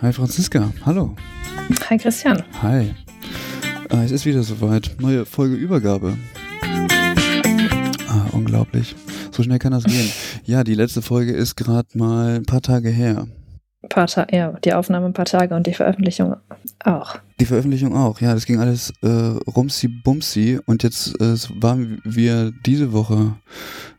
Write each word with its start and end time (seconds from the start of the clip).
Mensch. 0.00 0.02
Hi 0.02 0.12
Franziska. 0.12 0.72
Hallo. 0.84 1.14
Hi 1.90 1.98
Christian. 1.98 2.42
Hi. 2.62 2.94
Ah, 3.90 4.02
es 4.04 4.10
ist 4.10 4.26
wieder 4.26 4.42
soweit. 4.42 4.96
Neue 5.00 5.24
Folge 5.24 5.56
Übergabe. 5.56 6.16
Ah, 8.08 8.26
unglaublich. 8.32 8.94
So 9.30 9.42
schnell 9.42 9.58
kann 9.58 9.72
das 9.72 9.84
gehen. 9.84 10.10
Ja, 10.44 10.64
die 10.64 10.74
letzte 10.74 11.02
Folge 11.02 11.32
ist 11.32 11.56
gerade 11.56 11.88
mal 11.92 12.36
ein 12.36 12.46
paar 12.46 12.62
Tage 12.62 12.88
her. 12.88 13.26
Ein 13.82 13.88
paar 13.90 14.06
Ta 14.06 14.26
ja, 14.30 14.52
die 14.64 14.72
Aufnahme 14.72 15.06
ein 15.06 15.12
paar 15.12 15.26
Tage 15.26 15.54
und 15.54 15.66
die 15.66 15.74
Veröffentlichung 15.74 16.36
auch. 16.82 17.16
Die 17.40 17.44
Veröffentlichung 17.46 17.94
auch, 17.94 18.20
ja, 18.20 18.34
das 18.34 18.46
ging 18.46 18.58
alles 18.58 18.92
äh, 19.02 19.06
rumsi 19.06 19.86
bumsi 19.86 20.58
und 20.66 20.82
jetzt 20.82 21.20
äh, 21.20 21.36
waren 21.60 22.00
wir 22.04 22.52
diese 22.66 22.92
Woche, 22.92 23.36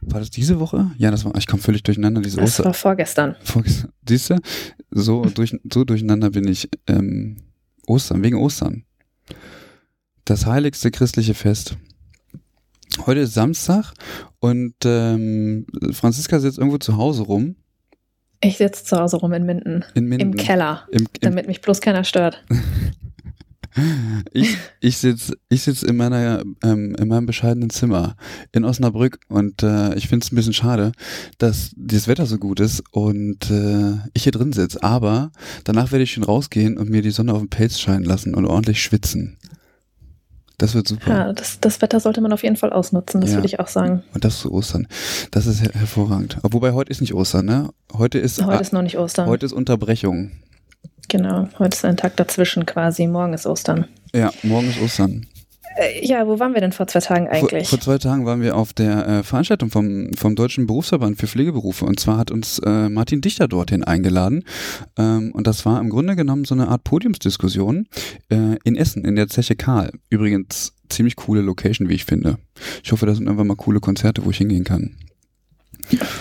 war 0.02 0.20
das 0.20 0.30
diese 0.30 0.60
Woche? 0.60 0.92
Ja, 0.98 1.10
das 1.10 1.24
war, 1.24 1.34
ich 1.38 1.48
komme 1.48 1.62
völlig 1.62 1.84
durcheinander, 1.84 2.22
diese 2.22 2.38
Das 2.38 2.50
Oster. 2.52 2.66
war 2.66 2.74
vorgestern. 2.74 3.36
Vorgestern. 3.44 3.92
Siehst 4.08 4.30
du? 4.30 4.40
So, 4.92 5.24
durch, 5.34 5.56
so 5.72 5.86
durcheinander 5.86 6.32
bin 6.32 6.48
ich. 6.48 6.68
Ähm, 6.88 7.38
Ostern, 7.88 8.24
wegen 8.24 8.38
Ostern. 8.38 8.84
Das 10.26 10.46
heiligste 10.46 10.92
christliche 10.92 11.34
Fest. 11.34 11.76
Heute 13.06 13.22
ist 13.22 13.34
Samstag 13.34 13.94
und 14.40 14.76
ähm, 14.86 15.66
Franziska 15.92 16.40
sitzt 16.40 16.60
irgendwo 16.60 16.78
zu 16.78 16.98
Hause 16.98 17.24
rum. 17.24 17.56
Ich 18.42 18.58
sitze 18.58 18.84
zu 18.84 18.98
Hause 18.98 19.18
rum 19.18 19.34
in 19.34 19.46
Minden. 19.46 19.86
In 19.96 20.06
Minden. 20.06 20.32
Im 20.32 20.36
Keller, 20.36 20.88
Im, 20.92 21.02
im, 21.02 21.08
damit 21.22 21.48
mich 21.48 21.62
bloß 21.62 21.82
keiner 21.82 22.04
stört. 22.04 22.44
ich 24.34 24.58
ich 24.80 24.98
sitze 24.98 25.38
ich 25.50 25.62
sitz 25.64 25.84
in, 25.84 25.96
meiner, 25.96 26.44
ähm, 26.64 26.96
in 26.96 27.08
meinem 27.08 27.26
bescheidenen 27.26 27.70
Zimmer 27.70 28.16
in 28.52 28.66
Osnabrück 28.66 29.20
und 29.28 29.64
äh, 29.64 29.94
ich 29.96 30.08
finde 30.08 30.26
es 30.26 30.32
ein 30.32 30.36
bisschen 30.36 30.54
schade, 30.54 30.92
dass 31.38 31.72
das 31.76 32.08
Wetter 32.08 32.26
so 32.26 32.38
gut 32.38 32.60
ist 32.60 32.84
und 32.92 33.50
äh, 33.52 33.94
ich 34.14 34.24
hier 34.24 34.32
drin 34.32 34.54
sitze. 34.54 34.82
Aber 34.84 35.32
danach 35.64 35.92
werde 35.92 36.04
ich 36.04 36.14
schon 36.14 36.24
rausgehen 36.24 36.78
und 36.78 36.90
mir 36.90 37.02
die 37.02 37.12
Sonne 37.12 37.34
auf 37.34 37.40
den 37.40 37.50
Pelz 37.50 37.80
scheinen 37.80 38.06
lassen 38.06 38.36
und 38.36 38.46
ordentlich 38.46 38.82
schwitzen. 38.82 39.38
Das 40.58 40.76
wird 40.76 40.90
super. 40.90 41.10
Ja, 41.10 41.34
das, 41.34 41.60
das 41.62 41.82
Wetter 41.82 42.02
sollte 42.02 42.20
man 42.20 42.34
auf 42.34 42.44
jeden 42.44 42.58
Fall 42.58 42.74
ausnutzen, 42.74 43.22
das 43.22 43.30
Ja. 43.30 43.38
würde 43.38 43.48
ich 43.48 43.62
auch 43.62 43.70
sagen. 43.70 44.04
Und 44.14 44.26
das 44.26 44.42
zu 44.42 44.52
Ostern. 44.52 44.88
Das 45.32 45.46
ist 45.48 45.62
her 45.62 45.72
hervorragend. 45.74 46.38
Wobei 46.44 46.74
heute 46.74 46.92
ist 46.92 47.00
nicht 47.00 47.14
Ostern, 47.14 47.46
ne? 47.46 47.70
Heute 47.94 48.20
ist, 48.20 48.44
Heute 48.44 48.62
ist 48.62 48.74
noch 48.74 48.82
nicht 48.82 48.98
Ostern. 48.98 49.30
heute 49.30 49.46
ist 49.46 49.54
Unterbrechung. 49.54 50.32
Genau, 51.10 51.50
heute 51.58 51.76
ist 51.76 51.84
ein 51.84 51.98
Tag 51.98 52.16
dazwischen 52.18 52.66
quasi. 52.66 53.08
Morgen 53.08 53.34
ist 53.34 53.48
Ostern. 53.48 53.86
Ja, 54.14 54.32
morgen 54.44 54.70
ist 54.70 54.80
Ostern. 54.80 55.26
Äh, 55.76 56.06
ja, 56.06 56.28
wo 56.28 56.40
waren 56.40 56.54
wir 56.54 56.62
denn 56.62 56.72
vor 56.72 56.86
zwei 56.86 57.00
Tagen 57.00 57.26
Vor, 57.26 57.34
eigentlich? 57.34 57.68
vor 57.68 57.80
zwei 57.80 57.98
Tagen 57.98 58.26
waren 58.28 58.42
wir 58.42 58.56
auf 58.56 58.74
der 58.74 59.08
äh, 59.08 59.24
Veranstaltung 59.24 59.72
vom, 59.72 60.14
vom 60.14 60.36
Deutschen 60.36 60.68
Berufsverband 60.68 61.18
für 61.18 61.26
Pflegeberufe 61.26 61.86
und 61.86 62.00
zwar 62.00 62.18
hat 62.18 62.30
uns 62.30 62.60
äh, 62.60 62.90
Martin 62.90 63.22
Dichter 63.22 63.48
dorthin 63.48 63.84
eingeladen 63.84 64.44
ähm, 64.98 65.32
und 65.34 65.48
das 65.48 65.66
war 65.66 65.80
im 65.80 65.90
Grunde 65.90 66.16
genommen 66.16 66.46
so 66.46 66.54
eine 66.54 66.68
Art 66.68 66.84
Podiumsdiskussion 66.84 67.88
äh, 68.30 68.58
in 68.64 68.76
Essen, 68.76 69.04
in 69.04 69.16
der 69.16 69.30
Zeche 69.30 69.56
Karl. 69.56 69.92
Übrigens 70.10 70.74
ziemlich 70.90 71.16
coole 71.16 71.42
Location, 71.42 71.90
wie 71.90 71.96
ich 71.96 72.06
finde. 72.06 72.38
Ich 72.84 72.92
hoffe, 72.92 73.08
da 73.08 73.16
sind 73.16 73.26
irgendwann 73.26 73.48
mal 73.48 73.56
coole 73.56 73.80
Konzerte, 73.80 74.26
wo 74.26 74.30
ich 74.30 74.38
hingehen 74.38 74.64
kann. 74.64 74.96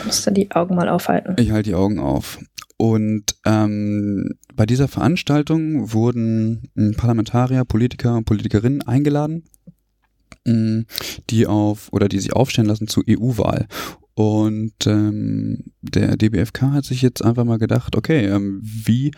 Musst 0.07 0.27
du 0.27 0.31
die 0.31 0.51
Augen 0.53 0.77
mal 0.77 0.89
aufhalten. 0.89 1.37
Ich 1.39 1.51
halte 1.51 1.71
die 1.71 1.75
Augen 1.75 1.99
auf. 1.99 2.39
Und 2.79 3.35
ähm, 3.45 4.39
bei 4.55 4.65
dieser 4.65 4.87
Veranstaltung 4.87 5.93
wurden 5.93 6.71
ähm, 6.77 6.95
Parlamentarier, 6.97 7.65
Politiker 7.65 8.17
und 8.17 8.25
Politikerinnen 8.25 8.83
eingeladen, 8.83 9.45
ähm, 10.47 10.87
die 11.29 11.47
auf 11.49 11.93
oder 11.93 12.09
die 12.09 12.21
sich 12.21 12.33
aufstellen 12.33 12.69
lassen 12.69 12.87
zur 12.87 13.03
EU-Wahl. 13.09 13.67
Und 14.19 14.85
ähm, 14.89 15.67
der 15.81 16.17
DBFK 16.17 16.73
hat 16.73 16.85
sich 16.85 17.03
jetzt 17.03 17.25
einfach 17.25 17.45
mal 17.45 17.61
gedacht, 17.61 17.95
okay, 17.95 18.27
ähm, 18.27 18.59
wie 18.65 19.13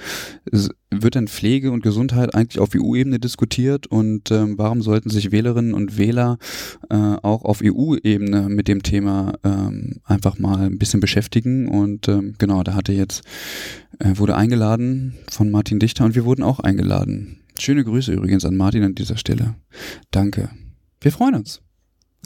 wird 0.91 1.15
denn 1.15 1.27
Pflege 1.27 1.71
und 1.71 1.83
Gesundheit 1.83 2.35
eigentlich 2.35 2.59
auf 2.59 2.73
EU-Ebene 2.77 3.19
diskutiert 3.19 3.87
und 3.87 4.31
ähm, 4.31 4.59
warum 4.59 4.83
sollten 4.83 5.09
sich 5.09 5.33
Wählerinnen 5.33 5.73
und 5.73 5.97
Wähler 5.97 6.37
äh, 6.91 6.97
auch 6.97 7.47
auf 7.47 7.63
EU-Ebene 7.65 8.51
mit 8.51 8.69
dem 8.69 8.83
Thema 8.83 9.33
ähm, 9.43 10.01
einfach 10.05 10.39
mal 10.39 10.67
ein 10.67 10.77
bisschen 10.77 11.01
beschäftigen 11.01 11.69
und 11.69 12.07
ähm, 12.09 12.35
genau, 12.37 12.63
da 12.63 12.75
hatte 12.75 12.93
jetzt, 12.93 13.23
äh, 14.01 14.19
wurde 14.19 14.37
eingeladen 14.37 15.15
von 15.31 15.51
Martin 15.51 15.79
Dichter 15.79 16.05
und 16.05 16.15
wir 16.15 16.27
wurden 16.27 16.43
auch 16.43 16.61
eingeladen. 16.61 17.39
Schöne 17.59 17.85
Grüße 17.85 18.13
übrigens 18.13 18.45
an 18.45 18.55
Martin 18.55 18.83
an 18.83 18.95
dieser 18.95 19.17
Stelle. 19.17 19.55
Danke. 20.11 20.51
Wir 21.01 21.11
freuen 21.11 21.37
uns. 21.37 21.63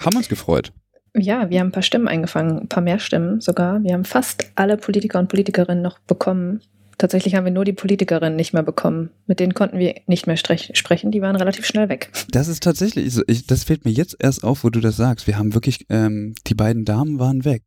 Haben 0.00 0.16
uns 0.16 0.28
gefreut. 0.28 0.72
Ja, 1.16 1.48
wir 1.48 1.60
haben 1.60 1.68
ein 1.68 1.72
paar 1.72 1.82
Stimmen 1.82 2.08
eingefangen, 2.08 2.58
ein 2.58 2.68
paar 2.68 2.82
mehr 2.82 2.98
Stimmen 2.98 3.40
sogar. 3.40 3.82
Wir 3.82 3.92
haben 3.92 4.04
fast 4.04 4.50
alle 4.56 4.76
Politiker 4.76 5.20
und 5.20 5.28
Politikerinnen 5.28 5.82
noch 5.82 6.00
bekommen. 6.00 6.60
Tatsächlich 6.98 7.34
haben 7.34 7.44
wir 7.44 7.52
nur 7.52 7.64
die 7.64 7.72
Politikerinnen 7.72 8.36
nicht 8.36 8.52
mehr 8.52 8.62
bekommen. 8.62 9.10
Mit 9.26 9.40
denen 9.40 9.54
konnten 9.54 9.78
wir 9.78 9.94
nicht 10.06 10.26
mehr 10.26 10.36
sprechen. 10.36 11.10
Die 11.10 11.22
waren 11.22 11.36
relativ 11.36 11.66
schnell 11.66 11.88
weg. 11.88 12.10
Das 12.30 12.48
ist 12.48 12.62
tatsächlich, 12.62 13.12
so. 13.12 13.22
ich, 13.26 13.46
das 13.46 13.64
fällt 13.64 13.84
mir 13.84 13.90
jetzt 13.90 14.16
erst 14.18 14.44
auf, 14.44 14.64
wo 14.64 14.70
du 14.70 14.80
das 14.80 14.96
sagst. 14.96 15.26
Wir 15.26 15.38
haben 15.38 15.54
wirklich, 15.54 15.86
ähm, 15.88 16.34
die 16.46 16.54
beiden 16.54 16.84
Damen 16.84 17.18
waren 17.18 17.44
weg. 17.44 17.62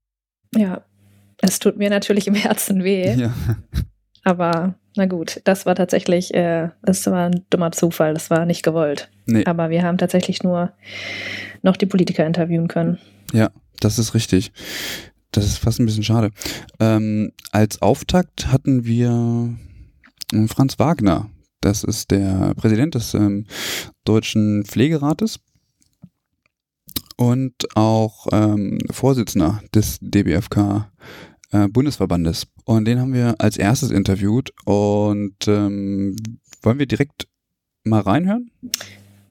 Ja, 0.55 0.81
es 1.41 1.59
tut 1.59 1.77
mir 1.77 1.89
natürlich 1.89 2.27
im 2.27 2.35
Herzen 2.35 2.83
weh. 2.83 3.13
Ja. 3.13 3.33
Aber 4.23 4.75
na 4.95 5.05
gut, 5.05 5.41
das 5.45 5.65
war 5.65 5.75
tatsächlich, 5.75 6.33
äh, 6.33 6.69
das 6.83 7.05
war 7.07 7.29
ein 7.29 7.45
dummer 7.49 7.71
Zufall. 7.71 8.13
Das 8.13 8.29
war 8.29 8.45
nicht 8.45 8.63
gewollt. 8.63 9.09
Nee, 9.25 9.45
Aber 9.45 9.69
wir 9.69 9.83
haben 9.83 9.97
tatsächlich 9.97 10.43
nur 10.43 10.73
noch 11.61 11.77
die 11.77 11.85
Politiker 11.85 12.25
interviewen 12.25 12.67
können. 12.67 12.97
Ja, 13.33 13.51
das 13.79 13.99
ist 13.99 14.13
richtig. 14.13 14.51
Das 15.31 15.45
ist 15.45 15.57
fast 15.57 15.79
ein 15.79 15.85
bisschen 15.85 16.03
schade. 16.03 16.31
Ähm, 16.79 17.31
als 17.51 17.81
Auftakt 17.81 18.47
hatten 18.47 18.85
wir 18.85 19.55
äh, 20.33 20.47
Franz 20.47 20.79
Wagner. 20.79 21.29
Das 21.61 21.83
ist 21.83 22.11
der 22.11 22.53
Präsident 22.55 22.95
des 22.95 23.13
ähm, 23.13 23.45
Deutschen 24.05 24.63
Pflegerates 24.65 25.39
und 27.18 27.53
auch 27.75 28.27
ähm, 28.31 28.79
Vorsitzender 28.91 29.62
des 29.74 29.97
DBFK 30.01 30.91
äh, 31.51 31.68
Bundesverbandes. 31.68 32.47
Und 32.65 32.85
den 32.85 33.00
haben 33.00 33.13
wir 33.13 33.35
als 33.39 33.57
erstes 33.57 33.91
interviewt. 33.91 34.53
Und 34.65 35.47
ähm, 35.47 36.15
wollen 36.62 36.79
wir 36.79 36.85
direkt 36.85 37.27
mal 37.83 38.01
reinhören? 38.01 38.51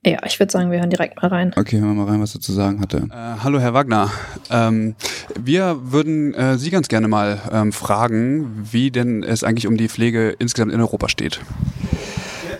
Ja, 0.06 0.19
ich 0.25 0.38
würde 0.38 0.53
sagen, 0.53 0.70
wir 0.70 0.79
hören 0.79 0.91
direkt 0.91 1.20
mal 1.20 1.26
rein. 1.26 1.53
Okay, 1.56 1.81
hören 1.81 1.97
wir 1.97 2.05
mal 2.05 2.12
rein, 2.12 2.20
was 2.20 2.32
er 2.32 2.41
zu 2.41 2.53
sagen 2.53 2.81
hatte. 2.81 3.08
Äh, 3.11 3.43
hallo, 3.43 3.58
Herr 3.58 3.75
Wagner. 3.75 4.08
Ähm, 4.50 4.94
wir 5.37 5.79
würden 5.82 6.32
äh, 6.32 6.58
Sie 6.58 6.70
ganz 6.70 6.87
gerne 6.87 7.08
mal 7.08 7.41
ähm, 7.50 7.73
fragen, 7.73 8.69
wie 8.70 8.93
denn 8.93 9.25
es 9.25 9.43
eigentlich 9.43 9.67
um 9.67 9.76
die 9.76 9.88
Pflege 9.88 10.37
insgesamt 10.38 10.73
in 10.73 10.81
Europa 10.81 11.08
steht. 11.08 11.41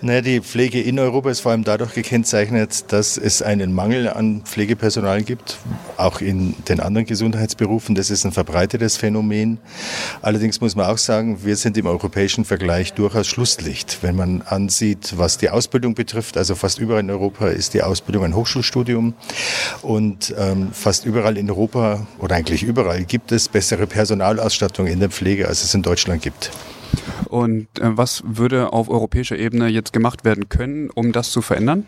Naja, 0.07 0.21
die 0.21 0.41
Pflege 0.41 0.81
in 0.81 1.01
Europa 1.01 1.31
ist 1.31 1.41
vor 1.41 1.51
allem 1.51 1.65
dadurch 1.65 1.93
gekennzeichnet, 1.93 2.93
dass 2.93 3.19
es 3.19 3.43
einen 3.43 3.75
Mangel 3.75 4.09
an 4.09 4.43
Pflegepersonal 4.45 5.25
gibt, 5.25 5.59
auch 5.97 6.21
in 6.21 6.55
den 6.69 6.79
anderen 6.79 7.09
Gesundheitsberufen. 7.09 7.97
Das 7.97 8.11
ist 8.11 8.25
ein 8.25 8.31
verbreitetes 8.31 8.97
Phänomen. 8.97 9.59
Allerdings 10.23 10.61
muss 10.61 10.77
man 10.77 10.87
auch 10.87 10.99
sagen, 10.99 11.45
wir 11.45 11.57
sind 11.57 11.77
im 11.77 11.87
europäischen 11.87 12.45
Vergleich 12.45 12.93
durchaus 12.93 13.27
Schlusslicht. 13.27 13.99
Wenn 14.03 14.15
man 14.15 14.43
ansieht, 14.43 15.15
was 15.17 15.39
die 15.39 15.51
Ausbildung 15.51 15.97
betrifft, 15.97 16.37
also 16.37 16.55
fast 16.55 16.79
überall 16.79 17.01
in 17.01 17.11
Europa 17.11 17.49
ist 17.49 17.75
die 17.75 17.83
Ausbildung 17.83 18.27
ein 18.27 18.37
Hochschulstudium 18.37 19.15
und 19.83 20.33
ähm, 20.39 20.69
fast 20.71 21.05
überall 21.05 21.37
in 21.37 21.51
Europa 21.51 22.07
oder 22.21 22.37
eigentlich 22.37 22.63
überall 22.63 23.03
gibt 23.03 23.33
es 23.33 23.49
bessere 23.49 23.89
Personalausstattung 23.89 24.87
in 24.87 25.01
der 25.01 25.11
Pflege, 25.11 25.49
als 25.49 25.65
es 25.65 25.75
in 25.75 25.83
Deutschland 25.83 26.23
gibt. 26.23 26.53
Und 27.29 27.67
äh, 27.79 27.97
was 27.97 28.23
würde 28.27 28.73
auf 28.73 28.89
europäischer 28.89 29.39
Ebene 29.39 29.69
jetzt 29.69 29.93
gemacht 29.93 30.25
werden 30.25 30.49
können, 30.49 30.91
um 30.91 31.13
das 31.13 31.31
zu 31.31 31.43
verändern? 31.43 31.87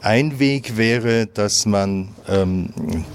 Ein 0.00 0.38
Weg 0.38 0.76
wäre, 0.76 1.26
dass 1.26 1.66
man 1.66 2.08
ähm, 2.28 2.70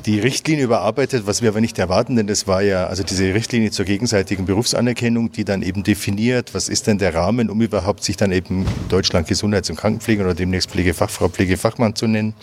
die 0.06 0.20
Richtlinie 0.20 0.66
überarbeitet, 0.66 1.28
was 1.28 1.42
wir 1.42 1.50
aber 1.50 1.62
nicht 1.62 1.78
erwarten, 1.80 2.16
denn 2.16 2.28
das 2.28 2.48
war 2.48 2.62
ja 2.62 2.88
also 2.88 3.04
diese 3.04 3.34
Richtlinie 3.34 3.72
zur 3.72 3.86
gegenseitigen 3.86 4.46
Berufsanerkennung, 4.46 5.32
die 5.32 5.46
dann 5.46 5.62
eben 5.62 5.84
definiert, 5.84 6.54
was 6.54 6.70
ist 6.70 6.88
denn 6.88 6.98
der 6.98 7.14
Rahmen, 7.14 7.50
um 7.50 7.62
überhaupt 7.62 8.04
sich 8.04 8.18
dann 8.18 8.32
eben 8.32 8.66
Deutschland 8.90 9.28
Gesundheits- 9.28 9.70
und 9.70 9.78
Krankenpflege 9.78 10.24
oder 10.24 10.34
demnächst 10.34 10.72
Pflegefachfrau, 10.72 11.30
Pflegefachmann 11.30 11.96
zu 11.96 12.08
nennen. 12.08 12.34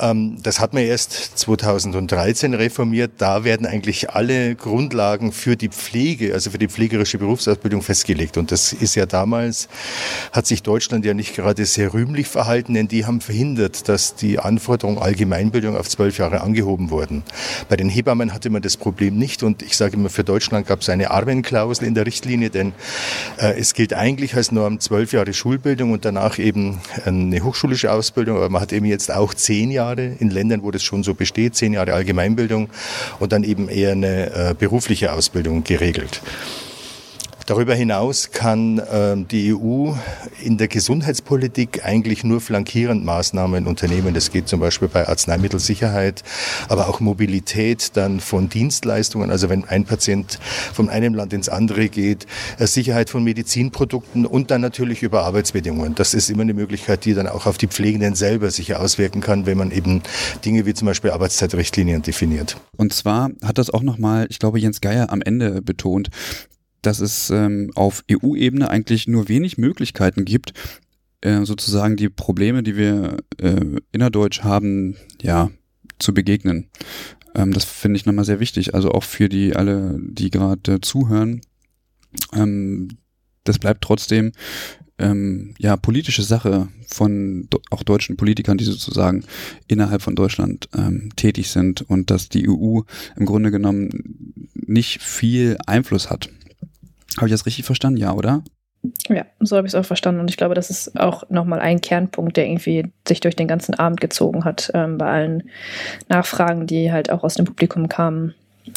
Ähm, 0.00 0.38
das 0.42 0.60
hat 0.60 0.74
man 0.74 0.82
erst 0.82 1.38
2013 1.38 2.54
reformiert. 2.54 3.12
Da 3.18 3.44
werden 3.44 3.66
eigentlich 3.66 4.10
alle 4.10 4.54
Grundlagen 4.54 5.32
für 5.32 5.56
die 5.56 5.68
Pflege, 5.68 6.34
also 6.34 6.50
für 6.50 6.58
die 6.58 6.68
pflegerische 6.68 7.18
Berufsausbildung 7.18 7.82
festgelegt. 7.82 8.36
Und 8.36 8.50
das 8.50 8.72
ist 8.72 8.94
ja 8.94 9.06
damals, 9.06 9.68
hat 10.32 10.46
sich 10.46 10.62
Deutschland 10.62 11.04
ja 11.04 11.14
nicht 11.14 11.34
gerade 11.36 11.64
sehr 11.64 11.94
rühmlich 11.94 12.26
verhalten, 12.26 12.74
denn 12.74 12.88
die 12.88 13.06
haben 13.06 13.20
verhindert, 13.22 13.88
dass 13.88 14.14
die 14.14 14.38
Anforderungen 14.38 14.98
Allgemeinbildung 14.98 15.76
auf 15.76 15.88
zwölf 15.88 16.18
Jahre 16.18 16.42
angehoben 16.42 16.90
wurden. 16.90 17.22
Bei 17.68 17.76
den 17.76 17.88
Hebammen 17.88 18.34
hatte 18.34 18.50
man 18.50 18.62
das 18.62 18.76
Problem 18.76 19.16
nicht. 19.16 19.42
Und 19.42 19.62
ich 19.62 19.76
sage 19.76 19.96
immer, 19.96 20.10
für 20.10 20.24
Deutschland 20.24 20.66
gab 20.66 20.80
es 20.80 20.88
eine 20.88 21.10
Armenklausel 21.10 21.86
in 21.86 21.94
der 21.94 22.06
Richtlinie, 22.06 22.50
denn 22.50 22.72
äh, 23.38 23.58
es 23.58 23.74
gilt 23.74 23.94
eigentlich 23.94 24.34
als 24.34 24.52
Norm 24.52 24.80
zwölf 24.80 25.12
Jahre 25.12 25.32
Schulbildung 25.32 25.92
und 25.92 26.04
danach 26.04 26.38
eben 26.38 26.80
eine 27.04 27.42
hochschulische 27.42 27.92
Ausbildung. 27.92 28.36
Aber 28.36 28.50
man 28.50 28.60
hat 28.60 28.72
eben 28.72 28.86
jetzt 28.86 29.12
auch 29.12 29.34
zehn 29.34 29.70
Jahre 29.70 30.04
in 30.18 30.30
Ländern, 30.30 30.62
wo 30.62 30.70
das 30.70 30.82
schon 30.82 31.02
so 31.02 31.14
besteht, 31.14 31.54
zehn 31.54 31.72
Jahre 31.72 31.94
Allgemeinbildung 31.94 32.68
und 33.18 33.32
dann 33.32 33.44
eben 33.44 33.68
eher 33.68 33.92
eine 33.92 34.50
äh, 34.50 34.54
berufliche 34.58 35.12
Ausbildung 35.12 35.64
geregelt. 35.64 36.20
Darüber 37.46 37.74
hinaus 37.74 38.30
kann 38.30 38.78
äh, 38.78 39.16
die 39.16 39.54
EU 39.54 39.92
in 40.42 40.58
der 40.58 40.68
Gesundheitspolitik 40.68 41.84
eigentlich 41.84 42.24
nur 42.24 42.40
flankierend 42.40 43.04
Maßnahmen 43.04 43.66
unternehmen. 43.66 44.14
Das 44.14 44.30
geht 44.30 44.48
zum 44.48 44.60
Beispiel 44.60 44.88
bei 44.88 45.08
Arzneimittelsicherheit, 45.08 46.22
aber 46.68 46.88
auch 46.88 47.00
Mobilität 47.00 47.96
dann 47.96 48.20
von 48.20 48.48
Dienstleistungen. 48.48 49.30
Also 49.30 49.48
wenn 49.48 49.64
ein 49.64 49.84
Patient 49.84 50.38
von 50.72 50.88
einem 50.88 51.14
Land 51.14 51.32
ins 51.32 51.48
andere 51.48 51.88
geht, 51.88 52.26
äh, 52.58 52.66
Sicherheit 52.66 53.10
von 53.10 53.24
Medizinprodukten 53.24 54.24
und 54.26 54.50
dann 54.50 54.60
natürlich 54.60 55.02
über 55.02 55.24
Arbeitsbedingungen. 55.24 55.94
Das 55.94 56.14
ist 56.14 56.30
immer 56.30 56.42
eine 56.42 56.54
Möglichkeit, 56.54 57.04
die 57.04 57.14
dann 57.14 57.26
auch 57.26 57.46
auf 57.46 57.58
die 57.58 57.66
Pflegenden 57.66 58.14
selber 58.14 58.50
sich 58.50 58.74
auswirken 58.76 59.20
kann, 59.20 59.46
wenn 59.46 59.58
man 59.58 59.70
eben 59.70 60.02
Dinge 60.44 60.64
wie 60.66 60.74
zum 60.74 60.86
Beispiel 60.86 61.10
Arbeitszeitrichtlinien 61.10 62.02
definiert. 62.02 62.56
Und 62.76 62.92
zwar 62.92 63.30
hat 63.42 63.58
das 63.58 63.70
auch 63.70 63.82
nochmal, 63.82 64.26
ich 64.30 64.38
glaube, 64.38 64.58
Jens 64.58 64.80
Geier 64.80 65.10
am 65.10 65.22
Ende 65.22 65.60
betont, 65.62 66.08
dass 66.82 67.00
es 67.00 67.30
ähm, 67.30 67.70
auf 67.74 68.04
EU-Ebene 68.10 68.68
eigentlich 68.68 69.06
nur 69.08 69.28
wenig 69.28 69.56
Möglichkeiten 69.56 70.24
gibt, 70.24 70.52
äh, 71.20 71.44
sozusagen 71.44 71.96
die 71.96 72.08
Probleme, 72.08 72.62
die 72.62 72.76
wir 72.76 73.18
äh, 73.38 73.60
innerdeutsch 73.92 74.42
haben, 74.42 74.96
ja, 75.22 75.50
zu 75.98 76.12
begegnen. 76.12 76.68
Ähm, 77.34 77.52
das 77.52 77.64
finde 77.64 77.96
ich 77.96 78.06
nochmal 78.06 78.24
sehr 78.24 78.40
wichtig. 78.40 78.74
Also 78.74 78.90
auch 78.90 79.04
für 79.04 79.28
die 79.28 79.54
alle, 79.54 79.98
die 80.02 80.30
gerade 80.30 80.74
äh, 80.74 80.80
zuhören. 80.80 81.40
Ähm, 82.32 82.88
das 83.44 83.58
bleibt 83.58 83.82
trotzdem 83.82 84.32
ähm, 84.98 85.54
ja 85.58 85.76
politische 85.76 86.22
Sache 86.22 86.68
von 86.86 87.48
auch 87.70 87.82
deutschen 87.82 88.16
Politikern, 88.16 88.58
die 88.58 88.64
sozusagen 88.64 89.24
innerhalb 89.66 90.02
von 90.02 90.14
Deutschland 90.14 90.68
ähm, 90.74 91.10
tätig 91.16 91.50
sind 91.50 91.82
und 91.82 92.10
dass 92.10 92.28
die 92.28 92.48
EU 92.48 92.80
im 93.16 93.26
Grunde 93.26 93.50
genommen 93.50 94.48
nicht 94.54 95.02
viel 95.02 95.56
Einfluss 95.66 96.10
hat 96.10 96.28
habe 97.18 97.26
ich 97.26 97.32
das 97.32 97.46
richtig 97.46 97.64
verstanden? 97.64 97.98
Ja, 97.98 98.12
oder? 98.12 98.42
Ja, 99.08 99.26
so 99.40 99.56
habe 99.56 99.66
ich 99.66 99.74
es 99.74 99.78
auch 99.78 99.84
verstanden. 99.84 100.20
Und 100.20 100.30
ich 100.30 100.36
glaube, 100.36 100.54
das 100.54 100.70
ist 100.70 100.98
auch 100.98 101.28
nochmal 101.30 101.60
ein 101.60 101.80
Kernpunkt, 101.80 102.36
der 102.36 102.46
irgendwie 102.46 102.92
sich 103.06 103.20
durch 103.20 103.36
den 103.36 103.46
ganzen 103.46 103.74
Abend 103.74 104.00
gezogen 104.00 104.44
hat, 104.44 104.70
ähm, 104.74 104.98
bei 104.98 105.06
allen 105.06 105.44
Nachfragen, 106.08 106.66
die 106.66 106.90
halt 106.90 107.10
auch 107.10 107.22
aus 107.22 107.34
dem 107.34 107.44
Publikum 107.44 107.88
kamen. 107.88 108.34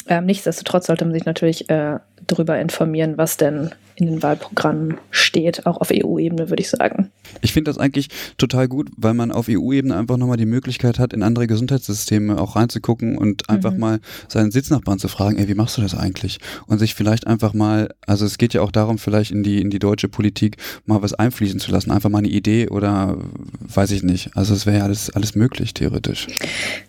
Ähm, 0.08 0.26
nichtsdestotrotz 0.26 0.86
sollte 0.86 1.04
man 1.04 1.14
sich 1.14 1.24
natürlich 1.24 1.68
äh, 1.70 1.98
darüber 2.26 2.58
informieren, 2.58 3.18
was 3.18 3.36
denn 3.36 3.70
in 3.96 4.06
den 4.06 4.22
Wahlprogrammen 4.22 4.98
steht, 5.10 5.66
auch 5.66 5.80
auf 5.80 5.90
EU-Ebene, 5.92 6.50
würde 6.50 6.62
ich 6.62 6.70
sagen. 6.70 7.10
Ich 7.40 7.52
finde 7.52 7.70
das 7.70 7.78
eigentlich 7.78 8.08
total 8.38 8.68
gut, 8.68 8.90
weil 8.96 9.14
man 9.14 9.32
auf 9.32 9.46
EU-Ebene 9.48 9.96
einfach 9.96 10.16
nochmal 10.16 10.36
die 10.36 10.46
Möglichkeit 10.46 10.98
hat, 10.98 11.12
in 11.12 11.22
andere 11.22 11.46
Gesundheitssysteme 11.46 12.40
auch 12.40 12.56
reinzugucken 12.56 13.16
und 13.16 13.48
einfach 13.48 13.72
mhm. 13.72 13.78
mal 13.78 14.00
seinen 14.28 14.50
Sitznachbarn 14.50 14.98
zu 14.98 15.08
fragen, 15.08 15.38
ey, 15.38 15.48
wie 15.48 15.54
machst 15.54 15.76
du 15.78 15.82
das 15.82 15.96
eigentlich? 15.96 16.38
Und 16.66 16.78
sich 16.78 16.94
vielleicht 16.94 17.26
einfach 17.26 17.54
mal, 17.54 17.88
also 18.06 18.26
es 18.26 18.38
geht 18.38 18.54
ja 18.54 18.62
auch 18.62 18.70
darum, 18.70 18.98
vielleicht 18.98 19.30
in 19.30 19.42
die, 19.42 19.60
in 19.60 19.70
die 19.70 19.78
deutsche 19.78 20.08
Politik 20.08 20.56
mal 20.84 21.02
was 21.02 21.14
einfließen 21.14 21.58
zu 21.58 21.72
lassen, 21.72 21.90
einfach 21.90 22.10
mal 22.10 22.18
eine 22.18 22.28
Idee 22.28 22.68
oder 22.68 23.16
weiß 23.60 23.90
ich 23.92 24.02
nicht. 24.02 24.36
Also 24.36 24.54
es 24.54 24.66
wäre 24.66 24.78
ja 24.78 24.84
alles, 24.84 25.10
alles 25.10 25.34
möglich, 25.34 25.74
theoretisch. 25.74 26.26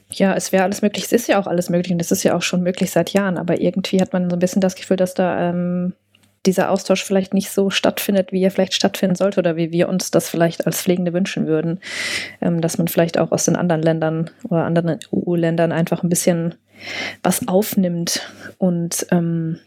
Ja, 0.09 0.33
es 0.35 0.51
wäre 0.51 0.63
alles 0.63 0.81
möglich. 0.81 1.05
Es 1.05 1.11
ist 1.11 1.27
ja 1.27 1.39
auch 1.39 1.47
alles 1.47 1.69
möglich 1.69 1.91
und 1.91 1.99
es 1.99 2.11
ist 2.11 2.23
ja 2.23 2.35
auch 2.35 2.41
schon 2.41 2.63
möglich 2.63 2.91
seit 2.91 3.11
Jahren, 3.11 3.37
aber 3.37 3.59
irgendwie 3.59 4.01
hat 4.01 4.13
man 4.13 4.29
so 4.29 4.35
ein 4.35 4.39
bisschen 4.39 4.61
das 4.61 4.75
Gefühl, 4.75 4.97
dass 4.97 5.13
da 5.13 5.49
ähm, 5.49 5.93
dieser 6.47 6.71
Austausch 6.71 7.03
vielleicht 7.03 7.33
nicht 7.33 7.51
so 7.51 7.69
stattfindet, 7.69 8.31
wie 8.31 8.41
er 8.41 8.51
vielleicht 8.51 8.73
stattfinden 8.73 9.15
sollte 9.15 9.39
oder 9.39 9.55
wie 9.55 9.71
wir 9.71 9.89
uns 9.89 10.09
das 10.09 10.29
vielleicht 10.29 10.65
als 10.65 10.81
Pflegende 10.81 11.13
wünschen 11.13 11.45
würden. 11.45 11.79
Ähm, 12.41 12.61
dass 12.61 12.77
man 12.77 12.87
vielleicht 12.87 13.19
auch 13.19 13.31
aus 13.31 13.45
den 13.45 13.55
anderen 13.55 13.83
Ländern 13.83 14.31
oder 14.49 14.63
anderen 14.63 14.99
EU-Ländern 15.13 15.71
einfach 15.71 16.03
ein 16.03 16.09
bisschen 16.09 16.55
was 17.23 17.47
aufnimmt 17.47 18.21
und 18.57 19.05
ähm, 19.11 19.59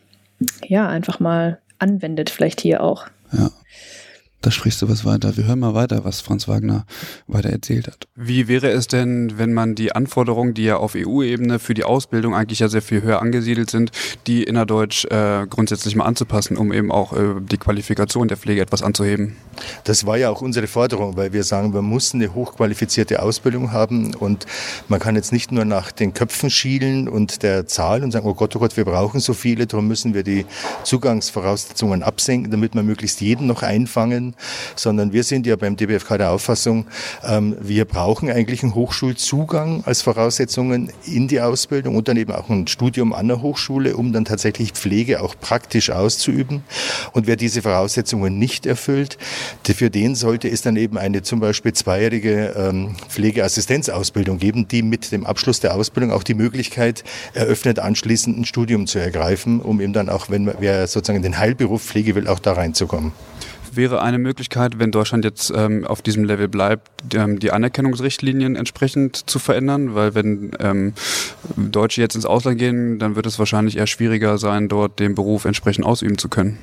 ja, 0.67 0.89
einfach 0.89 1.21
mal 1.21 1.59
anwendet, 1.79 2.31
vielleicht 2.31 2.61
hier 2.61 2.83
auch. 2.83 3.07
Ja. 3.33 3.51
Da 4.43 4.51
sprichst 4.51 4.81
du 4.81 4.89
was 4.89 5.05
weiter. 5.05 5.37
Wir 5.37 5.45
hören 5.45 5.59
mal 5.59 5.75
weiter, 5.75 6.03
was 6.05 6.23
Franz 6.23 6.49
Wagner 6.49 6.87
weiter 7.27 7.51
erzählt 7.51 7.87
hat. 7.89 8.09
Wie 8.15 8.49
wäre 8.49 8.71
es 8.71 8.87
denn, 8.87 9.37
wenn 9.37 9.53
man 9.53 9.75
die 9.75 9.93
Anforderungen, 9.93 10.55
die 10.55 10.65
ja 10.65 10.79
auf 10.79 10.95
EU-Ebene 10.97 11.59
für 11.59 11.75
die 11.75 11.85
Ausbildung 11.85 12.35
eigentlich 12.35 12.61
ja 12.61 12.69
sehr 12.69 12.81
viel 12.81 13.03
höher 13.03 13.21
angesiedelt 13.21 13.69
sind, 13.69 13.93
die 14.27 14.43
innerdeutsch 14.43 15.05
äh, 15.05 15.47
grundsätzlich 15.47 15.95
mal 15.95 16.07
anzupassen, 16.07 16.57
um 16.57 16.73
eben 16.73 16.91
auch 16.91 17.13
äh, 17.13 17.35
die 17.43 17.59
Qualifikation 17.59 18.29
der 18.29 18.39
Pflege 18.39 18.63
etwas 18.63 18.83
anzuheben? 18.83 19.37
Das 19.85 20.07
war 20.07 20.17
ja 20.17 20.31
auch 20.31 20.41
unsere 20.41 20.69
Forderung, 20.69 21.19
weil 21.19 21.35
wir 21.35 21.45
sagen, 21.45 21.75
wir 21.75 21.83
müssen 21.83 22.23
eine 22.23 22.33
hochqualifizierte 22.33 23.23
Ausbildung 23.23 23.73
haben 23.73 24.15
und 24.15 24.47
man 24.89 25.01
kann 25.01 25.17
jetzt 25.17 25.35
nicht 25.35 25.53
nur 25.53 25.67
nach 25.67 25.93
den 25.93 26.15
Köpfen 26.15 26.49
schielen 26.49 27.11
und 27.11 27.43
der 27.43 27.67
Zahl 27.67 28.03
und 28.03 28.11
sagen, 28.11 28.27
oh 28.27 28.35
Gott, 28.35 28.57
oh 28.57 28.59
Gott, 28.59 28.79
wir 28.79 28.87
brauchen 28.87 29.21
so 29.21 29.35
viele, 29.35 29.67
darum 29.67 29.87
müssen 29.87 30.15
wir 30.15 30.23
die 30.23 30.47
Zugangsvoraussetzungen 30.85 32.03
absenken, 32.03 32.51
damit 32.51 32.75
wir 32.75 32.83
möglichst 32.83 33.21
jeden 33.21 33.47
noch 33.47 33.63
einfangen 33.63 34.30
sondern 34.77 35.13
wir 35.13 35.25
sind 35.25 35.47
ja 35.47 35.57
beim 35.57 35.77
DBFK 35.77 36.19
der 36.19 36.31
Auffassung, 36.31 36.87
ähm, 37.25 37.57
wir 37.61 37.85
brauchen 37.85 38.31
eigentlich 38.31 38.63
einen 38.63 38.75
Hochschulzugang 38.75 39.85
als 39.85 40.03
Voraussetzungen 40.03 40.93
in 41.05 41.29
die 41.29 41.41
Ausbildung 41.41 41.97
und 41.97 42.09
dann 42.09 42.17
eben 42.17 42.33
auch 42.33 42.49
ein 42.49 42.67
Studium 42.67 43.13
an 43.13 43.29
der 43.29 43.43
Hochschule, 43.43 43.97
um 43.97 44.13
dann 44.13 44.25
tatsächlich 44.25 44.73
Pflege 44.73 45.23
auch 45.23 45.35
praktisch 45.41 45.91
auszuüben. 45.91 46.63
Und 47.13 47.27
wer 47.27 47.37
diese 47.37 47.63
Voraussetzungen 47.63 48.39
nicht 48.39 48.67
erfüllt, 48.67 49.19
für 49.67 49.91
den 49.91 50.15
sollte 50.15 50.49
es 50.49 50.63
dann 50.63 50.77
eben 50.77 50.99
eine 50.99 51.23
zum 51.23 51.41
Beispiel 51.41 51.73
zweijährige 51.73 52.55
ähm, 52.57 52.97
Pflegeassistenzausbildung 53.09 54.39
geben, 54.39 54.69
die 54.69 54.83
mit 54.83 55.13
dem 55.13 55.25
Abschluss 55.25 55.61
der 55.61 55.75
Ausbildung 55.75 56.13
auch 56.13 56.23
die 56.23 56.35
Möglichkeit 56.35 57.05
eröffnet, 57.35 57.79
anschließend 57.79 58.39
ein 58.39 58.45
Studium 58.45 58.87
zu 58.87 58.99
ergreifen, 58.99 59.61
um 59.61 59.81
eben 59.81 59.93
dann 59.93 60.09
auch, 60.09 60.29
wenn 60.29 60.53
wer 60.59 60.87
sozusagen 60.87 61.23
den 61.23 61.39
Heilberuf 61.39 61.83
Pflege 61.83 62.15
will, 62.15 62.29
auch 62.29 62.41
da 62.41 62.53
reinzukommen 62.53 63.13
wäre 63.77 64.03
eine 64.03 64.19
Möglichkeit, 64.19 64.79
wenn 64.79 64.91
Deutschland 64.91 65.25
jetzt 65.25 65.53
ähm, 65.55 65.87
auf 65.87 66.03
diesem 66.03 66.25
Level 66.25 66.49
bleibt, 66.49 67.15
ähm, 67.15 67.39
die 67.39 67.53
Anerkennungsrichtlinien 67.53 68.57
entsprechend 68.57 69.29
zu 69.29 69.39
verändern, 69.39 69.95
weil 69.95 70.15
wenn 70.15 70.53
ähm, 70.61 70.95
Deutsche 71.57 72.01
jetzt 72.01 72.15
ins 72.15 72.27
Ausland 72.27 72.59
gehen, 72.59 72.99
dann 72.99 73.17
wird 73.17 73.27
es 73.27 73.39
wahrscheinlich 73.39 73.77
eher 73.77 73.87
schwieriger 73.87 74.39
sein, 74.39 74.69
dort 74.69 74.99
den 74.99 75.15
Beruf 75.15 75.45
entsprechend 75.45 75.85
ausüben 75.85 76.19
zu 76.19 76.29
können. 76.29 76.59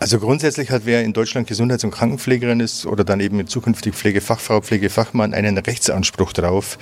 Also 0.00 0.18
grundsätzlich 0.18 0.70
hat 0.70 0.82
wer 0.84 1.02
in 1.02 1.12
Deutschland 1.12 1.46
Gesundheits- 1.46 1.84
und 1.84 1.90
Krankenpflegerin 1.90 2.60
ist 2.60 2.84
oder 2.84 3.04
dann 3.04 3.20
eben 3.20 3.46
zukünftig 3.46 3.94
Pflegefachfrau, 3.94 4.60
Pflegefachmann 4.60 5.32
einen 5.32 5.56
Rechtsanspruch 5.56 6.32
darauf, 6.32 6.78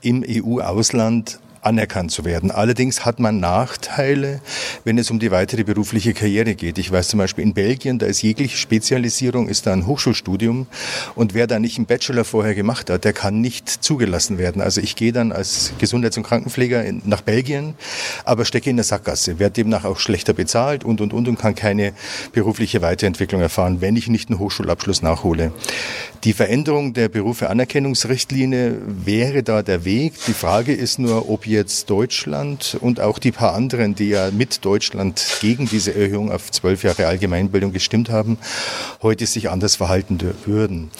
im 0.00 0.24
EU-Ausland 0.26 1.40
anerkannt 1.62 2.10
zu 2.10 2.24
werden. 2.24 2.50
Allerdings 2.50 3.04
hat 3.04 3.20
man 3.20 3.40
Nachteile, 3.40 4.40
wenn 4.84 4.98
es 4.98 5.10
um 5.10 5.20
die 5.20 5.30
weitere 5.30 5.62
berufliche 5.62 6.12
Karriere 6.12 6.54
geht. 6.54 6.76
Ich 6.76 6.90
weiß 6.90 7.08
zum 7.08 7.18
Beispiel 7.18 7.44
in 7.44 7.54
Belgien, 7.54 7.98
da 7.98 8.06
ist 8.06 8.22
jegliche 8.22 8.56
Spezialisierung, 8.56 9.48
ist 9.48 9.66
da 9.66 9.72
ein 9.72 9.86
Hochschulstudium 9.86 10.66
und 11.14 11.34
wer 11.34 11.46
da 11.46 11.60
nicht 11.60 11.78
einen 11.78 11.86
Bachelor 11.86 12.24
vorher 12.24 12.54
gemacht 12.54 12.90
hat, 12.90 13.04
der 13.04 13.12
kann 13.12 13.40
nicht 13.40 13.68
zugelassen 13.68 14.38
werden. 14.38 14.60
Also 14.60 14.80
ich 14.80 14.96
gehe 14.96 15.12
dann 15.12 15.30
als 15.30 15.72
Gesundheits- 15.78 16.16
und 16.16 16.24
Krankenpfleger 16.24 16.84
nach 17.04 17.20
Belgien, 17.20 17.74
aber 18.24 18.44
stecke 18.44 18.68
in 18.68 18.76
der 18.76 18.84
Sackgasse, 18.84 19.38
werde 19.38 19.54
demnach 19.54 19.84
auch 19.84 20.00
schlechter 20.00 20.32
bezahlt 20.32 20.84
und 20.84 21.00
und 21.00 21.12
und 21.12 21.28
und 21.28 21.38
kann 21.38 21.54
keine 21.54 21.92
berufliche 22.32 22.82
Weiterentwicklung 22.82 23.40
erfahren, 23.40 23.80
wenn 23.80 23.94
ich 23.94 24.08
nicht 24.08 24.30
einen 24.30 24.40
Hochschulabschluss 24.40 25.02
nachhole. 25.02 25.52
Die 26.24 26.32
Veränderung 26.32 26.92
der 26.92 27.08
Berufeanerkennungsrichtlinie 27.08 28.78
wäre 28.86 29.42
da 29.42 29.62
der 29.62 29.84
Weg. 29.84 30.14
Die 30.26 30.34
Frage 30.34 30.72
ist 30.72 30.98
nur, 30.98 31.28
ob 31.28 31.46
jetzt 31.52 31.88
Deutschland 31.90 32.76
und 32.80 33.00
auch 33.00 33.18
die 33.18 33.30
paar 33.30 33.54
anderen, 33.54 33.94
die 33.94 34.08
ja 34.08 34.30
mit 34.30 34.64
Deutschland 34.64 35.24
gegen 35.40 35.68
diese 35.68 35.94
Erhöhung 35.94 36.32
auf 36.32 36.50
zwölf 36.50 36.82
Jahre 36.82 37.06
Allgemeinbildung 37.06 37.72
gestimmt 37.72 38.10
haben, 38.10 38.38
heute 39.02 39.26
sich 39.26 39.50
anders 39.50 39.76
verhalten 39.76 40.18
würden. 40.46 40.90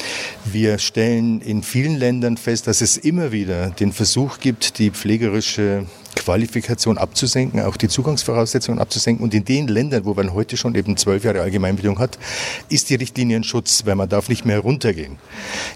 Wir 0.44 0.78
stellen 0.78 1.40
in 1.40 1.62
vielen 1.62 1.96
Ländern 1.96 2.36
fest, 2.36 2.66
dass 2.66 2.80
es 2.80 2.96
immer 2.96 3.32
wieder 3.32 3.70
den 3.70 3.92
Versuch 3.92 4.38
gibt, 4.38 4.78
die 4.78 4.90
pflegerische 4.90 5.86
Qualifikation 6.22 6.98
abzusenken, 6.98 7.60
auch 7.60 7.76
die 7.76 7.88
Zugangsvoraussetzungen 7.88 8.80
abzusenken. 8.80 9.24
Und 9.24 9.34
in 9.34 9.44
den 9.44 9.66
Ländern, 9.66 10.04
wo 10.04 10.14
man 10.14 10.32
heute 10.34 10.56
schon 10.56 10.74
eben 10.76 10.96
zwölf 10.96 11.24
Jahre 11.24 11.40
Allgemeinbildung 11.40 11.98
hat, 11.98 12.18
ist 12.68 12.90
die 12.90 12.94
Richtlinie 12.94 13.38
ein 13.38 13.44
Schutz, 13.44 13.84
weil 13.86 13.96
man 13.96 14.08
darf 14.08 14.28
nicht 14.28 14.44
mehr 14.44 14.60
runtergehen. 14.60 15.18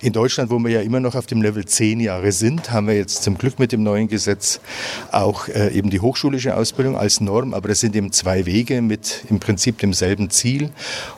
In 0.02 0.12
Deutschland, 0.12 0.50
wo 0.50 0.58
wir 0.60 0.70
ja 0.70 0.80
immer 0.82 1.00
noch 1.00 1.16
auf 1.16 1.26
dem 1.26 1.42
Level 1.42 1.64
zehn 1.64 1.98
Jahre 1.98 2.30
sind, 2.30 2.70
haben 2.70 2.86
wir 2.86 2.94
jetzt 2.94 3.24
zum 3.24 3.38
Glück 3.38 3.58
mit 3.58 3.72
dem 3.72 3.82
neuen 3.82 4.06
Gesetz 4.06 4.60
auch 5.10 5.48
äh, 5.48 5.72
eben 5.72 5.90
die 5.90 6.00
hochschulische 6.00 6.56
Ausbildung 6.56 6.96
als 6.96 7.20
Norm. 7.20 7.52
Aber 7.52 7.68
das 7.68 7.80
sind 7.80 7.96
eben 7.96 8.12
zwei 8.12 8.46
Wege 8.46 8.82
mit 8.82 9.24
im 9.28 9.40
Prinzip 9.40 9.78
demselben 9.78 10.30
Ziel. 10.30 10.70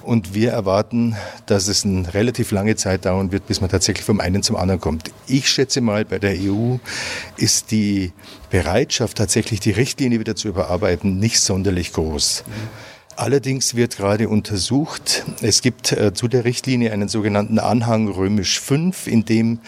Und 0.02 0.34
wir 0.34 0.52
erwarten, 0.52 1.16
dass 1.44 1.68
es 1.68 1.84
eine 1.84 2.14
relativ 2.14 2.50
lange 2.50 2.76
Zeit 2.76 3.04
dauern 3.04 3.30
wird, 3.30 3.46
bis 3.46 3.60
man 3.60 3.68
tatsächlich 3.68 4.06
vom 4.06 4.20
einen 4.20 4.42
zum 4.42 4.56
anderen 4.56 4.80
kommt. 4.80 5.10
Ich 5.26 5.48
schätze 5.48 5.82
mal, 5.82 6.04
bei 6.04 6.18
der 6.18 6.34
EU 6.38 6.76
ist 7.36 7.70
die 7.70 8.12
Bereitschaft, 8.50 9.18
tatsächlich 9.18 9.60
die 9.60 9.70
Richtlinie 9.70 10.20
wieder 10.20 10.36
zu 10.36 10.48
überarbeiten, 10.48 11.18
nicht 11.18 11.40
sonderlich 11.40 11.92
groß. 11.92 12.44
Allerdings 13.18 13.74
wird 13.74 13.96
gerade 13.96 14.28
untersucht, 14.28 15.24
es 15.42 15.60
gibt 15.60 15.90
äh, 15.90 16.14
zu 16.14 16.28
der 16.28 16.44
Richtlinie 16.44 16.92
einen 16.92 17.08
sogenannten 17.08 17.58
Anhang 17.58 18.06
römisch 18.06 18.60
5, 18.60 19.08
in 19.08 19.24
dem 19.24 19.58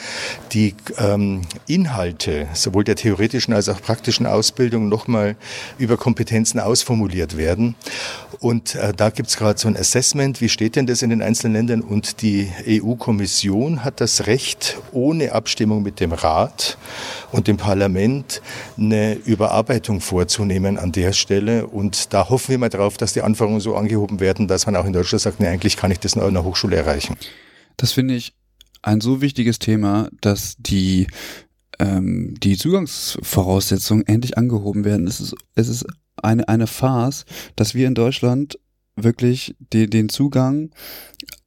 die 0.53 0.77
ähm, 0.99 1.41
Inhalte 1.67 2.47
sowohl 2.55 2.85
der 2.85 2.95
theoretischen 2.95 3.53
als 3.53 3.69
auch 3.69 3.83
praktischen 3.83 4.27
Ausbildung 4.27 4.89
nochmal 4.89 5.35
über 5.79 5.97
Kompetenzen 5.97 6.61
ausformuliert 6.61 7.37
werden. 7.37 7.75
Und 8.39 8.77
äh, 8.77 8.93
da 8.97 9.11
gibt 9.11 9.31
es 9.31 9.37
gerade 9.37 9.59
so 9.59 9.67
ein 9.67 9.77
Assessment, 9.77 10.41
wie 10.41 10.49
steht 10.49 10.77
denn 10.77 10.87
das 10.87 11.03
in 11.03 11.11
den 11.11 11.21
einzelnen 11.21 11.55
Ländern? 11.55 11.81
Und 11.81 12.23
die 12.23 12.53
EU-Kommission 12.69 13.83
hat 13.83 14.01
das 14.01 14.29
Recht, 14.29 14.79
ohne 14.93 15.33
Abstimmung 15.33 15.83
mit 15.83 15.99
dem 15.99 16.13
Rat 16.13 16.79
und 17.33 17.49
dem 17.49 17.57
Parlament 17.57 18.43
eine 18.79 19.15
Überarbeitung 19.15 20.01
vorzunehmen 20.01 20.79
an 20.79 20.93
der 20.93 21.13
Stelle. 21.13 21.67
Und 21.67 22.15
da 22.15 22.29
hoffen 22.29 22.51
wir 22.53 22.59
mal 22.59 22.69
drauf, 22.69 22.97
dass 22.97 23.13
die 23.13 23.23
Anforderungen 23.41 23.61
so 23.61 23.75
angehoben 23.75 24.21
werden, 24.21 24.49
dass 24.49 24.67
man 24.67 24.77
auch 24.77 24.85
in 24.85 24.93
Deutschland 24.93 25.23
sagt, 25.23 25.41
nee, 25.41 25.47
eigentlich 25.47 25.77
kann 25.77 25.91
ich 25.91 25.99
das 25.99 26.15
in 26.15 26.21
einer 26.21 26.45
Hochschule 26.45 26.77
erreichen. 26.77 27.17
Das 27.77 27.93
finde 27.93 28.15
ich 28.15 28.35
ein 28.83 29.01
so 29.01 29.21
wichtiges 29.21 29.59
Thema, 29.59 30.09
dass 30.21 30.57
die 30.59 31.07
ähm, 31.79 32.35
die 32.39 32.59
Zugangsvoraussetzungen 32.59 34.07
endlich 34.07 34.37
angehoben 34.37 34.85
werden. 34.85 35.07
Es 35.07 35.21
ist, 35.21 35.35
es 35.55 35.69
ist 35.69 35.87
eine, 36.23 36.47
eine 36.49 36.67
Farce, 36.67 37.25
dass 37.57 37.75
wir 37.75 37.87
in 37.87 37.95
Deutschland 37.95 38.59
wirklich 38.97 39.57
die, 39.73 39.89
den 39.89 40.11
Zugang 40.11 40.71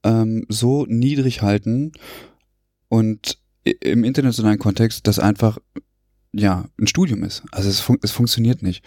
ähm, 0.03 0.45
so 0.49 0.85
niedrig 0.87 1.43
halten 1.43 1.91
und 2.89 3.37
im 3.63 4.03
internationalen 4.03 4.57
Kontext 4.57 5.05
das 5.05 5.19
einfach 5.19 5.59
ja 6.31 6.65
ein 6.79 6.87
Studium 6.87 7.23
ist. 7.23 7.43
Also 7.51 7.69
es, 7.69 7.79
fun 7.79 7.99
es 8.01 8.11
funktioniert 8.11 8.63
nicht. 8.63 8.83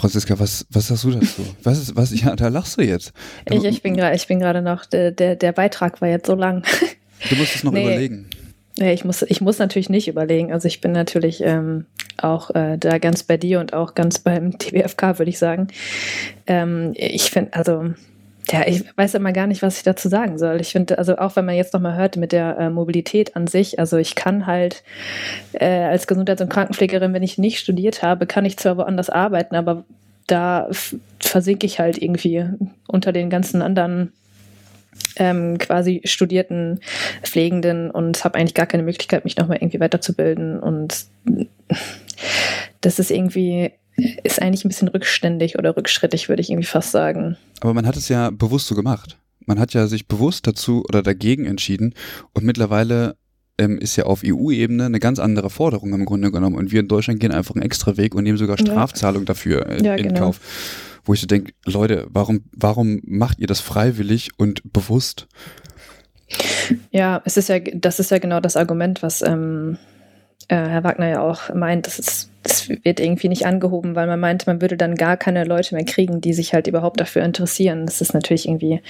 Franziska, 0.00 0.38
was, 0.38 0.66
was 0.70 0.88
sagst 0.88 1.04
du 1.04 1.10
dazu? 1.10 1.44
Was 1.62 1.78
ist, 1.78 1.94
was, 1.94 2.18
ja, 2.18 2.34
da 2.34 2.48
lachst 2.48 2.78
du 2.78 2.82
jetzt. 2.82 3.12
Da, 3.44 3.54
ich, 3.54 3.64
ich 3.64 3.82
bin 3.82 3.96
gerade, 3.96 4.16
ich 4.16 4.26
bin 4.26 4.40
gerade 4.40 4.62
noch, 4.62 4.86
der, 4.86 5.10
der, 5.10 5.36
der 5.36 5.52
Beitrag 5.52 6.00
war 6.00 6.08
jetzt 6.08 6.26
so 6.26 6.34
lang. 6.34 6.64
Du 7.28 7.36
musst 7.36 7.54
es 7.54 7.64
noch 7.64 7.72
nee. 7.72 7.82
überlegen. 7.82 8.30
Nee, 8.78 8.94
ich 8.94 9.04
muss, 9.04 9.20
ich 9.20 9.42
muss 9.42 9.58
natürlich 9.58 9.90
nicht 9.90 10.08
überlegen. 10.08 10.54
Also 10.54 10.68
ich 10.68 10.80
bin 10.80 10.92
natürlich 10.92 11.42
ähm, 11.42 11.84
auch 12.16 12.48
äh, 12.54 12.78
da 12.78 12.96
ganz 12.96 13.24
bei 13.24 13.36
dir 13.36 13.60
und 13.60 13.74
auch 13.74 13.94
ganz 13.94 14.18
beim 14.18 14.52
TWFK, 14.58 15.18
würde 15.18 15.28
ich 15.28 15.38
sagen. 15.38 15.68
Ähm, 16.46 16.92
ich 16.94 17.30
finde, 17.30 17.52
also 17.52 17.92
ja, 18.48 18.66
ich 18.66 18.84
weiß 18.96 19.14
immer 19.14 19.32
gar 19.32 19.46
nicht, 19.46 19.62
was 19.62 19.76
ich 19.76 19.82
dazu 19.82 20.08
sagen 20.08 20.38
soll. 20.38 20.60
Ich 20.60 20.72
finde, 20.72 20.98
also 20.98 21.18
auch 21.18 21.36
wenn 21.36 21.44
man 21.44 21.54
jetzt 21.54 21.74
nochmal 21.74 21.96
hört 21.96 22.16
mit 22.16 22.32
der 22.32 22.58
äh, 22.58 22.70
Mobilität 22.70 23.36
an 23.36 23.46
sich, 23.46 23.78
also 23.78 23.96
ich 23.96 24.14
kann 24.14 24.46
halt 24.46 24.82
äh, 25.52 25.66
als 25.66 26.06
Gesundheits- 26.06 26.42
und 26.42 26.48
Krankenpflegerin, 26.48 27.12
wenn 27.12 27.22
ich 27.22 27.38
nicht 27.38 27.58
studiert 27.58 28.02
habe, 28.02 28.26
kann 28.26 28.44
ich 28.44 28.56
zwar 28.56 28.76
woanders 28.76 29.10
arbeiten, 29.10 29.54
aber 29.54 29.84
da 30.26 30.68
versinke 31.18 31.66
ich 31.66 31.80
halt 31.80 32.00
irgendwie 32.00 32.44
unter 32.86 33.12
den 33.12 33.30
ganzen 33.30 33.62
anderen 33.62 34.12
ähm, 35.16 35.58
quasi 35.58 36.00
studierten 36.04 36.80
Pflegenden 37.22 37.90
und 37.90 38.24
habe 38.24 38.38
eigentlich 38.38 38.54
gar 38.54 38.66
keine 38.66 38.82
Möglichkeit, 38.82 39.24
mich 39.24 39.36
nochmal 39.36 39.58
irgendwie 39.58 39.80
weiterzubilden. 39.80 40.60
Und 40.60 41.06
das 42.80 42.98
ist 42.98 43.10
irgendwie 43.10 43.72
ist 44.22 44.40
eigentlich 44.40 44.64
ein 44.64 44.68
bisschen 44.68 44.88
rückständig 44.88 45.58
oder 45.58 45.76
rückschrittig, 45.76 46.28
würde 46.28 46.42
ich 46.42 46.50
irgendwie 46.50 46.66
fast 46.66 46.90
sagen. 46.90 47.36
Aber 47.60 47.74
man 47.74 47.86
hat 47.86 47.96
es 47.96 48.08
ja 48.08 48.30
bewusst 48.30 48.66
so 48.66 48.74
gemacht. 48.74 49.18
Man 49.46 49.58
hat 49.58 49.72
ja 49.74 49.86
sich 49.86 50.06
bewusst 50.06 50.46
dazu 50.46 50.84
oder 50.88 51.02
dagegen 51.02 51.46
entschieden 51.46 51.94
und 52.34 52.44
mittlerweile 52.44 53.16
ähm, 53.58 53.78
ist 53.78 53.96
ja 53.96 54.04
auf 54.04 54.22
EU-Ebene 54.24 54.86
eine 54.86 55.00
ganz 55.00 55.18
andere 55.18 55.50
Forderung 55.50 55.92
im 55.92 56.04
Grunde 56.04 56.30
genommen 56.30 56.56
und 56.56 56.72
wir 56.72 56.80
in 56.80 56.88
Deutschland 56.88 57.20
gehen 57.20 57.32
einfach 57.32 57.54
einen 57.54 57.64
extra 57.64 57.96
Weg 57.96 58.14
und 58.14 58.24
nehmen 58.24 58.38
sogar 58.38 58.58
Strafzahlung 58.58 59.22
ja. 59.22 59.26
dafür 59.26 59.66
äh, 59.66 59.82
ja, 59.82 59.94
in 59.94 60.08
genau. 60.08 60.20
Kauf. 60.20 60.40
Wo 61.04 61.14
ich 61.14 61.20
so 61.20 61.26
denke, 61.26 61.52
Leute, 61.64 62.06
warum, 62.10 62.44
warum 62.52 63.00
macht 63.04 63.38
ihr 63.38 63.46
das 63.46 63.60
freiwillig 63.60 64.30
und 64.36 64.72
bewusst? 64.72 65.26
Ja, 66.90 67.22
es 67.24 67.36
ist 67.36 67.48
ja, 67.48 67.58
das 67.58 67.98
ist 68.00 68.10
ja 68.10 68.18
genau 68.18 68.40
das 68.40 68.56
Argument, 68.56 69.02
was 69.02 69.22
ähm, 69.22 69.78
äh, 70.50 70.68
Herr 70.68 70.82
Wagner 70.82 71.08
ja 71.08 71.22
auch 71.22 71.54
meint, 71.54 71.86
das, 71.86 72.00
ist, 72.00 72.30
das 72.42 72.68
wird 72.68 72.98
irgendwie 72.98 73.28
nicht 73.28 73.46
angehoben, 73.46 73.94
weil 73.94 74.08
man 74.08 74.18
meint, 74.18 74.48
man 74.48 74.60
würde 74.60 74.76
dann 74.76 74.96
gar 74.96 75.16
keine 75.16 75.44
Leute 75.44 75.76
mehr 75.76 75.84
kriegen, 75.84 76.20
die 76.20 76.32
sich 76.32 76.52
halt 76.52 76.66
überhaupt 76.66 77.00
dafür 77.00 77.22
interessieren. 77.22 77.86
Das 77.86 78.00
ist 78.00 78.14
natürlich 78.14 78.48
irgendwie, 78.48 78.80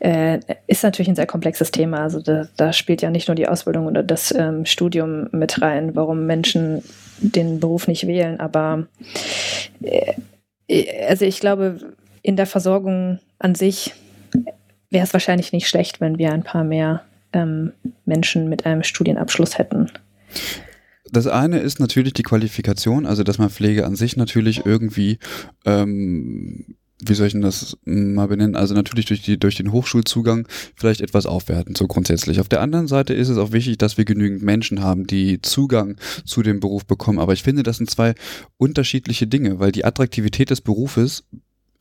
äh, 0.00 0.40
ist 0.66 0.82
natürlich 0.82 1.08
ein 1.08 1.16
sehr 1.16 1.26
komplexes 1.26 1.70
Thema. 1.70 2.02
Also 2.02 2.20
da, 2.20 2.48
da, 2.58 2.74
spielt 2.74 3.00
ja 3.00 3.08
nicht 3.08 3.28
nur 3.28 3.34
die 3.34 3.48
Ausbildung 3.48 3.86
oder 3.86 4.02
das 4.02 4.32
ähm, 4.36 4.66
Studium 4.66 5.28
mit 5.32 5.62
rein, 5.62 5.96
warum 5.96 6.26
Menschen 6.26 6.82
den 7.18 7.60
Beruf 7.60 7.88
nicht 7.88 8.06
wählen, 8.06 8.38
aber 8.38 8.86
äh, 9.80 10.12
also 11.08 11.24
ich 11.24 11.40
glaube, 11.40 11.78
in 12.20 12.36
der 12.36 12.46
Versorgung 12.46 13.20
an 13.38 13.54
sich 13.54 13.94
wäre 14.90 15.04
es 15.04 15.12
wahrscheinlich 15.14 15.52
nicht 15.52 15.68
schlecht, 15.68 16.02
wenn 16.02 16.18
wir 16.18 16.32
ein 16.32 16.42
paar 16.42 16.64
mehr 16.64 17.04
ähm, 17.32 17.72
Menschen 18.04 18.50
mit 18.50 18.66
einem 18.66 18.82
Studienabschluss 18.82 19.56
hätten. 19.56 19.90
Das 21.10 21.26
eine 21.26 21.58
ist 21.58 21.80
natürlich 21.80 22.14
die 22.14 22.22
Qualifikation, 22.22 23.06
also 23.06 23.24
dass 23.24 23.38
man 23.38 23.50
Pflege 23.50 23.84
an 23.86 23.94
sich 23.94 24.16
natürlich 24.16 24.64
irgendwie 24.64 25.18
ähm, 25.64 26.76
wie 27.08 27.14
soll 27.14 27.26
ich 27.26 27.32
denn 27.32 27.42
das 27.42 27.76
mal 27.84 28.28
benennen? 28.28 28.56
Also 28.56 28.74
natürlich 28.74 29.06
durch, 29.06 29.22
die, 29.22 29.38
durch 29.38 29.56
den 29.56 29.72
Hochschulzugang 29.72 30.46
vielleicht 30.76 31.00
etwas 31.00 31.26
aufwerten, 31.26 31.74
so 31.74 31.86
grundsätzlich. 31.86 32.40
Auf 32.40 32.48
der 32.48 32.60
anderen 32.60 32.86
Seite 32.86 33.14
ist 33.14 33.28
es 33.28 33.38
auch 33.38 33.52
wichtig, 33.52 33.78
dass 33.78 33.98
wir 33.98 34.04
genügend 34.04 34.42
Menschen 34.42 34.82
haben, 34.82 35.06
die 35.06 35.40
Zugang 35.42 35.96
zu 36.24 36.42
dem 36.42 36.60
Beruf 36.60 36.86
bekommen. 36.86 37.18
Aber 37.18 37.32
ich 37.32 37.42
finde, 37.42 37.62
das 37.62 37.78
sind 37.78 37.90
zwei 37.90 38.14
unterschiedliche 38.56 39.26
Dinge, 39.26 39.58
weil 39.58 39.72
die 39.72 39.84
Attraktivität 39.84 40.50
des 40.50 40.60
Berufes, 40.60 41.24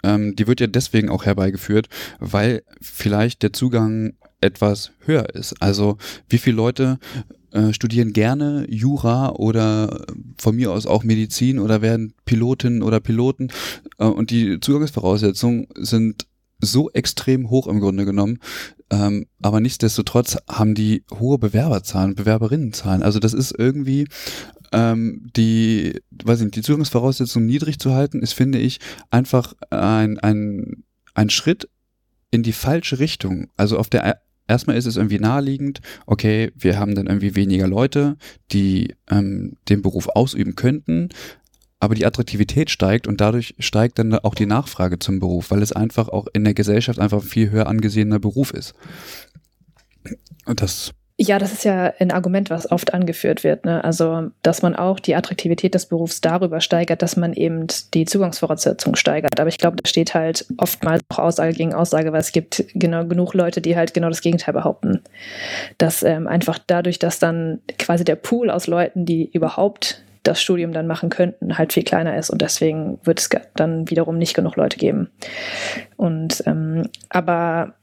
ähm, 0.03 0.36
die 0.36 0.48
wird 0.48 0.60
ja 0.60 0.68
deswegen 0.68 1.10
auch 1.10 1.25
herbeigeführt, 1.25 1.89
weil 2.20 2.63
vielleicht 2.82 3.44
der 3.44 3.53
Zugang 3.53 4.13
etwas 4.44 4.92
höher 5.00 5.34
ist. 5.34 5.56
Also 5.62 5.98
wie 6.30 6.38
viele 6.38 6.58
Leute 6.58 7.00
äh, 7.52 7.74
studieren 7.74 8.14
gerne 8.14 8.66
Jura 8.70 9.30
oder 9.30 10.06
von 10.38 10.56
mir 10.56 10.72
aus 10.72 10.86
auch 10.86 11.04
Medizin 11.04 11.60
oder 11.60 11.82
werden 11.82 12.14
Pilotinnen 12.26 12.84
oder 12.84 13.00
Piloten 13.00 13.50
äh, 14.00 14.06
und 14.06 14.32
die 14.32 14.60
Zugangsvoraussetzungen 14.60 15.68
sind 15.76 16.28
so 16.60 16.90
extrem 16.92 17.50
hoch 17.50 17.68
im 17.68 17.80
Grunde 17.80 18.06
genommen, 18.06 18.40
ähm, 18.90 19.26
aber 19.42 19.60
nichtsdestotrotz 19.60 20.38
haben 20.50 20.76
die 20.76 21.04
hohe 21.20 21.38
Bewerberzahlen, 21.38 22.16
Bewerberinnenzahlen. 22.16 23.04
Also 23.04 23.20
das 23.20 23.34
ist 23.34 23.54
irgendwie 23.58 24.08
ähm, 24.72 25.30
die, 25.36 26.02
weiß 26.24 26.40
ich 26.40 26.46
nicht, 26.46 26.56
die 26.56 26.62
Zugangsvoraussetzungen 26.62 27.48
niedrig 27.48 27.80
zu 27.80 27.94
halten, 27.94 28.22
ist, 28.22 28.34
finde 28.34 28.60
ich, 28.60 28.80
einfach 29.12 29.54
ein, 29.70 30.20
ein, 30.20 30.84
ein 31.14 31.30
Schritt 31.30 31.70
in 32.32 32.44
die 32.44 32.54
falsche 32.54 33.00
Richtung. 33.00 33.50
Also 33.58 33.78
auf 33.78 33.90
der 33.90 34.23
erstmal 34.48 34.78
ist 34.78 34.86
es 34.86 34.98
irgendwie 34.98 35.20
naheliegend, 35.20 35.82
okay, 36.06 36.52
wir 36.56 36.80
haben 36.80 36.96
dann 36.96 37.08
irgendwie 37.08 37.36
weniger 37.36 37.68
Leute, 37.68 38.18
die 38.52 38.96
ähm, 39.10 39.54
den 39.70 39.82
Beruf 39.82 40.08
ausüben 40.10 40.56
könnten, 40.56 41.10
aber 41.80 41.96
die 41.96 42.06
Attraktivität 42.06 42.70
steigt 42.70 43.08
und 43.08 43.20
dadurch 43.20 43.56
steigt 43.60 44.00
dann 44.00 44.14
auch 44.16 44.36
die 44.36 44.46
Nachfrage 44.46 45.00
zum 45.00 45.20
Beruf, 45.20 45.52
weil 45.52 45.62
es 45.62 45.74
einfach 45.74 46.08
auch 46.08 46.28
in 46.34 46.44
der 46.44 46.54
Gesellschaft 46.54 47.00
einfach 47.00 47.22
ein 47.22 47.28
viel 47.28 47.52
höher 47.52 47.68
angesehener 47.68 48.20
Beruf 48.20 48.52
ist. 48.52 48.74
Und 50.46 50.62
das 50.62 50.94
ja, 51.15 51.38
das 51.38 51.53
ist 51.53 51.63
ja 51.63 51.93
ein 52.00 52.12
Argument, 52.12 52.50
was 52.50 52.72
oft 52.72 52.93
angeführt 52.93 53.43
wird. 53.43 53.65
Ne? 53.65 53.84
Also, 53.84 54.32
dass 54.41 54.63
man 54.63 54.75
auch 54.75 55.00
die 55.00 55.15
Attraktivität 55.15 55.75
des 55.75 55.86
Berufs 55.86 56.22
darüber 56.22 56.60
steigert, 56.60 57.03
dass 57.03 57.17
man 57.17 57.34
eben 57.34 57.67
die 57.93 58.05
Zugangsvoraussetzungen 58.05 58.96
steigert. 58.96 59.39
Aber 59.39 59.48
ich 59.48 59.60
glaube, 59.60 59.77
da 59.77 59.88
steht 59.88 60.15
halt 60.15 60.46
oftmals 60.58 61.03
auch 61.10 61.20
Aussage 61.20 61.53
gegen 61.53 61.75
Aussage, 61.75 62.12
weil 62.13 62.22
es 62.22 62.32
gibt 62.32 62.65
genau 62.74 63.05
genug 63.05 63.36
Leute, 63.36 63.62
die 63.62 63.75
halt 63.75 63.93
genau 63.93 64.10
das 64.10 64.22
Gegenteil 64.22 64.55
behaupten. 64.55 65.01
Dass 65.77 66.01
ähm, 66.01 66.27
einfach 66.27 66.58
dadurch, 66.65 66.98
dass 66.98 67.20
dann 67.20 67.60
quasi 67.77 68.03
der 68.03 68.15
Pool 68.15 68.50
aus 68.50 68.65
Leuten, 68.65 69.05
die 69.05 69.29
überhaupt 69.32 70.03
das 70.24 70.41
Studium 70.41 70.72
dann 70.72 70.88
machen 70.88 71.10
könnten, 71.10 71.58
halt 71.58 71.74
viel 71.74 71.84
kleiner 71.84 72.17
ist 72.17 72.29
und 72.29 72.41
deswegen 72.41 72.98
wird 73.03 73.20
es 73.20 73.29
dann 73.55 73.89
wiederum 73.89 74.17
nicht 74.17 74.34
genug 74.34 74.55
Leute 74.55 74.77
geben. 74.77 75.10
Und 75.98 76.41
ähm, 76.48 76.89
aber, 77.10 77.74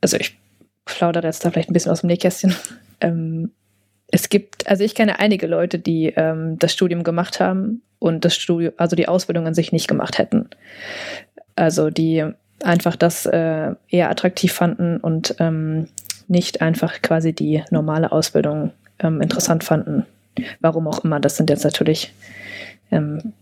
also 0.00 0.16
ich 0.16 0.41
plaudere 0.84 1.26
jetzt 1.26 1.44
da 1.44 1.50
vielleicht 1.50 1.70
ein 1.70 1.72
bisschen 1.74 1.92
aus 1.92 2.00
dem 2.00 2.08
Nähkästchen. 2.08 2.54
Ähm, 3.04 3.50
es 4.12 4.28
gibt, 4.28 4.68
also 4.68 4.84
ich 4.84 4.94
kenne 4.94 5.18
einige 5.18 5.48
Leute, 5.48 5.80
die 5.80 6.12
ähm, 6.14 6.56
das 6.60 6.72
Studium 6.72 7.02
gemacht 7.02 7.40
haben 7.40 7.82
und 7.98 8.24
das 8.24 8.36
Studium, 8.36 8.72
also 8.76 8.94
die 8.94 9.08
Ausbildung 9.08 9.48
an 9.48 9.54
sich 9.54 9.72
nicht 9.72 9.88
gemacht 9.88 10.18
hätten. 10.18 10.48
Also 11.56 11.90
die 11.90 12.24
einfach 12.62 12.94
das 12.94 13.26
äh, 13.26 13.74
eher 13.88 14.10
attraktiv 14.10 14.52
fanden 14.52 14.98
und 14.98 15.34
ähm, 15.40 15.88
nicht 16.28 16.60
einfach 16.60 17.02
quasi 17.02 17.32
die 17.32 17.64
normale 17.70 18.12
Ausbildung 18.12 18.72
ähm, 19.00 19.20
interessant 19.20 19.64
fanden. 19.64 20.06
Warum 20.60 20.88
auch 20.88 21.04
immer. 21.04 21.20
Das 21.20 21.36
sind 21.36 21.50
jetzt 21.50 21.64
natürlich, 21.64 22.12
ähm, 22.90 23.32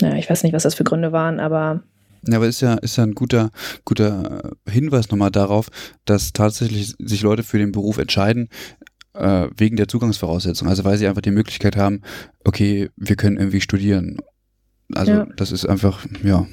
naja, 0.00 0.16
ich 0.16 0.28
weiß 0.28 0.42
nicht, 0.42 0.52
was 0.52 0.64
das 0.64 0.74
für 0.74 0.84
Gründe 0.84 1.12
waren, 1.12 1.38
aber 1.38 1.80
ja, 2.28 2.36
aber 2.36 2.46
ist 2.46 2.60
ja, 2.60 2.74
ist 2.74 2.96
ja 2.96 3.04
ein 3.04 3.14
guter, 3.14 3.50
guter 3.84 4.52
Hinweis 4.68 5.10
nochmal 5.10 5.30
darauf, 5.30 5.68
dass 6.04 6.32
tatsächlich 6.32 6.94
sich 6.98 7.22
Leute 7.22 7.42
für 7.42 7.58
den 7.58 7.72
Beruf 7.72 7.98
entscheiden, 7.98 8.48
äh, 9.14 9.48
wegen 9.56 9.76
der 9.76 9.88
Zugangsvoraussetzungen. 9.88 10.70
Also 10.70 10.84
weil 10.84 10.98
sie 10.98 11.06
einfach 11.06 11.22
die 11.22 11.30
Möglichkeit 11.30 11.76
haben, 11.76 12.02
okay, 12.44 12.90
wir 12.96 13.16
können 13.16 13.36
irgendwie 13.36 13.60
studieren. 13.60 14.18
Also 14.94 15.12
ja. 15.12 15.26
das 15.36 15.52
ist 15.52 15.66
einfach, 15.66 16.04
ja. 16.22 16.46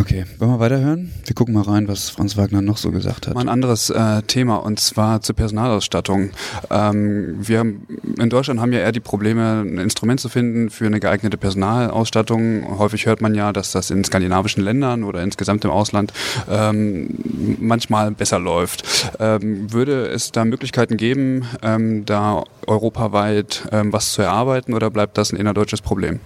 Okay, 0.00 0.24
wollen 0.38 0.52
wir 0.52 0.60
weiterhören? 0.60 1.12
Wir 1.26 1.34
gucken 1.34 1.52
mal 1.52 1.62
rein, 1.62 1.86
was 1.86 2.08
Franz 2.08 2.38
Wagner 2.38 2.62
noch 2.62 2.78
so 2.78 2.90
gesagt 2.90 3.26
hat. 3.26 3.34
Mal 3.34 3.42
ein 3.42 3.50
anderes 3.50 3.90
äh, 3.90 4.22
Thema 4.22 4.56
und 4.56 4.80
zwar 4.80 5.20
zur 5.20 5.36
Personalausstattung. 5.36 6.30
Ähm, 6.70 7.36
wir 7.46 7.58
haben, 7.58 7.86
in 8.18 8.30
Deutschland 8.30 8.60
haben 8.60 8.72
ja 8.72 8.78
eher 8.78 8.92
die 8.92 9.00
Probleme, 9.00 9.60
ein 9.60 9.76
Instrument 9.76 10.18
zu 10.18 10.30
finden 10.30 10.70
für 10.70 10.86
eine 10.86 11.00
geeignete 11.00 11.36
Personalausstattung. 11.36 12.78
Häufig 12.78 13.04
hört 13.04 13.20
man 13.20 13.34
ja, 13.34 13.52
dass 13.52 13.72
das 13.72 13.90
in 13.90 14.02
skandinavischen 14.02 14.64
Ländern 14.64 15.04
oder 15.04 15.22
insgesamt 15.22 15.66
im 15.66 15.70
Ausland 15.70 16.14
ähm, 16.50 17.18
manchmal 17.60 18.10
besser 18.10 18.38
läuft. 18.38 18.84
Ähm, 19.18 19.70
würde 19.70 20.06
es 20.06 20.32
da 20.32 20.46
Möglichkeiten 20.46 20.96
geben, 20.96 21.44
ähm, 21.60 22.06
da 22.06 22.44
europaweit 22.66 23.68
ähm, 23.70 23.92
was 23.92 24.14
zu 24.14 24.22
erarbeiten 24.22 24.72
oder 24.72 24.88
bleibt 24.88 25.18
das 25.18 25.30
ein 25.30 25.36
innerdeutsches 25.36 25.82
Problem? 25.82 26.20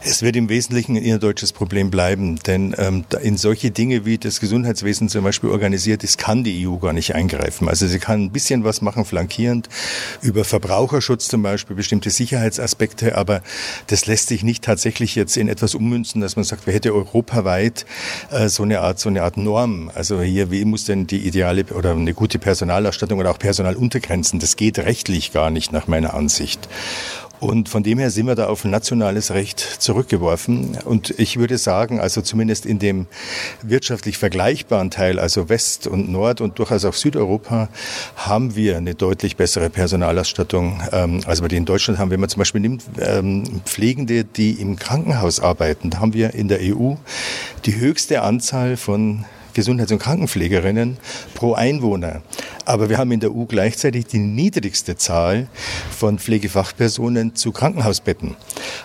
Es 0.00 0.22
wird 0.22 0.36
im 0.36 0.48
Wesentlichen 0.48 0.96
ein 0.96 1.02
innerdeutsches 1.02 1.52
Problem 1.52 1.90
bleiben, 1.90 2.38
denn 2.46 2.72
ähm, 2.78 3.04
in 3.20 3.36
solche 3.36 3.72
Dinge, 3.72 4.06
wie 4.06 4.16
das 4.16 4.38
Gesundheitswesen 4.38 5.08
zum 5.08 5.24
Beispiel 5.24 5.50
organisiert 5.50 6.04
ist, 6.04 6.18
kann 6.18 6.44
die 6.44 6.68
EU 6.68 6.76
gar 6.76 6.92
nicht 6.92 7.16
eingreifen. 7.16 7.68
Also 7.68 7.88
sie 7.88 7.98
kann 7.98 8.22
ein 8.22 8.30
bisschen 8.30 8.62
was 8.62 8.80
machen, 8.80 9.04
flankierend, 9.04 9.68
über 10.22 10.44
Verbraucherschutz 10.44 11.26
zum 11.26 11.42
Beispiel, 11.42 11.74
bestimmte 11.74 12.10
Sicherheitsaspekte, 12.10 13.16
aber 13.16 13.42
das 13.88 14.06
lässt 14.06 14.28
sich 14.28 14.44
nicht 14.44 14.62
tatsächlich 14.62 15.16
jetzt 15.16 15.36
in 15.36 15.48
etwas 15.48 15.74
ummünzen, 15.74 16.20
dass 16.20 16.36
man 16.36 16.44
sagt, 16.44 16.66
wir 16.68 16.74
hätte 16.74 16.94
europaweit 16.94 17.84
äh, 18.30 18.48
so 18.48 18.62
eine 18.62 18.80
Art, 18.80 19.00
so 19.00 19.08
eine 19.08 19.24
Art 19.24 19.36
Norm. 19.36 19.90
Also 19.92 20.22
hier, 20.22 20.52
wie 20.52 20.64
muss 20.64 20.84
denn 20.84 21.08
die 21.08 21.26
ideale 21.26 21.64
oder 21.74 21.90
eine 21.90 22.14
gute 22.14 22.38
Personalausstattung 22.38 23.18
oder 23.18 23.32
auch 23.32 23.38
Personaluntergrenzen? 23.40 24.38
Das 24.38 24.54
geht 24.54 24.78
rechtlich 24.78 25.32
gar 25.32 25.50
nicht 25.50 25.72
nach 25.72 25.88
meiner 25.88 26.14
Ansicht. 26.14 26.68
Und 27.40 27.68
von 27.68 27.82
dem 27.82 27.98
her 27.98 28.10
sind 28.10 28.26
wir 28.26 28.34
da 28.34 28.46
auf 28.46 28.64
nationales 28.64 29.30
Recht 29.32 29.60
zurückgeworfen. 29.60 30.78
Und 30.84 31.10
ich 31.18 31.38
würde 31.38 31.58
sagen, 31.58 32.00
also 32.00 32.20
zumindest 32.20 32.66
in 32.66 32.78
dem 32.78 33.06
wirtschaftlich 33.62 34.18
vergleichbaren 34.18 34.90
Teil, 34.90 35.18
also 35.18 35.48
West 35.48 35.86
und 35.86 36.10
Nord 36.10 36.40
und 36.40 36.58
durchaus 36.58 36.84
auch 36.84 36.94
Südeuropa, 36.94 37.68
haben 38.16 38.56
wir 38.56 38.76
eine 38.76 38.94
deutlich 38.94 39.36
bessere 39.36 39.70
Personalausstattung, 39.70 40.82
ähm, 40.92 41.20
als 41.26 41.40
wir 41.40 41.48
die 41.48 41.56
in 41.56 41.64
Deutschland 41.64 41.98
haben. 41.98 42.10
Wenn 42.10 42.20
man 42.20 42.28
zum 42.28 42.40
Beispiel 42.40 42.60
nimmt 42.60 42.84
ähm, 43.00 43.62
Pflegende, 43.64 44.24
die 44.24 44.52
im 44.52 44.76
Krankenhaus 44.76 45.40
arbeiten, 45.40 45.90
da 45.90 46.00
haben 46.00 46.14
wir 46.14 46.34
in 46.34 46.48
der 46.48 46.58
EU 46.62 46.94
die 47.64 47.76
höchste 47.76 48.22
Anzahl 48.22 48.76
von 48.76 49.24
Gesundheits- 49.58 49.90
und 49.90 49.98
Krankenpflegerinnen 49.98 50.98
pro 51.34 51.54
Einwohner. 51.54 52.22
Aber 52.64 52.88
wir 52.88 52.96
haben 52.96 53.10
in 53.10 53.18
der 53.18 53.34
EU 53.34 53.44
gleichzeitig 53.44 54.06
die 54.06 54.20
niedrigste 54.20 54.96
Zahl 54.96 55.48
von 55.90 56.20
Pflegefachpersonen 56.20 57.34
zu 57.34 57.50
Krankenhausbetten. 57.50 58.36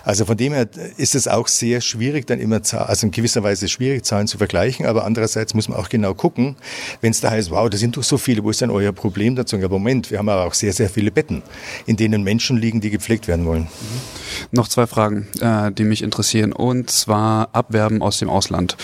Also 0.04 0.24
von 0.24 0.36
dem 0.36 0.52
her 0.52 0.66
ist 0.96 1.14
es 1.14 1.28
auch 1.28 1.46
sehr 1.46 1.80
schwierig, 1.80 2.26
dann 2.26 2.40
immer, 2.40 2.60
also 2.72 3.06
in 3.06 3.12
gewisser 3.12 3.44
Weise 3.44 3.68
schwierig, 3.68 4.04
Zahlen 4.04 4.26
zu 4.26 4.36
vergleichen. 4.36 4.84
Aber 4.86 5.04
andererseits 5.04 5.54
muss 5.54 5.68
man 5.68 5.78
auch 5.78 5.88
genau 5.88 6.12
gucken, 6.12 6.56
wenn 7.02 7.12
es 7.12 7.20
da 7.20 7.30
heißt, 7.30 7.52
wow, 7.52 7.70
da 7.70 7.76
sind 7.76 7.96
doch 7.96 8.02
so 8.02 8.18
viele, 8.18 8.42
wo 8.42 8.50
ist 8.50 8.60
denn 8.60 8.70
euer 8.70 8.90
Problem 8.90 9.36
dazu? 9.36 9.56
Ja, 9.56 9.68
Moment, 9.68 10.10
wir 10.10 10.18
haben 10.18 10.28
aber 10.28 10.44
auch 10.44 10.54
sehr, 10.54 10.72
sehr 10.72 10.90
viele 10.90 11.12
Betten, 11.12 11.42
in 11.86 11.96
denen 11.96 12.24
Menschen 12.24 12.56
liegen, 12.56 12.80
die 12.80 12.90
gepflegt 12.90 13.28
werden 13.28 13.44
wollen. 13.44 13.62
Mhm. 13.62 14.48
Noch 14.50 14.66
zwei 14.66 14.88
Fragen, 14.88 15.28
äh, 15.40 15.70
die 15.70 15.84
mich 15.84 16.02
interessieren. 16.02 16.52
Und 16.52 16.90
zwar 16.90 17.50
Abwerben 17.52 18.02
aus 18.02 18.18
dem 18.18 18.28
Ausland. 18.28 18.76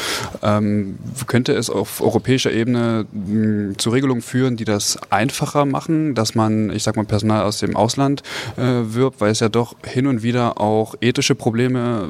Ähm, 0.43 0.99
könnte 1.27 1.53
es 1.53 1.71
auf 1.81 2.01
europäischer 2.01 2.53
Ebene 2.53 3.07
mh, 3.13 3.79
zu 3.79 3.91
Regelungen 3.91 4.23
führen, 4.23 4.57
die 4.57 4.65
das 4.65 4.99
einfacher 5.11 5.65
machen, 5.65 6.15
dass 6.15 6.35
man, 6.35 6.71
ich 6.71 6.83
sag 6.83 6.97
mal, 6.97 7.05
Personal 7.05 7.43
aus 7.43 7.59
dem 7.59 7.77
Ausland 7.77 8.23
äh, 8.57 8.63
wirbt, 8.63 9.21
weil 9.21 9.33
es 9.33 9.41
ja 9.41 9.49
doch 9.49 9.75
hin 9.85 10.07
und 10.07 10.23
wieder 10.23 10.61
auch 10.61 10.95
ethische 11.01 11.35
Probleme 11.35 12.09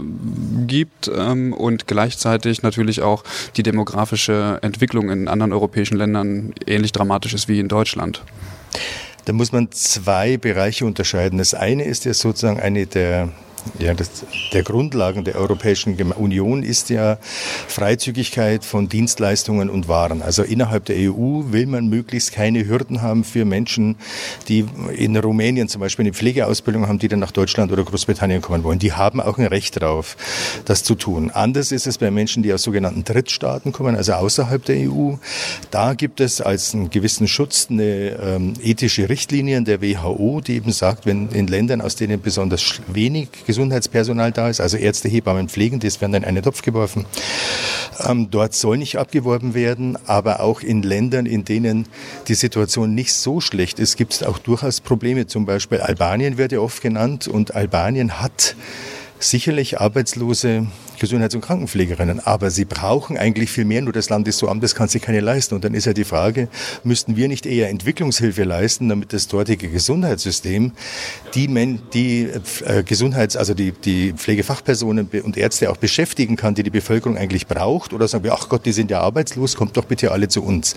gibt 0.66 1.10
ähm, 1.14 1.52
und 1.52 1.86
gleichzeitig 1.86 2.62
natürlich 2.62 3.02
auch 3.02 3.24
die 3.56 3.62
demografische 3.62 4.58
Entwicklung 4.62 5.10
in 5.10 5.28
anderen 5.28 5.52
europäischen 5.52 5.96
Ländern 5.96 6.52
ähnlich 6.66 6.92
dramatisch 6.92 7.34
ist 7.34 7.48
wie 7.48 7.60
in 7.60 7.68
Deutschland. 7.68 8.22
Da 9.24 9.32
muss 9.32 9.52
man 9.52 9.70
zwei 9.70 10.36
Bereiche 10.36 10.86
unterscheiden. 10.86 11.38
Das 11.38 11.54
eine 11.54 11.84
ist 11.84 12.04
ja 12.04 12.14
sozusagen 12.14 12.58
eine 12.58 12.86
der 12.86 13.28
ja, 13.78 13.94
das, 13.94 14.10
der 14.52 14.62
Grundlagen 14.62 15.24
der 15.24 15.36
Europäischen 15.36 15.96
Union 16.12 16.62
ist 16.62 16.90
ja 16.90 17.18
Freizügigkeit 17.68 18.64
von 18.64 18.88
Dienstleistungen 18.88 19.70
und 19.70 19.88
Waren. 19.88 20.22
Also 20.22 20.42
innerhalb 20.42 20.84
der 20.86 20.96
EU 21.10 21.44
will 21.52 21.66
man 21.66 21.88
möglichst 21.88 22.32
keine 22.32 22.66
Hürden 22.66 23.02
haben 23.02 23.24
für 23.24 23.44
Menschen, 23.44 23.96
die 24.48 24.66
in 24.96 25.16
Rumänien 25.16 25.68
zum 25.68 25.80
Beispiel 25.80 26.04
eine 26.04 26.12
Pflegeausbildung 26.12 26.88
haben, 26.88 26.98
die 26.98 27.08
dann 27.08 27.18
nach 27.18 27.32
Deutschland 27.32 27.72
oder 27.72 27.84
Großbritannien 27.84 28.42
kommen 28.42 28.64
wollen. 28.64 28.78
Die 28.78 28.92
haben 28.92 29.20
auch 29.20 29.38
ein 29.38 29.46
Recht 29.46 29.80
darauf, 29.80 30.16
das 30.64 30.82
zu 30.84 30.94
tun. 30.94 31.30
Anders 31.30 31.72
ist 31.72 31.86
es 31.86 31.98
bei 31.98 32.10
Menschen, 32.10 32.42
die 32.42 32.52
aus 32.52 32.62
sogenannten 32.62 33.04
Drittstaaten 33.04 33.72
kommen, 33.72 33.96
also 33.96 34.12
außerhalb 34.12 34.64
der 34.64 34.90
EU. 34.90 35.14
Da 35.70 35.94
gibt 35.94 36.20
es 36.20 36.40
als 36.40 36.74
einen 36.74 36.90
gewissen 36.90 37.28
Schutz 37.28 37.68
eine 37.70 37.82
ähm, 37.82 38.54
ethische 38.62 39.08
Richtlinie 39.08 39.62
der 39.62 39.82
WHO, 39.82 40.40
die 40.40 40.56
eben 40.56 40.72
sagt, 40.72 41.06
wenn 41.06 41.28
in 41.30 41.46
Ländern, 41.46 41.80
aus 41.80 41.96
denen 41.96 42.20
besonders 42.20 42.80
wenig 42.86 43.28
Gesundheitspersonal 43.50 44.30
da 44.30 44.48
ist, 44.48 44.60
also 44.60 44.76
Ärzte, 44.76 45.08
Hebammen, 45.08 45.48
Pflegende, 45.48 45.88
das 45.88 46.00
werden 46.00 46.12
dann 46.12 46.22
in 46.22 46.28
einen 46.28 46.42
Topf 46.44 46.62
geworfen. 46.62 47.04
Ähm, 48.06 48.30
dort 48.30 48.54
soll 48.54 48.78
nicht 48.78 48.96
abgeworben 48.96 49.54
werden, 49.54 49.98
aber 50.06 50.38
auch 50.38 50.60
in 50.60 50.84
Ländern, 50.84 51.26
in 51.26 51.44
denen 51.44 51.86
die 52.28 52.34
Situation 52.34 52.94
nicht 52.94 53.12
so 53.12 53.40
schlecht 53.40 53.80
ist, 53.80 53.96
gibt 53.96 54.12
es 54.12 54.22
auch 54.22 54.38
durchaus 54.38 54.80
Probleme. 54.80 55.26
Zum 55.26 55.46
Beispiel 55.46 55.80
Albanien 55.80 56.38
wird 56.38 56.52
ja 56.52 56.60
oft 56.60 56.80
genannt 56.80 57.26
und 57.26 57.56
Albanien 57.56 58.20
hat 58.20 58.54
sicherlich 59.20 59.80
arbeitslose 59.80 60.66
Gesundheits- 60.98 61.34
und 61.34 61.40
Krankenpflegerinnen. 61.40 62.20
Aber 62.20 62.50
sie 62.50 62.64
brauchen 62.64 63.16
eigentlich 63.16 63.50
viel 63.50 63.64
mehr, 63.64 63.82
nur 63.82 63.92
das 63.92 64.10
Land 64.10 64.28
ist 64.28 64.38
so 64.38 64.48
arm, 64.48 64.60
das 64.60 64.74
kann 64.74 64.88
sich 64.88 65.02
keine 65.02 65.20
leisten. 65.20 65.54
Und 65.54 65.64
dann 65.64 65.74
ist 65.74 65.86
ja 65.86 65.92
die 65.92 66.04
Frage, 66.04 66.48
müssten 66.84 67.16
wir 67.16 67.28
nicht 67.28 67.46
eher 67.46 67.70
Entwicklungshilfe 67.70 68.44
leisten, 68.44 68.88
damit 68.88 69.12
das 69.12 69.26
dortige 69.28 69.68
Gesundheitssystem 69.68 70.72
die, 71.34 71.48
Men 71.48 71.80
die 71.94 72.28
äh, 72.64 72.82
Gesundheits-, 72.82 73.36
also 73.36 73.54
die, 73.54 73.72
die 73.72 74.12
Pflegefachpersonen 74.12 75.08
und 75.22 75.36
Ärzte 75.36 75.70
auch 75.70 75.78
beschäftigen 75.78 76.36
kann, 76.36 76.54
die 76.54 76.62
die 76.62 76.70
Bevölkerung 76.70 77.16
eigentlich 77.16 77.46
braucht? 77.46 77.92
Oder 77.92 78.08
sagen 78.08 78.24
wir, 78.24 78.34
ach 78.34 78.48
Gott, 78.48 78.66
die 78.66 78.72
sind 78.72 78.90
ja 78.90 79.00
arbeitslos, 79.00 79.56
kommt 79.56 79.76
doch 79.76 79.84
bitte 79.86 80.12
alle 80.12 80.28
zu 80.28 80.42
uns. 80.42 80.76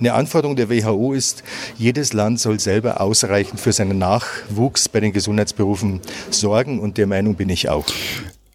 Eine 0.00 0.14
Anforderung 0.14 0.56
der 0.56 0.68
WHO 0.68 1.12
ist, 1.12 1.44
jedes 1.78 2.12
Land 2.12 2.40
soll 2.40 2.58
selber 2.58 3.00
ausreichend 3.00 3.60
für 3.60 3.72
seinen 3.72 3.98
Nachwuchs 3.98 4.88
bei 4.88 5.00
den 5.00 5.12
Gesundheitsberufen 5.12 6.00
sorgen 6.30 6.80
und 6.80 6.98
der 6.98 7.06
Meinung 7.06 7.36
bin 7.36 7.48
ich 7.48 7.68
auch. 7.72 7.86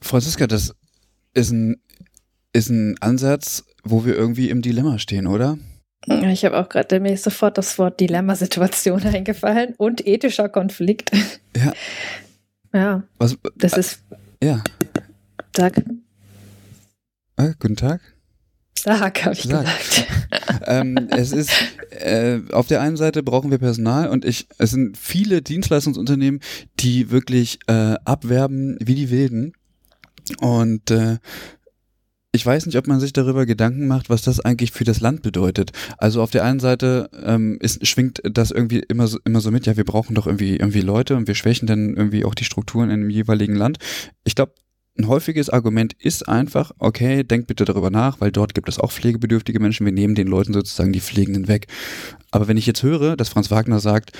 Franziska, 0.01 0.47
das 0.47 0.73
ist 1.33 1.51
ein, 1.51 1.81
ist 2.53 2.69
ein 2.69 2.97
Ansatz, 2.99 3.65
wo 3.83 4.05
wir 4.05 4.15
irgendwie 4.15 4.49
im 4.49 4.61
Dilemma 4.61 4.99
stehen, 4.99 5.27
oder? 5.27 5.57
Ich 6.05 6.45
habe 6.45 6.57
auch 6.57 6.69
gerade 6.69 6.99
mir 6.99 7.13
ist 7.13 7.23
sofort 7.23 7.57
das 7.57 7.77
Wort 7.77 7.99
Dilemmasituation 7.99 9.03
eingefallen 9.03 9.73
und 9.77 10.07
ethischer 10.07 10.47
Konflikt. 10.47 11.11
Ja. 11.55 11.73
Ja. 12.73 13.03
Was, 13.17 13.37
das 13.55 13.73
ist. 13.73 14.03
Ja. 14.41 14.63
Sag. 15.55 15.77
Äh, 17.37 17.53
guten 17.59 17.75
Tag. 17.75 18.01
Sag, 18.83 19.25
habe 19.25 19.35
ich 19.35 19.43
Sag. 19.43 19.65
gesagt. 19.65 20.07
ähm, 20.67 21.07
es 21.11 21.31
ist 21.31 21.51
äh, 21.91 22.39
auf 22.51 22.67
der 22.67 22.81
einen 22.81 22.97
Seite 22.97 23.23
brauchen 23.23 23.51
wir 23.51 23.57
Personal 23.57 24.09
und 24.09 24.25
ich 24.25 24.47
es 24.57 24.71
sind 24.71 24.97
viele 24.97 25.41
Dienstleistungsunternehmen, 25.41 26.41
die 26.79 27.11
wirklich 27.11 27.59
äh, 27.67 27.95
abwerben 28.05 28.77
wie 28.79 28.95
die 28.95 29.09
Wilden 29.09 29.53
und 30.39 30.91
äh, 30.91 31.17
ich 32.33 32.45
weiß 32.45 32.67
nicht, 32.67 32.77
ob 32.77 32.85
man 32.85 32.99
sich 32.99 33.13
darüber 33.13 33.47
Gedanken 33.47 33.87
macht, 33.87 34.11
was 34.11 34.21
das 34.21 34.39
eigentlich 34.39 34.71
für 34.71 34.83
das 34.83 34.99
Land 34.99 35.23
bedeutet. 35.23 35.71
Also 35.97 36.21
auf 36.21 36.29
der 36.29 36.43
einen 36.43 36.59
Seite 36.59 37.09
ähm, 37.25 37.57
ist, 37.61 37.85
schwingt 37.87 38.21
das 38.23 38.51
irgendwie 38.51 38.83
immer 38.87 39.07
so, 39.07 39.17
immer 39.25 39.39
so 39.39 39.49
mit, 39.49 39.65
ja, 39.65 39.75
wir 39.75 39.85
brauchen 39.85 40.13
doch 40.13 40.27
irgendwie, 40.27 40.57
irgendwie 40.57 40.81
Leute 40.81 41.15
und 41.15 41.27
wir 41.27 41.33
schwächen 41.33 41.67
dann 41.67 41.95
irgendwie 41.95 42.25
auch 42.25 42.35
die 42.35 42.43
Strukturen 42.43 42.91
in 42.91 43.01
dem 43.01 43.09
jeweiligen 43.09 43.55
Land. 43.55 43.79
Ich 44.23 44.35
glaube, 44.35 44.53
ein 44.97 45.07
häufiges 45.07 45.49
Argument 45.49 45.93
ist 45.93 46.27
einfach, 46.27 46.71
okay, 46.79 47.23
denkt 47.23 47.47
bitte 47.47 47.65
darüber 47.65 47.89
nach, 47.89 48.19
weil 48.19 48.31
dort 48.31 48.53
gibt 48.53 48.69
es 48.69 48.79
auch 48.79 48.91
pflegebedürftige 48.91 49.59
Menschen, 49.59 49.85
wir 49.85 49.93
nehmen 49.93 50.15
den 50.15 50.27
Leuten 50.27 50.53
sozusagen 50.53 50.93
die 50.93 51.01
Pflegenden 51.01 51.47
weg. 51.47 51.67
Aber 52.31 52.47
wenn 52.47 52.57
ich 52.57 52.65
jetzt 52.65 52.83
höre, 52.83 53.15
dass 53.15 53.29
Franz 53.29 53.51
Wagner 53.51 53.79
sagt, 53.79 54.11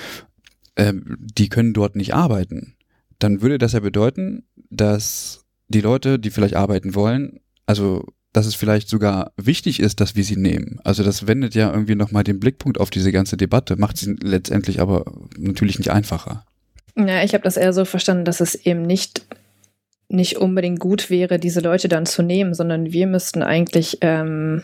ähm, 0.76 1.16
die 1.18 1.48
können 1.48 1.72
dort 1.72 1.96
nicht 1.96 2.14
arbeiten, 2.14 2.74
dann 3.18 3.42
würde 3.42 3.58
das 3.58 3.72
ja 3.72 3.80
bedeuten, 3.80 4.44
dass 4.70 5.44
die 5.68 5.80
Leute, 5.80 6.18
die 6.18 6.30
vielleicht 6.30 6.56
arbeiten 6.56 6.94
wollen, 6.94 7.40
also 7.66 8.04
dass 8.32 8.46
es 8.46 8.54
vielleicht 8.54 8.88
sogar 8.88 9.32
wichtig 9.36 9.80
ist, 9.80 10.00
dass 10.00 10.14
wir 10.14 10.22
sie 10.22 10.36
nehmen. 10.36 10.78
Also 10.84 11.02
das 11.02 11.26
wendet 11.26 11.54
ja 11.54 11.72
irgendwie 11.72 11.94
nochmal 11.94 12.24
den 12.24 12.38
Blickpunkt 12.38 12.78
auf 12.78 12.90
diese 12.90 13.10
ganze 13.10 13.36
Debatte, 13.36 13.76
macht 13.76 13.96
sie 13.96 14.16
letztendlich 14.20 14.80
aber 14.80 15.12
natürlich 15.36 15.78
nicht 15.78 15.90
einfacher. 15.90 16.44
Ja, 16.96 17.22
ich 17.22 17.32
habe 17.32 17.44
das 17.44 17.56
eher 17.56 17.72
so 17.72 17.84
verstanden, 17.84 18.24
dass 18.24 18.40
es 18.40 18.54
eben 18.54 18.82
nicht, 18.82 19.26
nicht 20.08 20.38
unbedingt 20.38 20.80
gut 20.80 21.10
wäre, 21.10 21.38
diese 21.38 21.60
Leute 21.60 21.88
dann 21.88 22.06
zu 22.06 22.22
nehmen, 22.22 22.54
sondern 22.54 22.92
wir 22.92 23.06
müssten 23.06 23.42
eigentlich 23.42 23.98
ähm, 24.00 24.62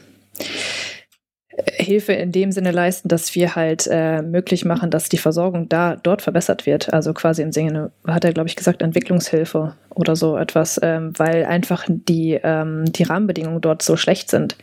Hilfe 1.76 2.12
in 2.14 2.32
dem 2.32 2.50
Sinne 2.50 2.72
leisten, 2.72 3.08
dass 3.08 3.34
wir 3.34 3.54
halt 3.54 3.86
äh, 3.90 4.22
möglich 4.22 4.64
machen, 4.64 4.90
dass 4.90 5.08
die 5.08 5.18
Versorgung 5.18 5.68
da 5.68 5.96
dort 5.96 6.22
verbessert 6.22 6.66
wird. 6.66 6.92
Also 6.92 7.14
quasi 7.14 7.42
im 7.42 7.52
Sinne, 7.52 7.92
hat 8.06 8.24
er, 8.24 8.32
glaube 8.32 8.48
ich, 8.48 8.56
gesagt, 8.56 8.82
Entwicklungshilfe 8.82 9.76
oder 9.90 10.16
so 10.16 10.36
etwas, 10.36 10.80
ähm, 10.82 11.12
weil 11.16 11.44
einfach 11.44 11.84
die, 11.88 12.40
ähm, 12.42 12.86
die 12.86 13.04
Rahmenbedingungen 13.04 13.60
dort 13.60 13.82
so 13.82 13.96
schlecht 13.96 14.30
sind. 14.30 14.56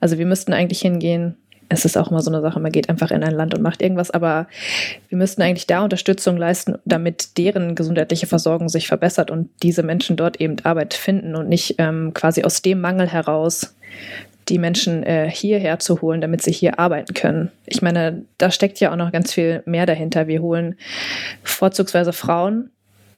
Also 0.00 0.18
wir 0.18 0.26
müssten 0.26 0.52
eigentlich 0.52 0.80
hingehen, 0.80 1.36
es 1.68 1.84
ist 1.84 1.96
auch 1.96 2.10
immer 2.10 2.20
so 2.20 2.30
eine 2.30 2.40
Sache, 2.40 2.60
man 2.60 2.72
geht 2.72 2.88
einfach 2.88 3.10
in 3.10 3.22
ein 3.22 3.34
Land 3.34 3.54
und 3.54 3.62
macht 3.62 3.82
irgendwas, 3.82 4.10
aber 4.10 4.46
wir 5.08 5.18
müssten 5.18 5.42
eigentlich 5.42 5.66
da 5.66 5.82
Unterstützung 5.82 6.36
leisten, 6.36 6.76
damit 6.84 7.36
deren 7.36 7.74
gesundheitliche 7.74 8.26
Versorgung 8.26 8.68
sich 8.68 8.88
verbessert 8.88 9.30
und 9.30 9.50
diese 9.62 9.82
Menschen 9.82 10.16
dort 10.16 10.40
eben 10.40 10.56
Arbeit 10.64 10.94
finden 10.94 11.34
und 11.34 11.48
nicht 11.48 11.74
ähm, 11.78 12.12
quasi 12.14 12.42
aus 12.44 12.62
dem 12.62 12.80
Mangel 12.80 13.08
heraus 13.08 13.74
die 14.48 14.58
Menschen 14.58 15.02
äh, 15.02 15.30
hierher 15.30 15.78
zu 15.78 16.00
holen, 16.00 16.22
damit 16.22 16.40
sie 16.40 16.52
hier 16.52 16.78
arbeiten 16.78 17.12
können. 17.12 17.50
Ich 17.66 17.82
meine, 17.82 18.22
da 18.38 18.50
steckt 18.50 18.80
ja 18.80 18.90
auch 18.90 18.96
noch 18.96 19.12
ganz 19.12 19.32
viel 19.34 19.62
mehr 19.66 19.84
dahinter. 19.84 20.26
Wir 20.26 20.40
holen 20.40 20.76
vorzugsweise 21.42 22.14
Frauen, 22.14 22.70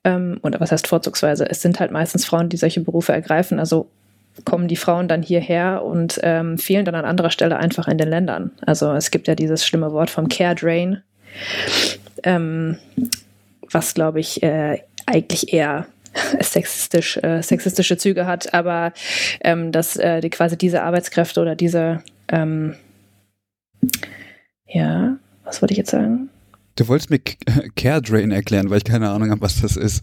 ähm, 0.05 0.41
oder 0.43 0.61
was 0.61 0.73
heißt 0.73 0.87
vorzugsweise? 0.87 1.49
Es 1.49 1.63
sind 1.63 1.79
halt 1.79 1.93
meistens 1.93 2.25
Frauen, 2.25 2.49
die 2.49 2.57
solche 2.57 2.81
Berufe 2.81 3.13
ergreifen. 3.13 3.59
Also 3.59 3.89
kommen 4.45 4.69
die 4.69 4.77
Frauen 4.77 5.09
dann 5.09 5.23
hierher 5.23 5.85
und 5.85 6.21
ähm, 6.23 6.59
fehlen 6.59 6.85
dann 6.85 6.95
an 6.95 7.05
anderer 7.05 7.31
Stelle 7.31 7.57
einfach 7.57 7.89
in 7.89 7.99
den 7.99 8.09
Ländern. 8.09 8.53
Also 8.65 8.93
es 8.93 9.11
gibt 9.11 9.29
ja 9.29 9.35
dieses 9.35 9.67
schlimme 9.67 9.93
Wort 9.93 10.11
vom 10.11 10.29
Care 10.29 10.55
Drain, 10.55 11.03
ähm, 12.23 12.79
was 13.71 13.95
glaube 13.95 14.21
ich 14.21 14.43
äh, 14.43 14.81
eigentlich 15.07 15.53
eher 15.53 15.87
sexistisch, 16.41 17.17
äh, 17.19 17.43
sexistische 17.43 17.97
Züge 17.97 18.27
hat, 18.27 18.53
aber 18.55 18.93
ähm, 19.43 19.73
dass 19.73 19.97
äh, 19.97 20.21
die, 20.21 20.31
quasi 20.31 20.57
diese 20.57 20.83
Arbeitskräfte 20.83 21.41
oder 21.41 21.55
diese, 21.55 22.03
ähm, 22.29 22.75
ja, 24.67 25.17
was 25.45 25.63
wollte 25.63 25.73
ich 25.73 25.79
jetzt 25.79 25.91
sagen? 25.91 26.31
Du 26.77 26.89
wolltest 26.89 27.11
mir 27.11 27.21
Care 27.77 28.03
Drain 28.03 28.31
erklären, 28.31 28.71
weil 28.71 28.79
ich 28.79 28.85
keine 28.85 29.11
Ahnung 29.11 29.31
habe, 29.31 29.41
was 29.41 29.61
das 29.61 29.77
ist. 29.77 30.03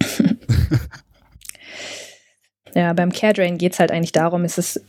ja, 2.78 2.92
beim 2.92 3.10
Care 3.10 3.32
Drain 3.32 3.58
geht 3.58 3.72
es 3.72 3.80
halt 3.80 3.90
eigentlich 3.90 4.12
darum, 4.12 4.44
ist 4.44 4.56
es 4.56 4.80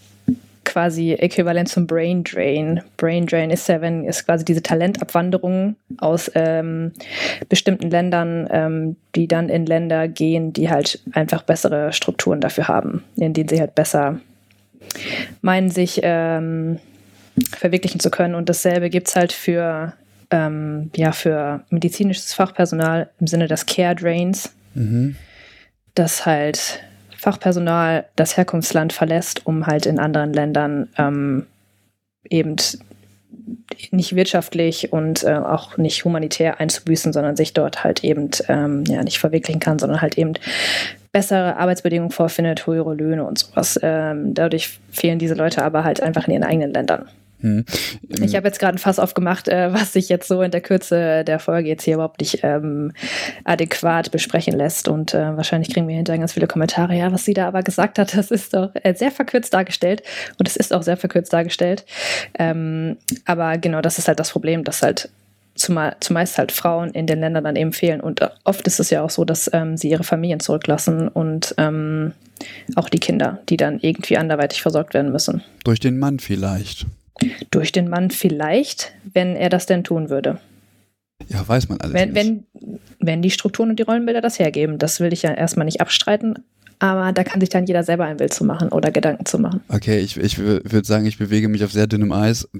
quasi 0.64 1.14
äquivalent 1.14 1.68
zum 1.68 1.88
Brain 1.88 2.24
Drain. 2.24 2.82
Brain 2.98 3.26
Drain 3.26 3.50
ist 3.50 3.68
ja, 3.68 3.82
wenn 3.82 4.06
es 4.06 4.24
quasi 4.28 4.46
diese 4.46 4.62
Talentabwanderung 4.62 5.76
aus 5.98 6.30
ähm, 6.36 6.92
bestimmten 7.50 7.90
Ländern, 7.90 8.48
ähm, 8.52 8.96
die 9.16 9.28
dann 9.28 9.50
in 9.50 9.66
Länder 9.66 10.08
gehen, 10.08 10.54
die 10.54 10.70
halt 10.70 11.00
einfach 11.14 11.42
bessere 11.42 11.92
Strukturen 11.92 12.42
dafür 12.42 12.68
haben, 12.68 13.04
in 13.16 13.34
denen 13.34 13.50
sie 13.50 13.60
halt 13.60 13.74
besser 13.74 14.20
meinen, 15.42 15.72
sich 15.72 16.02
ähm, 16.04 16.78
verwirklichen 17.58 18.00
zu 18.00 18.12
können. 18.12 18.36
Und 18.36 18.50
dasselbe 18.50 18.92
gibt 18.92 19.08
es 19.08 19.16
halt 19.16 19.34
für, 19.34 19.94
ähm, 20.30 20.92
ja, 20.96 21.12
für 21.12 21.64
medizinisches 21.72 22.36
Fachpersonal 22.36 23.10
im 23.20 23.26
Sinne 23.26 23.48
des 23.48 23.66
Care 23.66 23.96
Drains. 23.96 24.54
Mhm. 24.76 25.16
Das 25.96 26.28
halt 26.28 26.84
Fachpersonal 27.20 28.06
das 28.16 28.38
Herkunftsland 28.38 28.94
verlässt, 28.94 29.46
um 29.46 29.68
halt 29.68 29.86
in 29.86 30.00
anderen 30.00 30.34
Ländern 30.34 30.88
ähm, 30.98 31.46
eben 32.30 32.56
nicht 33.92 34.16
wirtschaftlich 34.16 34.92
und 34.94 35.24
äh, 35.24 35.34
auch 35.36 35.78
nicht 35.78 36.06
humanitär 36.06 36.60
einzubüßen, 36.60 37.14
sondern 37.14 37.36
sich 37.36 37.54
dort 37.54 37.84
halt 37.84 38.04
eben 38.04 38.30
ähm, 38.48 38.84
ja 38.86 39.04
nicht 39.04 39.20
verwirklichen 39.20 39.60
kann, 39.60 39.80
sondern 39.80 40.02
halt 40.02 40.18
eben 40.18 40.34
bessere 41.12 41.58
Arbeitsbedingungen 41.58 42.12
vorfindet, 42.12 42.68
höhere 42.68 42.94
Löhne 42.94 43.26
und 43.26 43.38
sowas. 43.38 43.80
Ähm, 43.82 44.34
dadurch 44.34 44.80
fehlen 44.92 45.20
diese 45.20 45.34
Leute 45.34 45.64
aber 45.64 45.84
halt 45.84 46.02
einfach 46.02 46.28
in 46.28 46.34
ihren 46.34 46.44
eigenen 46.44 46.74
Ländern. 46.74 47.08
Hm. 47.42 47.66
Ich 48.22 48.36
habe 48.36 48.48
jetzt 48.48 48.60
gerade 48.60 48.76
ein 48.76 48.80
Fass 48.80 49.00
aufgemacht, 49.00 49.48
äh, 49.48 49.74
was 49.74 49.94
sich 49.94 50.10
jetzt 50.10 50.28
so 50.28 50.42
in 50.42 50.52
der 50.52 50.62
Kürze 50.62 51.24
der 51.24 51.40
Folge 51.40 51.70
jetzt 51.70 51.84
hier 51.84 51.96
überhaupt 51.96 52.20
nicht 52.20 52.40
ähm, 52.44 52.92
adäquat 53.46 54.12
besprechen 54.12 54.58
lässt. 54.58 54.88
Und 54.88 55.14
äh, 55.14 55.38
wahrscheinlich 55.38 55.74
kriegen 55.74 55.88
wir 55.88 55.96
hinterher 55.96 56.20
ganz 56.20 56.34
viele 56.34 56.48
Kommentare. 56.48 56.96
Ja, 56.96 57.12
was 57.12 57.26
sie 57.26 57.34
da 57.34 57.48
aber 57.48 57.64
gesagt 57.64 57.98
hat, 57.98 58.14
das 58.18 58.32
ist 58.32 58.54
doch 58.54 58.72
äh, 58.84 58.94
sehr 58.94 59.12
verkürzt 59.12 59.54
dargestellt. 59.54 60.04
Und 60.38 60.48
es 60.48 60.56
ist 60.56 60.74
auch 60.74 60.84
sehr 60.84 60.98
verkürzt 60.98 61.32
dargestellt. 61.32 61.86
Ähm, 62.38 62.98
aber 63.26 63.58
genau, 63.58 63.82
das 63.82 63.98
ist 63.98 64.08
halt 64.08 64.20
das 64.20 64.32
Problem, 64.32 64.64
dass 64.64 64.82
halt 64.82 65.10
zumeist 65.56 66.38
halt 66.38 66.52
Frauen 66.52 66.92
in 66.92 67.06
den 67.06 67.20
Ländern 67.20 67.44
dann 67.44 67.56
eben 67.56 67.74
fehlen. 67.74 68.02
Und 68.02 68.22
äh, 68.22 68.30
oft 68.44 68.66
ist 68.68 68.80
es 68.80 68.90
ja 68.90 69.02
auch 69.02 69.10
so, 69.10 69.26
dass 69.26 69.50
ähm, 69.54 69.78
sie 69.78 69.90
ihre 69.90 70.04
Familien 70.04 70.40
zurücklassen 70.40 71.08
und 71.08 71.54
ähm, 71.58 72.14
auch 72.76 72.90
die 72.90 73.00
Kinder, 73.00 73.40
die 73.50 73.58
dann 73.58 73.80
irgendwie 73.80 74.18
anderweitig 74.18 74.62
versorgt 74.62 74.94
werden 74.94 75.12
müssen. 75.12 75.44
Durch 75.64 75.80
den 75.80 76.00
Mann 76.00 76.20
vielleicht. 76.20 76.86
Durch 77.52 77.72
den 77.72 77.90
Mann 77.90 78.12
vielleicht, 78.12 78.94
wenn 79.12 79.36
er 79.36 79.50
das 79.50 79.66
denn 79.66 79.84
tun 79.84 80.10
würde. 80.10 80.40
Ja, 81.28 81.46
weiß 81.48 81.70
man 81.70 81.82
alles. 81.82 81.94
Wenn, 81.94 82.16
wenn, 82.16 82.46
wenn 83.00 83.22
die 83.22 83.32
Strukturen 83.32 83.72
und 83.72 83.80
die 83.80 83.84
Rollenbilder 83.84 84.22
das 84.22 84.40
hergeben, 84.40 84.78
das 84.78 85.00
will 85.00 85.12
ich 85.12 85.24
ja 85.24 85.34
erstmal 85.34 85.66
nicht 85.66 85.82
abstreiten, 85.82 86.36
aber 86.80 87.12
da 87.12 87.24
kann 87.24 87.42
sich 87.42 87.50
dann 87.50 87.66
jeder 87.66 87.84
selber 87.84 88.06
ein 88.06 88.18
Bild 88.18 88.34
zu 88.34 88.46
machen 88.46 88.70
oder 88.70 88.92
Gedanken 88.92 89.26
zu 89.26 89.38
machen. 89.38 89.62
Okay, 89.68 90.00
ich, 90.00 90.16
ich 90.18 90.38
würde 90.38 90.86
sagen, 90.86 91.06
ich 91.06 91.18
bewege 91.18 91.50
mich 91.50 91.64
auf 91.66 91.74
sehr 91.74 91.88
dünnem 91.88 92.14
Eis. 92.14 92.48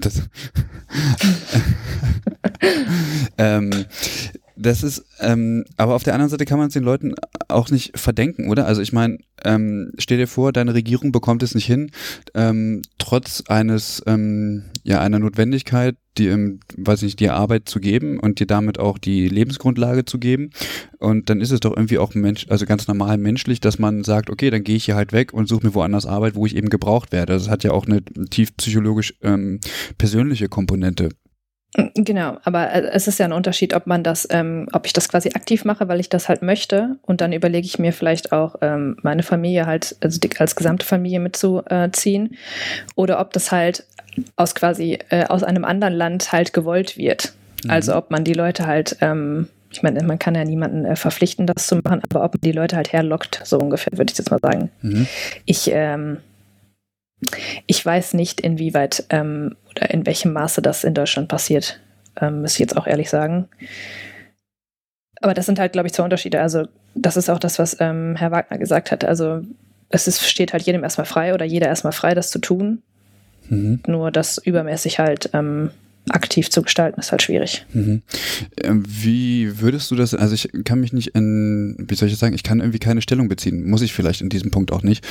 Ähm, 3.38 3.70
das 4.60 4.82
ist, 4.82 5.04
ähm, 5.20 5.64
aber 5.76 5.94
auf 5.94 6.02
der 6.02 6.14
anderen 6.14 6.28
Seite 6.28 6.44
kann 6.44 6.58
man 6.58 6.68
es 6.68 6.74
den 6.74 6.82
Leuten 6.82 7.14
auch 7.48 7.70
nicht 7.70 7.98
verdenken, 7.98 8.50
oder? 8.50 8.66
Also 8.66 8.82
ich 8.82 8.92
meine, 8.92 9.18
ähm, 9.44 9.92
stell 9.98 10.18
dir 10.18 10.28
vor, 10.28 10.52
deine 10.52 10.74
Regierung 10.74 11.12
bekommt 11.12 11.42
es 11.42 11.54
nicht 11.54 11.66
hin, 11.66 11.90
ähm, 12.34 12.82
trotz 12.98 13.42
eines, 13.48 14.02
ähm, 14.06 14.64
ja, 14.84 15.00
einer 15.00 15.18
Notwendigkeit, 15.18 15.96
die, 16.18 16.26
ähm, 16.26 16.60
weiß 16.76 17.02
nicht, 17.02 17.20
dir 17.20 17.34
Arbeit 17.34 17.68
zu 17.68 17.80
geben 17.80 18.20
und 18.20 18.38
dir 18.38 18.46
damit 18.46 18.78
auch 18.78 18.98
die 18.98 19.28
Lebensgrundlage 19.28 20.04
zu 20.04 20.18
geben. 20.18 20.50
Und 20.98 21.30
dann 21.30 21.40
ist 21.40 21.52
es 21.52 21.60
doch 21.60 21.74
irgendwie 21.74 21.98
auch 21.98 22.14
Mensch, 22.14 22.46
also 22.50 22.66
ganz 22.66 22.86
normal 22.86 23.16
menschlich, 23.16 23.60
dass 23.60 23.78
man 23.78 24.04
sagt, 24.04 24.28
okay, 24.28 24.50
dann 24.50 24.64
gehe 24.64 24.76
ich 24.76 24.84
hier 24.84 24.96
halt 24.96 25.12
weg 25.12 25.32
und 25.32 25.48
suche 25.48 25.66
mir 25.66 25.74
woanders 25.74 26.04
Arbeit, 26.04 26.34
wo 26.34 26.44
ich 26.44 26.54
eben 26.54 26.68
gebraucht 26.68 27.12
werde. 27.12 27.32
Das 27.32 27.48
hat 27.48 27.64
ja 27.64 27.70
auch 27.70 27.86
eine 27.86 28.04
tief 28.30 28.54
psychologisch 28.56 29.14
ähm, 29.22 29.60
persönliche 29.96 30.48
Komponente. 30.48 31.10
Genau, 31.94 32.36
aber 32.42 32.72
äh, 32.72 32.90
es 32.92 33.06
ist 33.06 33.20
ja 33.20 33.26
ein 33.26 33.32
Unterschied, 33.32 33.74
ob 33.74 33.86
man 33.86 34.02
das, 34.02 34.26
ähm, 34.30 34.68
ob 34.72 34.86
ich 34.86 34.92
das 34.92 35.08
quasi 35.08 35.30
aktiv 35.34 35.64
mache, 35.64 35.86
weil 35.86 36.00
ich 36.00 36.08
das 36.08 36.28
halt 36.28 36.42
möchte 36.42 36.96
und 37.02 37.20
dann 37.20 37.32
überlege 37.32 37.64
ich 37.64 37.78
mir 37.78 37.92
vielleicht 37.92 38.32
auch 38.32 38.56
ähm, 38.60 38.96
meine 39.02 39.22
Familie 39.22 39.66
halt, 39.66 39.96
also 40.00 40.18
die, 40.18 40.30
als 40.38 40.56
gesamte 40.56 40.84
Familie 40.84 41.20
mitzuziehen 41.20 42.36
oder 42.96 43.20
ob 43.20 43.32
das 43.32 43.52
halt 43.52 43.84
aus 44.34 44.56
quasi 44.56 44.98
äh, 45.10 45.26
aus 45.26 45.44
einem 45.44 45.64
anderen 45.64 45.94
Land 45.94 46.32
halt 46.32 46.52
gewollt 46.52 46.96
wird. 46.96 47.34
Mhm. 47.62 47.70
Also 47.70 47.94
ob 47.94 48.10
man 48.10 48.24
die 48.24 48.34
Leute 48.34 48.66
halt, 48.66 48.96
ähm, 49.00 49.48
ich 49.70 49.84
meine, 49.84 50.02
man 50.02 50.18
kann 50.18 50.34
ja 50.34 50.44
niemanden 50.44 50.84
äh, 50.84 50.96
verpflichten, 50.96 51.46
das 51.46 51.68
zu 51.68 51.76
machen, 51.76 52.02
aber 52.10 52.24
ob 52.24 52.34
man 52.34 52.40
die 52.42 52.52
Leute 52.52 52.74
halt 52.74 52.92
herlockt, 52.92 53.42
so 53.44 53.58
ungefähr 53.58 53.96
würde 53.96 54.10
ich 54.10 54.18
jetzt 54.18 54.32
mal 54.32 54.40
sagen. 54.42 54.70
Mhm. 54.82 55.06
Ich 55.44 55.70
ähm, 55.72 56.18
ich 57.66 57.84
weiß 57.84 58.14
nicht, 58.14 58.40
inwieweit 58.40 59.04
ähm, 59.10 59.56
oder 59.70 59.90
in 59.90 60.06
welchem 60.06 60.32
Maße 60.32 60.62
das 60.62 60.84
in 60.84 60.94
Deutschland 60.94 61.28
passiert, 61.28 61.80
ähm, 62.20 62.42
muss 62.42 62.54
ich 62.54 62.58
jetzt 62.58 62.76
auch 62.76 62.86
ehrlich 62.86 63.10
sagen. 63.10 63.48
Aber 65.20 65.34
das 65.34 65.46
sind 65.46 65.58
halt, 65.58 65.72
glaube 65.72 65.86
ich, 65.86 65.92
zwei 65.92 66.04
Unterschiede. 66.04 66.40
Also, 66.40 66.66
das 66.94 67.16
ist 67.16 67.28
auch 67.28 67.38
das, 67.38 67.58
was 67.58 67.76
ähm, 67.80 68.16
Herr 68.16 68.30
Wagner 68.30 68.58
gesagt 68.58 68.90
hat. 68.90 69.04
Also, 69.04 69.42
es 69.90 70.08
ist, 70.08 70.26
steht 70.26 70.52
halt 70.52 70.62
jedem 70.62 70.82
erstmal 70.82 71.04
frei 71.04 71.34
oder 71.34 71.44
jeder 71.44 71.66
erstmal 71.66 71.92
frei, 71.92 72.14
das 72.14 72.30
zu 72.30 72.38
tun. 72.38 72.82
Mhm. 73.48 73.80
Nur 73.86 74.10
das 74.10 74.38
übermäßig 74.38 74.98
halt 74.98 75.30
ähm, 75.34 75.70
aktiv 76.08 76.50
zu 76.50 76.62
gestalten, 76.62 76.98
ist 77.00 77.10
halt 77.10 77.22
schwierig. 77.22 77.66
Mhm. 77.72 78.02
Ähm, 78.62 78.82
wie 78.86 79.60
würdest 79.60 79.90
du 79.90 79.96
das, 79.96 80.14
also 80.14 80.34
ich 80.34 80.48
kann 80.64 80.80
mich 80.80 80.92
nicht 80.92 81.08
in, 81.08 81.76
wie 81.78 81.94
soll 81.94 82.08
ich 82.08 82.14
das 82.14 82.20
sagen, 82.20 82.34
ich 82.34 82.42
kann 82.42 82.60
irgendwie 82.60 82.78
keine 82.78 83.02
Stellung 83.02 83.28
beziehen, 83.28 83.68
muss 83.68 83.82
ich 83.82 83.92
vielleicht 83.92 84.20
in 84.20 84.28
diesem 84.28 84.50
Punkt 84.50 84.72
auch 84.72 84.82
nicht, 84.82 85.06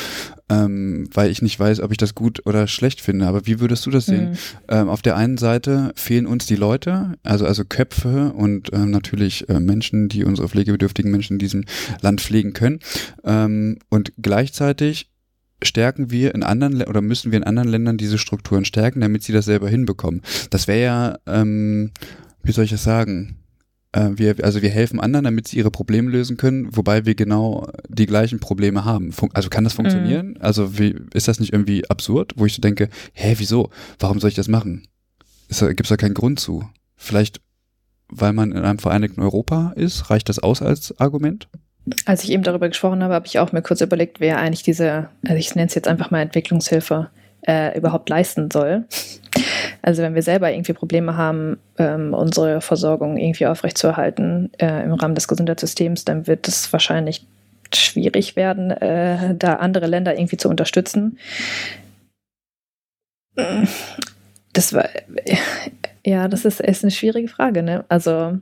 ähm, 0.49 1.07
weil 1.13 1.29
ich 1.29 1.41
nicht 1.41 1.59
weiß, 1.59 1.79
ob 1.81 1.91
ich 1.91 1.97
das 1.97 2.15
gut 2.15 2.45
oder 2.45 2.67
schlecht 2.67 3.01
finde, 3.01 3.27
aber 3.27 3.45
wie 3.45 3.59
würdest 3.59 3.85
du 3.85 3.91
das 3.91 4.07
sehen? 4.07 4.31
Mhm. 4.31 4.37
Ähm, 4.67 4.89
auf 4.89 5.01
der 5.01 5.15
einen 5.15 5.37
Seite 5.37 5.91
fehlen 5.95 6.25
uns 6.25 6.45
die 6.45 6.55
Leute, 6.55 7.13
also, 7.23 7.45
also 7.45 7.63
Köpfe 7.65 8.33
und 8.33 8.73
ähm, 8.73 8.91
natürlich 8.91 9.47
äh, 9.49 9.59
Menschen, 9.59 10.09
die 10.09 10.23
unsere 10.23 10.49
pflegebedürftigen 10.49 11.11
Menschen 11.11 11.33
in 11.33 11.39
diesem 11.39 11.65
Land 12.01 12.21
pflegen 12.21 12.53
können 12.53 12.79
ähm, 13.23 13.77
und 13.89 14.13
gleichzeitig 14.17 15.09
stärken 15.63 16.11
wir 16.11 16.33
in 16.35 16.43
anderen 16.43 16.81
oder 16.83 17.01
müssen 17.01 17.31
wir 17.31 17.37
in 17.37 17.43
anderen 17.43 17.69
Ländern 17.69 17.97
diese 17.97 18.17
Strukturen 18.17 18.65
stärken, 18.65 19.01
damit 19.01 19.23
sie 19.23 19.33
das 19.33 19.45
selber 19.45 19.69
hinbekommen. 19.69 20.21
Das 20.49 20.67
wäre 20.67 20.81
ja, 20.81 21.17
ähm, 21.27 21.91
wie 22.43 22.51
soll 22.51 22.65
ich 22.65 22.71
das 22.71 22.83
sagen? 22.83 23.39
Äh, 23.91 24.11
wir, 24.15 24.35
also 24.43 24.61
wir 24.61 24.69
helfen 24.69 24.99
anderen, 24.99 25.25
damit 25.25 25.47
sie 25.47 25.57
ihre 25.57 25.71
Probleme 25.71 26.09
lösen 26.11 26.37
können, 26.37 26.75
wobei 26.75 27.05
wir 27.05 27.15
genau 27.15 27.67
die 27.87 28.05
gleichen 28.05 28.39
Probleme 28.39 28.85
haben. 28.85 29.11
Fun 29.11 29.29
also 29.33 29.49
kann 29.49 29.63
das 29.63 29.73
funktionieren? 29.73 30.29
Mhm. 30.29 30.37
Also 30.39 30.77
wie, 30.77 30.95
ist 31.13 31.27
das 31.27 31.39
nicht 31.39 31.53
irgendwie 31.53 31.89
absurd, 31.89 32.33
wo 32.35 32.45
ich 32.45 32.53
so 32.53 32.61
denke, 32.61 32.89
hä, 33.13 33.35
wieso? 33.37 33.69
Warum 33.97 34.19
soll 34.19 34.29
ich 34.29 34.35
das 34.35 34.47
machen? 34.47 34.87
Gibt 35.49 35.81
es 35.81 35.89
da 35.89 35.97
keinen 35.97 36.13
Grund 36.13 36.39
zu? 36.39 36.63
Vielleicht, 36.95 37.41
weil 38.07 38.33
man 38.33 38.51
in 38.51 38.59
einem 38.59 38.79
vereinigten 38.79 39.21
Europa 39.21 39.73
ist, 39.75 40.11
reicht 40.11 40.29
das 40.29 40.39
aus 40.39 40.61
als 40.61 40.99
Argument? 40.99 41.49
Als 42.05 42.23
ich 42.23 42.31
eben 42.31 42.43
darüber 42.43 42.67
gesprochen 42.67 43.03
habe, 43.03 43.13
habe 43.13 43.27
ich 43.27 43.39
auch 43.39 43.51
mir 43.51 43.61
kurz 43.61 43.81
überlegt, 43.81 44.19
wer 44.19 44.39
eigentlich 44.39 44.63
diese, 44.63 45.09
also 45.23 45.35
ich 45.35 45.55
nenne 45.55 45.67
es 45.67 45.75
jetzt 45.75 45.87
einfach 45.87 46.11
mal 46.11 46.21
Entwicklungshilfe, 46.21 47.09
äh, 47.47 47.77
überhaupt 47.77 48.09
leisten 48.09 48.51
soll. 48.51 48.85
Also 49.81 50.01
wenn 50.01 50.15
wir 50.15 50.21
selber 50.21 50.51
irgendwie 50.51 50.73
Probleme 50.73 51.15
haben, 51.15 51.57
ähm, 51.77 52.13
unsere 52.13 52.61
Versorgung 52.61 53.17
irgendwie 53.17 53.47
aufrechtzuerhalten 53.47 54.51
äh, 54.59 54.83
im 54.83 54.93
Rahmen 54.93 55.15
des 55.15 55.27
Gesundheitssystems, 55.27 56.05
dann 56.05 56.27
wird 56.27 56.47
es 56.47 56.71
wahrscheinlich 56.73 57.25
schwierig 57.73 58.35
werden, 58.35 58.71
äh, 58.71 59.35
da 59.35 59.55
andere 59.55 59.87
Länder 59.87 60.15
irgendwie 60.17 60.37
zu 60.37 60.49
unterstützen. 60.49 61.17
Das 64.53 64.73
war, 64.73 64.89
ja, 66.05 66.27
das 66.27 66.45
ist, 66.45 66.59
ist 66.59 66.83
eine 66.83 66.91
schwierige 66.91 67.27
Frage, 67.29 67.63
ne? 67.63 67.85
Also 67.87 68.39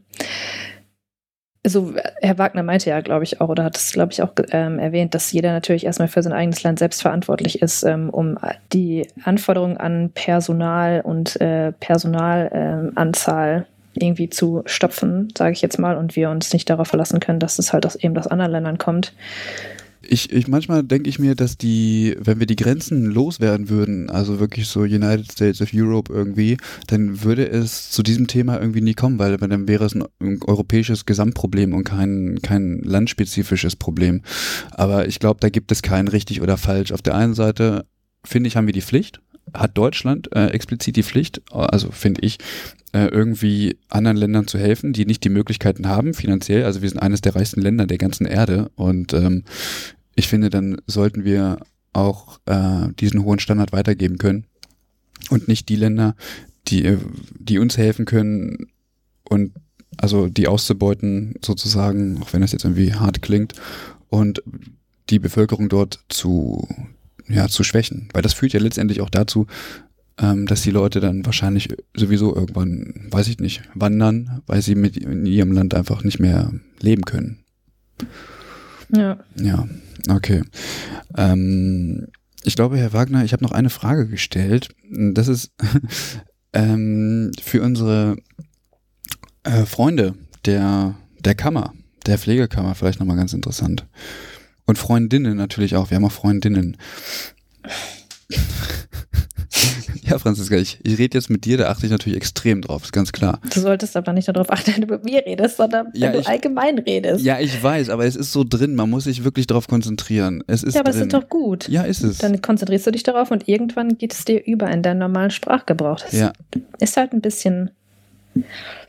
also 1.67 1.93
Herr 2.21 2.37
Wagner 2.37 2.63
meinte 2.63 2.89
ja, 2.89 3.01
glaube 3.01 3.25
ich, 3.25 3.41
auch, 3.41 3.49
oder 3.49 3.65
hat 3.65 3.75
es, 3.75 3.91
glaube 3.91 4.13
ich, 4.13 4.21
auch 4.21 4.31
ähm, 4.51 4.79
erwähnt, 4.79 5.13
dass 5.13 5.33
jeder 5.33 5.51
natürlich 5.51 5.85
erstmal 5.85 6.07
für 6.07 6.23
sein 6.23 6.31
eigenes 6.31 6.63
Land 6.63 6.79
selbst 6.79 7.01
verantwortlich 7.01 7.61
ist, 7.61 7.83
ähm, 7.83 8.09
um 8.09 8.37
die 8.71 9.05
Anforderungen 9.25 9.75
an 9.75 10.09
Personal 10.13 11.01
und 11.01 11.41
äh, 11.41 11.73
Personalanzahl 11.73 13.55
ähm, 13.57 13.65
irgendwie 14.01 14.29
zu 14.29 14.63
stopfen, 14.65 15.27
sage 15.37 15.51
ich 15.51 15.61
jetzt 15.61 15.77
mal, 15.77 15.97
und 15.97 16.15
wir 16.15 16.29
uns 16.29 16.53
nicht 16.53 16.69
darauf 16.69 16.87
verlassen 16.87 17.19
können, 17.19 17.41
dass 17.41 17.59
es 17.59 17.73
halt 17.73 17.85
aus 17.85 17.97
eben 17.97 18.17
aus 18.17 18.27
anderen 18.27 18.53
Ländern 18.53 18.77
kommt 18.77 19.11
ich, 20.01 20.31
ich 20.31 20.47
manchmal 20.47 20.83
denke 20.83 21.09
ich 21.09 21.19
mir, 21.19 21.35
dass 21.35 21.57
die, 21.57 22.15
wenn 22.19 22.39
wir 22.39 22.47
die 22.47 22.55
Grenzen 22.55 23.05
loswerden 23.05 23.69
würden, 23.69 24.09
also 24.09 24.39
wirklich 24.39 24.67
so 24.67 24.81
United 24.81 25.31
States 25.31 25.61
of 25.61 25.69
Europe 25.73 26.11
irgendwie, 26.13 26.57
dann 26.87 27.23
würde 27.23 27.47
es 27.47 27.89
zu 27.91 28.03
diesem 28.03 28.27
Thema 28.27 28.59
irgendwie 28.59 28.81
nie 28.81 28.93
kommen, 28.93 29.19
weil 29.19 29.37
dann 29.37 29.67
wäre 29.67 29.85
es 29.85 29.95
ein, 29.95 30.03
ein 30.19 30.39
europäisches 30.45 31.05
Gesamtproblem 31.05 31.73
und 31.73 31.83
kein, 31.83 32.39
kein 32.41 32.79
landspezifisches 32.83 33.75
Problem. 33.75 34.21
Aber 34.71 35.07
ich 35.07 35.19
glaube, 35.19 35.39
da 35.39 35.49
gibt 35.49 35.71
es 35.71 35.81
kein 35.81 36.07
richtig 36.07 36.41
oder 36.41 36.57
falsch. 36.57 36.91
Auf 36.91 37.01
der 37.01 37.15
einen 37.15 37.33
Seite, 37.33 37.85
finde 38.23 38.47
ich, 38.47 38.55
haben 38.55 38.67
wir 38.67 38.73
die 38.73 38.81
Pflicht, 38.81 39.21
hat 39.53 39.77
Deutschland 39.77 40.29
äh, 40.35 40.47
explizit 40.47 40.95
die 40.95 41.03
Pflicht, 41.03 41.41
also 41.51 41.91
finde 41.91 42.21
ich, 42.21 42.37
äh, 42.93 43.07
irgendwie 43.07 43.77
anderen 43.89 44.17
Ländern 44.17 44.47
zu 44.47 44.57
helfen, 44.57 44.93
die 44.93 45.05
nicht 45.05 45.23
die 45.23 45.29
Möglichkeiten 45.29 45.87
haben, 45.87 46.13
finanziell. 46.13 46.65
Also 46.65 46.81
wir 46.81 46.89
sind 46.89 46.99
eines 46.99 47.21
der 47.21 47.35
reichsten 47.35 47.61
Länder 47.61 47.85
der 47.85 47.97
ganzen 47.97 48.25
Erde 48.25 48.71
und 48.75 49.13
ähm, 49.13 49.43
ich 50.15 50.27
finde, 50.27 50.49
dann 50.49 50.77
sollten 50.87 51.23
wir 51.23 51.59
auch 51.93 52.39
äh, 52.45 52.89
diesen 52.99 53.23
hohen 53.23 53.39
Standard 53.39 53.71
weitergeben 53.71 54.17
können 54.17 54.45
und 55.29 55.47
nicht 55.47 55.69
die 55.69 55.75
Länder, 55.75 56.15
die, 56.67 56.85
äh, 56.85 56.97
die 57.37 57.59
uns 57.59 57.77
helfen 57.77 58.05
können 58.05 58.67
und 59.23 59.53
also 59.97 60.27
die 60.27 60.47
auszubeuten 60.47 61.35
sozusagen, 61.43 62.21
auch 62.21 62.33
wenn 62.33 62.41
das 62.41 62.51
jetzt 62.51 62.65
irgendwie 62.65 62.93
hart 62.93 63.21
klingt, 63.21 63.53
und 64.09 64.41
die 65.09 65.19
Bevölkerung 65.19 65.69
dort 65.69 65.99
zu, 66.09 66.67
ja, 67.27 67.47
zu 67.47 67.63
schwächen. 67.63 68.09
Weil 68.13 68.21
das 68.21 68.33
führt 68.33 68.53
ja 68.53 68.59
letztendlich 68.59 69.01
auch 69.01 69.09
dazu, 69.09 69.47
ähm, 70.19 70.47
dass 70.47 70.61
die 70.61 70.71
Leute 70.71 70.99
dann 70.99 71.25
wahrscheinlich 71.25 71.69
sowieso 71.95 72.35
irgendwann, 72.35 73.07
weiß 73.11 73.27
ich 73.27 73.39
nicht, 73.39 73.61
wandern, 73.73 74.41
weil 74.47 74.61
sie 74.61 74.75
mit 74.75 74.97
in 74.97 75.25
ihrem 75.25 75.51
Land 75.51 75.75
einfach 75.75 76.03
nicht 76.03 76.19
mehr 76.19 76.51
leben 76.81 77.03
können. 77.03 77.39
Ja. 78.95 79.17
Ja. 79.35 79.67
Okay. 80.09 80.43
Ähm, 81.15 82.07
ich 82.43 82.55
glaube, 82.55 82.77
Herr 82.77 82.93
Wagner, 82.93 83.23
ich 83.23 83.33
habe 83.33 83.43
noch 83.43 83.51
eine 83.51 83.69
Frage 83.69 84.07
gestellt. 84.07 84.69
Das 84.89 85.27
ist 85.27 85.51
ähm, 86.53 87.31
für 87.41 87.61
unsere 87.61 88.17
äh, 89.43 89.65
Freunde 89.65 90.15
der, 90.45 90.95
der 91.19 91.35
Kammer, 91.35 91.73
der 92.05 92.17
Pflegekammer 92.17 92.75
vielleicht 92.75 92.99
nochmal 92.99 93.17
ganz 93.17 93.33
interessant. 93.33 93.85
Und 94.67 94.77
Freundinnen 94.77 95.35
natürlich 95.37 95.75
auch. 95.75 95.89
Wir 95.89 95.95
haben 95.95 96.05
auch 96.05 96.11
Freundinnen. 96.11 96.77
Ja, 100.03 100.17
Franziska, 100.19 100.55
ich, 100.55 100.79
ich 100.83 100.97
rede 100.97 101.17
jetzt 101.17 101.29
mit 101.29 101.43
dir, 101.43 101.57
da 101.57 101.69
achte 101.69 101.85
ich 101.85 101.91
natürlich 101.91 102.15
extrem 102.15 102.61
drauf, 102.61 102.83
ist 102.83 102.93
ganz 102.93 103.11
klar. 103.11 103.41
Du 103.53 103.59
solltest 103.59 103.97
aber 103.97 104.13
nicht 104.13 104.27
darauf 104.29 104.49
achten, 104.49 104.73
wenn 104.73 104.81
du 104.81 104.87
mit 104.87 105.03
mir 105.03 105.25
redest, 105.25 105.57
sondern 105.57 105.87
ja, 105.93 106.13
wenn 106.13 106.19
ich, 106.19 106.25
du 106.25 106.31
allgemein 106.31 106.79
redest. 106.79 107.25
Ja, 107.25 107.39
ich 107.39 107.61
weiß, 107.61 107.89
aber 107.89 108.05
es 108.05 108.15
ist 108.15 108.31
so 108.31 108.45
drin, 108.47 108.75
man 108.75 108.89
muss 108.89 109.03
sich 109.03 109.25
wirklich 109.25 109.47
darauf 109.47 109.67
konzentrieren. 109.67 110.43
Es 110.47 110.63
ist 110.63 110.75
ja, 110.75 110.81
aber 110.81 110.91
drin. 110.91 111.01
es 111.01 111.07
ist 111.07 111.13
doch 111.13 111.27
gut. 111.27 111.67
Ja, 111.67 111.83
ist 111.83 112.03
es. 112.03 112.19
Dann 112.19 112.41
konzentrierst 112.41 112.87
du 112.87 112.91
dich 112.91 113.03
darauf 113.03 113.31
und 113.31 113.49
irgendwann 113.49 113.97
geht 113.97 114.13
es 114.13 114.23
dir 114.23 114.45
über 114.45 114.71
in 114.71 114.81
deinen 114.81 114.99
normalen 114.99 115.31
Sprachgebrauch. 115.31 115.99
Das 115.99 116.13
ja. 116.13 116.31
ist 116.79 116.95
halt 116.95 117.11
ein 117.11 117.19
bisschen. 117.21 117.71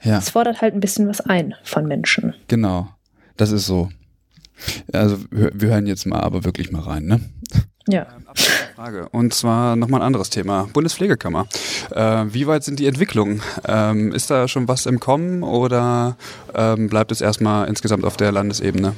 Ja. 0.03 0.19
Es 0.19 0.31
fordert 0.31 0.61
halt 0.61 0.75
ein 0.75 0.81
bisschen 0.81 1.09
was 1.09 1.21
ein 1.21 1.55
von 1.65 1.87
Menschen. 1.87 2.35
Genau. 2.47 2.91
Das 3.37 3.51
ist 3.51 3.67
so. 3.67 3.89
Also 4.93 5.19
wir 5.31 5.69
hören 5.69 5.87
jetzt 5.87 6.07
mal 6.07 6.21
aber 6.21 6.45
wirklich 6.45 6.71
mal 6.71 6.83
rein, 6.83 7.05
ne? 7.05 7.21
Ja. 7.89 8.07
Frage. 8.77 9.09
Und 9.11 9.33
zwar 9.35 9.77
nochmal 9.77 10.01
ein 10.03 10.07
anderes 10.07 10.31
Thema. 10.31 10.69
Bundespflegekammer. 10.73 11.47
Äh, 11.91 12.27
wie 12.29 12.47
weit 12.47 12.63
sind 12.63 12.79
die 12.79 12.87
Entwicklungen? 12.87 13.43
Ähm, 13.67 14.13
ist 14.13 14.31
da 14.31 14.47
schon 14.47 14.69
was 14.69 14.87
im 14.87 15.01
Kommen 15.01 15.43
oder 15.43 16.17
ähm, 16.55 16.89
bleibt 16.89 17.11
es 17.11 17.21
erstmal 17.21 17.67
insgesamt 17.67 18.05
auf 18.05 18.17
der 18.17 18.31
Landesebene? 18.31 18.95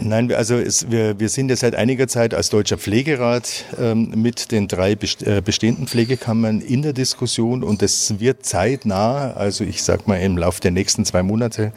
Nein, 0.00 0.32
also 0.32 0.56
es, 0.56 0.90
wir, 0.90 1.18
wir 1.18 1.28
sind 1.28 1.48
ja 1.48 1.56
seit 1.56 1.74
einiger 1.74 2.06
Zeit 2.06 2.34
als 2.34 2.50
Deutscher 2.50 2.78
Pflegerat 2.78 3.64
ähm, 3.78 4.12
mit 4.14 4.52
den 4.52 4.68
drei 4.68 4.92
äh, 4.92 5.40
bestehenden 5.44 5.86
Pflegekammern 5.86 6.60
in 6.60 6.82
der 6.82 6.92
Diskussion 6.92 7.62
und 7.62 7.82
es 7.82 8.20
wird 8.20 8.44
zeitnah, 8.44 9.32
also 9.32 9.64
ich 9.64 9.82
sag 9.82 10.06
mal 10.06 10.16
im 10.16 10.38
Laufe 10.38 10.60
der 10.60 10.70
nächsten 10.70 11.04
zwei 11.04 11.22
Monate, 11.22 11.72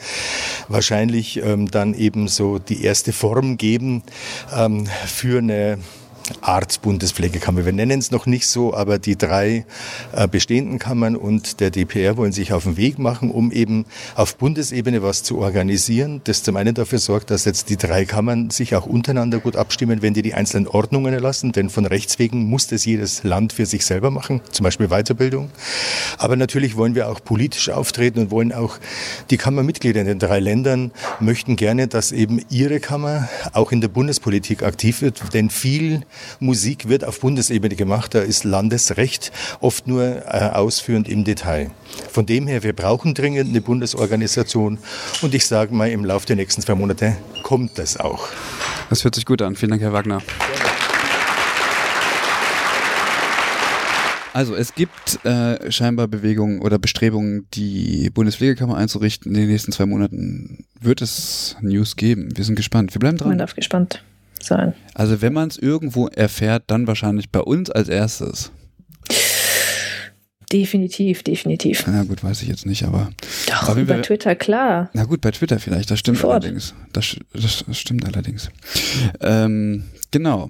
wahrscheinlich 0.68 1.42
ähm, 1.44 1.70
dann 1.70 1.94
eben 1.94 2.28
so 2.28 2.60
die 2.60 2.84
erste 2.84 3.12
Form 3.12 3.58
geben 3.58 4.04
ähm, 4.56 4.88
für 5.06 5.40
eine 5.40 5.80
Art 6.42 6.82
Bundespflegekammer. 6.82 7.66
Wir 7.66 7.74
nennen 7.74 8.00
es 8.00 8.12
noch 8.12 8.26
nicht 8.26 8.48
so, 8.48 8.74
aber 8.74 9.00
die 9.00 9.18
drei 9.18 9.66
äh, 10.14 10.28
bestehenden 10.28 10.80
Kammern 10.80 11.16
und 11.16 11.60
der 11.60 11.70
DPR 11.72 12.18
wollen 12.18 12.32
sich 12.32 12.54
auf 12.54 12.64
den 12.64 12.78
Weg 12.78 13.00
machen, 13.00 13.32
um 13.32 13.52
eben 13.52 13.86
auf 14.16 14.38
Bundesebene 14.38 15.04
was 15.04 15.24
zu 15.24 15.38
organisieren, 15.38 16.22
das 16.24 16.44
zum 16.44 16.56
einen 16.56 16.74
dafür 16.74 17.00
sorgt, 17.00 17.32
dass 17.32 17.46
jetzt 17.46 17.70
die 17.70 17.78
drei 17.78 18.06
Kammern 18.06 18.50
sich 18.50 18.76
auch 18.76 18.86
untereinander 18.86 19.40
gut 19.40 19.56
abstimmen, 19.56 20.02
wenn 20.02 20.14
die 20.14 20.22
die 20.22 20.34
einzelnen 20.34 20.68
Ordnungen 20.68 21.14
erlassen, 21.14 21.52
denn 21.52 21.70
von 21.70 21.86
Rechts 21.86 22.20
wegen 22.20 22.46
muss 22.46 22.68
das 22.68 22.86
jedes 22.86 23.24
Land 23.24 23.54
für 23.54 23.66
sich 23.66 23.86
selber 23.86 24.12
machen, 24.12 24.42
zum 24.52 24.64
Beispiel 24.64 24.88
Weiterbildung. 24.88 25.50
Aber 26.18 26.36
natürlich 26.36 26.76
wollen 26.76 26.96
wir 26.96 27.10
auch 27.10 27.24
politisch 27.24 27.70
auftreten 27.70 28.20
und 28.20 28.32
wollen 28.32 28.52
auch 28.52 28.78
die 29.30 29.38
Kammermitglieder 29.38 30.02
in 30.02 30.08
den 30.08 30.20
drei 30.20 30.40
Ländern 30.40 30.92
möchten 31.20 31.56
gerne, 31.56 31.88
dass 31.88 32.12
eben 32.12 32.42
ihre 32.50 32.80
Kammer 32.80 33.30
auch 33.54 33.72
in 33.72 33.82
der 33.82 33.88
Bundespolitik 33.88 34.64
aktiv 34.64 35.02
wird, 35.02 35.34
denn 35.34 35.50
viel 35.50 36.02
Musik 36.40 36.88
wird 36.88 37.04
auf 37.04 37.20
Bundesebene 37.20 37.76
gemacht, 37.76 38.14
da 38.14 38.22
ist 38.22 38.44
Landesrecht 38.44 39.32
oft 39.60 39.88
nur 39.88 40.04
äh, 40.04 40.50
ausführend 40.54 41.08
im 41.08 41.24
Detail. 41.24 41.72
Von 42.12 42.26
dem 42.26 42.48
her, 42.48 42.64
wir 42.64 42.74
brauchen 42.74 43.14
dringend 43.14 43.50
eine 43.50 43.62
Bundesorganisation 43.62 44.80
und 45.22 45.34
ich 45.34 45.46
sage 45.46 45.74
mal, 45.74 45.90
im 45.90 46.06
Laufe 46.06 46.26
der 46.26 46.36
nächsten 46.36 46.62
zwei 46.62 46.76
Monate 46.76 47.16
kommt 47.44 47.78
das 47.78 47.98
auch. 47.98 48.28
Das 48.90 49.04
hört 49.04 49.16
sich 49.16 49.26
gut 49.26 49.42
an. 49.42 49.56
Vielen 49.56 49.72
Dank, 49.72 49.82
Herr 49.82 49.94
Wagner. 49.94 50.22
Also 54.36 54.54
es 54.54 54.76
gibt 54.76 55.24
äh, 55.26 55.72
scheinbar 55.72 56.10
Bewegungen 56.10 56.60
oder 56.60 56.78
Bestrebungen, 56.78 57.48
die 57.54 58.10
Bundespflegekammer 58.10 58.76
einzurichten. 58.76 59.34
In 59.34 59.40
den 59.40 59.48
nächsten 59.48 59.72
zwei 59.72 59.86
Monaten 59.86 60.66
wird 60.82 61.02
es 61.02 61.56
News 61.62 61.96
geben. 61.96 62.36
Wir 62.36 62.44
sind 62.44 62.56
gespannt. 62.56 62.94
Wir 62.94 63.00
bleiben 63.00 63.18
dran. 63.18 63.30
Man 63.30 63.38
darf 63.38 63.56
gespannt 63.56 64.04
sein. 64.46 64.74
Also 64.94 65.22
wenn 65.22 65.34
man 65.34 65.50
es 65.50 65.58
irgendwo 65.58 66.08
erfährt, 66.08 66.64
dann 66.68 66.88
wahrscheinlich 66.88 67.32
bei 67.32 67.42
uns 67.42 67.70
als 67.70 67.90
erstes. 67.90 68.52
Definitiv, 70.52 71.24
definitiv. 71.24 71.86
Na 71.88 72.04
gut, 72.04 72.24
weiß 72.24 72.42
ich 72.44 72.48
jetzt 72.48 72.66
nicht, 72.66 72.84
aber. 72.84 73.10
Doch, 73.48 73.70
aber 73.70 73.82
über 73.82 73.96
wir, 73.96 74.04
Twitter, 74.04 74.36
klar. 74.36 74.90
Na 74.94 75.04
gut, 75.06 75.22
bei 75.22 75.32
Twitter 75.32 75.60
vielleicht, 75.60 75.90
das 75.90 76.00
stimmt 76.00 76.18
Sofort. 76.18 76.44
allerdings. 76.44 76.74
Das, 76.94 77.16
das, 77.34 77.64
das 77.68 77.78
stimmt 77.78 78.06
allerdings. 78.06 78.50
Ähm, 79.22 79.86
genau. 80.12 80.50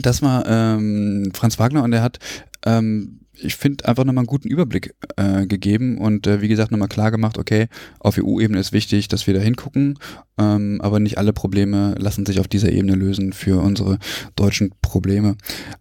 Das 0.00 0.22
war 0.22 0.46
ähm, 0.46 1.32
Franz 1.34 1.58
Wagner 1.58 1.82
und 1.82 1.92
er 1.92 2.02
hat, 2.02 2.18
ähm, 2.64 3.21
ich 3.42 3.56
finde, 3.56 3.84
einfach 3.86 4.04
nochmal 4.04 4.22
einen 4.22 4.26
guten 4.26 4.48
Überblick 4.48 4.94
äh, 5.16 5.46
gegeben 5.46 5.98
und 5.98 6.26
äh, 6.26 6.40
wie 6.40 6.48
gesagt 6.48 6.70
nochmal 6.70 6.88
klar 6.88 7.10
gemacht, 7.10 7.38
okay, 7.38 7.68
auf 7.98 8.18
EU-Ebene 8.18 8.58
ist 8.58 8.72
wichtig, 8.72 9.08
dass 9.08 9.26
wir 9.26 9.34
da 9.34 9.40
hingucken, 9.40 9.98
ähm, 10.38 10.80
aber 10.82 11.00
nicht 11.00 11.18
alle 11.18 11.32
Probleme 11.32 11.94
lassen 11.98 12.26
sich 12.26 12.40
auf 12.40 12.48
dieser 12.48 12.72
Ebene 12.72 12.94
lösen 12.94 13.32
für 13.32 13.60
unsere 13.60 13.98
deutschen 14.36 14.72
Probleme. 14.82 15.36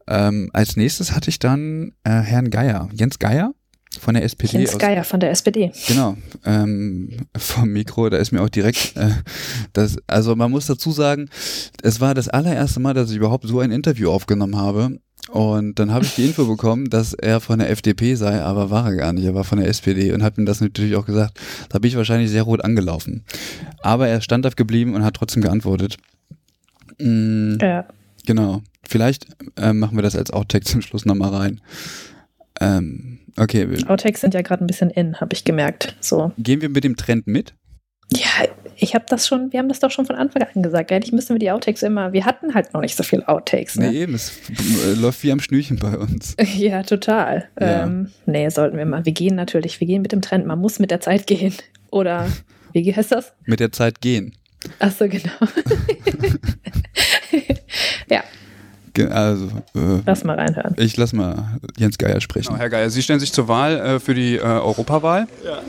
Ähm, 0.08 0.50
als 0.54 0.76
nächstes 0.76 1.14
hatte 1.14 1.30
ich 1.30 1.40
dann 1.40 1.94
äh, 2.04 2.12
Herrn 2.12 2.50
Geier, 2.50 2.90
Jens 2.94 3.20
Geier 3.20 3.54
von 4.00 4.14
der 4.14 4.24
SPD. 4.24 4.58
Jens 4.60 4.74
aus- 4.74 4.80
Geier 4.80 5.04
von 5.04 5.20
der 5.20 5.32
SPD. 5.32 5.72
Genau, 5.88 6.16
ähm, 6.46 7.10
vom 7.38 7.70
Mikro, 7.70 8.10
da 8.10 8.18
ist 8.18 8.32
mir 8.32 8.42
auch 8.42 8.50
direkt, 8.50 8.96
äh, 8.96 9.10
das, 9.74 9.98
also 10.08 10.36
man 10.36 10.50
muss 10.52 10.66
dazu 10.68 10.92
sagen, 10.92 11.30
es 11.84 12.00
war 12.00 12.14
das 12.14 12.30
allererste 12.30 12.80
Mal, 12.80 12.94
dass 12.94 13.10
ich 13.12 13.18
überhaupt 13.18 13.48
so 13.48 13.60
ein 13.60 13.72
Interview 13.72 14.10
aufgenommen 14.12 14.58
habe. 14.58 15.00
Und 15.30 15.78
dann 15.78 15.92
habe 15.94 16.04
ich 16.04 16.16
die 16.16 16.26
Info 16.26 16.46
bekommen, 16.46 16.90
dass 16.90 17.14
er 17.14 17.40
von 17.42 17.60
der 17.60 17.70
FDP 17.70 18.16
sei, 18.16 18.42
aber 18.42 18.72
war 18.72 18.88
er 18.88 18.96
gar 18.96 19.14
nicht. 19.14 19.24
Er 19.24 19.36
war 19.36 19.44
von 19.44 19.60
der 19.60 19.68
SPD 19.70 20.12
und 20.14 20.24
hat 20.24 20.38
mir 20.40 20.46
das 20.46 20.62
natürlich 20.62 20.96
auch 20.96 21.06
gesagt. 21.06 21.40
Da 21.70 21.78
bin 21.78 21.90
ich 21.90 21.96
wahrscheinlich 21.96 22.32
sehr 22.32 22.42
rot 22.42 22.66
angelaufen. 22.66 23.24
Aber 23.84 24.08
er 24.08 24.18
ist 24.18 24.24
standhaft 24.24 24.58
geblieben 24.58 24.96
und 24.96 25.04
hat 25.06 25.14
trotzdem 25.14 25.44
geantwortet. 25.44 25.98
Mm, 27.00 27.58
Ja. 27.62 27.86
Genau. 28.26 28.62
Vielleicht 28.88 29.28
äh, 29.58 29.74
machen 29.74 29.96
wir 29.98 30.02
das 30.02 30.16
als 30.16 30.32
Outtake 30.32 30.66
zum 30.66 30.82
Schluss 30.82 31.06
nochmal 31.06 31.30
rein. 31.34 31.62
Ähm, 32.60 33.20
okay, 33.38 33.70
wir- 33.70 33.90
Outtakes 33.90 34.22
sind 34.22 34.34
ja 34.34 34.42
gerade 34.42 34.64
ein 34.64 34.68
bisschen 34.68 34.90
in, 34.90 35.20
habe 35.20 35.34
ich 35.34 35.44
gemerkt. 35.44 35.96
So. 36.00 36.32
gehen 36.38 36.62
wir 36.62 36.70
mit 36.70 36.84
dem 36.84 36.96
Trend 36.96 37.28
mit? 37.28 37.54
Ja, 38.14 38.46
ich 38.76 38.94
habe 38.94 39.06
das 39.08 39.26
schon, 39.26 39.54
wir 39.54 39.60
haben 39.60 39.70
das 39.70 39.80
doch 39.80 39.90
schon 39.92 40.06
von 40.06 40.18
Anfang 40.18 40.44
an 40.54 40.62
gesagt. 40.64 40.92
Eigentlich 40.92 41.14
müssen 41.14 41.34
wir 41.36 41.40
die 41.40 41.50
Outtakes 41.50 41.82
immer, 41.82 42.12
wir 42.12 42.26
hatten 42.26 42.54
halt 42.54 42.74
noch 42.74 42.82
nicht 42.82 42.96
so 42.98 43.04
viel 43.04 43.24
Outtakes. 43.24 43.78
Ne? 43.78 43.90
Nee, 43.90 44.02
eben, 44.02 44.16
es 44.16 44.34
läuft 44.98 45.24
wie 45.24 45.32
am 45.32 45.40
Schnürchen 45.40 45.78
bei 45.78 45.98
uns. 45.98 46.36
Ja, 46.58 46.84
total. 46.84 47.48
Ja. 47.60 47.84
Ähm, 47.84 48.12
nee, 48.26 48.50
sollten 48.50 48.78
wir 48.78 48.86
mal. 48.86 49.06
Wir 49.06 49.14
gehen 49.14 49.36
natürlich, 49.36 49.80
wir 49.80 49.88
gehen 49.88 50.02
mit 50.02 50.12
dem 50.12 50.22
Trend. 50.22 50.46
Man 50.46 50.60
muss 50.60 50.80
mit 50.80 50.92
der 50.92 51.00
Zeit 51.00 51.26
gehen. 51.28 51.54
Oder 51.92 52.28
wie 52.74 52.94
heißt 52.94 53.12
das? 53.14 53.32
Mit 53.46 53.60
der 53.62 53.72
Zeit 53.72 54.02
gehen. 54.02 54.36
Ach 54.80 54.92
so, 54.92 55.08
genau. 55.08 55.32
ja, 58.10 58.24
Also, 59.00 59.46
äh, 59.76 60.02
lass 60.06 60.24
mal 60.24 60.36
reinhören. 60.38 60.76
ich 60.78 60.98
lass 60.98 61.14
mal 61.14 61.60
Jens 61.78 61.98
Geier 61.98 62.22
sprechen. 62.22 62.48
Genau, 62.50 62.60
Herr 62.60 62.70
Geier, 62.70 62.90
Sie 62.90 63.02
stellen 63.02 63.20
sich 63.20 63.32
zur 63.32 63.48
Wahl 63.48 63.80
äh, 63.80 64.00
für 64.00 64.14
die 64.14 64.36
äh, 64.36 64.42
Europawahl. 64.42 65.28
Ja. 65.46 65.60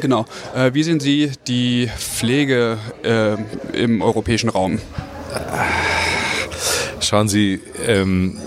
Genau. 0.00 0.26
Äh, 0.54 0.74
wie 0.74 0.82
sehen 0.82 1.00
Sie 1.00 1.30
die 1.46 1.88
Pflege 1.96 2.78
äh, 3.04 3.36
im 3.76 4.02
europäischen 4.02 4.48
Raum? 4.48 4.78
Schauen 7.00 7.28
Sie, 7.28 7.60
ähm, 7.86 8.38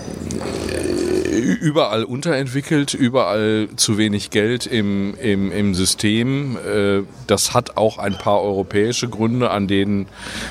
überall 1.54 2.04
unterentwickelt, 2.04 2.94
überall 2.94 3.68
zu 3.76 3.98
wenig 3.98 4.30
Geld 4.30 4.66
im, 4.66 5.14
im, 5.20 5.52
im 5.52 5.74
System. 5.74 6.56
Äh, 6.56 7.02
das 7.26 7.54
hat 7.54 7.76
auch 7.76 7.98
ein 7.98 8.18
paar 8.18 8.42
europäische 8.42 9.08
Gründe, 9.08 9.50
an 9.50 9.68
denen 9.68 10.06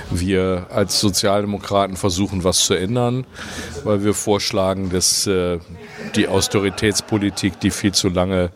wir 0.10 0.68
als 0.70 1.00
Sozialdemokraten 1.00 1.98
versuchen, 1.98 2.44
was 2.44 2.60
zu 2.60 2.74
ändern, 2.74 3.26
weil 3.84 4.04
wir 4.04 4.14
vorschlagen, 4.14 4.90
dass 4.90 5.28
äh, 5.28 5.60
die 6.16 6.28
Austeritätspolitik, 6.28 7.60
die 7.60 7.72
viel 7.72 7.94
zu 7.94 8.10
lange 8.10 8.52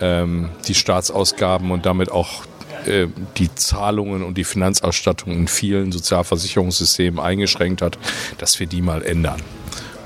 ähm, 0.00 0.50
die 0.66 0.74
Staatsausgaben 0.74 1.70
und 1.70 1.86
damit 1.86 2.10
auch 2.10 2.44
äh, 2.86 3.08
die 3.36 3.54
Zahlungen 3.54 4.22
und 4.22 4.38
die 4.38 4.44
Finanzausstattung 4.44 5.32
in 5.32 5.48
vielen 5.48 5.92
Sozialversicherungssystemen 5.92 7.20
eingeschränkt 7.20 7.82
hat, 7.82 7.98
dass 8.38 8.60
wir 8.60 8.66
die 8.66 8.82
mal 8.82 9.02
ändern. 9.02 9.40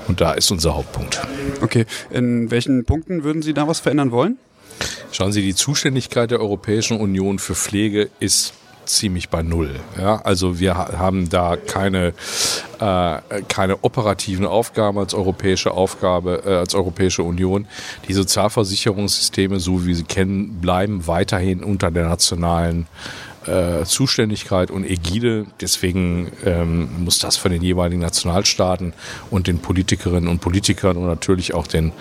Und 0.07 0.21
da 0.21 0.33
ist 0.33 0.51
unser 0.51 0.75
Hauptpunkt. 0.75 1.21
Okay. 1.61 1.85
In 2.09 2.51
welchen 2.51 2.85
Punkten 2.85 3.23
würden 3.23 3.41
Sie 3.41 3.53
da 3.53 3.67
was 3.67 3.79
verändern 3.79 4.11
wollen? 4.11 4.37
Schauen 5.11 5.31
Sie, 5.31 5.41
die 5.41 5.55
Zuständigkeit 5.55 6.31
der 6.31 6.39
Europäischen 6.39 6.99
Union 6.99 7.39
für 7.39 7.55
Pflege 7.55 8.09
ist 8.19 8.53
ziemlich 8.85 9.29
bei 9.29 9.43
Null. 9.43 9.69
Ja, 9.97 10.21
also 10.23 10.59
wir 10.59 10.75
ha- 10.77 10.97
haben 10.97 11.29
da 11.29 11.55
keine, 11.55 12.13
äh, 12.81 13.17
keine 13.47 13.81
operativen 13.83 14.45
Aufgaben 14.45 14.97
als 14.97 15.13
europäische 15.13 15.71
Aufgabe, 15.71 16.43
äh, 16.45 16.55
als 16.55 16.75
Europäische 16.75 17.23
Union. 17.23 17.65
Die 18.09 18.13
Sozialversicherungssysteme, 18.13 19.61
so 19.61 19.83
wie 19.83 19.87
wir 19.87 19.95
sie 19.95 20.03
kennen, 20.03 20.59
bleiben 20.59 21.07
weiterhin 21.07 21.63
unter 21.63 21.91
der 21.91 22.09
nationalen 22.09 22.87
äh, 23.47 23.85
Zuständigkeit 23.85 24.71
und 24.71 24.85
Ägide. 24.85 25.45
Deswegen 25.61 26.31
ähm, 26.45 26.89
muss 27.03 27.19
das 27.19 27.37
von 27.37 27.51
den 27.51 27.61
jeweiligen 27.61 28.01
Nationalstaaten 28.01 28.93
und 29.29 29.47
den 29.47 29.59
Politikerinnen 29.59 30.29
und 30.29 30.39
Politikern 30.39 30.97
und 30.97 31.07
natürlich 31.07 31.53
auch 31.53 31.67
den 31.67 31.91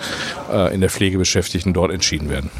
äh, 0.52 0.74
in 0.74 0.80
der 0.80 0.90
Pflege 0.90 1.18
Beschäftigten 1.18 1.72
dort 1.72 1.92
entschieden 1.92 2.30
werden. 2.30 2.50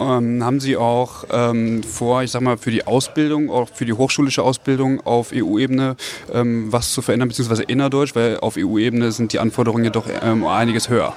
Ähm, 0.00 0.44
haben 0.44 0.60
Sie 0.60 0.76
auch 0.76 1.24
ähm, 1.30 1.82
vor, 1.82 2.22
ich 2.22 2.30
sag 2.30 2.42
mal, 2.42 2.56
für 2.56 2.70
die 2.70 2.86
Ausbildung, 2.86 3.50
auch 3.50 3.68
für 3.72 3.84
die 3.84 3.92
hochschulische 3.92 4.42
Ausbildung 4.42 5.00
auf 5.04 5.32
EU-Ebene 5.34 5.96
ähm, 6.32 6.72
was 6.72 6.92
zu 6.92 7.02
verändern, 7.02 7.28
beziehungsweise 7.28 7.62
innerdeutsch, 7.62 8.14
weil 8.14 8.38
auf 8.38 8.56
EU-Ebene 8.58 9.12
sind 9.12 9.32
die 9.32 9.38
Anforderungen 9.38 9.84
ja 9.84 9.90
doch 9.90 10.06
ähm, 10.22 10.46
einiges 10.46 10.88
höher. 10.88 11.14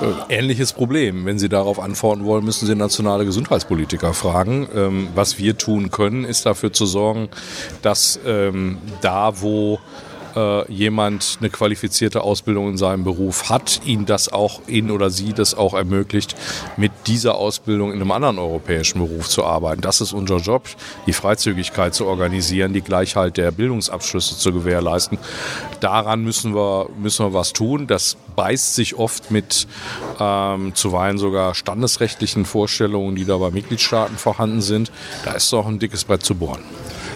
Äh, 0.00 0.38
Ähnliches 0.38 0.72
Problem. 0.72 1.24
Wenn 1.26 1.38
Sie 1.38 1.48
darauf 1.48 1.78
antworten 1.78 2.24
wollen, 2.24 2.44
müssen 2.44 2.66
Sie 2.66 2.74
nationale 2.74 3.24
Gesundheitspolitiker 3.24 4.14
fragen. 4.14 4.68
Ähm, 4.74 5.08
was 5.14 5.38
wir 5.38 5.56
tun 5.58 5.90
können, 5.90 6.24
ist 6.24 6.46
dafür 6.46 6.72
zu 6.72 6.86
sorgen, 6.86 7.28
dass 7.82 8.18
ähm, 8.24 8.78
da, 9.00 9.40
wo 9.40 9.78
äh, 10.36 10.72
jemand 10.72 11.38
eine 11.40 11.50
qualifizierte 11.50 12.22
Ausbildung 12.22 12.68
in 12.68 12.76
seinem 12.76 13.04
Beruf 13.04 13.50
hat, 13.50 13.80
ihn 13.84 14.06
das 14.06 14.32
auch, 14.32 14.60
ihn 14.66 14.90
oder 14.90 15.10
sie 15.10 15.32
das 15.32 15.54
auch 15.54 15.74
ermöglicht, 15.74 16.34
mit 16.76 16.92
dieser 17.06 17.34
Ausbildung 17.36 17.92
in 17.92 18.00
einem 18.00 18.10
anderen 18.10 18.38
europäischen 18.38 18.98
Beruf 18.98 19.28
zu 19.28 19.44
arbeiten. 19.44 19.80
Das 19.80 20.00
ist 20.00 20.12
unser 20.12 20.38
Job, 20.38 20.68
die 21.06 21.12
Freizügigkeit 21.12 21.94
zu 21.94 22.06
organisieren, 22.06 22.72
die 22.72 22.82
Gleichheit 22.82 23.36
der 23.36 23.50
Bildungsabschlüsse 23.50 24.36
zu 24.36 24.52
gewährleisten. 24.52 25.18
Daran 25.80 26.22
müssen 26.22 26.54
wir, 26.54 26.88
müssen 26.98 27.26
wir 27.26 27.32
was 27.32 27.52
tun. 27.52 27.86
Das 27.86 28.16
beißt 28.36 28.74
sich 28.74 28.96
oft 28.96 29.30
mit 29.30 29.66
ähm, 30.18 30.74
zuweilen 30.74 31.18
sogar 31.18 31.54
standesrechtlichen 31.54 32.44
Vorstellungen, 32.44 33.16
die 33.16 33.24
da 33.24 33.36
bei 33.38 33.50
Mitgliedstaaten 33.50 34.16
vorhanden 34.16 34.60
sind. 34.60 34.90
Da 35.24 35.32
ist 35.32 35.52
doch 35.52 35.66
ein 35.66 35.78
dickes 35.78 36.04
Brett 36.04 36.24
zu 36.24 36.34
bohren. 36.34 36.62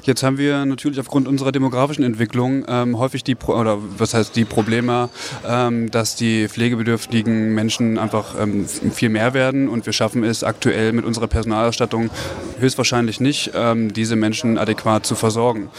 Jetzt 0.04 0.22
haben 0.22 0.36
wir 0.36 0.66
natürlich 0.66 1.00
aufgrund 1.00 1.26
unserer 1.26 1.50
demografischen 1.50 2.04
Entwicklung 2.04 2.66
ähm, 2.68 2.98
häufig 2.98 3.24
die, 3.24 3.34
Pro 3.34 3.54
oder 3.54 3.78
was 3.96 4.12
heißt 4.12 4.36
die 4.36 4.44
Probleme, 4.44 5.08
ähm, 5.48 5.90
dass 5.90 6.14
die 6.14 6.46
pflegebedürftigen 6.46 7.54
Menschen 7.54 7.96
einfach 7.96 8.38
ähm, 8.38 8.66
viel 8.66 9.08
mehr 9.08 9.32
werden 9.32 9.66
und 9.66 9.86
wir 9.86 9.94
schaffen 9.94 10.22
es 10.22 10.44
aktuell 10.44 10.92
mit 10.92 11.06
unserer 11.06 11.26
Personalausstattung 11.26 12.10
höchstwahrscheinlich 12.58 13.18
nicht, 13.20 13.52
ähm, 13.54 13.94
diese 13.94 14.14
Menschen 14.14 14.58
adäquat 14.58 15.06
zu 15.06 15.14
versorgen. 15.14 15.70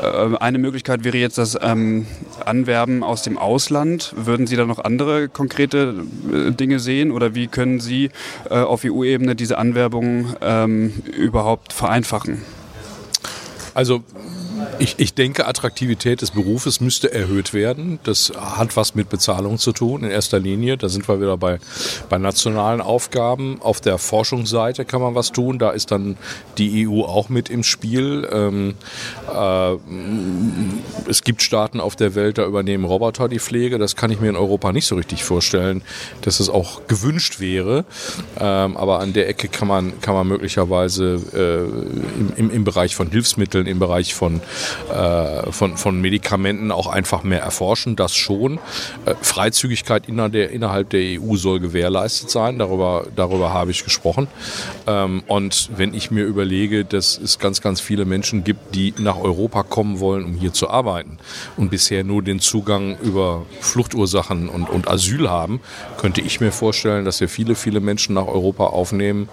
Äh, 0.00 0.36
eine 0.36 0.58
Möglichkeit 0.58 1.02
wäre 1.02 1.16
jetzt 1.16 1.38
das 1.38 1.58
ähm, 1.60 2.06
Anwerben 2.46 3.02
aus 3.02 3.22
dem 3.22 3.36
Ausland. 3.36 4.14
Würden 4.16 4.46
Sie 4.46 4.54
da 4.54 4.64
noch 4.64 4.78
andere 4.78 5.28
konkrete 5.28 6.04
äh, 6.32 6.52
Dinge 6.52 6.78
sehen 6.78 7.10
oder 7.10 7.34
wie 7.34 7.48
können 7.48 7.80
Sie 7.80 8.10
äh, 8.48 8.54
auf 8.58 8.82
EU-Ebene 8.84 9.34
diese 9.34 9.58
Anwerbung 9.58 10.36
ähm, 10.40 10.92
überhaupt 11.16 11.72
vereinfachen? 11.72 12.42
Also 13.74 14.02
ich, 14.82 14.96
ich 14.98 15.14
denke, 15.14 15.46
Attraktivität 15.46 16.22
des 16.22 16.32
Berufes 16.32 16.80
müsste 16.80 17.12
erhöht 17.12 17.54
werden. 17.54 18.00
Das 18.02 18.32
hat 18.36 18.76
was 18.76 18.96
mit 18.96 19.08
Bezahlung 19.08 19.58
zu 19.58 19.70
tun 19.70 20.02
in 20.02 20.10
erster 20.10 20.40
Linie. 20.40 20.76
Da 20.76 20.88
sind 20.88 21.08
wir 21.08 21.20
wieder 21.20 21.36
bei, 21.36 21.60
bei 22.08 22.18
nationalen 22.18 22.80
Aufgaben. 22.80 23.62
Auf 23.62 23.80
der 23.80 23.98
Forschungsseite 23.98 24.84
kann 24.84 25.00
man 25.00 25.14
was 25.14 25.30
tun. 25.30 25.60
Da 25.60 25.70
ist 25.70 25.92
dann 25.92 26.16
die 26.58 26.88
EU 26.88 27.02
auch 27.02 27.28
mit 27.28 27.48
im 27.48 27.62
Spiel. 27.62 28.28
Ähm, 28.32 28.74
äh, 29.32 29.76
es 31.08 31.22
gibt 31.22 31.42
Staaten 31.42 31.78
auf 31.78 31.94
der 31.94 32.16
Welt, 32.16 32.38
da 32.38 32.44
übernehmen 32.44 32.84
Roboter 32.84 33.28
die 33.28 33.38
Pflege. 33.38 33.78
Das 33.78 33.94
kann 33.94 34.10
ich 34.10 34.18
mir 34.18 34.30
in 34.30 34.36
Europa 34.36 34.72
nicht 34.72 34.86
so 34.86 34.96
richtig 34.96 35.22
vorstellen, 35.22 35.82
dass 36.22 36.40
es 36.40 36.48
auch 36.48 36.88
gewünscht 36.88 37.38
wäre. 37.38 37.84
Ähm, 38.40 38.76
aber 38.76 38.98
an 38.98 39.12
der 39.12 39.28
Ecke 39.28 39.46
kann 39.46 39.68
man, 39.68 40.00
kann 40.00 40.14
man 40.14 40.26
möglicherweise 40.26 41.20
äh, 41.32 42.18
im, 42.18 42.32
im, 42.36 42.50
im 42.50 42.64
Bereich 42.64 42.96
von 42.96 43.10
Hilfsmitteln, 43.12 43.68
im 43.68 43.78
Bereich 43.78 44.14
von 44.14 44.40
äh, 44.90 45.50
von, 45.52 45.76
von 45.76 46.00
Medikamenten 46.00 46.70
auch 46.70 46.86
einfach 46.86 47.22
mehr 47.22 47.40
erforschen, 47.40 47.96
das 47.96 48.14
schon. 48.14 48.58
Äh, 49.04 49.14
Freizügigkeit 49.20 50.08
innerhalb 50.08 50.32
der, 50.32 50.50
innerhalb 50.50 50.90
der 50.90 51.20
EU 51.20 51.36
soll 51.36 51.60
gewährleistet 51.60 52.30
sein, 52.30 52.58
darüber, 52.58 53.06
darüber 53.16 53.52
habe 53.52 53.70
ich 53.70 53.84
gesprochen. 53.84 54.28
Ähm, 54.86 55.22
und 55.26 55.70
wenn 55.76 55.94
ich 55.94 56.10
mir 56.10 56.24
überlege, 56.24 56.84
dass 56.84 57.18
es 57.18 57.38
ganz, 57.38 57.60
ganz 57.60 57.80
viele 57.80 58.04
Menschen 58.04 58.44
gibt, 58.44 58.74
die 58.74 58.94
nach 58.98 59.18
Europa 59.18 59.62
kommen 59.62 60.00
wollen, 60.00 60.24
um 60.24 60.34
hier 60.34 60.52
zu 60.52 60.70
arbeiten 60.70 61.18
und 61.56 61.70
bisher 61.70 62.04
nur 62.04 62.22
den 62.22 62.40
Zugang 62.40 62.96
über 63.00 63.44
Fluchtursachen 63.60 64.48
und, 64.48 64.68
und 64.68 64.88
Asyl 64.88 65.28
haben, 65.28 65.60
könnte 65.98 66.20
ich 66.20 66.40
mir 66.40 66.52
vorstellen, 66.52 67.04
dass 67.04 67.20
wir 67.20 67.28
viele, 67.28 67.54
viele 67.54 67.80
Menschen 67.80 68.14
nach 68.14 68.26
Europa 68.26 68.66
aufnehmen, 68.66 69.28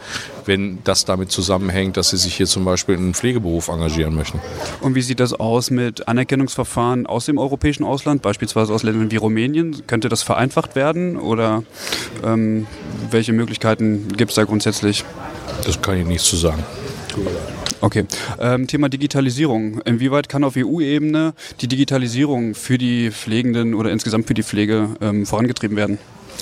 wenn 0.50 0.80
das 0.84 1.06
damit 1.06 1.32
zusammenhängt, 1.32 1.96
dass 1.96 2.10
sie 2.10 2.18
sich 2.18 2.36
hier 2.36 2.48
zum 2.48 2.66
Beispiel 2.66 2.96
in 2.96 3.02
einem 3.02 3.14
Pflegeberuf 3.14 3.68
engagieren 3.68 4.16
möchten. 4.16 4.42
Und 4.82 4.96
wie 4.96 5.02
sieht 5.02 5.20
das 5.20 5.34
aus 5.34 5.70
mit 5.70 6.08
Anerkennungsverfahren 6.08 7.06
aus 7.06 7.26
dem 7.26 7.38
europäischen 7.38 7.84
Ausland, 7.84 8.24
beispielsweise 8.24 8.74
aus 8.74 8.82
Ländern 8.82 9.12
wie 9.12 9.18
Rumänien? 9.18 9.86
Könnte 9.86 10.10
das 10.10 10.24
vereinfacht 10.24 10.76
werden 10.76 11.18
oder 11.18 11.64
ähm, 12.26 12.66
welche 13.12 13.32
Möglichkeiten 13.32 14.08
gibt 14.18 14.32
es 14.32 14.36
da 14.36 14.44
grundsätzlich? 14.44 15.06
Das 15.66 15.82
kann 15.82 15.98
ich 15.98 16.06
nicht 16.06 16.26
zu 16.26 16.36
sagen. 16.36 16.64
Okay. 17.82 18.06
Ähm, 18.40 18.68
Thema 18.68 18.90
Digitalisierung. 18.90 19.82
Inwieweit 19.82 20.30
kann 20.30 20.44
auf 20.44 20.56
EU-Ebene 20.58 21.34
die 21.62 21.68
Digitalisierung 21.68 22.56
für 22.56 22.78
die 22.78 23.12
Pflegenden 23.12 23.76
oder 23.76 23.92
insgesamt 23.92 24.28
für 24.28 24.34
die 24.34 24.44
Pflege 24.44 24.90
ähm, 25.00 25.26
vorangetrieben 25.26 25.78
werden? 25.78 26.00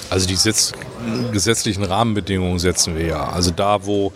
Also 0.09 0.27
die 0.27 0.35
Setz 0.35 0.73
gesetzlichen 1.31 1.83
Rahmenbedingungen 1.83 2.59
setzen 2.59 2.95
wir 2.95 3.05
ja. 3.05 3.29
Also 3.29 3.51
da, 3.51 3.85
wo 3.85 4.13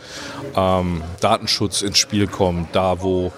ähm, 0.55 1.03
Datenschutz 1.19 1.81
ins 1.81 1.97
Spiel 1.97 2.27
kommt, 2.27 2.75
da, 2.75 3.01
wo 3.01 3.31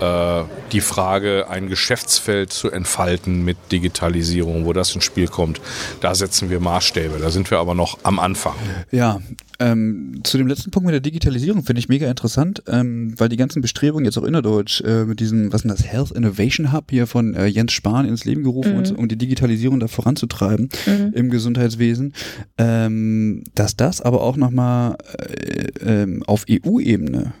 äh, 0.00 0.44
die 0.72 0.80
Frage, 0.80 1.46
ein 1.48 1.68
Geschäftsfeld 1.68 2.52
zu 2.52 2.70
entfalten 2.70 3.44
mit 3.44 3.56
Digitalisierung, 3.70 4.64
wo 4.64 4.72
das 4.72 4.94
ins 4.94 5.04
Spiel 5.04 5.28
kommt, 5.28 5.60
da 6.00 6.14
setzen 6.14 6.50
wir 6.50 6.60
Maßstäbe. 6.60 7.18
Da 7.20 7.30
sind 7.30 7.50
wir 7.50 7.58
aber 7.58 7.74
noch 7.74 7.98
am 8.02 8.18
Anfang. 8.18 8.54
Ja, 8.90 9.20
ähm, 9.62 10.20
zu 10.24 10.38
dem 10.38 10.48
letzten 10.48 10.70
Punkt 10.70 10.86
mit 10.86 10.92
der 10.92 11.00
Digitalisierung 11.00 11.62
finde 11.62 11.78
ich 11.78 11.88
mega 11.88 12.08
interessant, 12.08 12.64
ähm, 12.66 13.14
weil 13.18 13.28
die 13.28 13.36
ganzen 13.36 13.62
Bestrebungen 13.62 14.04
jetzt 14.04 14.18
auch 14.18 14.24
innerdeutsch 14.24 14.80
äh, 14.80 15.04
mit 15.04 15.20
diesem, 15.20 15.52
was 15.52 15.60
ist 15.60 15.62
denn 15.62 15.70
das, 15.70 15.84
Health 15.84 16.10
Innovation 16.10 16.72
Hub 16.72 16.90
hier 16.90 17.06
von 17.06 17.34
äh, 17.34 17.46
Jens 17.46 17.72
Spahn 17.72 18.06
ins 18.06 18.24
Leben 18.24 18.42
gerufen, 18.42 18.76
mhm. 18.76 18.96
um 18.96 19.08
die 19.08 19.16
Digitalisierung 19.16 19.78
da 19.78 19.86
voranzutreiben 19.86 20.68
mhm. 20.86 21.12
im 21.12 21.30
Gesundheitswesen, 21.30 22.14
ähm, 22.58 23.44
dass 23.54 23.76
das 23.76 24.00
aber 24.00 24.22
auch 24.22 24.36
nochmal 24.36 24.96
äh, 25.18 26.02
äh, 26.02 26.20
auf 26.26 26.44
EU-Ebene 26.50 27.34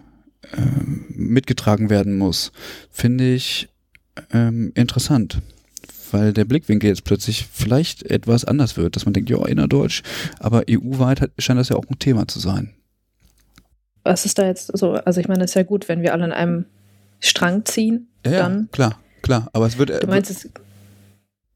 ähm, 0.56 1.04
mitgetragen 1.08 1.90
werden 1.90 2.16
muss, 2.18 2.52
finde 2.90 3.32
ich 3.32 3.68
ähm, 4.32 4.72
interessant. 4.74 5.38
Weil 6.10 6.34
der 6.34 6.44
Blickwinkel 6.44 6.90
jetzt 6.90 7.04
plötzlich 7.04 7.46
vielleicht 7.50 8.02
etwas 8.02 8.44
anders 8.44 8.76
wird, 8.76 8.96
dass 8.96 9.06
man 9.06 9.14
denkt, 9.14 9.30
ja, 9.30 9.42
innerdeutsch, 9.46 10.02
aber 10.38 10.64
EU-weit 10.68 11.30
scheint 11.38 11.58
das 11.58 11.70
ja 11.70 11.76
auch 11.76 11.86
ein 11.88 11.98
Thema 11.98 12.28
zu 12.28 12.38
sein. 12.38 12.74
Was 14.04 14.26
ist 14.26 14.38
da 14.38 14.46
jetzt 14.46 14.76
so? 14.76 14.92
Also 14.92 15.20
ich 15.20 15.28
meine, 15.28 15.44
es 15.44 15.52
ist 15.52 15.54
ja 15.54 15.62
gut, 15.62 15.88
wenn 15.88 16.02
wir 16.02 16.12
alle 16.12 16.24
an 16.24 16.32
einem 16.32 16.64
Strang 17.20 17.64
ziehen. 17.64 18.08
Ja, 18.26 18.32
dann 18.32 18.68
klar, 18.72 18.98
klar. 19.22 19.48
Aber 19.52 19.66
es 19.66 19.78
wird. 19.78 20.02
Du 20.02 20.06
meinst 20.06 20.30
es. 20.30 20.48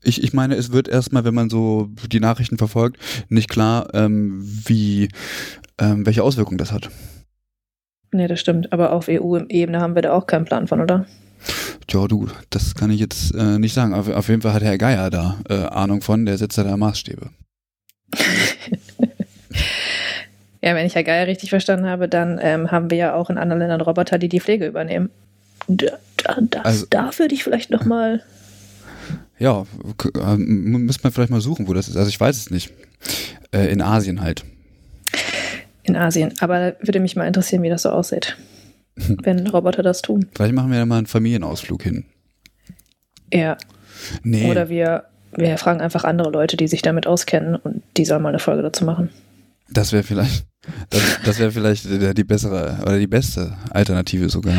Ich, 0.03 0.23
ich 0.23 0.33
meine, 0.33 0.55
es 0.55 0.71
wird 0.71 0.87
erstmal, 0.87 1.25
wenn 1.25 1.35
man 1.35 1.51
so 1.51 1.91
die 2.11 2.21
Nachrichten 2.21 2.59
verfolgt, 2.59 2.99
nicht 3.29 3.49
klar, 3.49 3.93
ähm, 3.93 4.41
wie, 4.41 5.09
ähm, 5.79 6.07
welche 6.07 6.23
Auswirkungen 6.23 6.59
das 6.59 6.71
hat. 6.71 6.91
Nee, 8.13 8.29
das 8.29 8.41
stimmt. 8.41 8.73
Aber 8.73 8.93
auf 8.93 9.09
EU-Ebene 9.09 9.81
haben 9.81 9.95
wir 9.95 10.03
da 10.03 10.13
auch 10.13 10.27
keinen 10.27 10.45
Plan 10.45 10.67
von, 10.67 10.81
oder? 10.81 11.07
Tja, 11.87 12.07
du, 12.07 12.29
das 12.51 12.75
kann 12.75 12.91
ich 12.91 13.01
jetzt 13.01 13.35
äh, 13.35 13.59
nicht 13.59 13.75
sagen. 13.75 13.95
Auf, 13.95 14.09
auf, 14.09 14.29
jeden 14.29 14.43
Fall 14.43 14.53
hat 14.53 14.63
Herr 14.63 14.79
Geier 14.79 15.11
da 15.11 15.39
äh, 15.49 15.67
Ahnung 15.67 16.01
von, 16.01 16.27
der 16.27 16.39
setzt 16.39 16.59
da 16.59 16.77
Maßstäbe. 16.77 17.31
ja, 20.63 20.75
wenn 20.75 20.87
ich 20.87 20.95
Herr 20.95 21.05
Geier 21.05 21.27
richtig 21.27 21.51
verstanden 21.51 21.87
habe, 21.87 22.09
dann 22.09 22.39
ähm, 22.43 22.71
haben 22.71 22.91
wir 22.91 22.99
ja 22.99 23.15
auch 23.15 23.31
in 23.31 23.39
anderen 23.39 23.61
Ländern 23.61 23.81
Roboter, 23.81 24.19
die 24.19 24.29
die 24.29 24.41
Pflege 24.41 24.67
übernehmen. 24.67 25.11
Da, 25.69 25.99
da, 26.17 26.37
das, 26.41 26.65
also, 26.65 26.87
da 26.91 27.11
würde 27.19 27.35
ich 27.35 27.45
vielleicht 27.45 27.71
nochmal. 27.71 28.23
Ja, 29.39 29.67
äh, 30.15 30.37
müsste 30.39 31.03
man 31.03 31.13
vielleicht 31.13 31.31
mal 31.31 31.43
suchen, 31.43 31.69
wo 31.69 31.75
das 31.75 31.89
ist. 31.89 31.97
Also 31.99 32.09
ich 32.09 32.19
weiß 32.19 32.39
es 32.39 32.51
nicht. 32.51 32.73
Äh, 33.53 33.71
in 33.71 33.83
Asien 33.83 34.23
halt 34.23 34.47
in 35.89 35.97
Asien. 35.97 36.35
Aber 36.41 36.77
würde 36.81 37.01
mich 37.01 37.17
mal 37.17 37.27
interessieren, 37.27 37.63
wie 37.63 37.69
das 37.69 37.83
so 37.83 37.91
aussieht, 37.91 38.37
wenn 38.97 39.47
Roboter 39.47 39.83
das 39.83 40.03
tun. 40.03 40.27
Vielleicht 40.35 40.55
machen 40.55 40.71
wir 40.71 40.79
da 40.79 40.87
mal 40.87 40.99
einen 40.99 41.07
Familienausflug 41.07 41.83
hin. 41.83 42.05
Ja. 43.33 43.57
Nee. 44.23 44.51
Oder 44.51 44.69
wir, 44.69 45.05
wir 45.35 45.59
fragen 45.59 45.81
einfach 45.81 46.05
andere 46.05 46.31
Leute, 46.31 46.57
die 46.57 46.69
sich 46.69 46.83
damit 46.83 47.07
auskennen 47.07 47.57
und 47.57 47.83
die 47.97 48.05
sollen 48.05 48.23
mal 48.23 48.31
eine 48.31 48.39
Folge 48.39 48.63
dazu 48.63 48.85
machen. 48.85 49.11
Das 49.71 49.93
wäre 49.93 50.05
vielleicht, 50.05 50.47
das, 50.91 51.03
das 51.25 51.39
wäre 51.39 51.51
vielleicht 51.51 51.87
die 51.87 52.25
bessere 52.25 52.79
oder 52.83 52.99
die 52.99 53.09
beste 53.09 53.57
Alternative 53.71 54.29
sogar. 54.29 54.55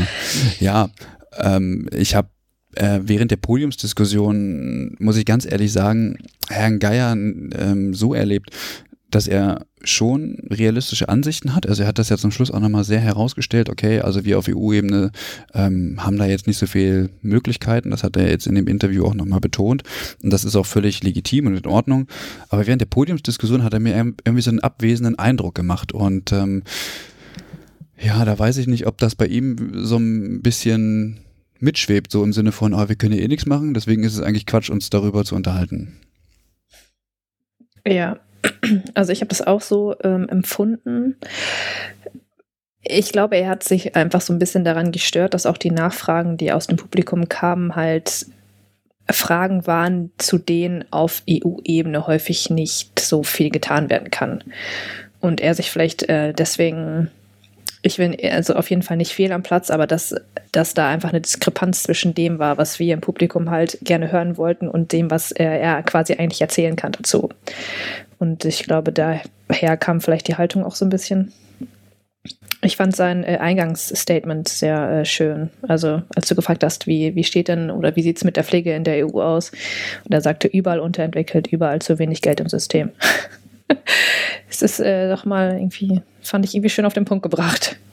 Ja, 0.59 0.89
ähm, 1.37 1.87
ich 1.93 2.13
habe 2.15 2.29
äh, 2.75 2.99
während 3.03 3.31
der 3.31 3.37
Podiumsdiskussion, 3.37 4.95
muss 4.99 5.17
ich 5.17 5.25
ganz 5.25 5.49
ehrlich 5.49 5.71
sagen, 5.71 6.17
Herrn 6.49 6.79
Geier 6.79 7.13
ähm, 7.13 7.93
so 7.93 8.13
erlebt, 8.13 8.51
dass 9.17 9.27
er 9.27 9.65
schon 9.83 10.37
realistische 10.47 11.09
Ansichten 11.09 11.55
hat. 11.55 11.67
Also 11.67 11.81
er 11.81 11.87
hat 11.87 11.97
das 11.97 12.09
ja 12.09 12.17
zum 12.17 12.29
Schluss 12.29 12.51
auch 12.51 12.59
nochmal 12.59 12.83
sehr 12.83 12.99
herausgestellt, 12.99 13.67
okay, 13.67 13.99
also 13.99 14.25
wir 14.25 14.37
auf 14.37 14.47
EU-Ebene 14.47 15.11
ähm, 15.55 15.95
haben 15.97 16.17
da 16.17 16.27
jetzt 16.27 16.45
nicht 16.45 16.59
so 16.59 16.67
viel 16.67 17.09
Möglichkeiten, 17.23 17.89
das 17.89 18.03
hat 18.03 18.15
er 18.15 18.29
jetzt 18.29 18.45
in 18.45 18.53
dem 18.53 18.67
Interview 18.67 19.05
auch 19.05 19.15
nochmal 19.15 19.39
betont 19.39 19.81
und 20.21 20.31
das 20.31 20.45
ist 20.45 20.55
auch 20.55 20.67
völlig 20.67 21.01
legitim 21.01 21.47
und 21.47 21.57
in 21.57 21.65
Ordnung. 21.65 22.05
Aber 22.49 22.67
während 22.67 22.79
der 22.79 22.85
Podiumsdiskussion 22.85 23.63
hat 23.63 23.73
er 23.73 23.79
mir 23.79 23.95
irgendwie 23.95 24.43
so 24.43 24.51
einen 24.51 24.59
abwesenden 24.59 25.17
Eindruck 25.17 25.55
gemacht 25.55 25.93
und 25.93 26.31
ähm, 26.31 26.61
ja, 27.99 28.23
da 28.23 28.37
weiß 28.37 28.57
ich 28.57 28.67
nicht, 28.67 28.85
ob 28.85 28.99
das 28.99 29.15
bei 29.15 29.25
ihm 29.25 29.71
so 29.73 29.97
ein 29.97 30.43
bisschen 30.43 31.21
mitschwebt, 31.59 32.11
so 32.11 32.23
im 32.23 32.33
Sinne 32.33 32.51
von, 32.51 32.75
oh, 32.75 32.87
wir 32.87 32.95
können 32.95 33.15
ja 33.15 33.23
eh 33.23 33.27
nichts 33.27 33.47
machen, 33.47 33.73
deswegen 33.73 34.03
ist 34.03 34.13
es 34.13 34.21
eigentlich 34.21 34.45
Quatsch, 34.45 34.69
uns 34.69 34.91
darüber 34.91 35.25
zu 35.25 35.33
unterhalten. 35.33 35.97
Ja, 37.83 38.19
also 38.93 39.11
ich 39.11 39.21
habe 39.21 39.29
das 39.29 39.41
auch 39.41 39.61
so 39.61 39.95
ähm, 40.03 40.27
empfunden. 40.29 41.17
Ich 42.81 43.11
glaube, 43.11 43.35
er 43.37 43.49
hat 43.49 43.63
sich 43.63 43.95
einfach 43.95 44.21
so 44.21 44.31
ein 44.31 44.39
bisschen 44.39 44.63
daran 44.63 44.91
gestört, 44.91 45.33
dass 45.33 45.45
auch 45.45 45.57
die 45.57 45.71
Nachfragen, 45.71 46.37
die 46.37 46.51
aus 46.51 46.67
dem 46.67 46.77
Publikum 46.77 47.27
kamen, 47.27 47.75
halt 47.75 48.27
Fragen 49.09 49.67
waren, 49.67 50.11
zu 50.17 50.37
denen 50.37 50.85
auf 50.91 51.23
EU-Ebene 51.29 52.07
häufig 52.07 52.49
nicht 52.49 52.99
so 52.99 53.23
viel 53.23 53.49
getan 53.49 53.89
werden 53.89 54.11
kann. 54.11 54.43
Und 55.19 55.41
er 55.41 55.53
sich 55.53 55.71
vielleicht 55.71 56.03
äh, 56.09 56.33
deswegen 56.33 57.09
ich 57.87 57.97
bin 57.97 58.15
also 58.31 58.53
auf 58.53 58.69
jeden 58.69 58.83
Fall 58.83 58.97
nicht 58.97 59.13
fehl 59.13 59.31
am 59.31 59.43
Platz, 59.43 59.71
aber 59.71 59.87
dass, 59.87 60.13
dass 60.51 60.73
da 60.73 60.89
einfach 60.89 61.09
eine 61.09 61.21
Diskrepanz 61.21 61.83
zwischen 61.83 62.13
dem 62.13 62.37
war, 62.37 62.57
was 62.57 62.79
wir 62.79 62.93
im 62.93 63.01
Publikum 63.01 63.49
halt 63.49 63.79
gerne 63.81 64.11
hören 64.11 64.37
wollten 64.37 64.67
und 64.67 64.91
dem, 64.91 65.09
was 65.09 65.31
er, 65.31 65.59
er 65.59 65.81
quasi 65.83 66.13
eigentlich 66.13 66.41
erzählen 66.41 66.75
kann 66.75 66.91
dazu. 66.91 67.29
Und 68.19 68.45
ich 68.45 68.63
glaube, 68.63 68.91
daher 68.91 69.77
kam 69.77 70.01
vielleicht 70.01 70.27
die 70.27 70.35
Haltung 70.35 70.63
auch 70.63 70.75
so 70.75 70.85
ein 70.85 70.89
bisschen. 70.89 71.31
Ich 72.61 72.75
fand 72.75 72.95
sein 72.95 73.23
äh, 73.23 73.37
Eingangsstatement 73.37 74.49
sehr 74.49 74.89
äh, 74.89 75.05
schön. 75.05 75.49
Also, 75.61 76.01
als 76.15 76.27
du 76.27 76.35
gefragt 76.35 76.63
hast, 76.63 76.87
wie, 76.87 77.15
wie 77.15 77.23
steht 77.23 77.47
denn 77.47 77.71
oder 77.71 77.95
wie 77.95 78.01
sieht 78.01 78.17
es 78.17 78.23
mit 78.23 78.35
der 78.35 78.43
Pflege 78.43 78.73
in 78.73 78.83
der 78.83 79.07
EU 79.07 79.21
aus? 79.21 79.51
Und 80.03 80.13
er 80.13 80.21
sagte, 80.21 80.47
überall 80.47 80.79
unterentwickelt, 80.79 81.47
überall 81.47 81.79
zu 81.79 81.99
wenig 81.99 82.21
Geld 82.21 82.39
im 82.39 82.49
System. 82.49 82.91
es 84.49 84.61
ist 84.61 84.79
äh, 84.79 85.09
doch 85.09 85.25
mal 85.25 85.53
irgendwie, 85.53 86.01
fand 86.21 86.45
ich 86.45 86.55
irgendwie 86.55 86.69
schön 86.69 86.85
auf 86.85 86.93
den 86.93 87.05
Punkt 87.05 87.23
gebracht. 87.23 87.77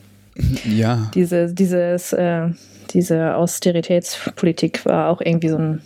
Ja. 0.65 1.13
Diese, 1.15 1.55
dieses, 1.55 2.13
äh, 2.13 2.49
diese 2.91 3.37
Austeritätspolitik 3.37 4.85
war 4.85 5.09
auch 5.09 5.21
irgendwie 5.21 5.49
so 5.49 5.57
ein, 5.57 5.81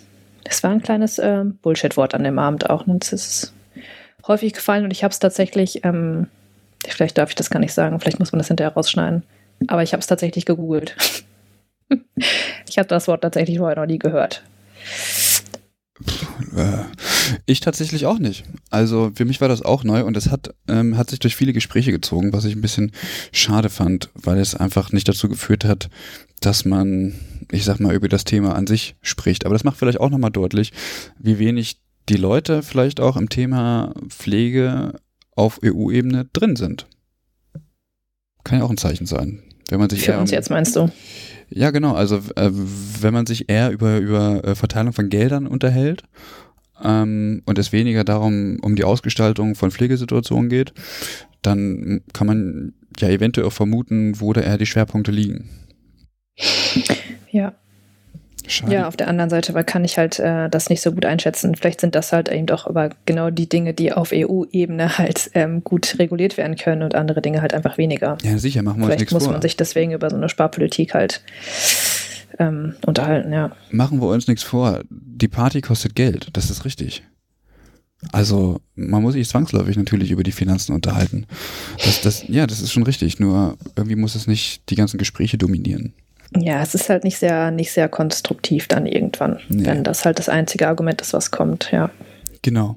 es 0.44 0.62
war 0.62 0.70
ein 0.70 0.80
kleines 0.80 1.18
äh, 1.18 1.44
Bullshit-Wort 1.44 2.14
an 2.14 2.24
dem 2.24 2.38
Abend 2.38 2.70
auch. 2.70 2.86
Und 2.86 3.04
es 3.04 3.12
ist 3.12 3.52
häufig 4.26 4.54
gefallen 4.54 4.84
und 4.84 4.90
ich 4.90 5.04
habe 5.04 5.12
es 5.12 5.18
tatsächlich, 5.18 5.84
ähm, 5.84 6.28
vielleicht 6.86 7.18
darf 7.18 7.28
ich 7.28 7.34
das 7.34 7.50
gar 7.50 7.60
nicht 7.60 7.74
sagen, 7.74 8.00
vielleicht 8.00 8.20
muss 8.20 8.32
man 8.32 8.38
das 8.38 8.48
hinterher 8.48 8.72
rausschneiden, 8.72 9.24
aber 9.66 9.82
ich 9.82 9.92
habe 9.92 10.00
es 10.00 10.06
tatsächlich 10.06 10.46
gegoogelt. 10.46 10.96
ich 12.68 12.78
habe 12.78 12.88
das 12.88 13.08
Wort 13.08 13.22
tatsächlich 13.22 13.58
vorher 13.58 13.76
noch 13.76 13.86
nie 13.86 13.98
gehört. 13.98 14.42
Äh, 16.56 16.84
ich 17.46 17.60
tatsächlich 17.60 18.06
auch 18.06 18.18
nicht. 18.18 18.44
Also 18.70 19.10
für 19.14 19.24
mich 19.24 19.40
war 19.40 19.48
das 19.48 19.62
auch 19.62 19.84
neu 19.84 20.04
und 20.04 20.16
es 20.16 20.30
hat, 20.30 20.54
ähm, 20.68 20.96
hat 20.96 21.10
sich 21.10 21.18
durch 21.18 21.36
viele 21.36 21.52
Gespräche 21.52 21.92
gezogen, 21.92 22.32
was 22.32 22.44
ich 22.44 22.54
ein 22.54 22.60
bisschen 22.60 22.92
schade 23.32 23.68
fand, 23.68 24.10
weil 24.14 24.38
es 24.38 24.54
einfach 24.54 24.92
nicht 24.92 25.08
dazu 25.08 25.28
geführt 25.28 25.64
hat, 25.64 25.88
dass 26.40 26.64
man, 26.64 27.14
ich 27.50 27.64
sag 27.64 27.80
mal, 27.80 27.94
über 27.94 28.08
das 28.08 28.24
Thema 28.24 28.54
an 28.54 28.66
sich 28.66 28.96
spricht. 29.02 29.44
Aber 29.44 29.54
das 29.54 29.64
macht 29.64 29.78
vielleicht 29.78 30.00
auch 30.00 30.10
nochmal 30.10 30.30
deutlich, 30.30 30.72
wie 31.18 31.38
wenig 31.38 31.78
die 32.08 32.16
Leute 32.16 32.62
vielleicht 32.62 33.00
auch 33.00 33.16
im 33.16 33.28
Thema 33.28 33.94
Pflege 34.08 34.94
auf 35.34 35.60
EU-Ebene 35.64 36.26
drin 36.32 36.56
sind. 36.56 36.86
Kann 38.44 38.58
ja 38.58 38.64
auch 38.64 38.70
ein 38.70 38.78
Zeichen 38.78 39.06
sein. 39.06 39.42
Wenn 39.68 39.78
man 39.78 39.90
sich 39.90 40.04
Für 40.04 40.12
eher 40.12 40.20
uns 40.20 40.30
jetzt 40.30 40.50
meinst 40.50 40.74
du? 40.76 40.90
Ja, 41.50 41.70
genau. 41.70 41.94
Also 41.94 42.16
äh, 42.36 42.50
wenn 42.52 43.14
man 43.14 43.26
sich 43.26 43.48
eher 43.48 43.70
über, 43.70 43.98
über 43.98 44.44
äh, 44.44 44.54
Verteilung 44.54 44.92
von 44.92 45.08
Geldern 45.08 45.46
unterhält 45.46 46.02
ähm, 46.82 47.42
und 47.46 47.58
es 47.58 47.72
weniger 47.72 48.04
darum 48.04 48.58
um 48.62 48.76
die 48.76 48.84
Ausgestaltung 48.84 49.54
von 49.54 49.70
Pflegesituationen 49.70 50.48
geht, 50.48 50.72
dann 51.42 52.02
kann 52.12 52.26
man 52.26 52.72
ja 52.98 53.08
eventuell 53.08 53.46
auch 53.46 53.52
vermuten, 53.52 54.20
wo 54.20 54.32
da 54.32 54.40
eher 54.40 54.58
die 54.58 54.66
Schwerpunkte 54.66 55.10
liegen. 55.10 55.48
Ja. 57.30 57.54
Schade. 58.50 58.72
Ja, 58.72 58.88
auf 58.88 58.96
der 58.96 59.08
anderen 59.08 59.28
Seite 59.28 59.52
weil 59.52 59.64
kann 59.64 59.84
ich 59.84 59.98
halt 59.98 60.18
äh, 60.18 60.48
das 60.48 60.70
nicht 60.70 60.80
so 60.80 60.92
gut 60.92 61.04
einschätzen. 61.04 61.54
Vielleicht 61.54 61.82
sind 61.82 61.94
das 61.94 62.12
halt 62.12 62.30
eben 62.30 62.46
doch 62.46 62.66
aber 62.66 62.88
genau 63.04 63.28
die 63.28 63.46
Dinge, 63.46 63.74
die 63.74 63.92
auf 63.92 64.10
EU-Ebene 64.12 64.96
halt 64.96 65.30
ähm, 65.34 65.62
gut 65.62 65.96
reguliert 65.98 66.38
werden 66.38 66.56
können 66.56 66.82
und 66.82 66.94
andere 66.94 67.20
Dinge 67.20 67.42
halt 67.42 67.52
einfach 67.52 67.76
weniger. 67.76 68.16
Ja, 68.22 68.38
sicher, 68.38 68.62
machen 68.62 68.78
wir 68.78 68.84
uns 68.84 68.86
Vielleicht 68.86 69.00
nichts 69.00 69.12
muss 69.12 69.24
vor. 69.24 69.32
man 69.32 69.42
sich 69.42 69.58
deswegen 69.58 69.92
über 69.92 70.08
so 70.08 70.16
eine 70.16 70.30
Sparpolitik 70.30 70.94
halt 70.94 71.20
ähm, 72.38 72.74
unterhalten, 72.86 73.32
ja. 73.32 73.52
machen 73.70 74.00
wir 74.00 74.08
uns 74.08 74.28
nichts 74.28 74.42
vor. 74.42 74.82
Die 74.90 75.28
Party 75.28 75.60
kostet 75.60 75.94
Geld, 75.94 76.28
das 76.32 76.50
ist 76.50 76.64
richtig. 76.64 77.02
Also 78.12 78.60
man 78.76 79.02
muss 79.02 79.14
sich 79.14 79.28
zwangsläufig 79.28 79.76
natürlich 79.76 80.10
über 80.12 80.22
die 80.22 80.32
Finanzen 80.32 80.72
unterhalten. 80.72 81.26
Das, 81.84 82.00
das, 82.00 82.28
ja, 82.28 82.46
das 82.46 82.60
ist 82.60 82.72
schon 82.72 82.84
richtig. 82.84 83.18
Nur 83.18 83.56
irgendwie 83.74 83.96
muss 83.96 84.14
es 84.14 84.28
nicht 84.28 84.70
die 84.70 84.76
ganzen 84.76 84.98
Gespräche 84.98 85.36
dominieren. 85.36 85.94
Ja, 86.36 86.62
es 86.62 86.74
ist 86.74 86.88
halt 86.90 87.04
nicht 87.04 87.18
sehr, 87.18 87.50
nicht 87.50 87.72
sehr 87.72 87.88
konstruktiv 87.88 88.68
dann 88.68 88.86
irgendwann, 88.86 89.40
Nee. 89.48 89.64
wenn 89.64 89.82
das 89.82 90.04
halt 90.04 90.18
das 90.18 90.28
einzige 90.28 90.68
Argument 90.68 91.00
ist, 91.00 91.12
was 91.12 91.30
kommt, 91.30 91.70
ja. 91.72 91.90
Genau. 92.42 92.76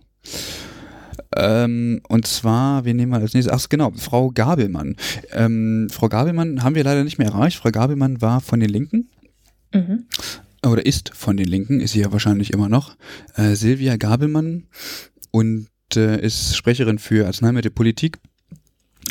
Ähm, 1.36 2.02
und 2.08 2.26
zwar, 2.28 2.86
wir 2.86 2.94
nehmen 2.94 3.12
mal 3.12 3.22
als 3.22 3.34
nächstes, 3.34 3.54
ach 3.54 3.70
genau, 3.70 3.92
Frau 3.96 4.32
Gabelmann. 4.32 4.96
Ähm, 5.34 5.88
Frau 5.92 6.10
Gabelmann 6.10 6.64
haben 6.64 6.76
wir 6.76 6.84
leider 6.84 7.04
nicht 7.04 7.20
mehr 7.20 7.28
erreicht. 7.28 7.58
Frau 7.58 7.72
Gabelmann 7.72 8.22
war 8.22 8.42
von 8.42 8.60
den 8.60 8.70
Linken 8.70 9.10
Mhm. 9.74 10.06
oder 10.66 10.86
ist 10.86 11.12
von 11.16 11.38
den 11.38 11.48
Linken, 11.48 11.80
ist 11.80 11.94
sie 11.94 12.02
ja 12.02 12.12
wahrscheinlich 12.12 12.52
immer 12.52 12.70
noch. 12.70 12.96
Äh, 13.36 13.56
Silvia 13.56 13.98
Gabelmann 13.98 14.68
und 15.32 15.68
äh, 15.96 16.22
ist 16.22 16.56
Sprecherin 16.56 17.00
für 17.00 17.28
Arzneimittelpolitik 17.28 18.20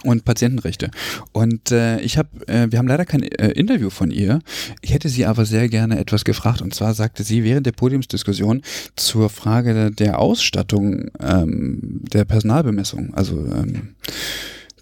und 0.04 0.24
Patientenrechte. 0.24 0.90
Und 1.32 1.72
äh, 1.72 2.00
ich 2.00 2.16
habe, 2.16 2.28
äh, 2.46 2.70
wir 2.70 2.78
haben 2.78 2.88
leider 2.88 3.04
kein 3.04 3.22
äh, 3.22 3.50
Interview 3.50 3.90
von 3.90 4.10
ihr. 4.10 4.40
Ich 4.80 4.92
hätte 4.92 5.08
sie 5.08 5.26
aber 5.26 5.44
sehr 5.44 5.68
gerne 5.68 5.98
etwas 5.98 6.24
gefragt. 6.24 6.62
Und 6.62 6.74
zwar 6.74 6.94
sagte 6.94 7.22
sie 7.22 7.44
während 7.44 7.66
der 7.66 7.72
Podiumsdiskussion 7.72 8.62
zur 8.96 9.28
Frage 9.28 9.90
der 9.90 10.18
Ausstattung 10.18 11.10
ähm, 11.20 12.00
der 12.12 12.24
Personalbemessung, 12.24 13.14
also 13.14 13.38
ähm, 13.46 13.94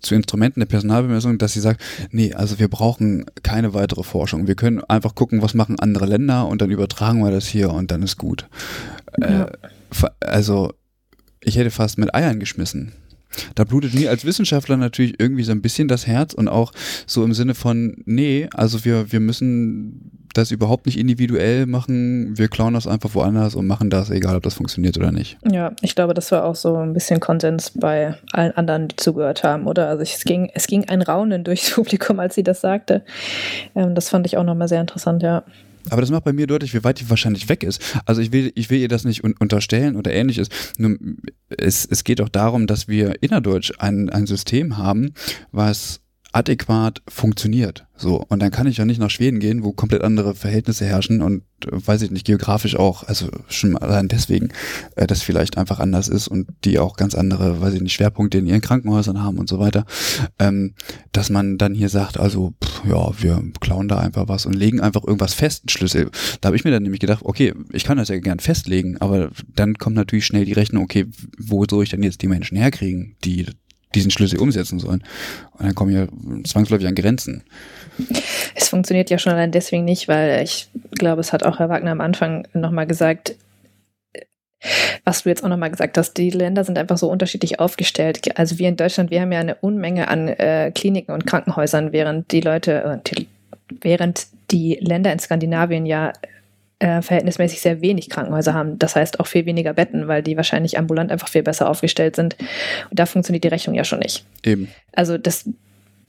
zu 0.01 0.15
Instrumenten 0.15 0.61
der 0.61 0.67
Personalbemessung, 0.67 1.39
dass 1.39 1.53
sie 1.53 1.61
sagt, 1.61 1.83
nee, 2.11 2.33
also 2.33 2.59
wir 2.59 2.69
brauchen 2.69 3.27
keine 3.43 3.75
weitere 3.75 4.03
Forschung. 4.03 4.47
Wir 4.47 4.55
können 4.55 4.83
einfach 4.85 5.15
gucken, 5.15 5.43
was 5.43 5.55
machen 5.55 5.79
andere 5.79 6.07
Länder 6.07 6.47
und 6.47 6.63
dann 6.63 6.71
übertragen 6.71 7.21
wir 7.21 7.31
das 7.31 7.47
hier 7.47 7.71
und 7.71 7.91
dann 7.91 8.03
ist 8.03 8.17
gut. 8.17 8.49
Ja. 9.21 9.45
Äh, 9.45 9.53
also 10.21 10.73
ich 11.41 11.57
hätte 11.57 11.71
fast 11.71 11.99
mit 11.99 12.15
Eiern 12.15 12.41
geschmissen. 12.41 12.93
Da 13.55 13.65
blutet 13.65 13.95
mir 13.95 14.11
als 14.11 14.25
Wissenschaftler 14.25 14.77
natürlich 14.77 15.21
irgendwie 15.21 15.45
so 15.45 15.53
ein 15.53 15.63
bisschen 15.63 15.89
das 15.89 16.07
Herz 16.07 16.33
und 16.33 16.49
auch 16.49 16.73
so 17.07 17.25
im 17.25 17.35
Sinne 17.35 17.55
von, 17.55 17.97
nee, 18.07 18.49
also 18.53 18.85
wir, 18.85 19.13
wir 19.13 19.21
müssen 19.21 20.18
das 20.35 20.51
überhaupt 20.51 20.87
nicht 20.87 20.99
individuell 20.99 21.67
machen, 21.67 22.37
wir 22.37 22.49
klauen 22.49 22.75
das 22.75 22.87
einfach 22.87 23.15
woanders 23.15 23.55
und 23.55 23.67
machen 23.67 23.91
das, 23.91 24.11
egal 24.11 24.37
ob 24.37 24.43
das 24.43 24.55
funktioniert 24.55 24.97
oder 24.97 25.13
nicht. 25.13 25.39
Ja, 25.51 25.73
ich 25.83 25.95
glaube, 25.95 26.15
das 26.15 26.31
war 26.33 26.45
auch 26.45 26.55
so 26.55 26.77
ein 26.77 26.93
bisschen 26.93 27.21
Konsens 27.21 27.73
bei 27.75 28.15
allen 28.33 28.53
anderen, 28.53 28.89
die 28.89 28.97
zugehört 28.97 29.43
haben, 29.45 29.67
oder? 29.67 29.89
Also 29.89 30.03
ich, 30.03 30.15
es, 30.15 30.25
ging, 30.25 30.51
es 30.55 30.67
ging 30.67 30.89
ein 30.89 31.03
Raunen 31.03 31.45
durchs 31.45 31.71
Publikum, 31.75 32.21
als 32.21 32.35
sie 32.35 32.43
das 32.43 32.61
sagte. 32.61 33.05
Ähm, 33.75 33.95
das 33.95 34.09
fand 34.09 34.27
ich 34.27 34.37
auch 34.37 34.45
nochmal 34.45 34.69
sehr 34.69 34.81
interessant, 34.81 35.23
ja. 35.23 35.45
Aber 35.91 36.01
das 36.01 36.11
macht 36.11 36.25
bei 36.25 36.33
mir 36.33 36.47
deutlich, 36.47 36.75
wie 36.75 36.85
weit 36.85 37.01
die 37.01 37.09
wahrscheinlich 37.09 37.49
weg 37.49 37.63
ist. 37.63 37.81
Also 38.05 38.21
ich 38.21 38.33
will, 38.33 38.53
ich 38.55 38.71
will 38.71 38.79
ihr 38.79 38.89
das 38.89 39.05
nicht 39.05 39.25
un 39.25 39.35
unterstellen 39.39 39.97
oder 39.97 40.13
ähnliches. 40.13 40.49
Nur 40.77 40.99
es, 41.49 41.87
es 41.87 42.05
geht 42.05 42.21
auch 42.21 42.29
darum, 42.29 42.67
dass 42.67 42.89
wir 42.89 43.23
innerdeutsch 43.23 43.73
ein, 43.79 44.11
ein 44.11 44.27
System 44.27 44.77
haben, 44.77 45.15
was 45.51 46.01
adäquat 46.33 47.03
funktioniert. 47.09 47.87
So. 47.97 48.17
Und 48.29 48.41
dann 48.41 48.51
kann 48.51 48.67
ich 48.67 48.77
ja 48.77 48.85
nicht 48.85 49.01
nach 49.01 49.11
Schweden 49.11 49.41
gehen, 49.41 49.65
wo 49.65 49.73
komplett 49.73 50.03
andere 50.03 50.35
Verhältnisse 50.35 50.85
herrschen 50.85 51.23
und 51.23 51.43
äh, 51.65 51.71
weiß 51.73 52.03
ich 52.03 52.11
nicht, 52.11 52.27
geografisch 52.27 52.77
auch, 52.77 53.03
also 53.05 53.29
schon 53.49 53.77
allein 53.77 54.09
deswegen, 54.09 54.51
äh, 54.97 55.07
das 55.07 55.23
vielleicht 55.23 55.57
einfach 55.57 55.81
anders 55.81 56.07
ist 56.07 56.29
und 56.29 56.49
die 56.65 56.79
auch 56.79 56.97
ganz 56.97 57.15
andere, 57.15 57.61
weiß 57.61 57.75
ich 57.75 57.81
nicht, 57.81 57.95
Schwerpunkte 57.95 58.39
in 58.39 58.47
ihren 58.47 58.61
Krankenhäusern 58.61 59.23
haben 59.23 59.39
und 59.39 59.49
so 59.49 59.59
weiter. 59.59 59.85
Ähm, 60.39 60.75
dass 61.13 61.31
man 61.31 61.57
dann 61.57 61.75
hier 61.75 61.89
sagt, 61.89 62.21
also, 62.21 62.53
pff, 62.63 62.85
ja, 62.85 63.11
wir 63.21 63.43
klauen 63.61 63.89
da 63.89 63.99
einfach 63.99 64.29
was 64.29 64.45
und 64.47 64.55
legen 64.55 64.81
einfach 64.81 65.05
irgendwas 65.05 65.35
fest, 65.35 65.65
einen 65.65 65.71
Schlüssel. 65.71 66.11
Da 66.41 66.49
habe 66.49 66.57
ich 66.57 66.65
mir 66.65 66.71
dann 66.71 66.83
nämlich 66.83 67.01
gedacht, 67.01 67.25
okay, 67.25 67.55
ich 67.73 67.85
kann 67.85 67.97
das 67.99 68.09
ja 68.09 68.19
gern 68.19 68.39
festlegen, 68.39 68.99
aber 68.99 69.31
dann 69.55 69.75
kommt 69.75 69.97
natürlich 69.97 70.27
schnell 70.27 70.45
die 70.45 70.53
Rechnung, 70.53 70.85
okay, 70.85 71.07
wo 71.39 71.65
soll 71.69 71.85
ich 71.85 71.91
denn 71.91 72.03
jetzt 72.03 72.21
die 72.23 72.29
Menschen 72.29 72.57
herkriegen, 72.57 73.17
die 73.25 73.47
diesen 73.95 74.11
Schlüssel 74.11 74.39
umsetzen 74.39 74.79
sollen? 74.79 75.03
Und 75.53 75.67
dann 75.67 75.75
kommen 75.75 75.93
ja 75.93 76.07
zwangsläufig 76.45 76.87
an 76.87 76.95
Grenzen. 76.95 77.43
Es 78.55 78.69
funktioniert 78.69 79.11
ja 79.11 79.19
schon 79.19 79.33
allein 79.33 79.53
deswegen 79.53 79.85
nicht, 79.85 80.09
weil 80.09 80.43
ich 80.43 80.69
glaube, 80.93 81.21
es 81.21 81.33
hat 81.33 81.43
auch 81.43 81.59
Herr 81.59 81.69
Wagner 81.69 81.93
am 81.93 82.01
Anfang 82.01 82.47
nochmal 82.53 82.87
gesagt, 82.87 83.35
was 85.05 85.23
du 85.23 85.29
jetzt 85.29 85.45
auch 85.45 85.49
nochmal 85.49 85.71
gesagt 85.71 85.97
hast, 85.97 86.15
die 86.15 86.31
Länder 86.31 86.65
sind 86.65 86.79
einfach 86.79 86.99
so 86.99 87.11
unterschiedlich 87.11 87.61
aufgestellt. 87.61 88.37
Also 88.39 88.59
wir 88.59 88.69
in 88.69 88.77
Deutschland, 88.77 89.11
wir 89.11 89.21
haben 89.21 89.33
ja 89.33 89.41
eine 89.41 89.55
Unmenge 89.57 90.09
an 90.09 90.29
äh, 90.29 90.73
Kliniken 90.75 91.13
und 91.13 91.27
Krankenhäusern, 91.27 91.93
während 91.93 92.33
die 92.33 92.41
Leute, 92.41 93.01
äh, 93.07 93.15
die, 93.15 93.29
während 93.81 94.27
die 94.51 94.79
Länder 94.81 95.13
in 95.13 95.19
Skandinavien 95.19 95.87
ja 95.87 96.13
äh, 96.79 97.03
verhältnismäßig 97.03 97.61
sehr 97.61 97.81
wenig 97.81 98.09
Krankenhäuser 98.09 98.55
haben. 98.55 98.79
Das 98.79 98.95
heißt 98.97 99.21
auch 99.21 99.27
viel 99.27 99.47
weniger 99.47 99.73
Betten, 99.73 100.09
weil 100.09 100.23
die 100.23 100.37
wahrscheinlich 100.37 100.79
ambulant 100.79 101.11
einfach 101.11 101.29
viel 101.29 101.43
besser 101.43 101.69
aufgestellt 101.69 102.17
sind. 102.17 102.37
Und 102.91 102.99
da 102.99 103.07
funktioniert 103.07 103.45
die 103.45 103.49
Rechnung 103.49 103.75
ja 103.75 103.85
schon 103.85 103.99
nicht. 103.99 104.25
Eben. 104.45 104.69
Also 104.93 105.19
das, 105.19 105.49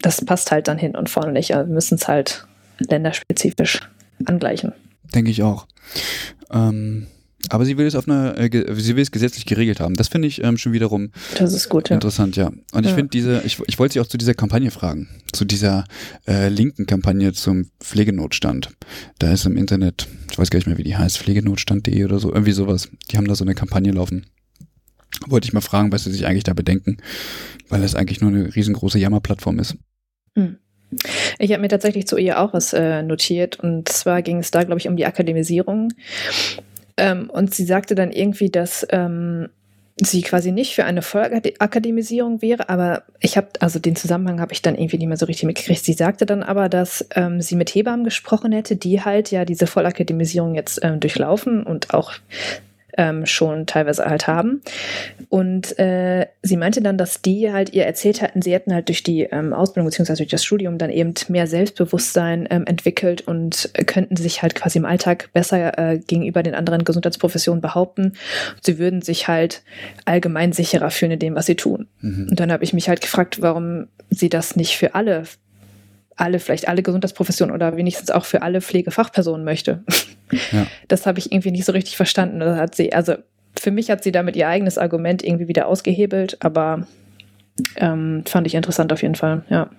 das 0.01 0.23
passt 0.23 0.51
halt 0.51 0.67
dann 0.67 0.77
hin 0.77 0.95
und 0.95 1.09
vorne 1.09 1.31
nicht. 1.31 1.55
Also 1.55 1.67
wir 1.67 1.73
müssen 1.73 1.95
es 1.95 2.07
halt 2.07 2.45
länderspezifisch 2.79 3.79
angleichen. 4.25 4.73
Denke 5.13 5.31
ich 5.31 5.41
auch. 5.43 5.65
Ähm, 6.51 7.07
aber 7.47 7.65
sie 7.65 7.77
will 7.77 7.85
es 7.87 7.95
auf 7.95 8.07
eine, 8.07 8.35
äh, 8.37 8.75
sie 8.75 8.95
will 8.95 9.01
es 9.03 9.11
gesetzlich 9.11 9.45
geregelt 9.45 9.79
haben. 9.79 9.95
Das 9.95 10.09
finde 10.09 10.27
ich 10.27 10.43
ähm, 10.43 10.57
schon 10.57 10.73
wiederum 10.73 11.11
Das 11.37 11.53
ist 11.53 11.69
gut, 11.69 11.89
ja. 11.89 11.95
interessant, 11.95 12.35
ja. 12.35 12.47
Und 12.73 12.83
ich 12.83 12.89
Ja. 12.89 12.95
finde 12.95 13.09
diese, 13.11 13.41
ich, 13.45 13.59
ich 13.67 13.79
wollte 13.79 13.93
sie 13.93 13.99
auch 14.01 14.07
zu 14.07 14.17
dieser 14.17 14.33
Kampagne 14.33 14.71
fragen, 14.71 15.07
zu 15.31 15.45
dieser 15.45 15.85
äh, 16.27 16.49
linken 16.49 16.85
Kampagne 16.85 17.31
zum 17.33 17.69
Pflegenotstand. 17.79 18.71
Da 19.19 19.31
ist 19.31 19.45
im 19.45 19.55
Internet, 19.55 20.07
ich 20.31 20.37
weiß 20.37 20.49
gar 20.49 20.57
nicht 20.57 20.67
mehr, 20.67 20.77
wie 20.77 20.83
die 20.83 20.97
heißt, 20.97 21.17
pflegenotstand.de 21.17 22.03
oder 22.03 22.19
so, 22.19 22.33
irgendwie 22.33 22.51
sowas. 22.51 22.89
Die 23.11 23.17
haben 23.17 23.27
da 23.27 23.35
so 23.35 23.45
eine 23.45 23.55
Kampagne 23.55 23.91
laufen. 23.91 24.25
Wollte 25.27 25.45
ich 25.47 25.53
mal 25.53 25.61
fragen, 25.61 25.91
was 25.91 26.03
sie 26.03 26.11
sich 26.11 26.25
eigentlich 26.27 26.43
da 26.43 26.53
bedenken, 26.53 26.97
weil 27.69 27.81
das 27.81 27.95
eigentlich 27.95 28.21
nur 28.21 28.31
eine 28.31 28.53
riesengroße 28.55 28.99
Jammerplattform 28.99 29.59
ist. 29.59 29.75
Hm. 30.35 30.57
Ich 31.37 31.51
habe 31.51 31.61
mir 31.61 31.67
tatsächlich 31.67 32.07
zu 32.07 32.17
ihr 32.17 32.39
auch 32.39 32.53
was 32.53 32.73
äh, 32.73 33.03
notiert 33.03 33.59
und 33.59 33.87
zwar 33.89 34.21
ging 34.23 34.39
es 34.39 34.49
da, 34.51 34.63
glaube 34.63 34.79
ich, 34.79 34.87
um 34.87 34.97
die 34.97 35.05
Akademisierung. 35.05 35.93
Ähm, 36.99 37.29
und 37.29 37.53
sie 37.55 37.65
sagte 37.65 37.95
dann 37.95 38.11
irgendwie, 38.11 38.49
dass 38.49 38.85
ähm, 38.91 39.49
sie 40.01 40.21
quasi 40.21 40.51
nicht 40.51 40.75
für 40.75 40.85
eine 40.85 41.01
Vollakademisierung 41.01 42.41
wäre, 42.41 42.69
aber 42.69 43.03
ich 43.19 43.37
habe, 43.37 43.47
also 43.59 43.79
den 43.79 43.95
Zusammenhang 43.95 44.39
habe 44.39 44.53
ich 44.53 44.61
dann 44.61 44.75
irgendwie 44.75 44.97
nicht 44.97 45.07
mehr 45.07 45.17
so 45.17 45.25
richtig 45.25 45.45
mitgekriegt. 45.45 45.83
Sie 45.83 45.93
sagte 45.93 46.25
dann 46.25 46.43
aber, 46.43 46.69
dass 46.69 47.05
ähm, 47.15 47.41
sie 47.41 47.55
mit 47.55 47.69
Hebammen 47.69 48.03
gesprochen 48.03 48.51
hätte, 48.51 48.75
die 48.75 49.03
halt 49.03 49.31
ja 49.31 49.45
diese 49.45 49.67
Vollakademisierung 49.67 50.55
jetzt 50.55 50.79
ähm, 50.83 50.99
durchlaufen 50.99 51.63
und 51.63 51.93
auch 51.93 52.13
ähm, 52.99 53.25
schon 53.25 53.65
teilweise 53.65 54.03
halt 54.03 54.27
haben. 54.27 54.61
Und 55.29 55.79
äh, 55.79 56.27
sie 56.43 56.57
meinte 56.57 56.81
dann, 56.81 56.97
dass 56.97 57.21
die 57.21 57.51
halt 57.51 57.73
ihr 57.73 57.85
erzählt 57.85 58.21
hatten, 58.21 58.41
sie 58.41 58.51
hätten 58.51 58.73
halt 58.73 58.89
durch 58.89 59.03
die 59.03 59.21
ähm, 59.21 59.53
Ausbildung 59.53 59.89
bzw. 59.89 60.15
durch 60.15 60.29
das 60.29 60.43
Studium 60.43 60.77
dann 60.77 60.89
eben 60.89 61.13
mehr 61.29 61.47
Selbstbewusstsein 61.47 62.45
ähm, 62.51 62.65
entwickelt 62.65 63.21
und 63.21 63.71
könnten 63.87 64.17
sich 64.17 64.41
halt 64.41 64.53
quasi 64.53 64.79
im 64.79 64.85
Alltag 64.85 65.29
besser 65.31 65.77
äh, 65.79 65.99
gegenüber 65.99 66.43
den 66.43 66.55
anderen 66.55 66.83
Gesundheitsprofessionen 66.83 67.61
behaupten. 67.61 68.13
Sie 68.61 68.77
würden 68.77 69.01
sich 69.01 69.29
halt 69.29 69.63
allgemein 70.03 70.51
sicherer 70.51 70.91
fühlen 70.91 71.13
in 71.13 71.19
dem, 71.19 71.35
was 71.35 71.45
sie 71.45 71.55
tun. 71.55 71.87
Mhm. 72.01 72.27
Und 72.31 72.39
dann 72.39 72.51
habe 72.51 72.65
ich 72.65 72.73
mich 72.73 72.89
halt 72.89 72.99
gefragt, 72.99 73.41
warum 73.41 73.87
sie 74.09 74.27
das 74.27 74.57
nicht 74.57 74.75
für 74.75 74.93
alle, 74.93 75.23
alle, 76.17 76.39
vielleicht 76.39 76.67
alle 76.67 76.83
Gesundheitsprofessionen 76.83 77.55
oder 77.55 77.77
wenigstens 77.77 78.11
auch 78.11 78.25
für 78.25 78.41
alle 78.41 78.59
Pflegefachpersonen 78.59 79.45
möchte. 79.45 79.85
Ja. 80.51 80.67
Das 80.87 81.05
habe 81.05 81.19
ich 81.19 81.31
irgendwie 81.31 81.51
nicht 81.51 81.65
so 81.65 81.71
richtig 81.71 81.97
verstanden. 81.97 82.39
Das 82.39 82.57
hat 82.57 82.75
sie, 82.75 82.93
also 82.93 83.15
für 83.57 83.71
mich 83.71 83.89
hat 83.89 84.03
sie 84.03 84.11
damit 84.11 84.35
ihr 84.35 84.47
eigenes 84.47 84.77
Argument 84.77 85.23
irgendwie 85.23 85.47
wieder 85.47 85.67
ausgehebelt, 85.67 86.37
aber 86.39 86.87
ähm, 87.75 88.23
fand 88.25 88.47
ich 88.47 88.55
interessant 88.55 88.93
auf 88.93 89.01
jeden 89.01 89.15
Fall, 89.15 89.43
ja. 89.49 89.69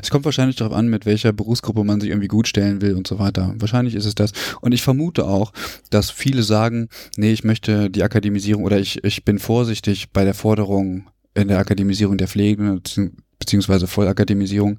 Es 0.00 0.10
kommt 0.10 0.24
wahrscheinlich 0.24 0.54
darauf 0.54 0.72
an, 0.76 0.86
mit 0.86 1.04
welcher 1.04 1.32
Berufsgruppe 1.32 1.82
man 1.82 2.00
sich 2.00 2.10
irgendwie 2.10 2.28
gut 2.28 2.46
stellen 2.46 2.80
will 2.80 2.94
und 2.94 3.08
so 3.08 3.18
weiter. 3.18 3.54
Wahrscheinlich 3.56 3.96
ist 3.96 4.04
es 4.04 4.14
das. 4.14 4.32
Und 4.60 4.72
ich 4.72 4.82
vermute 4.82 5.24
auch, 5.24 5.52
dass 5.90 6.10
viele 6.10 6.44
sagen, 6.44 6.88
nee, 7.16 7.32
ich 7.32 7.42
möchte 7.42 7.90
die 7.90 8.04
Akademisierung 8.04 8.62
oder 8.62 8.78
ich, 8.78 9.02
ich 9.02 9.24
bin 9.24 9.40
vorsichtig 9.40 10.10
bei 10.12 10.24
der 10.24 10.34
Forderung 10.34 11.08
in 11.34 11.48
der 11.48 11.58
Akademisierung 11.58 12.18
der 12.18 12.28
Pflege 12.28 12.62
bezieh- 12.62 13.10
beziehungsweise 13.40 13.88
Vollakademisierung, 13.88 14.78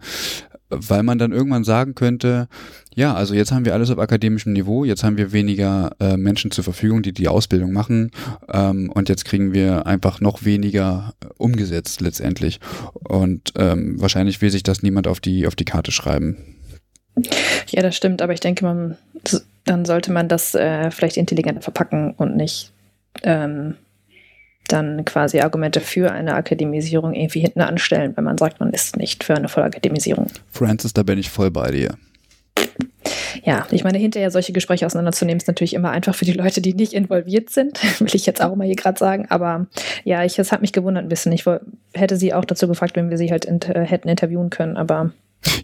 weil 0.69 1.03
man 1.03 1.17
dann 1.17 1.31
irgendwann 1.31 1.63
sagen 1.63 1.95
könnte, 1.95 2.47
ja, 2.95 3.13
also 3.13 3.33
jetzt 3.33 3.51
haben 3.51 3.65
wir 3.65 3.73
alles 3.73 3.91
auf 3.91 3.99
akademischem 3.99 4.53
Niveau, 4.53 4.85
jetzt 4.85 5.03
haben 5.03 5.17
wir 5.17 5.31
weniger 5.31 5.91
äh, 5.99 6.17
Menschen 6.17 6.51
zur 6.51 6.63
Verfügung, 6.63 7.01
die 7.01 7.11
die 7.11 7.27
Ausbildung 7.27 7.71
machen 7.71 8.11
ähm, 8.51 8.89
und 8.89 9.09
jetzt 9.09 9.25
kriegen 9.25 9.53
wir 9.53 9.85
einfach 9.85 10.21
noch 10.21 10.45
weniger 10.45 11.13
äh, 11.21 11.27
umgesetzt 11.37 12.01
letztendlich. 12.01 12.59
Und 12.93 13.53
ähm, 13.57 13.99
wahrscheinlich 13.99 14.41
will 14.41 14.49
sich 14.49 14.63
das 14.63 14.81
niemand 14.81 15.07
auf 15.07 15.19
die, 15.19 15.45
auf 15.45 15.55
die 15.55 15.65
Karte 15.65 15.91
schreiben. 15.91 16.37
Ja, 17.69 17.81
das 17.81 17.95
stimmt, 17.95 18.21
aber 18.21 18.33
ich 18.33 18.39
denke, 18.39 18.65
man, 18.65 18.97
dann 19.65 19.85
sollte 19.85 20.11
man 20.11 20.27
das 20.27 20.55
äh, 20.55 20.91
vielleicht 20.91 21.17
intelligenter 21.17 21.61
verpacken 21.61 22.13
und 22.17 22.35
nicht 22.35 22.71
ähm, 23.23 23.75
dann 24.67 25.05
quasi 25.05 25.39
Argumente 25.39 25.79
für 25.79 26.11
eine 26.11 26.35
Akademisierung 26.35 27.13
irgendwie 27.13 27.41
hinten 27.41 27.61
anstellen, 27.61 28.13
wenn 28.15 28.23
man 28.23 28.37
sagt, 28.37 28.59
man 28.59 28.71
ist 28.71 28.97
nicht 28.97 29.23
für 29.23 29.35
eine 29.35 29.47
Vollakademisierung. 29.47 30.27
Francis, 30.49 30.93
da 30.93 31.03
bin 31.03 31.19
ich 31.19 31.29
voll 31.29 31.51
bei 31.51 31.71
dir. 31.71 31.97
Ja, 33.43 33.67
ich 33.69 33.83
meine, 33.83 33.97
hinterher 33.97 34.31
solche 34.31 34.53
Gespräche 34.53 34.85
auseinanderzunehmen, 34.85 35.37
ist 35.37 35.47
natürlich 35.47 35.73
immer 35.73 35.91
einfach 35.91 36.15
für 36.15 36.25
die 36.25 36.33
Leute, 36.33 36.61
die 36.61 36.73
nicht 36.73 36.93
involviert 36.93 37.49
sind, 37.49 37.79
will 37.99 38.15
ich 38.15 38.25
jetzt 38.25 38.41
auch 38.41 38.55
mal 38.55 38.65
hier 38.65 38.75
gerade 38.75 38.97
sagen. 38.97 39.27
Aber 39.29 39.67
ja, 40.03 40.23
ich, 40.23 40.39
es 40.39 40.51
hat 40.51 40.61
mich 40.61 40.73
gewundert 40.73 41.05
ein 41.05 41.09
bisschen. 41.09 41.31
Ich 41.31 41.45
hätte 41.93 42.17
sie 42.17 42.33
auch 42.33 42.45
dazu 42.45 42.67
gefragt, 42.67 42.95
wenn 42.95 43.09
wir 43.09 43.17
sie 43.17 43.31
halt 43.31 43.45
inter 43.45 43.81
hätten 43.81 44.09
interviewen 44.09 44.49
können, 44.49 44.77
aber 44.77 45.11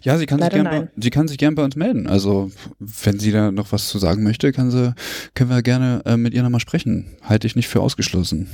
ja, 0.02 0.16
sie 0.16 0.26
kann, 0.26 0.40
sich 0.40 0.50
gern 0.50 0.64
bei, 0.64 0.88
sie 0.96 1.10
kann 1.10 1.26
sich 1.26 1.38
gern 1.38 1.56
bei 1.56 1.64
uns 1.64 1.74
melden. 1.74 2.06
Also, 2.06 2.52
wenn 2.78 3.18
sie 3.18 3.32
da 3.32 3.50
noch 3.50 3.72
was 3.72 3.88
zu 3.88 3.98
sagen 3.98 4.22
möchte, 4.22 4.52
kann 4.52 4.70
sie, 4.70 4.94
können 5.34 5.50
wir 5.50 5.62
gerne 5.62 6.02
äh, 6.04 6.16
mit 6.16 6.34
ihr 6.34 6.42
nochmal 6.42 6.60
sprechen. 6.60 7.06
Halte 7.22 7.48
ich 7.48 7.56
nicht 7.56 7.68
für 7.68 7.80
ausgeschlossen. 7.80 8.48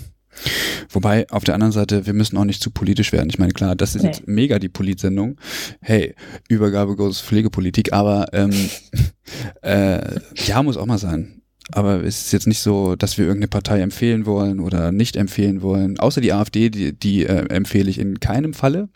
Wobei, 0.91 1.29
auf 1.31 1.45
der 1.45 1.55
anderen 1.55 1.73
Seite, 1.73 2.07
wir 2.07 2.15
müssen 2.15 2.37
auch 2.37 2.45
nicht 2.45 2.63
zu 2.63 2.71
politisch 2.71 3.13
werden. 3.13 3.29
Ich 3.29 3.39
meine, 3.39 3.53
klar, 3.53 3.77
das 3.77 3.95
ist 3.95 4.03
nee. 4.03 4.09
jetzt 4.09 4.27
mega 4.27 4.59
die 4.59 4.69
Politsendung. 4.69 5.39
Hey, 5.81 6.15
Übergabe 6.49 6.97
goes 6.97 7.21
Pflegepolitik, 7.21 7.93
aber 7.93 8.27
ähm, 8.33 8.53
äh, 9.63 10.21
ja, 10.47 10.63
muss 10.63 10.77
auch 10.77 10.87
mal 10.87 10.99
sein. 10.99 11.43
Aber 11.73 12.03
es 12.03 12.23
ist 12.23 12.33
jetzt 12.33 12.47
nicht 12.47 12.61
so, 12.61 12.97
dass 12.97 13.19
wir 13.19 13.27
irgendeine 13.27 13.49
Partei 13.49 13.81
empfehlen 13.81 14.25
wollen 14.25 14.59
oder 14.59 14.91
nicht 14.91 15.17
empfehlen 15.17 15.61
wollen. 15.61 15.99
Außer 15.99 16.21
die 16.21 16.33
AfD, 16.33 16.71
die, 16.71 16.99
die 16.99 17.27
äh, 17.27 17.47
empfehle 17.49 17.91
ich 17.91 17.99
in 17.99 18.21
keinem 18.21 18.55
Falle. 18.55 18.89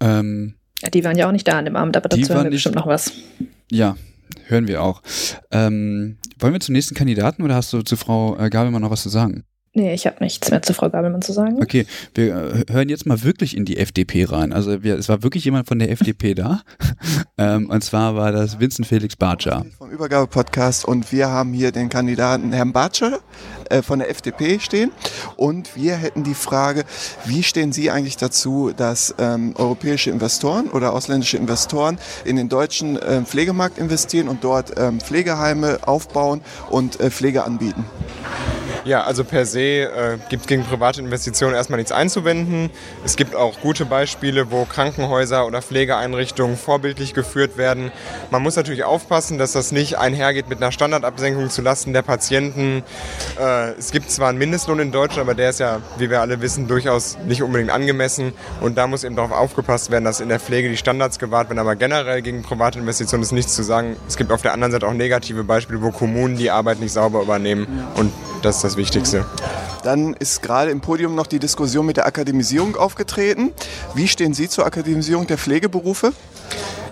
Ähm, 0.00 0.54
ja, 0.82 0.90
die 0.90 1.02
waren 1.02 1.18
ja 1.18 1.26
auch 1.26 1.32
nicht 1.32 1.48
da 1.48 1.58
an 1.58 1.64
dem 1.64 1.76
Abend, 1.76 1.96
aber 1.96 2.08
dazu 2.08 2.34
haben 2.34 2.44
wir 2.44 2.50
bestimmt 2.50 2.76
noch 2.76 2.86
was. 2.86 3.12
Ja, 3.70 3.96
hören 4.46 4.68
wir 4.68 4.82
auch. 4.82 5.02
Ähm, 5.50 6.18
wollen 6.38 6.52
wir 6.52 6.60
zum 6.60 6.74
nächsten 6.74 6.94
Kandidaten 6.94 7.42
oder 7.42 7.56
hast 7.56 7.72
du 7.72 7.82
zu 7.82 7.96
Frau 7.96 8.38
äh, 8.38 8.48
Gabelmann 8.48 8.82
noch 8.82 8.90
was 8.90 9.02
zu 9.02 9.08
sagen? 9.08 9.44
Nee, 9.78 9.94
ich 9.94 10.06
habe 10.06 10.16
nichts 10.18 10.50
mehr 10.50 10.60
zu 10.60 10.74
Frau 10.74 10.90
Gabelmann 10.90 11.22
zu 11.22 11.32
sagen. 11.32 11.62
Okay, 11.62 11.86
wir 12.12 12.34
äh, 12.34 12.72
hören 12.72 12.88
jetzt 12.88 13.06
mal 13.06 13.22
wirklich 13.22 13.56
in 13.56 13.64
die 13.64 13.76
FDP 13.76 14.24
rein. 14.24 14.52
Also 14.52 14.82
wir, 14.82 14.98
es 14.98 15.08
war 15.08 15.22
wirklich 15.22 15.44
jemand 15.44 15.68
von 15.68 15.78
der 15.78 15.92
FDP 15.92 16.34
da. 16.34 16.62
ähm, 17.38 17.70
und 17.70 17.84
zwar 17.84 18.16
war 18.16 18.32
das 18.32 18.58
Vincent 18.58 18.88
Felix 18.88 19.14
Bartscher. 19.14 19.64
Vom 19.78 19.90
Übergabe-Podcast 19.90 20.84
und 20.84 21.12
wir 21.12 21.28
haben 21.28 21.52
hier 21.52 21.70
den 21.70 21.90
Kandidaten 21.90 22.52
Herrn 22.52 22.72
Bartscher 22.72 23.20
äh, 23.70 23.82
von 23.82 23.98
der 23.98 24.10
FDP 24.10 24.58
stehen. 24.60 24.92
Und 25.36 25.76
wir 25.76 25.96
hätten 25.96 26.24
die 26.24 26.34
Frage, 26.34 26.84
wie 27.24 27.42
stehen 27.42 27.72
Sie 27.72 27.90
eigentlich 27.90 28.16
dazu, 28.16 28.72
dass 28.76 29.14
ähm, 29.18 29.54
europäische 29.56 30.10
Investoren 30.10 30.68
oder 30.68 30.92
ausländische 30.92 31.36
Investoren 31.36 31.98
in 32.24 32.36
den 32.36 32.48
deutschen 32.48 32.96
äh, 32.96 33.22
Pflegemarkt 33.22 33.78
investieren 33.78 34.28
und 34.28 34.44
dort 34.44 34.78
ähm, 34.78 35.00
Pflegeheime 35.00 35.78
aufbauen 35.86 36.40
und 36.70 37.00
äh, 37.00 37.10
Pflege 37.10 37.44
anbieten? 37.44 37.84
Ja, 38.88 39.02
also 39.02 39.22
per 39.22 39.44
se 39.44 39.60
äh, 39.60 40.18
gibt 40.30 40.46
gegen 40.46 40.64
private 40.64 41.00
Investitionen 41.00 41.54
erstmal 41.54 41.76
nichts 41.76 41.92
einzuwenden. 41.92 42.70
Es 43.04 43.16
gibt 43.16 43.36
auch 43.36 43.60
gute 43.60 43.84
Beispiele, 43.84 44.50
wo 44.50 44.64
Krankenhäuser 44.64 45.46
oder 45.46 45.60
Pflegeeinrichtungen 45.60 46.56
vorbildlich 46.56 47.12
geführt 47.12 47.58
werden. 47.58 47.92
Man 48.30 48.42
muss 48.42 48.56
natürlich 48.56 48.84
aufpassen, 48.84 49.36
dass 49.36 49.52
das 49.52 49.72
nicht 49.72 49.98
einhergeht 49.98 50.48
mit 50.48 50.62
einer 50.62 50.72
Standardabsenkung 50.72 51.50
zulasten 51.50 51.92
der 51.92 52.00
Patienten. 52.00 52.82
Äh, 53.38 53.57
es 53.78 53.90
gibt 53.90 54.10
zwar 54.10 54.28
einen 54.28 54.38
Mindestlohn 54.38 54.78
in 54.80 54.92
Deutschland, 54.92 55.28
aber 55.28 55.34
der 55.34 55.50
ist 55.50 55.60
ja, 55.60 55.80
wie 55.98 56.10
wir 56.10 56.20
alle 56.20 56.40
wissen, 56.40 56.68
durchaus 56.68 57.18
nicht 57.26 57.42
unbedingt 57.42 57.70
angemessen. 57.70 58.32
Und 58.60 58.78
da 58.78 58.86
muss 58.86 59.04
eben 59.04 59.16
darauf 59.16 59.32
aufgepasst 59.32 59.90
werden, 59.90 60.04
dass 60.04 60.20
in 60.20 60.28
der 60.28 60.40
Pflege 60.40 60.68
die 60.68 60.76
Standards 60.76 61.18
gewahrt 61.18 61.48
werden. 61.48 61.58
Aber 61.58 61.76
generell 61.76 62.22
gegen 62.22 62.42
private 62.42 62.78
Investitionen 62.78 63.22
ist 63.22 63.32
nichts 63.32 63.54
zu 63.54 63.62
sagen. 63.62 63.96
Es 64.06 64.16
gibt 64.16 64.32
auf 64.32 64.42
der 64.42 64.52
anderen 64.52 64.72
Seite 64.72 64.86
auch 64.86 64.92
negative 64.92 65.44
Beispiele, 65.44 65.82
wo 65.82 65.90
Kommunen 65.90 66.36
die 66.36 66.50
Arbeit 66.50 66.80
nicht 66.80 66.92
sauber 66.92 67.22
übernehmen. 67.22 67.66
Und 67.94 68.12
das 68.42 68.56
ist 68.56 68.64
das 68.64 68.76
Wichtigste. 68.76 69.24
Dann 69.82 70.14
ist 70.14 70.42
gerade 70.42 70.70
im 70.70 70.80
Podium 70.80 71.14
noch 71.14 71.26
die 71.26 71.38
Diskussion 71.38 71.86
mit 71.86 71.96
der 71.96 72.06
Akademisierung 72.06 72.76
aufgetreten. 72.76 73.52
Wie 73.94 74.08
stehen 74.08 74.34
Sie 74.34 74.48
zur 74.48 74.66
Akademisierung 74.66 75.26
der 75.26 75.38
Pflegeberufe? 75.38 76.12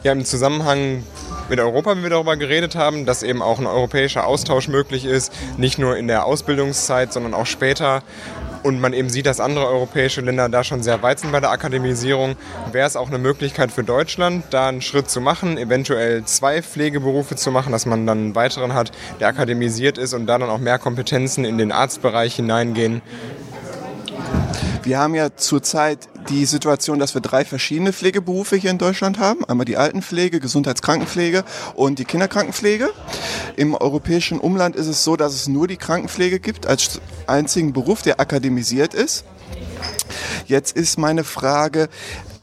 Ja, 0.02 0.12
im 0.12 0.24
Zusammenhang 0.24 1.02
mit 1.48 1.60
Europa, 1.60 1.96
wie 1.96 2.02
wir 2.02 2.10
darüber 2.10 2.36
geredet 2.36 2.76
haben, 2.76 3.06
dass 3.06 3.22
eben 3.22 3.42
auch 3.42 3.58
ein 3.58 3.66
europäischer 3.66 4.26
Austausch 4.26 4.68
möglich 4.68 5.04
ist, 5.04 5.32
nicht 5.56 5.78
nur 5.78 5.96
in 5.96 6.08
der 6.08 6.26
Ausbildungszeit, 6.26 7.12
sondern 7.12 7.34
auch 7.34 7.46
später 7.46 8.02
und 8.66 8.80
man 8.80 8.92
eben 8.92 9.08
sieht, 9.08 9.26
dass 9.26 9.38
andere 9.38 9.68
europäische 9.68 10.20
Länder 10.20 10.48
da 10.48 10.64
schon 10.64 10.82
sehr 10.82 11.00
weit 11.02 11.20
sind 11.20 11.30
bei 11.30 11.38
der 11.38 11.50
Akademisierung, 11.50 12.36
wäre 12.72 12.86
es 12.86 12.96
auch 12.96 13.08
eine 13.08 13.18
Möglichkeit 13.18 13.70
für 13.70 13.84
Deutschland, 13.84 14.44
da 14.50 14.68
einen 14.68 14.82
Schritt 14.82 15.08
zu 15.08 15.20
machen, 15.20 15.56
eventuell 15.56 16.24
zwei 16.24 16.62
Pflegeberufe 16.62 17.36
zu 17.36 17.52
machen, 17.52 17.70
dass 17.70 17.86
man 17.86 18.06
dann 18.06 18.18
einen 18.18 18.34
weiteren 18.34 18.74
hat, 18.74 18.90
der 19.20 19.28
akademisiert 19.28 19.98
ist 19.98 20.14
und 20.14 20.26
da 20.26 20.38
dann 20.38 20.50
auch 20.50 20.58
mehr 20.58 20.80
Kompetenzen 20.80 21.44
in 21.44 21.58
den 21.58 21.70
Arztbereich 21.70 22.34
hineingehen. 22.34 23.02
Wir 24.86 25.00
haben 25.00 25.16
ja 25.16 25.34
zurzeit 25.34 26.08
die 26.28 26.44
Situation, 26.44 27.00
dass 27.00 27.12
wir 27.12 27.20
drei 27.20 27.44
verschiedene 27.44 27.92
Pflegeberufe 27.92 28.54
hier 28.54 28.70
in 28.70 28.78
Deutschland 28.78 29.18
haben. 29.18 29.44
Einmal 29.44 29.64
die 29.64 29.76
Altenpflege, 29.76 30.38
Gesundheitskrankenpflege 30.38 31.42
und 31.74 31.98
die 31.98 32.04
Kinderkrankenpflege. 32.04 32.90
Im 33.56 33.74
europäischen 33.74 34.38
Umland 34.38 34.76
ist 34.76 34.86
es 34.86 35.02
so, 35.02 35.16
dass 35.16 35.34
es 35.34 35.48
nur 35.48 35.66
die 35.66 35.76
Krankenpflege 35.76 36.38
gibt 36.38 36.68
als 36.68 37.00
einzigen 37.26 37.72
Beruf, 37.72 38.02
der 38.02 38.20
akademisiert 38.20 38.94
ist. 38.94 39.24
Jetzt 40.46 40.76
ist 40.76 40.98
meine 40.98 41.24
Frage, 41.24 41.88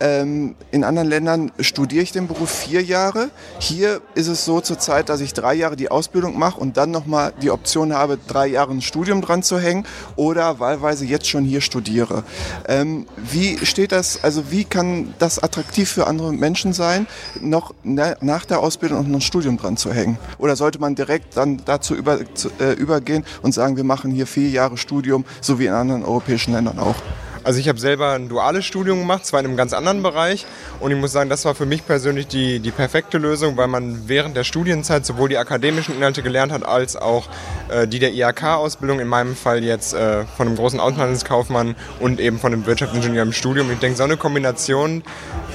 ähm, 0.04 0.56
in 0.72 0.84
anderen 0.84 1.08
Ländern 1.08 1.52
studiere 1.62 2.04
ich 2.04 2.12
den 2.12 2.28
Beruf 2.28 2.50
vier 2.50 2.84
Jahre. 2.84 3.30
Hier 3.60 4.02
ist 4.16 4.28
es 4.28 4.44
so 4.44 4.60
zurzeit, 4.60 5.08
dass 5.08 5.22
ich 5.22 5.34
drei 5.34 5.54
Jahre 5.54 5.78
die 5.78 5.90
Ausbildung 5.90 6.38
mache 6.38 6.60
und 6.60 6.76
dann 6.76 6.92
nochmal 6.92 7.32
die 7.42 7.50
Option 7.50 7.94
habe, 7.94 8.20
drei 8.28 8.48
Jahre 8.48 8.72
ein 8.72 8.82
Studium 8.82 9.22
dran 9.22 9.44
zu 9.44 9.58
hängen 9.60 9.86
oder 10.18 10.60
wahlweise 10.60 11.06
jetzt 11.06 11.30
schon 11.30 11.46
hier 11.46 11.62
studiere. 11.62 12.24
Ähm, 12.68 13.06
wie 13.16 13.66
steht 13.66 13.94
das, 13.94 14.22
also 14.26 14.52
wie 14.52 14.66
kann 14.66 15.14
das 15.20 15.40
attraktiv 15.40 15.90
für 15.90 16.06
andere 16.06 16.34
Menschen 16.34 16.74
sein, 16.74 17.08
noch 17.40 17.74
na, 17.84 18.16
nach 18.20 18.44
der 18.44 18.60
Ausbildung 18.60 19.10
noch 19.10 19.20
ein 19.20 19.22
Studium 19.22 19.56
dran 19.56 19.78
zu 19.78 19.94
hängen? 19.94 20.18
Oder 20.38 20.58
sollte 20.58 20.80
man 20.80 20.96
direkt 20.96 21.38
dann 21.38 21.62
dazu 21.64 21.96
über, 21.96 22.20
zu, 22.36 22.50
äh, 22.60 22.74
übergehen 22.74 23.24
und 23.42 23.54
sagen, 23.54 23.78
wir 23.78 23.86
machen 23.86 24.12
hier 24.12 24.28
vier 24.28 24.50
Jahre 24.50 24.76
Studium, 24.76 25.24
so 25.40 25.60
wie 25.60 25.68
in 25.68 25.74
anderen 25.74 26.04
europäischen 26.04 26.52
Ländern 26.52 26.78
auch? 26.78 26.96
Also 27.44 27.60
ich 27.60 27.70
habe 27.70 27.80
selber 27.80 28.14
ein 28.14 28.30
duales 28.30 28.66
Studium 28.66 29.00
gemacht, 29.00 29.26
zwar 29.26 29.40
in 29.40 29.48
einem 29.48 29.58
ganz 29.58 29.74
anderen 29.74 30.04
Bereich. 30.04 30.46
Und 30.80 30.92
ich 30.92 30.98
muss 30.98 31.12
sagen, 31.12 31.30
das 31.30 31.46
war 31.46 31.56
für 31.56 31.66
mich 31.66 31.86
persönlich 31.86 32.28
die, 32.28 32.60
die 32.60 32.72
perfekte 32.72 33.18
Lösung, 33.18 33.58
weil 33.58 33.68
man 33.68 34.08
während 34.08 34.38
der 34.38 34.44
Studienzeit 34.44 35.06
sowohl 35.06 35.30
die 35.30 35.38
akademischen 35.38 35.96
Inhalte 35.96 36.24
gelernt 36.24 36.52
hat, 36.52 36.66
als 36.66 36.96
auch 36.96 37.28
äh, 37.70 37.88
die 37.88 38.00
der 38.00 38.14
IHK-Ausbildung, 38.14 39.00
in 39.00 39.08
meinem 39.08 39.36
Fall 39.36 39.64
jetzt 39.64 39.94
äh, 39.94 40.26
von 40.38 40.48
einem 40.48 40.56
großen 40.56 40.80
Auslandskaufmann 40.80 41.76
und 42.00 42.20
eben 42.20 42.40
von 42.40 42.54
einem 42.54 42.66
Wirtschaftsingenieur 42.66 43.24
im 43.24 43.34
Studium. 43.34 43.72
Ich 43.72 43.80
denke, 43.80 43.98
so 43.98 44.04
eine 44.04 44.18
Kombination, 44.18 45.04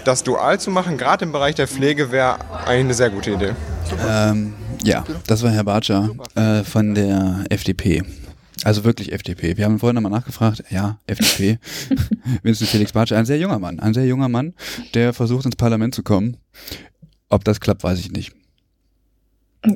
das 0.04 0.22
dual 0.22 0.60
zu 0.60 0.70
machen, 0.70 0.98
gerade 0.98 1.24
im 1.24 1.32
Bereich 1.32 1.54
der 1.54 1.68
Pflege, 1.68 2.12
wäre 2.12 2.36
eigentlich 2.66 2.84
eine 2.84 2.94
sehr 2.94 3.10
gute 3.10 3.30
Idee. 3.32 3.52
Ähm, 4.06 4.54
ja, 4.82 5.04
das 5.26 5.42
war 5.42 5.50
Herr 5.50 5.64
Bartscher 5.64 6.10
äh, 6.34 6.62
von 6.64 6.94
der 6.94 7.44
FDP. 7.50 8.02
Also 8.64 8.84
wirklich 8.84 9.12
FDP. 9.12 9.56
Wir 9.56 9.64
haben 9.64 9.78
vorhin 9.78 9.94
nochmal 9.94 10.12
nachgefragt. 10.12 10.64
Ja, 10.70 10.98
FDP. 11.06 11.58
Vincent 12.42 12.70
Felix 12.70 12.92
Bartsch, 12.92 13.12
ein 13.12 13.24
sehr 13.24 13.38
junger 13.38 13.58
Mann. 13.58 13.78
Ein 13.80 13.94
sehr 13.94 14.06
junger 14.06 14.28
Mann, 14.28 14.54
der 14.94 15.12
versucht 15.12 15.46
ins 15.46 15.56
Parlament 15.56 15.94
zu 15.94 16.02
kommen. 16.02 16.36
Ob 17.28 17.44
das 17.44 17.60
klappt, 17.60 17.84
weiß 17.84 17.98
ich 18.00 18.10
nicht. 18.10 18.32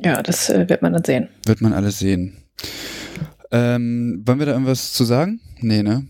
Ja, 0.04 0.22
das 0.22 0.48
äh, 0.48 0.68
wird 0.68 0.82
man 0.82 0.92
dann 0.92 1.04
sehen. 1.04 1.28
Wird 1.44 1.60
man 1.60 1.72
alles 1.72 1.98
sehen. 1.98 2.38
Ähm, 3.50 4.22
wollen 4.24 4.38
wir 4.38 4.46
da 4.46 4.52
irgendwas 4.52 4.92
zu 4.92 5.04
sagen? 5.04 5.40
Nee, 5.60 5.82
ne? 5.82 6.06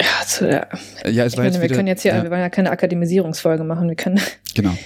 Ja, 0.00 0.26
zu 0.26 0.46
der, 0.46 0.68
ja 1.06 1.24
es 1.24 1.36
war 1.36 1.44
meine, 1.44 1.54
jetzt 1.54 1.60
wir 1.60 1.64
wieder, 1.64 1.76
können 1.76 1.88
jetzt 1.88 2.02
hier, 2.02 2.14
ja. 2.14 2.22
wir 2.22 2.30
wollen 2.30 2.40
ja 2.40 2.50
keine 2.50 2.70
Akademisierungsfolge 2.70 3.64
machen. 3.64 3.88
Wir 3.88 3.96
können. 3.96 4.20
Genau. 4.54 4.76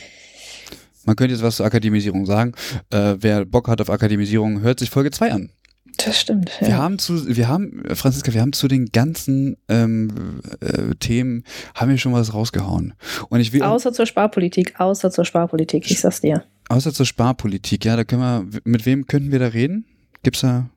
Man 1.04 1.16
könnte 1.16 1.34
jetzt 1.34 1.42
was 1.42 1.56
zur 1.56 1.66
Akademisierung 1.66 2.26
sagen. 2.26 2.52
Äh, 2.90 3.16
wer 3.18 3.44
Bock 3.44 3.68
hat 3.68 3.80
auf 3.80 3.90
Akademisierung, 3.90 4.60
hört 4.60 4.78
sich 4.78 4.90
Folge 4.90 5.10
2 5.10 5.32
an. 5.32 5.50
Das 5.98 6.20
stimmt. 6.20 6.50
Ja. 6.60 6.68
Wir 6.68 6.78
haben 6.78 6.98
zu, 6.98 7.36
wir 7.36 7.48
haben, 7.48 7.82
Franziska, 7.94 8.32
wir 8.32 8.40
haben 8.40 8.52
zu 8.52 8.68
den 8.68 8.86
ganzen 8.86 9.56
ähm, 9.68 10.40
äh, 10.60 10.94
Themen 10.96 11.44
haben 11.74 11.90
wir 11.90 11.98
schon 11.98 12.12
was 12.12 12.32
rausgehauen. 12.32 12.94
Und 13.28 13.40
ich 13.40 13.52
will 13.52 13.62
außer 13.62 13.92
zur 13.92 14.06
Sparpolitik, 14.06 14.80
außer 14.80 15.10
zur 15.10 15.24
Sparpolitik, 15.24 15.90
ich 15.90 16.00
sag's 16.00 16.20
dir. 16.20 16.44
Außer 16.68 16.92
zur 16.92 17.06
Sparpolitik, 17.06 17.84
ja, 17.84 17.96
da 17.96 18.04
können 18.04 18.22
wir. 18.22 18.60
Mit 18.64 18.86
wem 18.86 19.06
könnten 19.06 19.32
wir 19.32 19.38
da 19.38 19.48
reden? 19.48 19.84
Gibt's 20.22 20.40
da? 20.40 20.70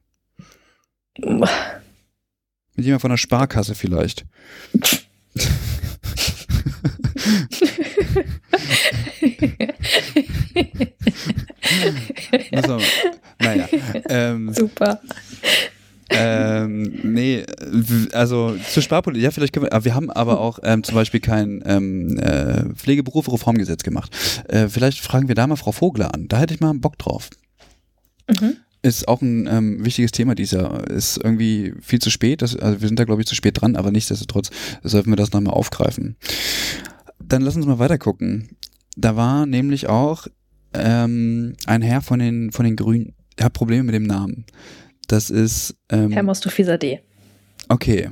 mit 2.75 2.85
jemand 2.85 3.01
von 3.01 3.11
der 3.11 3.17
Sparkasse 3.17 3.75
vielleicht. 3.75 4.25
Naja. 13.39 13.67
Ähm, 14.09 14.53
Super. 14.53 15.01
ähm, 16.09 16.99
nee, 17.03 17.43
also 18.13 18.55
zur 18.69 18.83
Sparpolitik, 18.83 19.23
ja, 19.23 19.31
vielleicht 19.31 19.53
können 19.53 19.65
wir, 19.65 19.73
aber 19.73 19.85
wir 19.85 19.95
haben 19.95 20.11
aber 20.11 20.39
auch 20.39 20.59
ähm, 20.63 20.83
zum 20.83 20.95
Beispiel 20.95 21.19
kein 21.19 21.63
ähm, 21.65 22.17
äh, 22.19 22.73
Pflegeberufe-Reformgesetz 22.75 23.83
gemacht. 23.83 24.15
Äh, 24.47 24.67
vielleicht 24.67 24.99
fragen 24.99 25.27
wir 25.27 25.35
da 25.35 25.47
mal 25.47 25.55
Frau 25.55 25.71
Vogler 25.71 26.13
an. 26.13 26.27
Da 26.27 26.39
hätte 26.39 26.53
ich 26.53 26.59
mal 26.59 26.73
Bock 26.75 26.97
drauf. 26.97 27.29
Mhm. 28.29 28.57
Ist 28.81 29.07
auch 29.07 29.21
ein 29.21 29.47
ähm, 29.47 29.85
wichtiges 29.85 30.11
Thema 30.11 30.35
dieser. 30.35 30.89
Ist 30.89 31.17
irgendwie 31.17 31.73
viel 31.81 31.99
zu 31.99 32.09
spät. 32.09 32.41
Das, 32.41 32.55
also 32.55 32.81
wir 32.81 32.87
sind 32.87 32.99
da, 32.99 33.05
glaube 33.05 33.21
ich, 33.21 33.27
zu 33.27 33.35
spät 33.35 33.61
dran, 33.61 33.77
aber 33.77 33.91
nichtsdestotrotz 33.91 34.49
sollten 34.83 35.09
wir 35.09 35.15
das 35.15 35.31
nochmal 35.31 35.53
aufgreifen. 35.53 36.17
Dann 37.17 37.41
lass 37.41 37.55
uns 37.55 37.65
mal 37.65 37.79
weiter 37.79 37.97
gucken. 37.97 38.57
Da 38.97 39.15
war 39.15 39.45
nämlich 39.45 39.87
auch 39.87 40.27
ähm, 40.73 41.55
ein 41.65 41.81
Herr 41.81 42.01
von 42.01 42.19
den, 42.19 42.51
von 42.51 42.65
den 42.65 42.75
Grünen. 42.75 43.13
Der 43.37 43.45
hat 43.45 43.53
Probleme 43.53 43.83
mit 43.83 43.95
dem 43.95 44.03
Namen. 44.03 44.45
Das 45.07 45.29
ist. 45.29 45.75
Ähm, 45.89 46.11
Herr 46.11 46.23
Mostofisa 46.23 46.77
D. 46.77 46.99
Okay. 47.69 48.09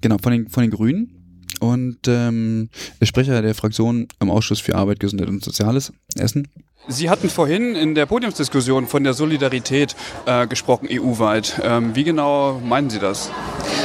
Genau, 0.00 0.18
von 0.18 0.32
den, 0.32 0.48
von 0.48 0.62
den 0.62 0.70
Grünen. 0.70 1.14
Und 1.60 1.98
ähm, 2.06 2.68
Sprecher 3.02 3.42
der 3.42 3.54
Fraktion 3.54 4.06
im 4.20 4.30
Ausschuss 4.30 4.60
für 4.60 4.76
Arbeit, 4.76 5.00
Gesundheit 5.00 5.28
und 5.28 5.42
Soziales, 5.42 5.92
Essen. 6.20 6.48
Sie 6.90 7.10
hatten 7.10 7.28
vorhin 7.28 7.76
in 7.76 7.94
der 7.94 8.06
Podiumsdiskussion 8.06 8.86
von 8.86 9.04
der 9.04 9.12
Solidarität 9.12 9.94
äh, 10.24 10.46
gesprochen, 10.46 10.88
EU-weit. 10.90 11.60
Ähm, 11.62 11.94
wie 11.94 12.02
genau 12.02 12.58
meinen 12.64 12.88
Sie 12.88 12.98
das? 12.98 13.30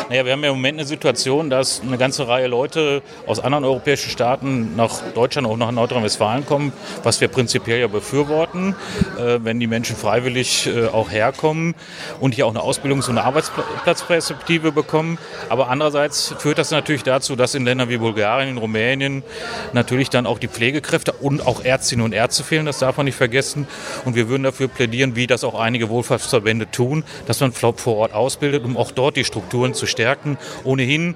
Naja, 0.08 0.24
wir 0.24 0.32
haben 0.32 0.44
ja 0.44 0.52
im 0.52 0.56
Moment 0.56 0.80
eine 0.80 0.88
Situation, 0.88 1.50
dass 1.50 1.82
eine 1.82 1.98
ganze 1.98 2.30
Reihe 2.30 2.48
Leute 2.48 3.02
aus 3.28 3.42
anderen 3.42 3.66
europäischen 3.66 4.10
Staaten 4.10 4.78
nach 4.78 5.02
Deutschland 5.16 5.48
und 5.48 5.60
nach 5.60 5.72
Nordrhein-Westfalen 5.72 6.46
kommen, 6.46 6.72
was 7.04 7.20
wir 7.20 7.28
prinzipiell 7.28 7.82
ja 7.82 7.88
befürworten, 7.88 8.74
äh, 9.20 9.40
wenn 9.44 9.60
die 9.60 9.68
Menschen 9.68 9.98
freiwillig 9.98 10.68
äh, 10.68 10.88
auch 10.88 11.12
herkommen 11.12 11.76
und 12.22 12.34
hier 12.34 12.46
auch 12.48 12.52
eine 12.52 12.62
Ausbildungs- 12.62 13.10
und 13.10 13.18
eine 13.18 13.26
Arbeitsplatzperspektive 13.26 14.72
bekommen. 14.72 15.18
Aber 15.50 15.70
andererseits 15.70 16.34
führt 16.38 16.58
das 16.58 16.72
natürlich 16.72 17.04
dazu, 17.04 17.36
dass 17.36 17.54
in 17.54 17.66
Ländern 17.66 17.90
wie 17.90 17.98
Bulgarien, 17.98 18.58
Rumänien 18.58 19.24
natürlich 19.74 20.10
dann 20.10 20.26
auch 20.26 20.40
die 20.40 20.48
Pflegekräfte 20.48 21.12
und 21.12 21.46
auch 21.46 21.66
Ärztinnen 21.66 22.06
und 22.06 22.14
Ärzte 22.14 22.23
fehlen. 22.44 22.66
Das 22.66 22.80
darf 22.80 22.98
man 22.98 23.06
nicht 23.06 23.16
vergessen. 23.16 23.68
Und 24.06 24.16
wir 24.16 24.30
würden 24.30 24.44
dafür 24.44 24.68
plädieren, 24.68 25.16
wie 25.16 25.28
das 25.28 25.44
auch 25.44 25.60
einige 25.60 25.90
Wohlfahrtsverbände 25.90 26.72
tun, 26.72 27.04
dass 27.26 27.40
man 27.40 27.52
vor 27.52 27.98
Ort 27.98 28.14
ausbildet, 28.14 28.64
um 28.64 28.78
auch 28.78 28.92
dort 28.92 29.16
die 29.16 29.24
Strukturen 29.24 29.74
zu 29.74 29.86
stärken. 29.86 30.38
Ohnehin 30.64 31.16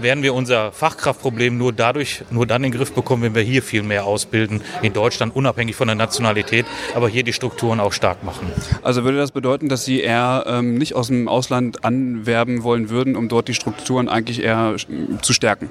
werden 0.00 0.22
wir 0.22 0.34
unser 0.34 0.72
Fachkraftproblem 0.72 1.56
nur 1.56 1.72
dadurch, 1.72 2.22
nur 2.30 2.46
dann 2.46 2.64
in 2.64 2.72
den 2.72 2.78
Griff 2.78 2.92
bekommen, 2.92 3.22
wenn 3.22 3.34
wir 3.34 3.42
hier 3.42 3.62
viel 3.62 3.82
mehr 3.82 4.04
ausbilden, 4.04 4.62
in 4.82 4.92
Deutschland, 4.92 5.34
unabhängig 5.34 5.76
von 5.76 5.88
der 5.88 5.94
Nationalität, 5.96 6.66
aber 6.94 7.08
hier 7.08 7.22
die 7.22 7.32
Strukturen 7.32 7.80
auch 7.80 7.92
stark 7.92 8.24
machen. 8.24 8.50
Also 8.82 9.04
würde 9.04 9.18
das 9.18 9.32
bedeuten, 9.32 9.68
dass 9.68 9.84
Sie 9.84 10.00
eher 10.00 10.44
ähm, 10.46 10.78
nicht 10.78 10.94
aus 10.94 11.08
dem 11.08 11.28
Ausland 11.28 11.84
anwerben 11.84 12.62
wollen 12.62 12.88
würden, 12.88 13.16
um 13.16 13.28
dort 13.28 13.48
die 13.48 13.54
Strukturen 13.54 14.08
eigentlich 14.08 14.42
eher 14.42 14.76
zu 15.22 15.32
stärken? 15.32 15.70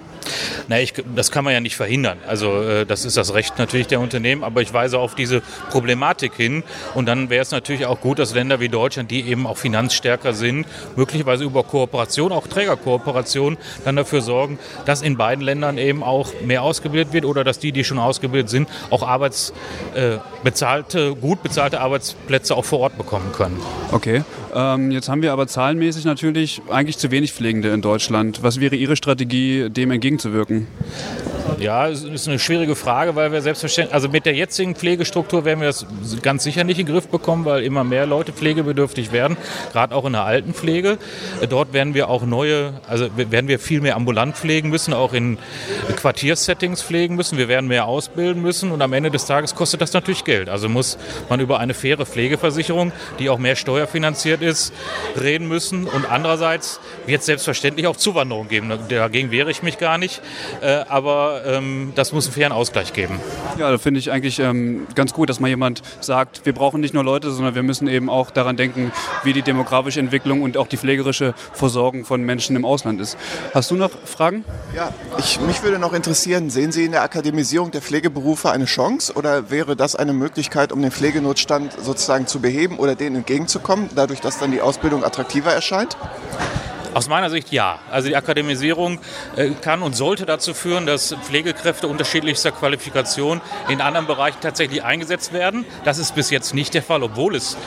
Na, 0.67 0.79
ich, 0.79 0.93
das 1.15 1.31
kann 1.31 1.43
man 1.43 1.53
ja 1.53 1.59
nicht 1.59 1.75
verhindern. 1.75 2.17
Also 2.27 2.61
äh, 2.61 2.85
das 2.85 3.05
ist 3.05 3.17
das 3.17 3.33
Recht 3.33 3.57
natürlich 3.57 3.87
der 3.87 3.99
Unternehmen, 3.99 4.43
aber 4.43 4.61
ich 4.61 4.73
weise 4.75 4.99
auf 4.99 5.15
diese 5.15 5.41
Problematik 5.71 6.35
hin. 6.35 6.61
Und 6.93 7.07
dann 7.07 7.31
wäre 7.31 7.41
es 7.41 7.49
natürlich 7.49 7.87
auch 7.87 7.99
gut, 7.99 8.19
dass 8.19 8.35
Länder 8.35 8.59
wie 8.59 8.69
Deutschland, 8.69 9.09
die 9.09 9.21
eben 9.21 9.47
auch 9.47 9.57
finanzstärker 9.57 10.33
sind, 10.33 10.67
möglicherweise 10.95 11.43
über 11.43 11.63
Kooperation, 11.63 12.31
auch 12.31 12.45
Trägerkooperation, 12.45 13.57
dann 13.83 13.95
dafür 13.95 14.21
sorgen, 14.21 14.59
dass 14.85 15.01
in 15.01 15.17
beiden 15.17 15.43
Ländern 15.43 15.79
eben 15.79 16.03
auch 16.03 16.29
mehr 16.43 16.61
ausgebildet 16.61 17.11
wird 17.13 17.25
oder 17.25 17.43
dass 17.43 17.57
die, 17.57 17.71
die 17.71 17.83
schon 17.83 17.97
ausgebildet 17.97 18.49
sind, 18.49 18.69
auch 18.91 19.01
Arbeits, 19.01 19.51
äh, 19.95 20.17
gut 21.19 21.41
bezahlte 21.41 21.81
Arbeitsplätze 21.81 22.55
auch 22.55 22.65
vor 22.65 22.79
Ort 22.79 22.97
bekommen 22.97 23.31
können. 23.31 23.59
Okay. 23.91 24.23
Ähm, 24.55 24.91
jetzt 24.91 25.09
haben 25.09 25.21
wir 25.21 25.33
aber 25.33 25.47
zahlenmäßig 25.47 26.05
natürlich 26.05 26.61
eigentlich 26.69 26.97
zu 26.97 27.11
wenig 27.11 27.33
Pflegende 27.33 27.69
in 27.69 27.81
Deutschland. 27.81 28.41
Was 28.41 28.61
wäre 28.61 28.75
Ihre 28.75 28.95
Strategie, 28.95 29.69
dem 29.69 29.91
entgegenzuwirken? 29.91 30.67
Ja, 31.59 31.87
es 31.87 32.03
ist 32.03 32.27
eine 32.27 32.39
schwierige 32.39 32.75
Frage, 32.75 33.15
weil 33.15 33.31
wir 33.31 33.41
selbstverständlich, 33.41 33.93
also 33.93 34.09
mit 34.09 34.25
der 34.25 34.33
jetzigen 34.33 34.75
Pflegestruktur 34.75 35.45
werden 35.45 35.61
wir 35.61 35.67
das 35.67 35.85
ganz 36.21 36.43
sicher 36.43 36.63
nicht 36.63 36.79
in 36.79 36.85
den 36.85 36.93
Griff 36.93 37.07
bekommen, 37.07 37.45
weil 37.45 37.63
immer 37.63 37.83
mehr 37.83 38.05
Leute 38.05 38.33
pflegebedürftig 38.33 39.11
werden, 39.11 39.37
gerade 39.71 39.95
auch 39.95 40.05
in 40.05 40.13
der 40.13 40.23
Altenpflege. 40.23 40.97
Dort 41.49 41.71
werden 41.71 41.93
wir 41.93 42.09
auch 42.09 42.25
neue, 42.25 42.73
also 42.87 43.07
werden 43.15 43.47
wir 43.47 43.59
viel 43.59 43.79
mehr 43.79 43.95
ambulant 43.95 44.35
pflegen 44.35 44.69
müssen, 44.69 44.93
auch 44.93 45.13
in 45.13 45.37
Quartiersettings 45.95 46.81
pflegen 46.81 47.15
müssen. 47.15 47.37
Wir 47.37 47.47
werden 47.47 47.67
mehr 47.67 47.85
ausbilden 47.85 48.41
müssen 48.41 48.71
und 48.71 48.81
am 48.81 48.91
Ende 48.91 49.11
des 49.11 49.25
Tages 49.25 49.55
kostet 49.55 49.81
das 49.81 49.93
natürlich 49.93 50.23
Geld. 50.23 50.49
Also 50.49 50.67
muss 50.67 50.97
man 51.29 51.39
über 51.39 51.59
eine 51.59 51.73
faire 51.73 52.05
Pflegeversicherung, 52.05 52.91
die 53.19 53.29
auch 53.29 53.39
mehr 53.39 53.55
steuerfinanziert 53.55 54.41
ist, 54.41 54.44
reden 55.19 55.47
müssen. 55.47 55.85
Und 55.85 56.05
andererseits 56.09 56.79
wird 57.05 57.19
es 57.19 57.25
selbstverständlich 57.25 57.87
auch 57.87 57.95
Zuwanderung 57.95 58.47
geben. 58.47 58.71
Dagegen 58.89 59.31
wehre 59.31 59.51
ich 59.51 59.63
mich 59.63 59.77
gar 59.77 59.97
nicht. 59.97 60.21
Äh, 60.61 60.85
aber 60.87 61.41
ähm, 61.45 61.93
das 61.95 62.11
muss 62.11 62.25
einen 62.25 62.33
fairen 62.33 62.51
Ausgleich 62.51 62.93
geben. 62.93 63.19
Ja, 63.57 63.71
da 63.71 63.77
finde 63.77 63.99
ich 63.99 64.11
eigentlich 64.11 64.39
ähm, 64.39 64.87
ganz 64.95 65.13
gut, 65.13 65.29
dass 65.29 65.39
mal 65.39 65.47
jemand 65.47 65.81
sagt, 66.01 66.45
wir 66.45 66.53
brauchen 66.53 66.81
nicht 66.81 66.93
nur 66.93 67.03
Leute, 67.03 67.31
sondern 67.31 67.55
wir 67.55 67.63
müssen 67.63 67.87
eben 67.87 68.09
auch 68.09 68.31
daran 68.31 68.57
denken, 68.57 68.91
wie 69.23 69.33
die 69.33 69.41
demografische 69.41 69.99
Entwicklung 69.99 70.41
und 70.41 70.57
auch 70.57 70.67
die 70.67 70.77
pflegerische 70.77 71.33
Versorgung 71.53 72.05
von 72.05 72.21
Menschen 72.23 72.55
im 72.55 72.65
Ausland 72.65 73.01
ist. 73.01 73.17
Hast 73.53 73.71
du 73.71 73.75
noch 73.75 73.91
Fragen? 74.05 74.43
Ja, 74.75 74.93
ich, 75.17 75.39
mich 75.41 75.63
würde 75.63 75.79
noch 75.79 75.93
interessieren, 75.93 76.49
sehen 76.49 76.71
Sie 76.71 76.85
in 76.85 76.91
der 76.91 77.03
Akademisierung 77.03 77.71
der 77.71 77.81
Pflegeberufe 77.81 78.51
eine 78.51 78.65
Chance 78.65 79.13
oder 79.13 79.49
wäre 79.49 79.75
das 79.75 79.95
eine 79.95 80.13
Möglichkeit, 80.13 80.71
um 80.71 80.81
den 80.81 80.91
Pflegenotstand 80.91 81.73
sozusagen 81.81 82.27
zu 82.27 82.39
beheben 82.39 82.77
oder 82.77 82.95
denen 82.95 83.17
entgegenzukommen, 83.17 83.89
dadurch, 83.95 84.21
dass 84.21 84.34
dann 84.39 84.51
die 84.51 84.61
Ausbildung 84.61 85.03
attraktiver 85.03 85.51
erscheint? 85.51 85.97
Aus 86.95 87.09
meiner 87.09 87.29
Sicht 87.29 87.51
ja. 87.51 87.79
Also 87.91 88.07
die 88.07 88.15
Akademisierung 88.15 88.99
äh, 89.35 89.49
kann 89.49 89.81
und 89.81 89.97
sollte 89.97 90.25
dazu 90.25 90.53
führen, 90.53 90.85
dass 90.85 91.13
Pflegekräfte 91.25 91.89
unterschiedlichster 91.89 92.53
Qualifikation 92.53 93.41
in 93.67 93.81
anderen 93.81 94.07
Bereichen 94.07 94.37
tatsächlich 94.39 94.81
eingesetzt 94.81 95.33
werden. 95.33 95.65
Das 95.83 95.97
ist 95.97 96.15
bis 96.15 96.29
jetzt 96.29 96.53
nicht 96.53 96.73
der 96.73 96.81
Fall, 96.81 97.03
obwohl 97.03 97.35
es 97.35 97.57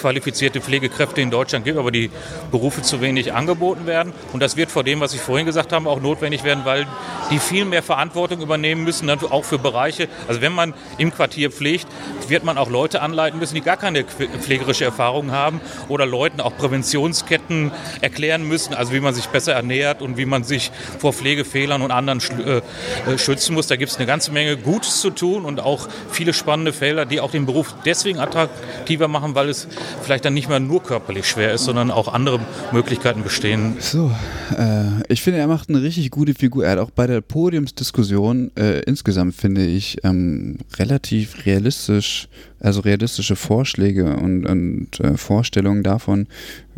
qualifizierte 0.00 0.60
Pflegekräfte 0.60 1.20
in 1.20 1.30
Deutschland 1.30 1.64
gibt, 1.64 1.78
aber 1.78 1.92
die 1.92 2.10
Berufe 2.50 2.82
zu 2.82 3.00
wenig 3.00 3.32
angeboten 3.32 3.86
werden. 3.86 4.12
Und 4.32 4.40
das 4.40 4.56
wird 4.56 4.72
vor 4.72 4.82
dem, 4.82 4.98
was 4.98 5.14
ich 5.14 5.20
vorhin 5.20 5.46
gesagt 5.46 5.72
habe, 5.72 5.88
auch 5.88 6.00
notwendig 6.00 6.42
werden, 6.42 6.64
weil 6.64 6.88
die 7.30 7.38
viel 7.38 7.64
mehr 7.64 7.84
Verantwortung 7.84 8.40
übernehmen 8.40 8.82
müssen, 8.82 9.08
auch 9.10 9.44
für 9.44 9.58
Bereiche. 9.58 10.08
Also 10.26 10.40
wenn 10.40 10.52
man 10.52 10.74
im 10.98 11.14
Quartier 11.14 11.52
pflegt, 11.52 11.86
wird 12.26 12.42
man 12.42 12.58
auch 12.58 12.68
Leute 12.68 13.00
anleiten 13.00 13.38
müssen, 13.38 13.54
die 13.54 13.60
gar 13.60 13.76
keine 13.76 14.02
pflegerische 14.04 14.84
Erfahrung 14.84 15.30
haben 15.30 15.60
oder 15.88 16.04
Leuten 16.04 16.40
auch 16.40 16.56
Präventionsketten 16.56 17.70
erklären 18.00 18.39
müssen, 18.46 18.74
also 18.74 18.92
wie 18.92 19.00
man 19.00 19.14
sich 19.14 19.26
besser 19.26 19.52
ernährt 19.52 20.02
und 20.02 20.16
wie 20.16 20.24
man 20.24 20.44
sich 20.44 20.70
vor 20.98 21.12
Pflegefehlern 21.12 21.82
und 21.82 21.90
anderen 21.90 22.20
äh, 22.20 23.18
schützen 23.18 23.54
muss. 23.54 23.66
Da 23.66 23.76
gibt 23.76 23.90
es 23.90 23.98
eine 23.98 24.06
ganze 24.06 24.32
Menge 24.32 24.56
Gutes 24.56 25.00
zu 25.00 25.10
tun 25.10 25.44
und 25.44 25.60
auch 25.60 25.88
viele 26.10 26.32
spannende 26.32 26.72
Felder, 26.72 27.06
die 27.06 27.20
auch 27.20 27.30
den 27.30 27.46
Beruf 27.46 27.74
deswegen 27.84 28.18
attraktiver 28.18 29.08
machen, 29.08 29.34
weil 29.34 29.48
es 29.48 29.68
vielleicht 30.02 30.24
dann 30.24 30.34
nicht 30.34 30.48
mehr 30.48 30.60
nur 30.60 30.82
körperlich 30.82 31.26
schwer 31.26 31.52
ist, 31.52 31.64
sondern 31.64 31.90
auch 31.90 32.08
andere 32.12 32.40
Möglichkeiten 32.72 33.22
bestehen. 33.22 33.76
So, 33.78 34.10
äh, 34.56 34.84
ich 35.08 35.22
finde, 35.22 35.40
er 35.40 35.46
macht 35.46 35.68
eine 35.68 35.82
richtig 35.82 36.10
gute 36.10 36.34
Figur. 36.34 36.64
Er 36.64 36.72
hat 36.72 36.78
auch 36.78 36.90
bei 36.90 37.06
der 37.06 37.20
Podiumsdiskussion 37.20 38.50
äh, 38.56 38.80
insgesamt, 38.80 39.34
finde 39.34 39.64
ich, 39.64 39.98
ähm, 40.04 40.58
relativ 40.78 41.46
realistisch, 41.46 42.28
also 42.60 42.80
realistische 42.80 43.36
Vorschläge 43.36 44.16
und, 44.16 44.46
und 44.46 45.00
äh, 45.00 45.16
Vorstellungen 45.16 45.82
davon, 45.82 46.26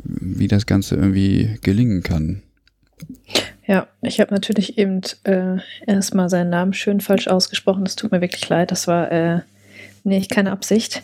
wie 0.05 0.49
das 0.49 0.67
Ganze 0.67 0.97
irgendwie 0.97 1.59
gelingen 1.63 2.03
kann. 2.03 2.43
Ja, 3.67 3.87
ich 4.01 4.21
habe 4.21 4.35
natürlich 4.35 4.79
eben 4.79 5.01
äh, 5.25 5.57
erstmal 5.87 6.29
seinen 6.29 6.51
Namen 6.51 6.73
schön 6.73 7.01
falsch 7.01 7.29
ausgesprochen. 7.29 7.85
Das 7.85 7.97
tut 7.97 8.13
mir 8.13 8.21
wirklich 8.21 8.49
leid. 8.49 8.71
Das 8.71 8.87
war 8.87 9.11
äh, 9.11 9.41
nicht 10.05 10.31
keine 10.31 10.51
Absicht. 10.51 11.03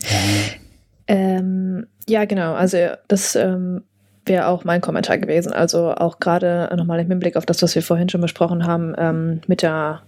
Ähm, 1.06 1.86
ja, 2.08 2.24
genau. 2.24 2.54
Also 2.54 2.78
das 3.06 3.36
ähm, 3.36 3.82
wäre 4.26 4.46
auch 4.46 4.64
mein 4.64 4.80
Kommentar 4.80 5.18
gewesen. 5.18 5.52
Also 5.52 5.94
auch 5.94 6.18
gerade 6.18 6.70
nochmal 6.76 7.00
im 7.00 7.08
Hinblick 7.08 7.36
auf 7.36 7.46
das, 7.46 7.62
was 7.62 7.74
wir 7.74 7.82
vorhin 7.82 8.08
schon 8.08 8.20
besprochen 8.20 8.66
haben, 8.66 8.94
ähm, 8.98 9.40
mit 9.46 9.62
der, 9.62 10.02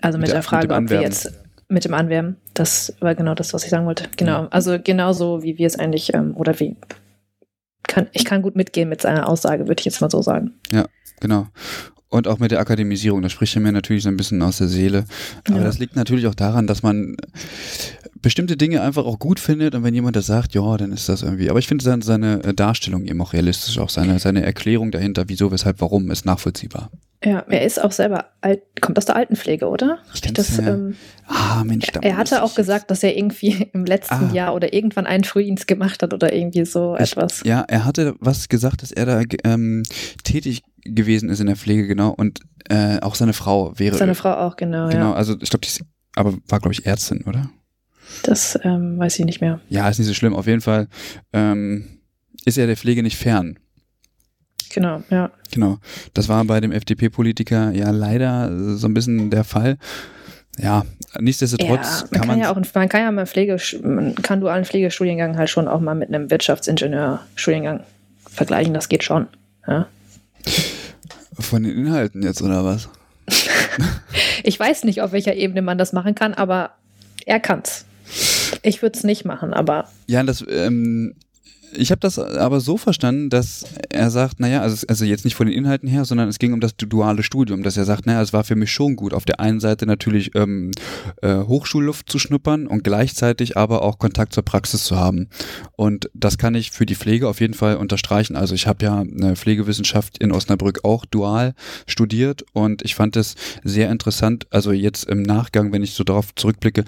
also 0.00 0.18
mit, 0.18 0.22
mit 0.22 0.28
der, 0.28 0.36
der 0.36 0.42
Frage, 0.42 0.68
mit 0.68 0.76
ob 0.76 0.90
wir 0.90 1.02
jetzt 1.02 1.32
mit 1.68 1.84
dem 1.84 1.94
Anwerben, 1.94 2.36
das 2.52 2.94
war 3.00 3.14
genau 3.14 3.34
das, 3.34 3.52
was 3.52 3.64
ich 3.64 3.70
sagen 3.70 3.86
wollte. 3.86 4.04
Genau. 4.16 4.46
Also 4.50 4.78
genauso 4.82 5.42
wie 5.42 5.58
wir 5.58 5.66
es 5.66 5.78
eigentlich, 5.78 6.14
ähm, 6.14 6.36
oder 6.36 6.58
wie 6.60 6.76
kann, 7.86 8.08
ich 8.12 8.24
kann 8.24 8.42
gut 8.42 8.56
mitgehen 8.56 8.88
mit 8.88 9.00
seiner 9.02 9.28
Aussage, 9.28 9.68
würde 9.68 9.80
ich 9.80 9.84
jetzt 9.84 10.00
mal 10.00 10.10
so 10.10 10.22
sagen. 10.22 10.52
Ja, 10.72 10.86
genau. 11.20 11.48
Und 12.08 12.28
auch 12.28 12.38
mit 12.38 12.52
der 12.52 12.60
Akademisierung, 12.60 13.22
da 13.22 13.28
spricht 13.28 13.56
mir 13.56 13.72
natürlich 13.72 14.04
so 14.04 14.08
ein 14.08 14.16
bisschen 14.16 14.40
aus 14.42 14.58
der 14.58 14.68
Seele. 14.68 15.04
Aber 15.48 15.58
ja. 15.58 15.64
das 15.64 15.78
liegt 15.78 15.96
natürlich 15.96 16.28
auch 16.28 16.34
daran, 16.34 16.68
dass 16.68 16.84
man 16.84 17.16
bestimmte 18.22 18.56
Dinge 18.56 18.82
einfach 18.82 19.04
auch 19.04 19.18
gut 19.18 19.40
findet 19.40 19.74
und 19.74 19.82
wenn 19.82 19.94
jemand 19.94 20.16
das 20.16 20.26
sagt, 20.26 20.54
ja, 20.54 20.76
dann 20.76 20.92
ist 20.92 21.08
das 21.08 21.22
irgendwie. 21.22 21.50
Aber 21.50 21.58
ich 21.58 21.66
finde 21.66 21.84
seine, 21.84 22.02
seine 22.02 22.38
Darstellung 22.54 23.04
eben 23.04 23.20
auch 23.20 23.32
realistisch, 23.32 23.78
auch 23.78 23.90
seine, 23.90 24.18
seine 24.18 24.44
Erklärung 24.44 24.92
dahinter, 24.92 25.24
wieso, 25.26 25.50
weshalb, 25.50 25.80
warum, 25.80 26.10
ist 26.10 26.24
nachvollziehbar. 26.24 26.90
Ja, 27.24 27.40
er 27.48 27.62
ist 27.64 27.82
auch 27.82 27.92
selber 27.92 28.26
alt, 28.42 28.60
kommt 28.80 28.98
aus 28.98 29.06
der 29.06 29.16
Altenpflege, 29.16 29.66
oder? 29.68 29.98
Kann's, 30.22 30.34
das, 30.34 30.56
ja. 30.58 30.74
ähm, 30.74 30.94
Ah, 31.26 31.64
Mensch, 31.64 31.86
da 31.92 32.00
er 32.00 32.16
hatte 32.18 32.42
auch 32.42 32.54
gesagt, 32.54 32.90
dass 32.90 33.02
er 33.02 33.16
irgendwie 33.16 33.68
im 33.72 33.84
letzten 33.86 34.30
Ah. 34.30 34.32
Jahr 34.32 34.54
oder 34.54 34.72
irgendwann 34.74 35.06
einen 35.06 35.24
Frühdienst 35.24 35.66
gemacht 35.66 36.02
hat 36.02 36.12
oder 36.12 36.32
irgendwie 36.34 36.64
so 36.66 36.96
Ich- 36.96 37.12
etwas. 37.12 37.42
Ja, 37.44 37.64
er 37.66 37.84
hatte 37.86 38.14
was 38.20 38.48
gesagt, 38.48 38.82
dass 38.82 38.92
er 38.92 39.06
da 39.06 39.22
ähm, 39.44 39.82
tätig 40.22 40.62
gewesen 40.84 41.30
ist 41.30 41.40
in 41.40 41.46
der 41.46 41.56
Pflege, 41.56 41.86
genau. 41.86 42.10
Und 42.10 42.40
äh, 42.68 43.00
auch 43.00 43.14
seine 43.14 43.32
Frau 43.32 43.72
wäre. 43.78 43.96
Seine 43.96 44.14
Frau 44.14 44.34
auch, 44.34 44.56
genau, 44.56 44.88
Genau, 44.90 45.10
ja. 45.10 45.14
also 45.14 45.34
ich 45.40 45.48
glaube, 45.50 45.62
die 45.64 45.68
ist, 45.68 45.80
aber 46.16 46.34
war, 46.48 46.60
glaube 46.60 46.72
ich, 46.72 46.84
Ärztin, 46.84 47.24
oder? 47.24 47.48
Das 48.22 48.58
ähm, 48.64 48.98
weiß 48.98 49.18
ich 49.18 49.24
nicht 49.24 49.40
mehr. 49.40 49.60
Ja, 49.70 49.88
ist 49.88 49.98
nicht 49.98 50.06
so 50.08 50.14
schlimm. 50.14 50.34
Auf 50.34 50.46
jeden 50.46 50.60
Fall 50.60 50.88
ähm, 51.32 52.00
ist 52.44 52.58
er 52.58 52.66
der 52.66 52.76
Pflege 52.76 53.02
nicht 53.02 53.16
fern. 53.16 53.58
Genau, 54.74 55.02
ja. 55.08 55.30
Genau. 55.52 55.78
Das 56.14 56.28
war 56.28 56.44
bei 56.44 56.60
dem 56.60 56.72
FDP-Politiker 56.72 57.70
ja 57.70 57.90
leider 57.90 58.50
äh, 58.50 58.74
so 58.74 58.88
ein 58.88 58.94
bisschen 58.94 59.30
der 59.30 59.44
Fall. 59.44 59.78
Ja, 60.58 60.84
nichtsdestotrotz 61.18 61.68
ja, 61.70 62.00
man 62.00 62.10
kann 62.10 62.20
kann, 62.20 62.26
man. 62.28 62.38
ja 62.40 62.50
auch, 62.50 62.74
man 62.74 62.88
kann 62.88 63.00
ja 63.00 63.10
mal 63.12 63.26
Pflege, 63.26 63.56
man 63.82 64.16
kann 64.16 64.40
dualen 64.40 64.64
Pflegestudiengang 64.64 65.36
halt 65.36 65.50
schon 65.50 65.68
auch 65.68 65.80
mal 65.80 65.94
mit 65.94 66.08
einem 66.08 66.30
Wirtschaftsingenieur-Studiengang 66.30 67.80
vergleichen, 68.28 68.74
das 68.74 68.88
geht 68.88 69.04
schon. 69.04 69.28
Ja. 69.66 69.86
von 71.38 71.62
den 71.62 71.76
Inhalten 71.76 72.22
jetzt, 72.22 72.42
oder 72.42 72.64
was? 72.64 72.88
Ich 74.46 74.60
weiß 74.60 74.84
nicht, 74.84 75.00
auf 75.00 75.12
welcher 75.12 75.34
Ebene 75.34 75.62
man 75.62 75.78
das 75.78 75.94
machen 75.94 76.14
kann, 76.14 76.34
aber 76.34 76.72
er 77.24 77.40
kann's. 77.40 77.86
Ich 78.62 78.82
würde 78.82 78.96
es 78.98 79.02
nicht 79.02 79.24
machen, 79.24 79.54
aber 79.54 79.88
Ja, 80.06 80.22
das, 80.22 80.44
ähm, 80.46 81.14
ich 81.76 81.90
habe 81.90 82.00
das 82.00 82.18
aber 82.18 82.60
so 82.60 82.76
verstanden, 82.76 83.30
dass 83.30 83.64
er 83.90 84.10
sagt, 84.10 84.40
naja, 84.40 84.60
also, 84.60 84.86
also 84.88 85.04
jetzt 85.04 85.24
nicht 85.24 85.34
von 85.34 85.46
den 85.46 85.56
Inhalten 85.56 85.88
her, 85.88 86.04
sondern 86.04 86.28
es 86.28 86.38
ging 86.38 86.52
um 86.52 86.60
das 86.60 86.76
duale 86.76 87.22
Studium, 87.22 87.62
dass 87.62 87.76
er 87.76 87.84
sagt, 87.84 88.06
naja, 88.06 88.22
es 88.22 88.32
war 88.32 88.44
für 88.44 88.56
mich 88.56 88.70
schon 88.70 88.96
gut, 88.96 89.14
auf 89.14 89.24
der 89.24 89.40
einen 89.40 89.60
Seite 89.60 89.86
natürlich 89.86 90.34
ähm, 90.34 90.70
äh, 91.22 91.36
Hochschulluft 91.36 92.10
zu 92.10 92.18
schnuppern 92.18 92.66
und 92.66 92.84
gleichzeitig 92.84 93.56
aber 93.56 93.82
auch 93.82 93.98
Kontakt 93.98 94.32
zur 94.32 94.44
Praxis 94.44 94.84
zu 94.84 94.96
haben. 94.96 95.28
Und 95.76 96.10
das 96.14 96.38
kann 96.38 96.54
ich 96.54 96.70
für 96.70 96.86
die 96.86 96.94
Pflege 96.94 97.28
auf 97.28 97.40
jeden 97.40 97.54
Fall 97.54 97.76
unterstreichen. 97.76 98.36
Also 98.36 98.54
ich 98.54 98.66
habe 98.66 98.84
ja 98.84 99.00
eine 99.00 99.36
Pflegewissenschaft 99.36 100.18
in 100.18 100.32
Osnabrück 100.32 100.84
auch 100.84 101.04
dual 101.04 101.54
studiert 101.86 102.44
und 102.52 102.82
ich 102.82 102.94
fand 102.94 103.16
es 103.16 103.34
sehr 103.62 103.90
interessant, 103.90 104.46
also 104.50 104.72
jetzt 104.72 105.04
im 105.04 105.22
Nachgang, 105.22 105.72
wenn 105.72 105.82
ich 105.82 105.94
so 105.94 106.04
darauf 106.04 106.34
zurückblicke, 106.34 106.84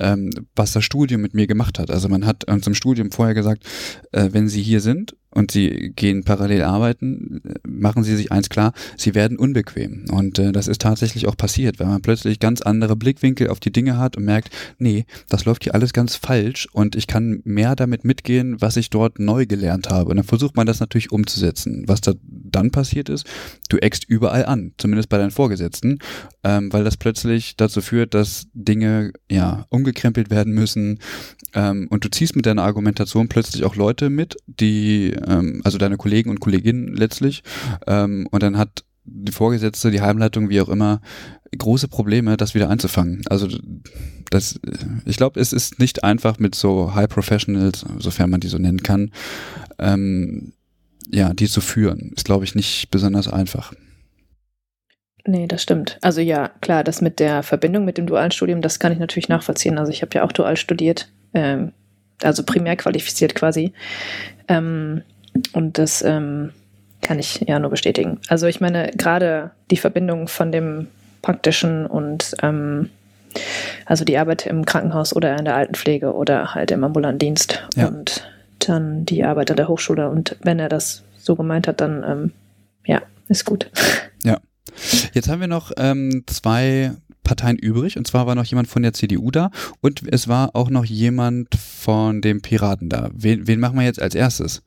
ähm, 0.00 0.30
was 0.56 0.72
das 0.72 0.84
Studium 0.84 1.20
mit 1.20 1.34
mir 1.34 1.46
gemacht 1.46 1.78
hat. 1.78 1.90
Also 1.90 2.08
man 2.08 2.26
hat 2.26 2.44
uns 2.50 2.66
im 2.66 2.74
Studium 2.74 3.10
vorher 3.10 3.34
gesagt, 3.34 3.64
äh, 4.12 4.28
wenn 4.32 4.48
Sie 4.48 4.62
hier 4.62 4.80
sind 4.80 5.16
und 5.32 5.50
Sie 5.50 5.92
gehen 5.94 6.24
parallel 6.24 6.62
arbeiten, 6.62 7.40
machen 7.66 8.02
Sie 8.02 8.16
sich 8.16 8.32
eins 8.32 8.48
klar, 8.48 8.72
Sie 8.96 9.14
werden 9.14 9.38
unbequem. 9.38 10.06
Und 10.10 10.38
äh, 10.38 10.52
das 10.52 10.68
ist 10.68 10.80
tatsächlich 10.80 11.26
auch 11.26 11.36
passiert, 11.36 11.78
weil 11.78 11.86
man 11.86 12.02
plötzlich 12.02 12.40
ganz 12.40 12.60
andere 12.62 12.96
Blickwinkel 12.96 13.48
auf 13.48 13.60
die 13.60 13.72
Dinge 13.72 13.98
hat 13.98 14.16
und 14.16 14.24
merkt, 14.24 14.50
nee, 14.78 15.04
das 15.28 15.44
läuft 15.44 15.64
hier 15.64 15.74
alles 15.74 15.92
ganz 15.92 16.16
falsch 16.16 16.68
und 16.72 16.96
ich 16.96 17.06
kann 17.06 17.40
mehr 17.44 17.76
damit 17.76 18.04
mitgehen, 18.04 18.60
was 18.60 18.76
ich 18.76 18.90
dort 18.90 19.18
neu 19.18 19.46
gelernt 19.46 19.88
habe. 19.90 20.10
Und 20.10 20.16
dann 20.16 20.26
versucht 20.26 20.56
man 20.56 20.66
das 20.66 20.80
natürlich 20.80 21.12
umzusetzen. 21.12 21.84
Was 21.86 22.00
da 22.00 22.14
dann 22.22 22.70
passiert 22.70 23.08
ist, 23.08 23.26
du 23.68 23.78
eckst 23.78 24.04
überall 24.08 24.44
an, 24.44 24.72
zumindest 24.78 25.08
bei 25.08 25.18
deinen 25.18 25.30
Vorgesetzten, 25.30 25.98
ähm, 26.42 26.72
weil 26.72 26.84
das 26.84 26.96
plötzlich 26.96 27.56
dazu 27.56 27.80
führt, 27.80 28.14
dass 28.14 28.48
Dinge 28.54 29.12
ja 29.30 29.66
umgekrempelt 29.70 30.30
werden 30.30 30.52
müssen 30.52 30.98
ähm, 31.54 31.86
und 31.90 32.04
du 32.04 32.10
ziehst 32.10 32.36
mit 32.36 32.46
deiner 32.46 32.62
Argumentation 32.62 33.28
plötzlich 33.28 33.64
auch 33.64 33.76
Leute 33.76 34.10
mit, 34.10 34.36
die, 34.46 35.14
ähm, 35.26 35.60
also 35.64 35.78
deine 35.78 35.96
Kollegen 35.96 36.30
und 36.30 36.40
Kolleginnen 36.40 36.94
letztlich, 36.94 37.42
ähm, 37.86 38.26
und 38.30 38.42
dann 38.42 38.58
hat 38.58 38.84
die 39.04 39.32
Vorgesetzte, 39.32 39.90
die 39.90 40.00
Heimleitung, 40.00 40.50
wie 40.50 40.60
auch 40.60 40.68
immer, 40.68 41.00
große 41.56 41.88
Probleme, 41.88 42.36
das 42.36 42.54
wieder 42.54 42.70
einzufangen. 42.70 43.22
Also 43.28 43.48
das, 44.30 44.60
ich 45.04 45.16
glaube, 45.16 45.40
es 45.40 45.52
ist 45.52 45.78
nicht 45.78 46.04
einfach 46.04 46.38
mit 46.38 46.54
so 46.54 46.94
High 46.94 47.08
Professionals, 47.08 47.84
sofern 47.98 48.30
man 48.30 48.40
die 48.40 48.48
so 48.48 48.58
nennen 48.58 48.82
kann, 48.82 49.10
ähm, 49.78 50.52
ja, 51.10 51.34
die 51.34 51.48
zu 51.48 51.60
führen. 51.60 52.12
Ist, 52.14 52.24
glaube 52.24 52.44
ich, 52.44 52.54
nicht 52.54 52.90
besonders 52.90 53.26
einfach. 53.26 53.72
nee, 55.26 55.46
das 55.46 55.62
stimmt. 55.62 55.98
Also 56.02 56.20
ja, 56.20 56.48
klar, 56.60 56.84
das 56.84 57.00
mit 57.00 57.18
der 57.18 57.42
Verbindung 57.42 57.84
mit 57.84 57.98
dem 57.98 58.06
dualen 58.06 58.30
Studium, 58.30 58.62
das 58.62 58.78
kann 58.78 58.92
ich 58.92 58.98
natürlich 58.98 59.28
nachvollziehen. 59.28 59.78
Also 59.78 59.90
ich 59.90 60.02
habe 60.02 60.14
ja 60.14 60.22
auch 60.22 60.32
dual 60.32 60.56
studiert, 60.56 61.10
ähm, 61.34 61.72
also 62.22 62.44
primär 62.44 62.76
qualifiziert 62.76 63.34
quasi. 63.34 63.72
Ähm, 64.50 65.02
und 65.52 65.78
das 65.78 66.02
ähm, 66.02 66.50
kann 67.00 67.18
ich 67.18 67.40
ja 67.46 67.58
nur 67.58 67.70
bestätigen. 67.70 68.18
Also 68.28 68.46
ich 68.46 68.60
meine, 68.60 68.90
gerade 68.90 69.52
die 69.70 69.78
Verbindung 69.78 70.28
von 70.28 70.52
dem 70.52 70.88
praktischen 71.22 71.86
und 71.86 72.34
ähm, 72.42 72.90
also 73.86 74.04
die 74.04 74.18
Arbeit 74.18 74.44
im 74.46 74.66
Krankenhaus 74.66 75.14
oder 75.14 75.38
in 75.38 75.44
der 75.44 75.54
Altenpflege 75.54 76.12
oder 76.12 76.54
halt 76.54 76.70
im 76.72 76.84
ambulanten 76.84 77.18
Dienst 77.20 77.66
Ja. 77.76 77.86
und 77.88 78.28
dann 78.58 79.06
die 79.06 79.24
Arbeit 79.24 79.50
an 79.50 79.56
der 79.56 79.68
Hochschule. 79.68 80.10
Und 80.10 80.36
wenn 80.42 80.58
er 80.58 80.68
das 80.68 81.04
so 81.16 81.36
gemeint 81.36 81.68
hat, 81.68 81.80
dann 81.80 82.04
ähm, 82.06 82.32
ja, 82.84 83.00
ist 83.28 83.44
gut. 83.46 83.70
Jetzt 85.12 85.28
haben 85.28 85.40
wir 85.40 85.48
noch 85.48 85.72
ähm, 85.76 86.24
zwei 86.26 86.92
Parteien 87.22 87.56
übrig 87.56 87.96
und 87.96 88.06
zwar 88.06 88.26
war 88.26 88.34
noch 88.34 88.44
jemand 88.44 88.68
von 88.68 88.82
der 88.82 88.92
CDU 88.92 89.30
da 89.30 89.50
und 89.80 90.02
es 90.10 90.28
war 90.28 90.54
auch 90.54 90.70
noch 90.70 90.84
jemand 90.84 91.54
von 91.54 92.20
den 92.20 92.40
Piraten 92.40 92.88
da. 92.88 93.10
Wen, 93.12 93.46
wen 93.46 93.60
machen 93.60 93.78
wir 93.78 93.84
jetzt 93.84 94.00
als 94.00 94.14
erstes? 94.14 94.62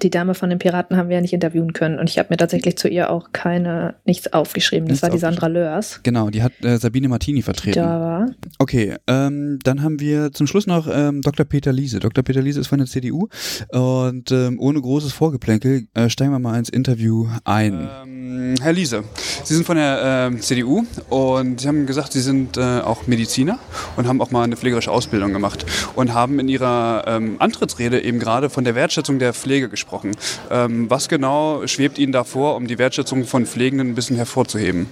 Die 0.00 0.10
Dame 0.10 0.34
von 0.34 0.48
den 0.48 0.60
Piraten 0.60 0.96
haben 0.96 1.08
wir 1.08 1.16
ja 1.16 1.20
nicht 1.20 1.32
interviewen 1.32 1.72
können 1.72 1.98
und 1.98 2.08
ich 2.08 2.18
habe 2.18 2.28
mir 2.30 2.36
tatsächlich 2.36 2.76
zu 2.78 2.86
ihr 2.88 3.10
auch 3.10 3.30
keine, 3.32 3.96
nichts 4.04 4.32
aufgeschrieben. 4.32 4.86
Das 4.86 4.92
Nichts 4.92 5.02
war 5.02 5.10
die 5.10 5.18
Sandra 5.18 5.48
Lörs, 5.48 6.00
Genau, 6.04 6.30
die 6.30 6.42
hat 6.42 6.52
äh, 6.62 6.78
Sabine 6.78 7.08
Martini 7.08 7.42
vertreten. 7.42 7.80
da 7.80 8.00
war. 8.00 8.30
Okay, 8.60 8.94
ähm, 9.08 9.58
dann 9.64 9.82
haben 9.82 9.98
wir 9.98 10.30
zum 10.32 10.46
Schluss 10.46 10.68
noch 10.68 10.88
ähm, 10.92 11.20
Dr. 11.22 11.44
Peter 11.44 11.72
Liese. 11.72 11.98
Dr. 11.98 12.22
Peter 12.22 12.40
Liese 12.40 12.60
ist 12.60 12.68
von 12.68 12.78
der 12.78 12.86
CDU 12.86 13.26
und 13.70 14.30
ähm, 14.30 14.60
ohne 14.60 14.80
großes 14.80 15.12
Vorgeplänkel 15.12 15.88
äh, 15.94 16.08
steigen 16.08 16.30
wir 16.30 16.38
mal 16.38 16.56
ins 16.58 16.68
Interview 16.68 17.26
ein. 17.44 17.88
Ähm, 18.04 18.54
Herr 18.62 18.72
Liese, 18.72 19.02
Sie 19.42 19.54
sind 19.54 19.66
von 19.66 19.76
der 19.76 20.28
ähm, 20.30 20.40
CDU 20.40 20.84
und 21.08 21.60
Sie 21.60 21.66
haben 21.66 21.86
gesagt, 21.86 22.12
Sie 22.12 22.20
sind 22.20 22.56
äh, 22.56 22.60
auch 22.80 23.08
Mediziner 23.08 23.58
und 23.96 24.06
haben 24.06 24.20
auch 24.20 24.30
mal 24.30 24.44
eine 24.44 24.56
pflegerische 24.56 24.92
Ausbildung 24.92 25.32
gemacht 25.32 25.66
und 25.96 26.14
haben 26.14 26.38
in 26.38 26.48
Ihrer 26.48 27.04
ähm, 27.08 27.36
Antrittsrede 27.40 28.00
eben 28.00 28.20
gerade 28.20 28.48
von 28.48 28.62
der 28.64 28.76
Wertschätzung 28.76 29.18
der 29.18 29.32
Pflege 29.34 29.71
gesprochen. 29.72 30.12
Ähm, 30.52 30.88
was 30.88 31.08
genau 31.08 31.66
schwebt 31.66 31.98
Ihnen 31.98 32.12
da 32.12 32.22
vor, 32.22 32.54
um 32.54 32.68
die 32.68 32.78
Wertschätzung 32.78 33.24
von 33.24 33.46
Pflegenden 33.46 33.88
ein 33.88 33.94
bisschen 33.96 34.14
hervorzuheben? 34.14 34.86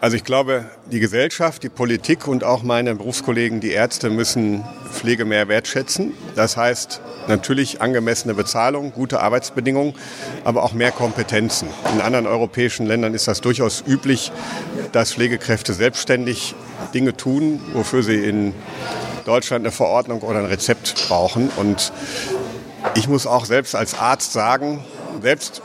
Also 0.00 0.16
ich 0.16 0.24
glaube, 0.24 0.64
die 0.90 0.98
Gesellschaft, 0.98 1.62
die 1.62 1.68
Politik 1.68 2.26
und 2.26 2.42
auch 2.42 2.62
meine 2.62 2.94
Berufskollegen, 2.94 3.60
die 3.60 3.72
Ärzte, 3.72 4.08
müssen 4.08 4.64
Pflege 4.90 5.26
mehr 5.26 5.46
wertschätzen. 5.48 6.14
Das 6.34 6.56
heißt 6.56 7.02
natürlich 7.28 7.82
angemessene 7.82 8.32
Bezahlung, 8.32 8.92
gute 8.92 9.20
Arbeitsbedingungen, 9.20 9.92
aber 10.42 10.62
auch 10.62 10.72
mehr 10.72 10.90
Kompetenzen. 10.90 11.68
In 11.92 12.00
anderen 12.00 12.26
europäischen 12.26 12.86
Ländern 12.86 13.12
ist 13.12 13.28
das 13.28 13.42
durchaus 13.42 13.84
üblich, 13.86 14.32
dass 14.92 15.12
Pflegekräfte 15.12 15.74
selbstständig 15.74 16.54
Dinge 16.94 17.14
tun, 17.14 17.60
wofür 17.74 18.02
sie 18.02 18.24
in 18.24 18.54
Deutschland 19.26 19.66
eine 19.66 19.70
Verordnung 19.70 20.22
oder 20.22 20.38
ein 20.38 20.46
Rezept 20.46 20.94
brauchen. 21.08 21.50
Und 21.56 21.92
ich 22.94 23.08
muss 23.08 23.26
auch 23.26 23.44
selbst 23.44 23.74
als 23.74 23.98
Arzt 23.98 24.32
sagen, 24.32 24.84
selbst 25.22 25.62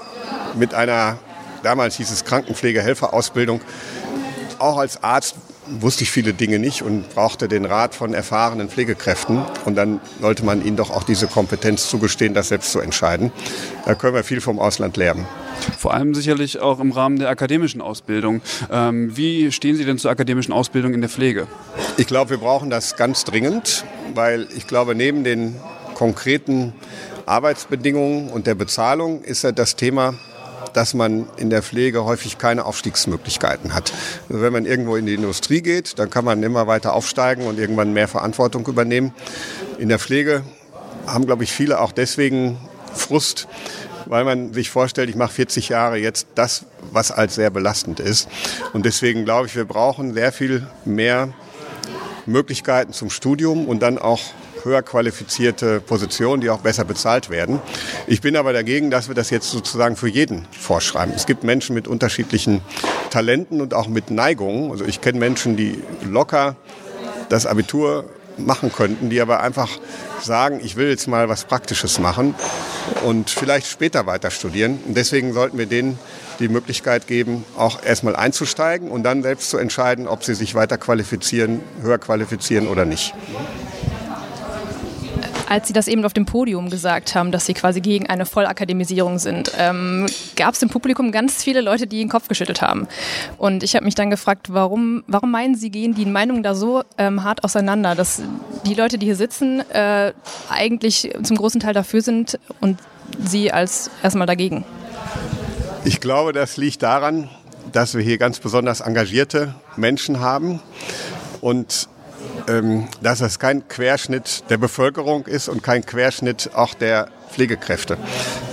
mit 0.55 0.74
einer, 0.74 1.18
damals 1.63 1.97
hieß 1.97 2.11
es 2.11 2.26
Krankenpflegehelferausbildung, 2.26 3.61
auch 4.59 4.78
als 4.78 5.03
Arzt 5.03 5.36
wusste 5.68 6.03
ich 6.03 6.11
viele 6.11 6.34
Dinge 6.34 6.59
nicht 6.59 6.82
und 6.82 7.09
brauchte 7.09 7.47
den 7.47 7.66
Rat 7.66 7.95
von 7.95 8.13
erfahrenen 8.13 8.70
Pflegekräften. 8.70 9.43
Und 9.66 9.76
dann 9.76 9.99
sollte 10.22 10.45
man 10.45 10.63
ihnen 10.63 10.78
doch 10.78 10.91
auch 10.91 11.03
diese 11.03 11.28
Kompetenz 11.28 11.89
zugestehen, 11.89 12.34
das 12.34 12.49
selbst 12.49 12.72
zu 12.72 12.80
entscheiden. 12.80 13.32
Da 13.86 13.95
können 13.95 14.13
wir 14.13 14.24
viel 14.24 14.41
vom 14.41 14.59
Ausland 14.59 14.97
lernen. 14.97 15.26
Vor 15.78 15.93
allem 15.93 16.13
sicherlich 16.13 16.59
auch 16.59 16.80
im 16.80 16.91
Rahmen 16.91 17.18
der 17.18 17.30
akademischen 17.30 17.82
Ausbildung. 17.82 18.41
Ähm, 18.72 19.16
wie 19.18 19.51
stehen 19.51 19.76
Sie 19.76 19.86
denn 19.86 19.97
zur 19.97 20.11
akademischen 20.11 20.53
Ausbildung 20.53 20.93
in 20.93 21.01
der 21.01 21.09
Pflege? 21.09 21.47
Ich 21.97 22.07
glaube, 22.07 22.32
wir 22.32 22.38
brauchen 22.38 22.70
das 22.70 22.95
ganz 22.95 23.24
dringend, 23.24 23.86
weil 24.13 24.47
ich 24.55 24.68
glaube, 24.68 24.95
neben 24.95 25.24
den 25.24 25.55
konkreten 25.96 26.74
Arbeitsbedingungen 27.26 28.30
und 28.30 28.46
der 28.46 28.54
Bezahlung 28.54 29.24
ist 29.24 29.43
ja 29.43 29.52
das 29.52 29.76
Thema, 29.76 30.14
dass 30.74 30.93
man 30.93 31.28
in 31.38 31.50
der 31.50 31.64
Pflege 31.64 32.04
häufig 32.04 32.38
keine 32.38 32.66
Aufstiegsmöglichkeiten 32.66 33.74
hat. 33.74 33.93
Wenn 34.28 34.54
man 34.54 34.66
irgendwo 34.66 34.98
in 34.98 35.06
die 35.06 35.16
Industrie 35.16 35.62
geht, 35.62 35.98
dann 35.98 36.10
kann 36.10 36.26
man 36.26 36.43
immer 36.43 36.68
weiter 36.68 36.93
aufsteigen 36.93 37.48
und 37.48 37.58
irgendwann 37.58 37.93
mehr 37.93 38.08
Verantwortung 38.08 38.68
übernehmen. 38.68 39.14
In 39.80 39.89
der 39.89 39.98
Pflege 39.98 40.43
haben, 41.08 41.26
glaube 41.26 41.43
ich, 41.43 41.52
viele 41.52 41.80
auch 41.80 41.91
deswegen 41.91 42.58
Frust, 42.93 43.48
weil 44.06 44.26
man 44.26 44.54
sich 44.54 44.70
vorstellt, 44.70 45.10
ich 45.10 45.16
mache 45.16 45.34
40 45.34 45.70
Jahre 45.70 45.98
jetzt 45.98 46.28
das, 46.36 46.66
was 46.91 47.12
als 47.12 47.36
sehr 47.36 47.50
belastend 47.50 48.00
ist. 48.00 48.28
Und 48.74 48.86
deswegen 48.86 49.26
glaube 49.26 49.48
ich, 49.48 49.56
wir 49.56 49.66
brauchen 49.66 50.14
sehr 50.14 50.32
viel 50.32 50.68
mehr 50.84 51.30
Möglichkeiten 52.26 52.91
zum 52.91 53.10
Studium 53.10 53.66
und 53.66 53.82
dann 53.82 53.98
auch 53.98 54.22
höher 54.66 54.82
qualifizierte 54.82 55.80
Positionen, 55.80 56.41
die 56.41 56.49
auch 56.49 56.59
besser 56.59 56.84
bezahlt 56.84 57.30
werden. 57.30 57.61
Ich 58.07 58.22
bin 58.22 58.36
aber 58.36 58.51
dagegen, 58.51 58.91
dass 58.91 59.07
wir 59.07 59.16
das 59.16 59.30
jetzt 59.30 59.49
sozusagen 59.49 59.95
für 59.95 60.09
jeden 60.09 60.47
vorschreiben. 60.51 61.13
Es 61.16 61.26
gibt 61.26 61.43
Menschen 61.43 61.76
mit 61.76 61.88
unterschiedlichen 61.88 62.61
Talenten 63.11 63.61
und 63.61 63.74
auch 63.74 63.88
mit 63.88 64.11
Neigungen. 64.11 64.72
Also 64.72 64.84
ich 64.84 64.99
kenne 64.99 65.20
Menschen, 65.20 65.55
die 65.55 65.82
locker 66.03 66.55
das 67.30 67.45
Abitur 67.45 68.05
machen 68.38 68.72
könnten, 68.72 69.09
die 69.09 69.22
aber 69.22 69.39
einfach 69.39 69.70
sagen, 70.22 70.59
ich 70.61 70.76
will 70.76 70.89
jetzt 70.89 71.07
mal 71.07 71.30
was 71.30 71.45
Praktisches 71.45 71.99
machen 71.99 72.36
und 73.05 73.30
vielleicht 73.30 73.68
später 73.68 74.05
weiter 74.05 74.32
studieren. 74.32 74.80
Und 74.86 74.97
deswegen 74.97 75.34
sollten 75.34 75.57
wir 75.57 75.66
denen 75.68 75.97
die 76.39 76.49
Möglichkeit 76.49 77.07
geben, 77.07 77.45
auch 77.57 77.84
erstmal 77.84 78.16
einzusteigen 78.16 78.91
und 78.91 79.03
dann 79.03 79.24
selbst 79.24 79.49
zu 79.49 79.57
entscheiden, 79.57 80.07
ob 80.07 80.24
sie 80.24 80.36
sich 80.36 80.55
weiter 80.55 80.78
qualifizieren, 80.78 81.61
höher 81.82 81.97
qualifizieren 81.97 82.68
oder 82.68 82.84
nicht 82.86 83.13
als 85.48 85.68
Sie 85.68 85.74
das 85.74 85.88
eben 85.88 86.04
auf 86.06 86.14
dem 86.14 86.26
Podium 86.26 86.70
gesagt 86.70 87.16
haben, 87.16 87.32
dass 87.32 87.46
Sie 87.46 87.54
quasi 87.54 87.82
gegen 87.82 88.08
eine 88.08 88.26
Vollakademisierung 88.26 89.20
sind, 89.20 89.52
ähm, 89.58 90.08
gab 90.36 90.54
es 90.54 90.62
im 90.62 90.70
Publikum 90.70 91.12
ganz 91.12 91.43
viele 91.43 91.62
Leute, 91.62 91.88
die 91.88 92.00
den 92.00 92.10
Kopf 92.10 92.28
geschüttelt 92.28 92.62
haben. 92.62 92.88
Und 93.38 93.64
ich 93.64 93.76
habe 93.76 93.86
mich 93.86 93.96
dann 93.96 94.10
gefragt, 94.10 94.48
warum, 94.52 95.04
warum 95.08 95.32
meinen 95.32 95.56
Sie, 95.56 95.70
gehen 95.70 95.93
die 95.93 96.06
Meinungen 96.06 96.43
da 96.43 96.56
so 96.56 96.84
ähm, 96.98 97.24
hart 97.24 97.43
auseinander, 97.43 97.96
dass 97.96 98.22
die 98.66 98.74
Leute, 98.74 98.98
die 98.98 99.06
hier 99.06 99.16
sitzen, 99.16 99.60
äh, 99.72 100.14
eigentlich 100.50 101.12
zum 101.24 101.38
großen 101.38 101.60
Teil 101.60 101.74
dafür 101.74 102.02
sind 102.02 102.39
und 102.62 102.80
Sie 103.24 103.52
als 103.52 103.91
erstmal 104.02 104.28
dagegen? 104.28 104.66
Ich 105.84 106.00
glaube, 106.00 106.34
das 106.34 106.58
liegt 106.58 106.82
daran, 106.82 107.30
dass 107.72 107.93
wir 107.93 108.02
hier 108.02 108.18
ganz 108.18 108.39
besonders 108.39 108.82
engagierte 108.82 109.54
Menschen 109.76 110.20
haben 110.20 110.62
und 111.41 111.88
dass 113.01 113.21
es 113.21 113.39
kein 113.39 113.67
Querschnitt 113.67 114.43
der 114.49 114.57
Bevölkerung 114.57 115.26
ist 115.26 115.49
und 115.49 115.63
kein 115.63 115.86
Querschnitt 115.86 116.51
auch 116.53 116.73
der 116.73 117.07
Pflegekräfte. 117.32 117.97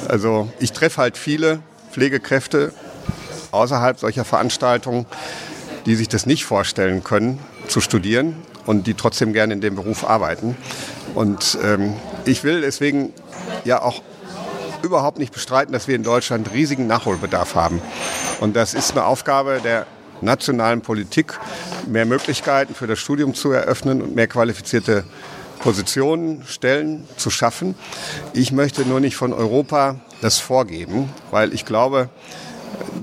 Also 0.08 0.50
ich 0.60 0.72
treffe 0.72 1.00
halt 1.00 1.16
viele 1.16 1.60
Pflegekräfte 1.92 2.72
außerhalb 3.50 3.98
solcher 3.98 4.24
Veranstaltungen, 4.24 5.06
die 5.86 5.94
sich 5.94 6.08
das 6.08 6.26
nicht 6.26 6.44
vorstellen 6.44 7.04
können, 7.04 7.38
zu 7.68 7.80
studieren 7.80 8.36
und 8.66 8.86
die 8.86 8.94
trotzdem 8.94 9.32
gerne 9.32 9.52
in 9.52 9.60
dem 9.60 9.74
Beruf 9.74 10.08
arbeiten. 10.08 10.56
Und 11.14 11.58
ähm, 11.62 11.94
ich 12.24 12.44
will 12.44 12.60
deswegen 12.60 13.12
ja 13.64 13.82
auch 13.82 14.02
überhaupt 14.82 15.18
nicht 15.18 15.32
bestreiten, 15.32 15.72
dass 15.72 15.86
wir 15.88 15.94
in 15.94 16.02
Deutschland 16.02 16.52
riesigen 16.52 16.86
Nachholbedarf 16.86 17.54
haben. 17.54 17.80
Und 18.40 18.56
das 18.56 18.74
ist 18.74 18.92
eine 18.92 19.04
Aufgabe 19.04 19.60
der 19.62 19.86
nationalen 20.22 20.80
Politik 20.80 21.38
mehr 21.86 22.06
Möglichkeiten 22.06 22.74
für 22.74 22.86
das 22.86 22.98
Studium 22.98 23.34
zu 23.34 23.52
eröffnen 23.52 24.02
und 24.02 24.14
mehr 24.14 24.26
qualifizierte 24.26 25.04
Positionen, 25.58 26.42
Stellen 26.46 27.06
zu 27.16 27.30
schaffen. 27.30 27.74
Ich 28.32 28.52
möchte 28.52 28.82
nur 28.82 29.00
nicht 29.00 29.16
von 29.16 29.32
Europa 29.32 30.00
das 30.20 30.38
vorgeben, 30.38 31.08
weil 31.30 31.54
ich 31.54 31.64
glaube, 31.64 32.08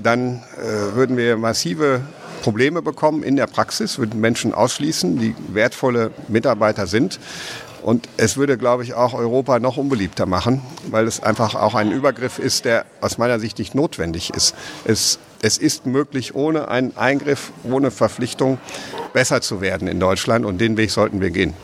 dann 0.02 0.42
äh, 0.58 0.94
würden 0.94 1.16
wir 1.16 1.36
massive 1.36 2.02
Probleme 2.42 2.82
bekommen 2.82 3.22
in 3.22 3.36
der 3.36 3.46
Praxis, 3.46 3.98
würden 3.98 4.20
Menschen 4.20 4.54
ausschließen, 4.54 5.18
die 5.18 5.34
wertvolle 5.48 6.10
Mitarbeiter 6.28 6.86
sind. 6.86 7.20
Und 7.82 8.08
es 8.18 8.36
würde, 8.36 8.58
glaube 8.58 8.82
ich, 8.82 8.92
auch 8.94 9.14
Europa 9.14 9.58
noch 9.58 9.78
unbeliebter 9.78 10.26
machen, 10.26 10.60
weil 10.90 11.06
es 11.06 11.22
einfach 11.22 11.54
auch 11.54 11.74
ein 11.74 11.92
Übergriff 11.92 12.38
ist, 12.38 12.66
der 12.66 12.84
aus 13.00 13.16
meiner 13.16 13.40
Sicht 13.40 13.58
nicht 13.58 13.74
notwendig 13.74 14.30
ist. 14.34 14.54
Es 14.84 15.18
es 15.42 15.58
ist 15.58 15.86
möglich, 15.86 16.34
ohne 16.34 16.68
einen 16.68 16.96
Eingriff, 16.96 17.52
ohne 17.64 17.90
Verpflichtung 17.90 18.58
besser 19.12 19.40
zu 19.40 19.60
werden 19.60 19.88
in 19.88 20.00
Deutschland 20.00 20.44
und 20.44 20.60
den 20.60 20.76
Weg 20.76 20.90
sollten 20.90 21.20
wir 21.20 21.30
gehen. 21.30 21.54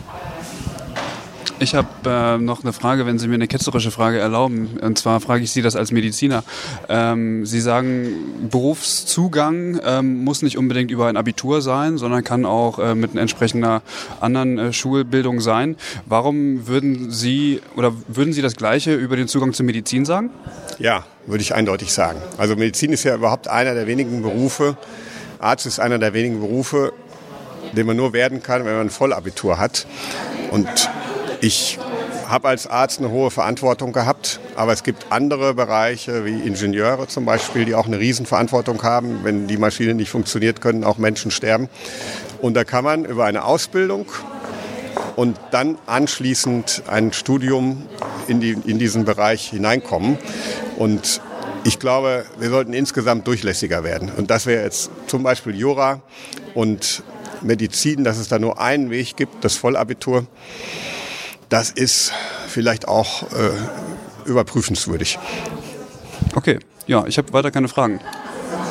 Ich 1.59 1.75
habe 1.75 1.89
äh, 2.05 2.37
noch 2.37 2.65
eine 2.65 2.75
Frage, 2.75 3.07
wenn 3.07 3.19
Sie 3.19 3.29
mir 3.29 3.35
eine 3.35 3.49
ketzerische 3.49 3.91
Frage 3.91 4.19
erlauben. 4.19 4.79
Und 4.83 4.99
zwar 4.99 5.21
frage 5.21 5.43
ich 5.43 5.53
Sie 5.53 5.63
das 5.63 5.75
als 5.75 5.91
Mediziner. 5.91 6.45
Ähm, 6.91 7.47
Sie 7.47 7.63
sagen, 7.63 8.49
Berufszugang 8.51 9.81
ähm, 9.83 10.23
muss 10.23 10.43
nicht 10.43 10.59
unbedingt 10.59 10.91
über 10.91 11.07
ein 11.07 11.17
Abitur 11.17 11.63
sein, 11.63 11.97
sondern 11.97 12.25
kann 12.25 12.45
auch 12.45 12.79
äh, 12.79 12.95
mit 12.95 13.17
entsprechender 13.17 13.81
anderen 14.21 14.59
äh, 14.59 14.73
Schulbildung 14.75 15.41
sein. 15.41 15.77
Warum 16.05 16.67
würden 16.67 17.11
Sie 17.11 17.63
oder 17.75 17.95
würden 18.07 18.35
Sie 18.35 18.43
das 18.43 18.57
Gleiche 18.57 18.95
über 18.95 19.17
den 19.17 19.27
Zugang 19.27 19.55
zur 19.55 19.65
Medizin 19.65 20.05
sagen? 20.05 20.29
Ja, 20.79 21.07
würde 21.25 21.41
ich 21.41 21.55
eindeutig 21.55 21.91
sagen. 21.91 22.21
Also 22.37 22.55
Medizin 22.55 22.93
ist 22.93 23.05
ja 23.05 23.15
überhaupt 23.15 23.49
einer 23.49 23.73
der 23.73 23.87
wenigen 23.87 24.21
Berufe. 24.21 24.77
Arzt 25.39 25.65
ist 25.65 25.81
einer 25.81 25.99
der 25.99 26.13
wenigen 26.13 26.39
Berufe, 26.39 26.93
den 27.73 27.87
man 27.87 27.97
nur 27.97 28.13
werden 28.13 28.43
kann, 28.43 28.67
wenn 28.67 28.75
man 28.75 28.89
ein 28.89 28.91
Vollabitur 28.91 29.59
hat. 29.59 29.87
Und 30.51 30.69
ich 31.41 31.79
habe 32.29 32.49
als 32.49 32.67
Arzt 32.67 32.99
eine 32.99 33.11
hohe 33.11 33.31
Verantwortung 33.31 33.93
gehabt, 33.93 34.41
aber 34.57 34.73
es 34.73 34.83
gibt 34.83 35.07
andere 35.11 35.55
Bereiche 35.55 36.25
wie 36.25 36.41
Ingenieure 36.41 37.07
zum 37.07 37.25
Beispiel, 37.25 37.65
die 37.65 37.75
auch 37.75 37.87
eine 37.87 37.99
Riesenverantwortung 37.99 38.83
haben. 38.83 39.21
Wenn 39.23 39.47
die 39.47 39.57
Maschine 39.57 39.95
nicht 39.95 40.11
funktioniert, 40.11 40.61
können 40.61 40.85
auch 40.85 40.99
Menschen 40.99 41.31
sterben. 41.31 41.69
Und 42.41 42.55
da 42.55 42.65
kann 42.65 42.85
man 42.85 43.05
über 43.05 43.25
eine 43.25 43.45
Ausbildung 43.45 44.07
und 45.15 45.39
dann 45.51 45.79
anschließend 45.87 46.83
ein 46.89 47.13
Studium 47.13 47.87
in, 48.29 48.41
die, 48.41 48.57
in 48.67 48.79
diesen 48.79 49.05
Bereich 49.05 49.51
hineinkommen. 49.51 50.19
Und 50.77 51.21
ich 51.65 51.79
glaube, 51.79 52.25
wir 52.39 52.51
sollten 52.51 52.73
insgesamt 52.73 53.27
durchlässiger 53.27 53.85
werden. 53.85 54.11
Und 54.17 54.31
das 54.31 54.47
wäre 54.47 54.63
jetzt 54.63 54.91
zum 55.07 55.23
Beispiel 55.23 55.55
Jura 55.55 56.01
und 56.55 57.03
Medizin, 57.43 58.05
dass 58.05 58.19
es 58.19 58.29
da 58.29 58.39
nur 58.39 58.61
einen 58.61 58.91
Weg 58.91 59.17
gibt, 59.17 59.45
das 59.45 59.57
Vollabitur 59.57 60.27
das 61.49 61.71
ist 61.71 62.13
vielleicht 62.49 62.89
auch 62.89 63.23
äh, 63.33 63.51
überprüfenswürdig. 64.29 65.19
Okay, 66.35 66.59
ja, 66.87 67.05
ich 67.07 67.19
habe 67.19 67.33
weiter 67.33 67.51
keine 67.51 67.69
Fragen. 67.69 68.01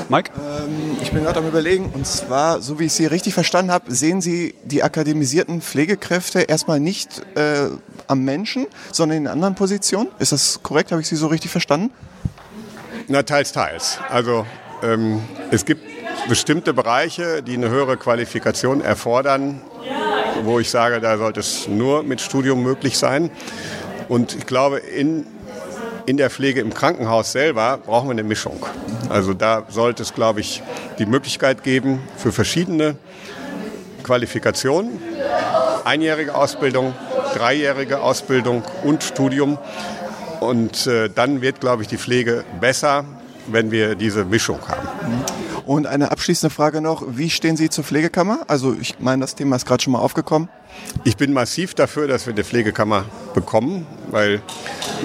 Mike? 0.09 0.31
Ähm, 0.37 0.97
ich 1.01 1.11
bin 1.11 1.23
gerade 1.23 1.39
am 1.39 1.47
Überlegen, 1.47 1.91
und 1.93 2.05
zwar, 2.05 2.61
so 2.61 2.79
wie 2.79 2.85
ich 2.85 2.93
Sie 2.93 3.05
richtig 3.05 3.33
verstanden 3.33 3.71
habe, 3.71 3.93
sehen 3.93 4.21
Sie 4.21 4.53
die 4.63 4.83
akademisierten 4.83 5.61
Pflegekräfte 5.61 6.41
erstmal 6.41 6.79
nicht 6.79 7.23
äh, 7.35 7.69
am 8.07 8.23
Menschen, 8.23 8.67
sondern 8.91 9.17
in 9.17 9.27
anderen 9.27 9.55
Positionen. 9.55 10.09
Ist 10.19 10.31
das 10.31 10.61
korrekt? 10.61 10.91
Habe 10.91 11.01
ich 11.01 11.07
Sie 11.07 11.15
so 11.15 11.27
richtig 11.27 11.51
verstanden? 11.51 11.91
Na, 13.07 13.23
teils, 13.23 13.51
teils. 13.51 13.99
Also 14.09 14.45
ähm, 14.83 15.21
es 15.51 15.65
gibt 15.65 15.81
bestimmte 16.27 16.73
Bereiche, 16.73 17.43
die 17.43 17.53
eine 17.53 17.69
höhere 17.69 17.97
Qualifikation 17.97 18.81
erfordern, 18.81 19.61
wo 20.43 20.59
ich 20.59 20.69
sage, 20.69 20.99
da 20.99 21.17
sollte 21.17 21.39
es 21.39 21.67
nur 21.67 22.03
mit 22.03 22.21
Studium 22.21 22.63
möglich 22.63 22.97
sein. 22.97 23.29
Und 24.07 24.35
ich 24.35 24.45
glaube, 24.45 24.77
in, 24.77 25.25
in 26.05 26.17
der 26.17 26.29
Pflege 26.29 26.61
im 26.61 26.73
Krankenhaus 26.73 27.31
selber 27.31 27.79
brauchen 27.83 28.07
wir 28.07 28.11
eine 28.11 28.23
Mischung. 28.23 28.65
Also 29.09 29.33
da 29.33 29.63
sollte 29.69 30.03
es, 30.03 30.13
glaube 30.13 30.41
ich, 30.41 30.61
die 30.99 31.05
Möglichkeit 31.05 31.63
geben 31.63 32.01
für 32.17 32.31
verschiedene 32.31 32.95
Qualifikationen, 34.03 34.99
einjährige 35.83 36.35
Ausbildung, 36.35 36.93
dreijährige 37.33 38.01
Ausbildung 38.01 38.63
und 38.83 39.03
Studium. 39.03 39.57
Und 40.41 40.85
äh, 40.85 41.09
dann 41.09 41.41
wird, 41.41 41.59
glaube 41.59 41.81
ich, 41.81 41.87
die 41.87 41.97
Pflege 41.97 42.43
besser, 42.59 43.05
wenn 43.47 43.71
wir 43.71 43.95
diese 43.95 44.25
Mischung 44.25 44.59
haben. 44.67 44.87
Und 45.65 45.87
eine 45.87 46.11
abschließende 46.11 46.53
Frage 46.53 46.79
noch, 46.79 47.03
wie 47.07 47.29
stehen 47.29 47.57
Sie 47.57 47.69
zur 47.69 47.83
Pflegekammer? 47.83 48.41
Also 48.47 48.75
ich 48.79 48.99
meine, 48.99 49.21
das 49.21 49.33
Thema 49.33 49.55
ist 49.55 49.65
gerade 49.65 49.81
schon 49.81 49.93
mal 49.93 49.99
aufgekommen. 49.99 50.47
Ich 51.03 51.17
bin 51.17 51.33
massiv 51.33 51.73
dafür, 51.73 52.07
dass 52.07 52.27
wir 52.27 52.33
eine 52.33 52.43
Pflegekammer 52.43 53.05
bekommen, 53.33 53.87
weil 54.11 54.41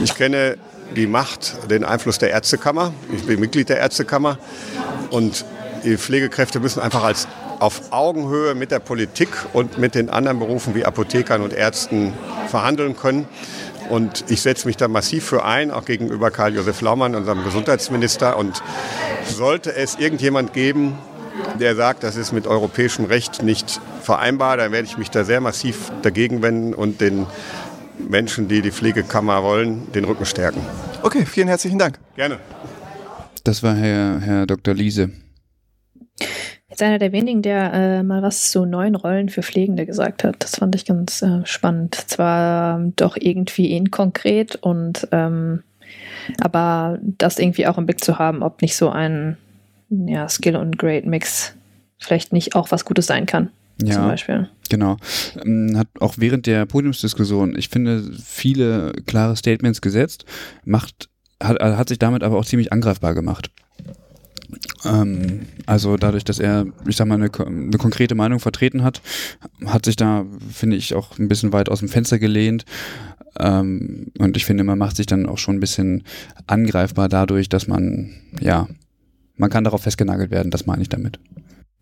ich 0.03 0.15
kenne 0.15 0.59
die 0.95 1.07
Macht, 1.07 1.71
den 1.71 1.85
Einfluss 1.85 2.19
der 2.19 2.31
Ärztekammer. 2.31 2.93
Ich 3.15 3.25
bin 3.25 3.41
Mitglied 3.41 3.69
der 3.71 3.79
Ärztekammer 3.79 4.39
und 5.11 5.47
die 5.85 5.97
Pflegekräfte 5.97 6.61
müssen 6.61 6.81
einfach 6.81 7.05
als 7.05 7.27
auf 7.59 7.93
Augenhöhe 7.93 8.55
mit 8.55 8.71
der 8.71 8.81
Politik 8.81 9.29
und 9.53 9.79
mit 9.79 9.95
den 9.95 10.11
anderen 10.11 10.39
Berufen 10.39 10.75
wie 10.75 10.85
Apothekern 10.85 11.43
und 11.43 11.53
Ärzten 11.53 12.13
verhandeln 12.49 12.97
können. 12.97 13.27
Und 13.91 14.25
ich 14.29 14.41
setze 14.41 14.67
mich 14.67 14.77
da 14.77 14.89
massiv 14.89 15.25
für 15.25 15.45
ein, 15.45 15.71
auch 15.71 15.85
gegenüber 15.85 16.31
Karl-Josef 16.31 16.81
Laumann, 16.81 17.15
unserem 17.15 17.45
Gesundheitsminister. 17.45 18.37
Und 18.37 18.63
sollte 19.27 19.75
es 19.75 19.97
irgendjemand 19.99 20.53
geben, 20.53 20.97
der 21.59 21.75
sagt, 21.77 22.03
das 22.03 22.17
ist 22.17 22.33
mit 22.33 22.47
europäischem 22.47 23.05
Recht 23.05 23.43
nicht 23.43 23.81
vereinbar, 24.03 24.57
dann 24.57 24.73
werde 24.73 24.87
ich 24.87 24.97
mich 24.97 25.11
da 25.11 25.25
sehr 25.25 25.41
massiv 25.41 25.91
dagegen 26.03 26.43
wenden 26.43 26.75
und 26.75 27.01
den 27.01 27.27
Menschen, 28.09 28.49
die 28.49 28.63
die 28.63 28.71
Pflegekammer 28.71 29.43
wollen, 29.43 29.91
den 29.93 30.05
Rücken 30.05 30.25
stärken. 30.25 30.61
Okay, 31.03 31.27
vielen 31.27 31.49
herzlichen 31.49 31.79
Dank. 31.79 31.99
Gerne. 32.17 32.39
Das 33.45 33.63
war 33.63 33.75
Herr, 33.75 34.21
Herr 34.21 34.47
Dr. 34.47 34.75
Liese. 34.75 35.11
Jetzt 36.71 36.83
einer 36.83 36.99
der 36.99 37.11
wenigen, 37.11 37.43
der 37.43 37.73
äh, 37.73 38.03
mal 38.05 38.23
was 38.23 38.53
zu 38.53 38.65
neuen 38.65 38.95
Rollen 38.95 39.29
für 39.29 39.43
Pflegende 39.43 39.87
gesagt 39.87 40.23
hat. 40.23 40.37
Das 40.39 40.57
fand 40.57 40.75
ich 40.77 40.85
ganz 40.85 41.21
äh, 41.21 41.45
spannend. 41.45 41.95
Zwar 41.95 42.79
ähm, 42.79 42.93
doch 42.95 43.17
irgendwie 43.17 43.77
inkonkret 43.77 44.57
und 44.57 45.09
ähm, 45.11 45.65
aber 46.41 46.99
das 47.03 47.41
irgendwie 47.41 47.67
auch 47.67 47.77
im 47.77 47.87
Blick 47.87 48.03
zu 48.05 48.19
haben, 48.19 48.43
ob 48.45 48.63
nicht 48.63 48.77
so 48.77 48.89
ein 48.89 49.37
ja, 49.89 50.29
Skill- 50.29 50.57
und 50.57 50.79
Grade-Mix 50.79 51.55
vielleicht 51.99 52.33
nicht 52.33 52.55
auch 52.55 52.71
was 52.71 52.85
Gutes 52.85 53.07
sein 53.07 53.27
kann. 53.27 53.51
Ja, 53.83 53.95
zum 53.95 54.09
Beispiel. 54.09 54.49
genau. 54.69 54.97
Ähm, 55.45 55.77
Hat 55.77 55.89
auch 56.01 56.15
während 56.19 56.47
der 56.47 56.67
Podiumsdiskussion, 56.67 57.57
ich 57.57 57.69
finde, 57.69 58.03
viele 58.25 58.93
klare 59.07 59.37
Statements 59.37 59.81
gesetzt, 59.81 60.25
macht, 60.65 61.09
hat, 61.43 61.61
hat 61.61 61.89
sich 61.89 61.99
damit 61.99 62.23
aber 62.23 62.39
auch 62.39 62.45
ziemlich 62.45 62.73
angreifbar 62.73 63.15
gemacht. 63.15 63.51
Ähm, 64.85 65.47
also 65.67 65.97
dadurch, 65.97 66.25
dass 66.25 66.39
er, 66.39 66.67
ich 66.87 66.97
sag 66.97 67.07
mal, 67.07 67.15
eine, 67.15 67.31
eine 67.47 67.79
konkrete 67.79 68.15
Meinung 68.15 68.41
vertreten 68.41 68.83
hat, 68.83 69.03
hat 69.67 69.85
sich 69.85 69.97
da, 69.97 70.25
finde 70.51 70.77
ich, 70.77 70.95
auch 70.95 71.19
ein 71.19 71.29
bisschen 71.29 71.53
weit 71.53 71.69
aus 71.69 71.81
dem 71.81 71.89
Fenster 71.89 72.19
gelehnt. 72.19 72.65
Ähm, 73.39 74.13
und 74.19 74.37
ich 74.37 74.45
finde, 74.45 74.65
man 74.65 74.79
macht 74.79 74.97
sich 74.97 75.07
dann 75.07 75.27
auch 75.27 75.39
schon 75.39 75.57
ein 75.57 75.61
bisschen 75.61 76.05
angreifbar 76.47 77.09
dadurch, 77.09 77.49
dass 77.49 77.69
man, 77.69 78.11
ja, 78.41 78.69
man 79.37 79.51
kann 79.51 79.65
darauf 79.65 79.83
festgenagelt 79.83 80.31
werden, 80.31 80.51
das 80.51 80.67
meine 80.67 80.83
ich 80.83 80.89
damit. 80.89 81.19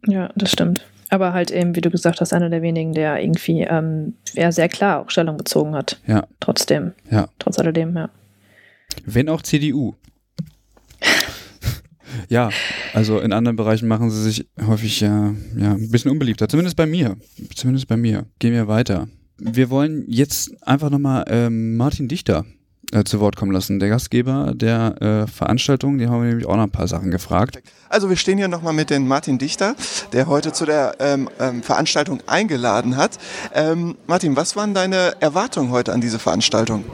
Ja, 0.07 0.31
das 0.37 0.53
stimmt. 0.53 0.87
Aber 1.11 1.33
halt 1.33 1.51
eben, 1.51 1.75
wie 1.75 1.81
du 1.81 1.91
gesagt 1.91 2.21
hast, 2.21 2.33
einer 2.33 2.51
der 2.51 2.63
wenigen, 2.63 2.93
der 2.93 3.21
irgendwie 3.21 3.63
ähm, 3.63 4.15
ja, 4.35 4.53
sehr 4.53 4.69
klar 4.69 5.01
auch 5.01 5.11
Stellung 5.11 5.37
bezogen 5.37 5.75
hat. 5.75 6.01
Ja. 6.07 6.27
Trotzdem. 6.41 6.93
Ja. 7.11 7.29
Trotz 7.39 7.59
alledem, 7.59 7.97
ja. 7.97 8.11
Wenn 9.05 9.29
auch 9.29 9.43
CDU. 9.43 9.95
Ja, 12.29 12.51
also 12.93 13.21
in 13.21 13.33
anderen 13.33 13.57
Bereichen 13.57 13.89
machen 13.89 14.11
sie 14.11 14.23
sich 14.23 14.47
häufig 14.67 15.01
ja, 15.01 15.35
ja 15.57 15.73
ein 15.73 15.91
bisschen 15.91 16.11
unbeliebter. 16.11 16.49
Zumindest 16.49 16.77
bei 16.77 16.87
mir. 16.87 17.17
Zumindest 17.55 17.89
bei 17.89 17.97
mir. 17.97 18.27
Gehen 18.39 18.53
wir 18.53 18.69
weiter. 18.69 19.09
Wir 19.39 19.71
wollen 19.71 20.05
jetzt 20.09 20.51
einfach 20.67 20.91
nochmal 20.91 21.25
ähm, 21.29 21.77
Martin 21.77 22.09
Dichter 22.09 22.45
äh, 22.93 23.05
zu 23.05 23.21
Wort 23.21 23.37
kommen 23.37 23.53
lassen. 23.53 23.79
Der 23.79 23.89
Gastgeber 23.89 24.53
der 24.55 25.01
äh, 25.01 25.27
Veranstaltung, 25.27 25.99
die 25.99 26.09
haben 26.09 26.23
wir 26.23 26.29
nämlich 26.29 26.47
auch 26.47 26.57
noch 26.57 26.65
ein 26.65 26.71
paar 26.71 26.89
Sachen 26.89 27.11
gefragt. 27.11 27.59
Also 27.89 28.09
wir 28.09 28.17
stehen 28.17 28.39
hier 28.39 28.49
nochmal 28.49 28.73
mit 28.73 28.91
dem 28.91 29.07
Martin 29.07 29.39
Dichter, 29.39 29.77
der 30.13 30.27
heute 30.27 30.53
zu 30.53 30.67
der 30.67 30.97
ähm, 30.99 31.29
ähm, 31.39 31.63
Veranstaltung 31.63 32.21
eingeladen 32.27 32.97
hat. 32.97 33.19
Ähm, 33.55 33.97
Martin, 34.07 34.37
was 34.37 34.57
waren 34.57 34.75
deine 34.75 35.15
Erwartungen 35.21 35.71
heute 35.71 35.93
an 35.93 36.01
diese 36.01 36.19
Veranstaltung? 36.19 36.85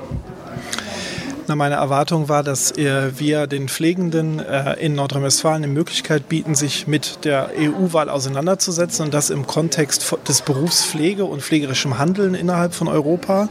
Na, 1.47 1.57
meine 1.57 1.75
Erwartung 1.75 2.31
war, 2.31 2.43
dass 2.43 2.71
äh, 2.73 3.19
wir 3.19 3.47
den 3.47 3.69
Pflegenden 3.69 4.39
äh, 4.39 4.81
in 4.81 4.95
Nordrhein-Westfalen 4.95 5.65
eine 5.65 5.73
Möglichkeit 5.73 6.27
bieten, 6.31 6.55
sich 6.55 6.87
mit 6.87 7.25
der 7.25 7.51
EU-Wahl 7.59 8.09
auseinanderzusetzen 8.09 9.05
und 9.05 9.15
das 9.15 9.29
im 9.29 9.47
Kontext 9.47 10.17
des 10.27 10.41
Berufs 10.41 10.87
Pflege 10.87 11.27
und 11.27 11.43
pflegerischem 11.43 11.99
Handeln 11.99 12.35
innerhalb 12.35 12.73
von 12.73 12.89
Europa. 12.89 13.51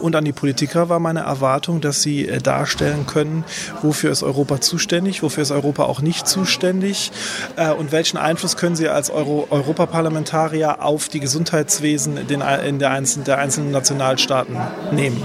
Und 0.00 0.16
an 0.16 0.26
die 0.26 0.32
Politiker 0.32 0.90
war 0.90 1.00
meine 1.00 1.20
Erwartung, 1.20 1.80
dass 1.80 2.02
sie 2.02 2.28
äh, 2.28 2.40
darstellen 2.42 3.06
können, 3.06 3.44
wofür 3.80 4.10
ist 4.10 4.22
Europa 4.22 4.60
zuständig, 4.60 5.22
wofür 5.22 5.42
ist 5.42 5.50
Europa 5.50 5.84
auch 5.84 6.02
nicht 6.02 6.28
zuständig 6.28 7.10
äh, 7.56 7.70
und 7.70 7.90
welchen 7.90 8.18
Einfluss 8.18 8.58
können 8.58 8.76
sie 8.76 8.90
als 8.90 9.08
Euro 9.08 9.46
Europaparlamentarier 9.48 10.82
auf 10.82 11.08
die 11.08 11.20
Gesundheitswesen 11.20 12.26
den, 12.26 12.42
in 12.42 12.78
der 12.78 12.90
einzelnen, 12.90 13.24
der 13.24 13.38
einzelnen 13.38 13.70
Nationalstaaten 13.70 14.58
nehmen. 14.92 15.22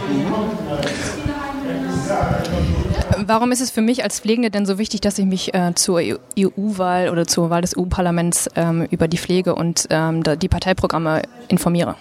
Warum 3.25 3.51
ist 3.51 3.61
es 3.61 3.71
für 3.71 3.81
mich 3.81 4.03
als 4.03 4.19
Pflegende 4.19 4.51
denn 4.51 4.65
so 4.65 4.77
wichtig, 4.77 5.01
dass 5.01 5.17
ich 5.17 5.25
mich 5.25 5.53
äh, 5.53 5.73
zur 5.75 5.99
EU-Wahl 5.99 7.09
oder 7.09 7.25
zur 7.25 7.49
Wahl 7.49 7.61
des 7.61 7.77
EU-Parlaments 7.77 8.49
ähm, 8.55 8.87
über 8.91 9.07
die 9.07 9.17
Pflege 9.17 9.55
und 9.55 9.87
ähm, 9.89 10.23
die 10.23 10.47
Parteiprogramme 10.47 11.23
informiere? 11.47 11.95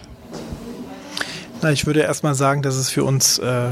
Na, 1.65 1.73
ich 1.73 1.87
würde 1.87 2.01
erstmal 2.01 2.35
sagen, 2.35 2.61
dass 2.61 2.77
es 2.77 2.91
für 2.91 3.05
uns 3.05 3.39
äh, 3.39 3.69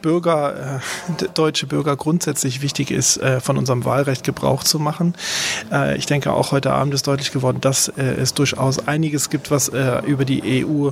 Bürger, 0.00 0.80
äh, 1.18 1.24
deutsche 1.34 1.66
Bürger 1.66 1.96
grundsätzlich 1.96 2.62
wichtig 2.62 2.92
ist, 2.92 3.16
äh, 3.16 3.40
von 3.40 3.58
unserem 3.58 3.84
Wahlrecht 3.84 4.22
Gebrauch 4.22 4.62
zu 4.62 4.78
machen. 4.78 5.16
Äh, 5.72 5.96
ich 5.96 6.06
denke, 6.06 6.34
auch 6.34 6.52
heute 6.52 6.70
Abend 6.72 6.94
ist 6.94 7.08
deutlich 7.08 7.32
geworden, 7.32 7.58
dass 7.60 7.88
äh, 7.88 8.00
es 8.00 8.34
durchaus 8.34 8.86
einiges 8.86 9.28
gibt, 9.28 9.50
was 9.50 9.68
äh, 9.70 10.02
über 10.06 10.24
die 10.24 10.64
EU 10.64 10.90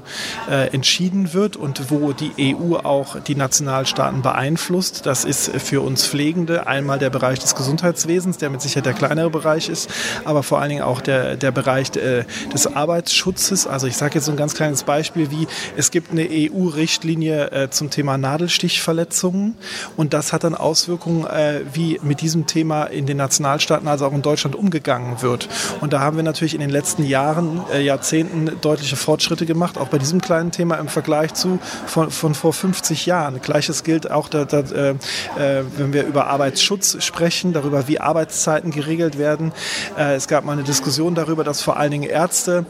entschieden 0.73 1.33
wird 1.33 1.57
und 1.57 1.91
wo 1.91 2.13
die 2.13 2.57
EU 2.57 2.77
auch 2.77 3.21
die 3.21 3.37
Nationalstaaten 3.37 4.23
beeinflusst. 4.23 5.07
Das 5.07 5.25
ist 5.25 5.51
für 5.61 5.83
uns 5.83 6.07
Pflegende 6.07 6.67
einmal 6.67 6.99
der 6.99 7.11
Bereich 7.11 7.39
des 7.39 7.55
Gesundheitswesens, 7.55 8.39
der 8.39 8.51
mit 8.51 8.61
Sicherheit 8.61 8.87
der 8.87 8.95
kleinere 8.95 9.31
Bereich 9.31 9.69
ist, 9.69 9.89
aber 10.25 10.43
vor 10.43 10.61
allen 10.61 10.71
Dingen 10.71 10.83
auch 10.83 11.01
der, 11.01 11.37
der 11.37 11.53
Bereich 11.53 11.91
des 11.93 12.67
Arbeitsschutzes. 12.67 13.67
Also 13.67 13.87
ich 13.87 13.97
sage 13.97 14.17
jetzt 14.17 14.25
so 14.25 14.33
ein 14.33 14.37
ganz 14.37 14.55
kleines 14.55 14.83
Beispiel 14.83 15.31
wie, 15.31 15.47
es 15.77 15.91
gibt 15.91 16.11
eine 16.11 16.40
EU-Richtlinie 16.49 17.51
äh, 17.51 17.71
zum 17.71 17.91
Thema 17.91 18.17
Nadelstichverletzungen 18.17 19.57
und 19.97 20.15
das 20.15 20.33
hat 20.33 20.45
dann 20.45 20.55
Auswirkungen, 20.55 21.27
äh, 21.27 21.61
wie 21.73 22.01
mit 22.03 22.21
diesem 22.21 22.47
Thema 22.47 22.85
in 22.85 23.07
den 23.07 23.17
Nationalstaaten, 23.17 23.89
also 23.89 24.07
auch 24.07 24.13
in 24.13 24.23
Deutschland 24.23 24.57
umgegangen 24.57 25.23
wird. 25.23 25.49
Und 25.81 25.93
da 25.93 26.01
haben 26.01 26.17
wir 26.17 26.23
natürlich 26.23 26.55
in 26.55 26.61
den 26.61 26.71
letzten 26.71 27.05
Jahren, 27.05 27.63
äh, 27.73 27.83
Jahrzehnten 27.83 28.61
deutliche 28.61 28.97
Fortschritte 28.97 29.47
gemacht, 29.47 29.79
auch 29.79 29.89
bei 29.89 29.99
diesem 29.99 30.21
kleinen 30.21 30.53
Thema 30.53 30.77
im 30.77 30.89
Vergleich 30.89 31.35
zu 31.35 31.59
von, 31.87 32.11
von 32.11 32.35
vor 32.35 32.53
50 32.53 33.07
Jahren. 33.07 33.41
Gleiches 33.41 33.85
gilt 33.85 34.11
auch, 34.11 34.29
da, 34.29 34.45
da, 34.45 34.61
äh, 34.61 34.91
äh, 34.91 35.65
wenn 35.77 35.93
wir 35.93 36.05
über 36.07 36.27
Arbeitsschutz 36.27 37.03
sprechen, 37.03 37.53
darüber, 37.53 37.89
wie 37.89 38.01
Arbeitszeiten 38.01 38.71
geregelt 38.71 39.19
werden. 39.19 39.53
Äh, 39.99 40.15
es 40.15 40.29
gab 40.29 40.45
mal 40.45 40.53
eine 40.53 40.63
Diskussion 40.63 41.15
darüber, 41.15 41.45
dass 41.45 41.63
vor 41.63 41.77
allen 41.77 41.91
Dingen 41.91 42.09
Ärzte 42.09 42.65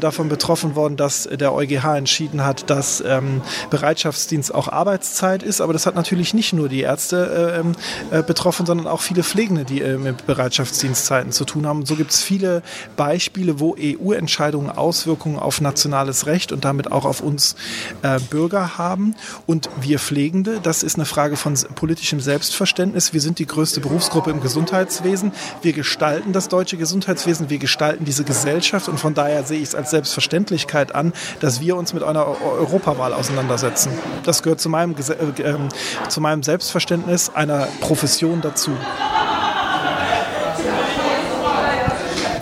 davon 0.00 0.28
betroffen 0.28 0.74
wurden, 0.74 0.96
dass 0.96 1.24
der 1.24 1.52
EuGH 1.52 1.96
entschieden 1.96 2.44
hat, 2.44 2.70
dass 2.70 3.02
ähm, 3.18 3.42
Bereitschaftsdienst 3.70 4.54
auch 4.54 4.68
Arbeitszeit 4.68 5.42
ist. 5.42 5.60
Aber 5.60 5.72
das 5.72 5.86
hat 5.86 5.94
natürlich 5.94 6.34
nicht 6.34 6.52
nur 6.52 6.68
die 6.68 6.80
Ärzte 6.80 7.54
äh, 7.56 7.60
ähm, 7.60 7.72
äh, 8.10 8.22
betroffen, 8.22 8.66
sondern 8.66 8.86
auch 8.86 9.00
viele 9.00 9.22
Pflegende, 9.22 9.64
die 9.64 9.80
äh, 9.80 9.98
mit 9.98 10.26
Bereitschaftsdienstzeiten 10.26 11.32
zu 11.32 11.44
tun 11.44 11.66
haben. 11.66 11.80
Und 11.80 11.86
so 11.86 11.96
gibt 11.96 12.10
es 12.10 12.22
viele 12.22 12.62
Beispiele, 12.96 13.60
wo 13.60 13.76
EU-Entscheidungen 13.78 14.70
Auswirkungen 14.70 15.38
auf 15.38 15.60
nationales 15.60 16.26
Recht 16.26 16.52
und 16.52 16.64
damit 16.64 16.90
auch 16.92 17.04
auf 17.04 17.20
uns 17.20 17.56
äh, 18.02 18.18
Bürger 18.30 18.78
haben. 18.78 19.14
Und 19.46 19.68
wir 19.80 19.98
Pflegende, 19.98 20.60
das 20.62 20.82
ist 20.82 20.96
eine 20.96 21.04
Frage 21.04 21.36
von 21.36 21.54
politischem 21.74 22.20
Selbstverständnis. 22.20 23.12
Wir 23.12 23.20
sind 23.20 23.38
die 23.38 23.46
größte 23.46 23.80
Berufsgruppe 23.80 24.30
im 24.30 24.40
Gesundheitswesen. 24.40 25.32
Wir 25.62 25.72
gestalten 25.72 26.32
das 26.32 26.48
deutsche 26.48 26.76
Gesundheitswesen, 26.76 27.50
wir 27.50 27.58
gestalten 27.58 28.04
diese 28.04 28.24
Gesellschaft 28.24 28.88
und 28.88 28.98
von 28.98 29.14
daher 29.14 29.44
sehe 29.44 29.58
ich 29.58 29.68
es 29.68 29.74
als 29.74 29.90
Selbstverständlichkeit 29.90 30.94
an, 30.94 31.12
dass 31.40 31.60
wir 31.60 31.76
uns 31.76 31.92
mit 31.92 32.02
einer 32.02 32.26
Eu- 32.26 32.66
Europawahl 32.92 33.14
auseinandersetzen. 33.14 33.92
Das 34.24 34.42
gehört 34.42 34.60
zu 34.60 34.68
meinem, 34.68 34.94
äh, 34.94 35.42
ähm, 35.42 35.68
zu 36.08 36.20
meinem 36.20 36.42
Selbstverständnis 36.42 37.30
einer 37.34 37.66
Profession 37.80 38.40
dazu. 38.40 38.72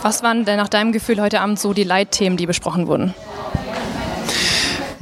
Was 0.02 0.22
waren 0.22 0.44
denn 0.44 0.56
nach 0.56 0.68
deinem 0.68 0.92
Gefühl 0.92 1.20
heute 1.20 1.40
Abend 1.40 1.60
so 1.60 1.72
die 1.72 1.84
Leitthemen, 1.84 2.36
die 2.36 2.46
besprochen 2.46 2.86
wurden? 2.86 3.14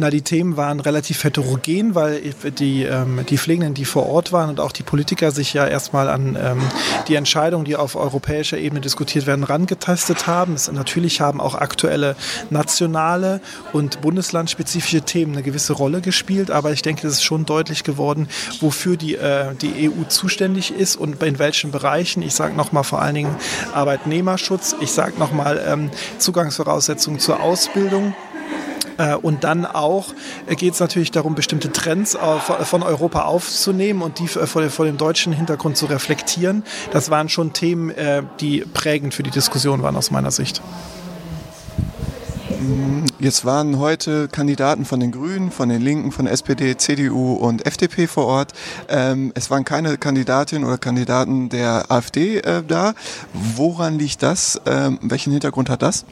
Na, 0.00 0.10
die 0.10 0.22
Themen 0.22 0.56
waren 0.56 0.78
relativ 0.78 1.24
heterogen, 1.24 1.96
weil 1.96 2.20
die, 2.56 2.84
ähm, 2.84 3.26
die 3.28 3.36
Pflegenden, 3.36 3.74
die 3.74 3.84
vor 3.84 4.06
Ort 4.06 4.30
waren 4.30 4.48
und 4.48 4.60
auch 4.60 4.70
die 4.70 4.84
Politiker 4.84 5.32
sich 5.32 5.52
ja 5.54 5.66
erstmal 5.66 6.08
an 6.08 6.38
ähm, 6.40 6.60
die 7.08 7.16
Entscheidungen, 7.16 7.64
die 7.64 7.74
auf 7.74 7.96
europäischer 7.96 8.58
Ebene 8.58 8.80
diskutiert 8.80 9.26
werden, 9.26 9.42
rangetastet 9.42 10.28
haben. 10.28 10.54
Es, 10.54 10.70
natürlich 10.70 11.20
haben 11.20 11.40
auch 11.40 11.56
aktuelle 11.56 12.14
nationale 12.48 13.40
und 13.72 14.00
bundeslandspezifische 14.00 15.02
Themen 15.02 15.32
eine 15.32 15.42
gewisse 15.42 15.72
Rolle 15.72 16.00
gespielt, 16.00 16.52
aber 16.52 16.70
ich 16.70 16.82
denke, 16.82 17.04
es 17.04 17.14
ist 17.14 17.24
schon 17.24 17.44
deutlich 17.44 17.82
geworden, 17.82 18.28
wofür 18.60 18.96
die, 18.96 19.16
äh, 19.16 19.52
die 19.56 19.90
EU 19.90 20.04
zuständig 20.06 20.70
ist 20.70 20.94
und 20.94 21.20
in 21.24 21.40
welchen 21.40 21.72
Bereichen. 21.72 22.22
Ich 22.22 22.34
sage 22.34 22.54
nochmal 22.54 22.84
vor 22.84 23.02
allen 23.02 23.16
Dingen 23.16 23.36
Arbeitnehmerschutz, 23.74 24.76
ich 24.80 24.92
sage 24.92 25.18
nochmal 25.18 25.60
ähm, 25.66 25.90
Zugangsvoraussetzungen 26.18 27.18
zur 27.18 27.42
Ausbildung. 27.42 28.14
Äh, 28.98 29.14
Und 29.14 29.44
dann 29.44 29.66
auch 29.66 30.14
geht 30.48 30.74
es 30.74 30.80
natürlich 30.80 31.10
darum, 31.10 31.34
bestimmte 31.34 31.72
Trends 31.72 32.16
von 32.62 32.82
Europa 32.82 33.22
aufzunehmen 33.22 34.02
und 34.02 34.18
die 34.18 34.28
vor, 34.28 34.84
dem 34.84 34.96
deutschen 34.96 35.32
Hintergrund 35.32 35.76
zu 35.76 35.86
reflektieren. 35.86 36.64
Das 36.90 37.10
waren 37.10 37.28
schon 37.28 37.52
Themen, 37.52 37.90
äh, 37.90 38.22
die 38.40 38.60
prägend 38.60 39.14
für 39.14 39.22
die 39.22 39.30
Diskussion 39.30 39.82
waren 39.82 39.96
aus 39.96 40.10
meiner 40.10 40.30
Sicht. 40.30 40.62
Jetzt 43.20 43.44
waren 43.44 43.78
heute 43.78 44.28
Kandidaten 44.28 44.84
von 44.84 44.98
den 44.98 45.12
Grünen, 45.12 45.52
von 45.52 45.68
den 45.68 45.80
Linken, 45.80 46.10
von 46.10 46.26
SPD, 46.26 46.76
CDU 46.76 47.34
und 47.34 47.66
FDP 47.66 48.06
vor 48.06 48.26
Ort. 48.26 48.52
Ähm, 48.88 49.32
es 49.34 49.50
waren 49.50 49.64
keine 49.64 49.96
Kandidatin 49.96 50.64
oder 50.64 50.76
Kandidaten 50.76 51.48
der 51.48 51.90
AfD 51.90 52.38
äh, 52.38 52.62
da. 52.66 52.94
Woran 53.32 53.98
liegt 53.98 54.22
das? 54.22 54.60
Ähm, 54.66 54.98
welchen 55.02 55.32
Hintergrund 55.32 55.70
hat 55.70 55.82
das? 55.82 56.04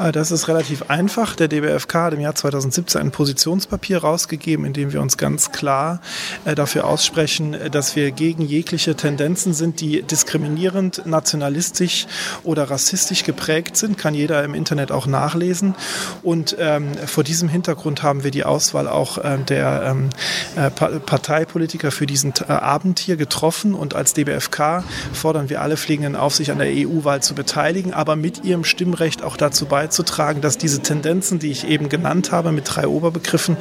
Äh, 0.00 0.12
Das 0.12 0.30
ist 0.30 0.48
relativ 0.48 0.84
einfach. 0.90 1.36
Der 1.36 1.48
DBFK 1.48 1.94
hat 1.94 2.14
im 2.14 2.20
Jahr 2.20 2.34
2017 2.34 3.00
ein 3.00 3.10
Positionspapier 3.10 3.98
rausgegeben, 3.98 4.64
in 4.64 4.72
dem 4.72 4.92
wir 4.92 5.00
uns 5.00 5.16
ganz 5.16 5.52
klar 5.52 6.00
äh, 6.44 6.54
dafür 6.54 6.86
aussprechen, 6.86 7.56
dass 7.70 7.96
wir 7.96 8.10
gegen 8.10 8.42
jegliche 8.42 8.94
Tendenzen 8.94 9.54
sind, 9.54 9.80
die 9.80 10.02
diskriminierend, 10.02 11.06
nationalistisch 11.06 12.06
oder 12.42 12.70
rassistisch 12.70 13.24
geprägt 13.24 13.76
sind. 13.76 13.98
Kann 13.98 14.14
jeder 14.14 14.42
im 14.44 14.54
Internet 14.54 14.90
auch 14.92 15.06
nachlesen. 15.06 15.74
Und 16.22 16.56
ähm, 16.58 16.92
vor 17.06 17.24
diesem 17.24 17.48
Hintergrund 17.48 18.02
haben 18.02 18.24
wir 18.24 18.30
die 18.30 18.44
Auswahl 18.44 18.88
auch 18.88 19.18
äh, 19.18 19.38
der 19.48 19.82
ähm, 19.86 20.10
äh, 20.56 20.70
Pa- 20.70 20.88
Parteipolitiker 21.04 21.90
für 21.90 22.06
diesen 22.06 22.32
äh, 22.48 22.52
Abend 22.52 22.98
hier 22.98 23.16
getroffen. 23.16 23.74
Und 23.74 23.94
als 23.94 24.14
DBFK 24.14 24.82
fordern 25.12 25.48
wir 25.50 25.60
alle 25.62 25.76
Pflegenden 25.76 26.16
auf, 26.16 26.34
sich 26.34 26.50
an 26.50 26.58
der 26.58 26.68
EU-Wahl 26.70 27.22
zu 27.22 27.34
beteiligen, 27.34 27.92
aber 27.92 28.16
mit 28.16 28.44
ihrem 28.44 28.64
Stimmrecht 28.64 29.22
auch 29.22 29.36
dazu 29.36 29.66
beizutragen, 29.66 29.89
beizutragen, 29.90 30.40
dass 30.40 30.56
diese 30.56 30.80
Tendenzen, 30.80 31.40
die 31.40 31.50
ich 31.50 31.66
eben 31.66 31.88
genannt 31.88 32.30
habe, 32.30 32.52
mit 32.52 32.64
drei 32.66 32.86
Oberbegriffen, 32.86 33.56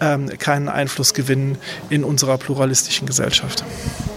ähm, 0.00 0.28
keinen 0.38 0.68
Einfluss 0.68 1.12
gewinnen 1.12 1.58
in 1.90 2.02
unserer 2.02 2.38
pluralistischen 2.38 3.06
Gesellschaft. 3.06 3.62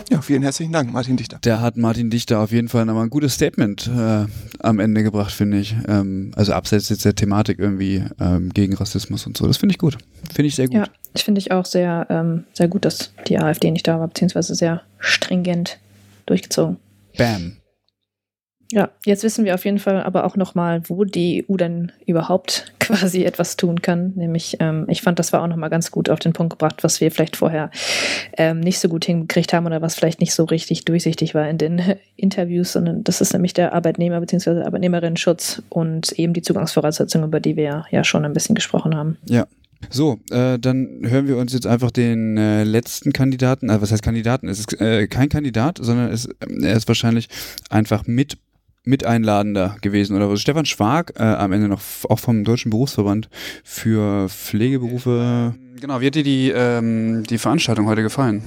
Ja, 0.09 0.21
vielen 0.21 0.41
herzlichen 0.41 0.71
Dank, 0.71 0.91
Martin 0.93 1.17
Dichter. 1.17 1.37
Da 1.41 1.59
hat 1.59 1.75
Martin 1.75 2.09
Dichter 2.09 2.39
auf 2.39 2.51
jeden 2.51 2.69
Fall 2.69 2.85
nochmal 2.85 3.03
ein 3.03 3.09
gutes 3.09 3.33
Statement 3.33 3.87
äh, 3.87 4.25
am 4.59 4.79
Ende 4.79 5.03
gebracht, 5.03 5.31
finde 5.31 5.59
ich. 5.59 5.75
Ähm, 5.87 6.31
also 6.35 6.53
abseits 6.53 6.87
jetzt 6.89 7.03
der 7.03 7.13
Thematik 7.13 7.59
irgendwie 7.59 8.03
ähm, 8.19 8.51
gegen 8.53 8.73
Rassismus 8.75 9.27
und 9.27 9.37
so. 9.37 9.45
Das 9.45 9.57
finde 9.57 9.73
ich 9.73 9.79
gut. 9.79 9.97
Finde 10.33 10.47
ich 10.47 10.55
sehr 10.55 10.67
gut. 10.67 10.77
Ja, 10.77 10.85
ich 11.13 11.25
finde 11.25 11.39
ich 11.39 11.51
auch 11.51 11.65
sehr, 11.65 12.07
ähm, 12.09 12.45
sehr 12.53 12.69
gut, 12.69 12.85
dass 12.85 13.11
die 13.27 13.37
AfD 13.37 13.69
nicht 13.69 13.87
da 13.87 13.99
war, 13.99 14.07
beziehungsweise 14.07 14.55
sehr 14.55 14.81
stringent 14.97 15.77
durchgezogen. 16.25 16.77
Bam. 17.17 17.58
Ja, 18.71 18.89
jetzt 19.03 19.23
wissen 19.23 19.45
wir 19.45 19.55
auf 19.55 19.65
jeden 19.65 19.79
Fall 19.79 20.03
aber 20.03 20.25
auch 20.25 20.35
nochmal, 20.35 20.83
wo 20.87 21.03
die 21.03 21.45
EU 21.49 21.57
dann 21.57 21.91
überhaupt 22.05 22.73
quasi 22.79 23.23
etwas 23.23 23.57
tun 23.57 23.81
kann. 23.81 24.13
Nämlich, 24.15 24.57
ähm, 24.59 24.85
ich 24.87 25.01
fand, 25.01 25.17
das 25.17 25.33
war 25.33 25.41
auch 25.41 25.47
nochmal 25.47 25.71
ganz 25.71 25.89
gut 25.91 26.09
auf 26.09 26.19
den 26.19 26.33
Punkt 26.33 26.51
gebracht, 26.51 26.83
was 26.83 27.01
wir 27.01 27.11
vielleicht 27.11 27.35
vorher 27.35 27.71
ähm, 28.37 28.59
nicht 28.59 28.79
so 28.79 28.87
gut 28.87 29.05
hingekriegt 29.05 29.53
haben 29.53 29.65
oder 29.65 29.81
was 29.81 29.95
vielleicht 29.95 30.19
nicht 30.19 30.33
so 30.33 30.43
richtig 30.43 30.85
durchsichtig 30.85 31.33
war 31.33 31.49
in 31.49 31.57
den 31.57 31.81
Interviews, 32.15 32.73
sondern 32.73 33.03
das 33.03 33.21
ist 33.21 33.33
nämlich 33.33 33.53
der 33.53 33.73
Arbeitnehmer- 33.73 34.19
bzw. 34.19 34.61
Arbeitnehmerinnen-Schutz 34.61 35.63
und 35.69 36.11
eben 36.13 36.33
die 36.33 36.41
Zugangsvoraussetzungen, 36.41 37.27
über 37.27 37.39
die 37.39 37.55
wir 37.55 37.85
ja 37.89 38.03
schon 38.03 38.23
ein 38.25 38.33
bisschen 38.33 38.55
gesprochen 38.55 38.95
haben. 38.95 39.17
Ja, 39.25 39.47
so, 39.89 40.19
äh, 40.29 40.59
dann 40.59 40.99
hören 41.03 41.27
wir 41.27 41.37
uns 41.37 41.53
jetzt 41.53 41.65
einfach 41.65 41.89
den 41.89 42.37
äh, 42.37 42.63
letzten 42.63 43.13
Kandidaten, 43.13 43.69
äh, 43.69 43.81
was 43.81 43.91
heißt 43.91 44.03
Kandidaten? 44.03 44.47
Es 44.47 44.59
ist 44.59 44.79
äh, 44.79 45.07
kein 45.07 45.29
Kandidat, 45.29 45.79
sondern 45.81 46.11
es, 46.11 46.27
er 46.61 46.75
ist 46.75 46.87
wahrscheinlich 46.87 47.29
einfach 47.69 48.05
mit 48.05 48.37
Miteinladender 48.83 49.75
gewesen 49.81 50.15
oder 50.15 50.29
was? 50.29 50.41
Stefan 50.41 50.65
Schwag, 50.65 51.13
äh, 51.17 51.23
am 51.23 51.51
Ende 51.51 51.67
noch 51.67 51.81
auch 52.09 52.19
vom 52.19 52.43
Deutschen 52.43 52.69
Berufsverband 52.69 53.29
für 53.63 54.29
Pflegeberufe. 54.29 55.55
Genau, 55.79 56.01
wie 56.01 56.07
hat 56.07 56.15
dir 56.15 56.23
die, 56.23 56.49
ähm, 56.49 57.23
die 57.23 57.37
Veranstaltung 57.37 57.87
heute 57.87 58.01
gefallen? 58.01 58.43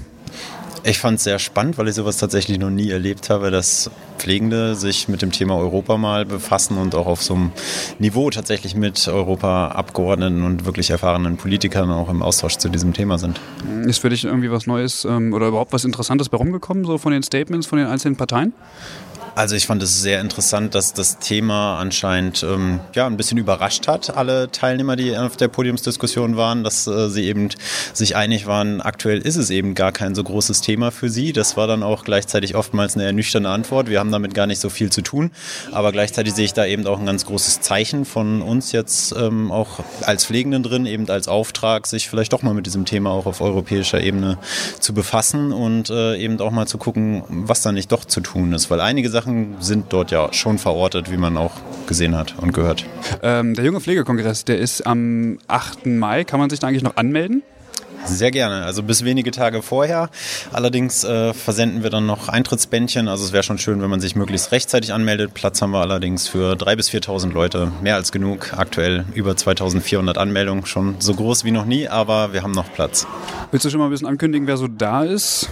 Ich 0.84 0.98
fand 0.98 1.18
es 1.18 1.24
sehr 1.24 1.38
spannend, 1.38 1.78
weil 1.78 1.86
ich 1.86 1.94
sowas 1.94 2.16
tatsächlich 2.16 2.58
noch 2.58 2.70
nie 2.70 2.90
erlebt 2.90 3.30
habe, 3.30 3.52
dass 3.52 3.88
Pflegende 4.18 4.74
sich 4.74 5.06
mit 5.08 5.22
dem 5.22 5.30
Thema 5.30 5.56
Europa 5.56 5.96
mal 5.96 6.24
befassen 6.24 6.76
und 6.76 6.96
auch 6.96 7.06
auf 7.06 7.22
so 7.22 7.34
einem 7.34 7.52
Niveau 8.00 8.30
tatsächlich 8.30 8.74
mit 8.74 9.06
Europa-Abgeordneten 9.06 10.42
und 10.42 10.64
wirklich 10.64 10.90
erfahrenen 10.90 11.36
Politikern 11.36 11.88
auch 11.90 12.08
im 12.08 12.20
Austausch 12.20 12.56
zu 12.56 12.68
diesem 12.68 12.94
Thema 12.94 13.18
sind. 13.18 13.40
Ist 13.86 13.98
für 13.98 14.10
dich 14.10 14.24
irgendwie 14.24 14.50
was 14.50 14.66
Neues 14.66 15.04
ähm, 15.04 15.32
oder 15.32 15.46
überhaupt 15.46 15.72
was 15.72 15.84
Interessantes 15.84 16.28
bei 16.28 16.36
rumgekommen, 16.36 16.84
so 16.84 16.98
von 16.98 17.12
den 17.12 17.22
Statements 17.22 17.68
von 17.68 17.78
den 17.78 17.86
einzelnen 17.86 18.16
Parteien? 18.16 18.52
Also 19.34 19.56
ich 19.56 19.66
fand 19.66 19.82
es 19.82 20.02
sehr 20.02 20.20
interessant, 20.20 20.74
dass 20.74 20.92
das 20.92 21.18
Thema 21.18 21.78
anscheinend 21.78 22.42
ähm, 22.42 22.80
ja, 22.94 23.06
ein 23.06 23.16
bisschen 23.16 23.38
überrascht 23.38 23.88
hat, 23.88 24.14
alle 24.14 24.50
Teilnehmer, 24.50 24.94
die 24.94 25.16
auf 25.16 25.38
der 25.38 25.48
Podiumsdiskussion 25.48 26.36
waren, 26.36 26.64
dass 26.64 26.86
äh, 26.86 27.08
sie 27.08 27.24
eben 27.24 27.48
sich 27.94 28.14
einig 28.14 28.46
waren, 28.46 28.82
aktuell 28.82 29.20
ist 29.20 29.36
es 29.36 29.48
eben 29.48 29.74
gar 29.74 29.90
kein 29.90 30.14
so 30.14 30.22
großes 30.22 30.60
Thema 30.60 30.90
für 30.90 31.08
sie. 31.08 31.32
Das 31.32 31.56
war 31.56 31.66
dann 31.66 31.82
auch 31.82 32.04
gleichzeitig 32.04 32.54
oftmals 32.56 32.94
eine 32.94 33.04
ernüchternde 33.04 33.48
Antwort. 33.48 33.88
Wir 33.88 34.00
haben 34.00 34.12
damit 34.12 34.34
gar 34.34 34.46
nicht 34.46 34.60
so 34.60 34.68
viel 34.68 34.90
zu 34.90 35.00
tun, 35.00 35.30
aber 35.70 35.92
gleichzeitig 35.92 36.34
sehe 36.34 36.44
ich 36.44 36.52
da 36.52 36.66
eben 36.66 36.86
auch 36.86 37.00
ein 37.00 37.06
ganz 37.06 37.24
großes 37.24 37.62
Zeichen 37.62 38.04
von 38.04 38.42
uns 38.42 38.72
jetzt 38.72 39.14
ähm, 39.16 39.50
auch 39.50 39.80
als 40.02 40.26
Pflegenden 40.26 40.62
drin, 40.62 40.84
eben 40.84 41.08
als 41.08 41.28
Auftrag, 41.28 41.86
sich 41.86 42.10
vielleicht 42.10 42.34
doch 42.34 42.42
mal 42.42 42.52
mit 42.52 42.66
diesem 42.66 42.84
Thema 42.84 43.10
auch 43.10 43.24
auf 43.24 43.40
europäischer 43.40 44.02
Ebene 44.02 44.36
zu 44.78 44.92
befassen 44.92 45.52
und 45.52 45.88
äh, 45.88 46.18
eben 46.18 46.38
auch 46.40 46.50
mal 46.50 46.66
zu 46.66 46.76
gucken, 46.76 47.22
was 47.28 47.62
da 47.62 47.72
nicht 47.72 47.90
doch 47.92 48.04
zu 48.04 48.20
tun 48.20 48.52
ist, 48.52 48.70
weil 48.70 48.80
einige 48.82 49.08
Sachen 49.08 49.21
Sachen 49.22 49.54
sind 49.60 49.92
dort 49.92 50.10
ja 50.10 50.32
schon 50.32 50.58
verortet, 50.58 51.12
wie 51.12 51.16
man 51.16 51.36
auch 51.36 51.52
gesehen 51.86 52.16
hat 52.16 52.34
und 52.40 52.52
gehört. 52.52 52.84
Ähm, 53.22 53.54
der 53.54 53.64
Junge 53.64 53.80
Pflegekongress, 53.80 54.44
der 54.44 54.58
ist 54.58 54.84
am 54.84 55.38
8. 55.46 55.86
Mai. 55.86 56.24
Kann 56.24 56.40
man 56.40 56.50
sich 56.50 56.58
da 56.58 56.66
eigentlich 56.66 56.82
noch 56.82 56.96
anmelden? 56.96 57.44
Sehr 58.04 58.30
gerne, 58.30 58.64
also 58.64 58.82
bis 58.82 59.04
wenige 59.04 59.30
Tage 59.30 59.62
vorher. 59.62 60.10
Allerdings 60.52 61.04
äh, 61.04 61.32
versenden 61.32 61.82
wir 61.82 61.90
dann 61.90 62.06
noch 62.06 62.28
Eintrittsbändchen. 62.28 63.08
Also 63.08 63.24
es 63.24 63.32
wäre 63.32 63.42
schon 63.42 63.58
schön, 63.58 63.80
wenn 63.80 63.90
man 63.90 64.00
sich 64.00 64.16
möglichst 64.16 64.52
rechtzeitig 64.52 64.92
anmeldet. 64.92 65.34
Platz 65.34 65.62
haben 65.62 65.70
wir 65.70 65.80
allerdings 65.80 66.28
für 66.28 66.54
3.000 66.54 66.76
bis 66.76 66.90
4.000 66.90 67.32
Leute. 67.32 67.72
Mehr 67.80 67.94
als 67.94 68.12
genug. 68.12 68.54
Aktuell 68.56 69.04
über 69.14 69.32
2.400 69.32 70.16
Anmeldungen. 70.18 70.66
Schon 70.66 70.96
so 70.98 71.14
groß 71.14 71.44
wie 71.44 71.52
noch 71.52 71.64
nie, 71.64 71.88
aber 71.88 72.32
wir 72.32 72.42
haben 72.42 72.52
noch 72.52 72.72
Platz. 72.72 73.06
Willst 73.50 73.64
du 73.64 73.70
schon 73.70 73.78
mal 73.78 73.86
ein 73.86 73.90
bisschen 73.90 74.08
ankündigen, 74.08 74.46
wer 74.46 74.56
so 74.56 74.66
da 74.68 75.04
ist? 75.04 75.48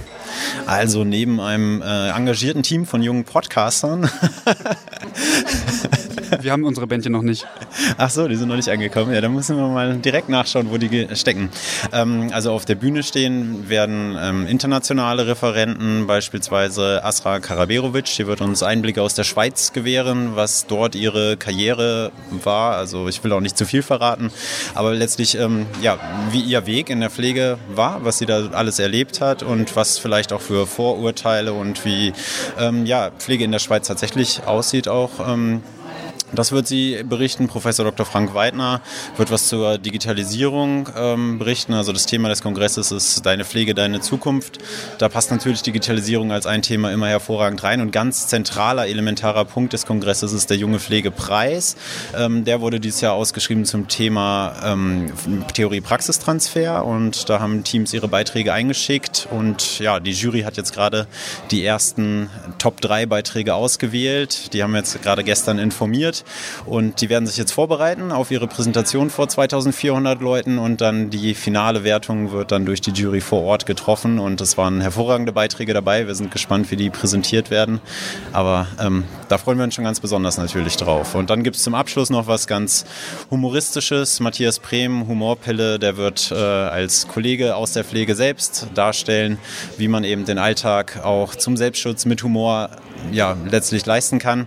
Also 0.66 1.05
neben 1.05 1.40
einem 1.40 1.82
äh, 1.82 2.10
engagierten 2.10 2.62
Team 2.62 2.86
von 2.86 3.02
jungen 3.02 3.24
Podcastern 3.24 4.10
Wir 6.43 6.52
haben 6.52 6.65
unsere 6.65 6.86
Bändchen 6.86 7.12
noch 7.12 7.23
nicht. 7.23 7.47
Ach 7.97 8.11
so, 8.11 8.28
die 8.28 8.36
sind 8.36 8.48
noch 8.48 8.57
nicht 8.57 8.69
angekommen. 8.69 9.12
Ja, 9.12 9.20
dann 9.20 9.35
müssen 9.35 9.57
wir 9.57 9.66
mal 9.69 9.97
direkt 9.97 10.28
nachschauen, 10.28 10.70
wo 10.70 10.77
die 10.77 11.09
stecken. 11.15 11.51
Ähm, 11.93 12.31
also 12.32 12.52
auf 12.52 12.65
der 12.65 12.74
Bühne 12.74 13.02
stehen 13.02 13.69
werden 13.69 14.16
ähm, 14.20 14.47
internationale 14.47 15.27
Referenten, 15.27 16.07
beispielsweise 16.07 17.05
Asra 17.05 17.40
Karaberovic. 17.40 18.05
Die 18.16 18.27
wird 18.27 18.40
uns 18.40 18.62
Einblicke 18.62 19.02
aus 19.02 19.15
der 19.15 19.24
Schweiz 19.24 19.73
gewähren, 19.73 20.36
was 20.36 20.66
dort 20.66 20.94
ihre 20.94 21.36
Karriere 21.36 22.12
war. 22.31 22.77
Also 22.77 23.09
ich 23.09 23.23
will 23.24 23.32
auch 23.32 23.40
nicht 23.40 23.57
zu 23.57 23.65
viel 23.65 23.82
verraten, 23.82 24.31
aber 24.74 24.94
letztlich, 24.94 25.36
ähm, 25.36 25.66
ja, 25.82 25.98
wie 26.31 26.40
ihr 26.40 26.66
Weg 26.66 26.90
in 26.90 27.01
der 27.01 27.11
Pflege 27.11 27.59
war, 27.74 28.05
was 28.05 28.19
sie 28.19 28.27
da 28.27 28.51
alles 28.52 28.78
erlebt 28.78 29.20
hat 29.20 29.43
und 29.43 29.77
was 29.77 29.98
vielleicht 29.98 30.32
auch 30.32 30.40
für 30.40 30.66
Vorurteile 30.66 31.52
und 31.52 31.85
wie 31.85 32.12
ähm, 32.59 32.86
ja, 32.86 33.11
Pflege 33.19 33.44
in 33.44 33.52
der 33.52 33.59
Schweiz 33.59 33.86
tatsächlich 33.86 34.43
aussieht 34.44 34.89
auch. 34.89 35.11
Das 36.32 36.52
wird 36.52 36.66
sie 36.66 37.02
berichten. 37.02 37.48
Professor 37.48 37.85
Dr. 37.85 38.07
Frank 38.07 38.35
Weidner 38.35 38.81
wird 39.16 39.32
was 39.32 39.48
zur 39.48 39.78
Digitalisierung 39.78 40.89
ähm, 40.97 41.39
berichten. 41.39 41.74
Also 41.74 41.93
das 41.93 42.07
Thema 42.07 42.28
des 42.28 42.43
Kongresses 42.43 42.93
ist 42.93 43.27
Deine 43.27 43.44
Pflege, 43.44 43.74
deine 43.74 44.01
Zukunft. 44.01 44.59
Da 44.98 45.09
passt 45.09 45.32
natürlich 45.32 45.62
Digitalisierung 45.62 46.31
als 46.31 46.47
ein 46.47 46.62
Thema 46.62 46.93
immer 46.93 47.09
hervorragend 47.09 47.62
rein. 47.65 47.81
Und 47.81 47.90
ganz 47.90 48.28
zentraler, 48.28 48.86
elementarer 48.86 49.44
Punkt 49.44 49.73
des 49.73 49.86
Kongresses 49.86 50.32
ist 50.32 50.51
der 50.51 50.57
Junge 50.57 50.78
Pflegepreis. 50.78 51.77
Ähm, 52.16 52.44
der 52.44 52.61
wurde 52.61 52.78
dieses 52.78 53.01
Jahr 53.01 53.15
ausgeschrieben 53.15 53.65
zum 53.65 53.89
Thema 53.89 54.55
ähm, 54.65 55.12
Theorie-Praxistransfer. 55.52 56.85
Und 56.85 57.28
da 57.28 57.40
haben 57.40 57.65
Teams 57.65 57.93
ihre 57.93 58.07
Beiträge 58.07 58.52
eingeschickt. 58.52 59.27
Und 59.32 59.81
ja, 59.81 59.98
die 59.98 60.12
Jury 60.12 60.43
hat 60.43 60.57
jetzt 60.57 60.73
gerade 60.73 61.09
die 61.51 61.65
ersten 61.65 62.31
Top-3-Beiträge 62.59 63.52
ausgewählt. 63.55 64.52
Die 64.52 64.62
haben 64.62 64.77
jetzt 64.77 65.02
gerade 65.02 65.24
gestern 65.24 65.59
informiert 65.59 66.19
und 66.66 67.01
die 67.01 67.09
werden 67.09 67.26
sich 67.26 67.36
jetzt 67.36 67.52
vorbereiten 67.52 68.12
auf 68.12 68.30
ihre 68.30 68.47
Präsentation 68.47 69.10
vor 69.10 69.28
2400 69.28 70.20
Leuten 70.20 70.59
und 70.59 70.80
dann 70.80 71.10
die 71.10 71.34
finale 71.34 71.84
Wertung 71.84 72.32
wird 72.32 72.52
dann 72.52 72.66
durch 72.66 72.80
die 72.80 72.90
Jury 72.90 73.20
vor 73.20 73.42
Ort 73.42 73.66
getroffen 73.66 74.18
und 74.18 74.40
es 74.40 74.56
waren 74.56 74.80
hervorragende 74.80 75.32
Beiträge 75.32 75.74
dabei. 75.74 76.06
Wir 76.06 76.14
sind 76.14 76.30
gespannt, 76.30 76.70
wie 76.70 76.76
die 76.76 76.90
präsentiert 76.90 77.51
werden, 77.51 77.80
aber 78.32 78.66
ähm, 78.80 79.05
da 79.28 79.38
freuen 79.38 79.59
wir 79.59 79.64
uns 79.64 79.74
schon 79.74 79.84
ganz 79.84 80.01
besonders 80.01 80.38
natürlich 80.38 80.76
drauf. 80.76 81.14
Und 81.14 81.30
dann 81.30 81.44
gibt 81.44 81.56
es 81.56 81.62
zum 81.62 81.74
Abschluss 81.74 82.10
noch 82.10 82.26
was 82.26 82.47
ganz 82.47 82.84
Humoristisches. 83.30 84.20
Matthias 84.20 84.59
Brehm, 84.59 85.06
Humorpille, 85.06 85.78
der 85.78 85.97
wird 85.97 86.30
äh, 86.32 86.34
als 86.34 87.09
Kollege 87.09 87.56
aus 87.56 87.72
der 87.72 87.84
Pflege 87.84 88.14
selbst 88.14 88.66
darstellen, 88.74 89.38
wie 89.78 89.88
man 89.88 90.05
eben 90.05 90.24
den 90.24 90.38
Alltag 90.38 91.05
auch 91.05 91.34
zum 91.34 91.56
Selbstschutz 91.56 92.05
mit 92.05 92.22
Humor 92.22 92.70
ja, 93.12 93.36
letztlich 93.51 93.86
leisten 93.86 94.18
kann. 94.18 94.47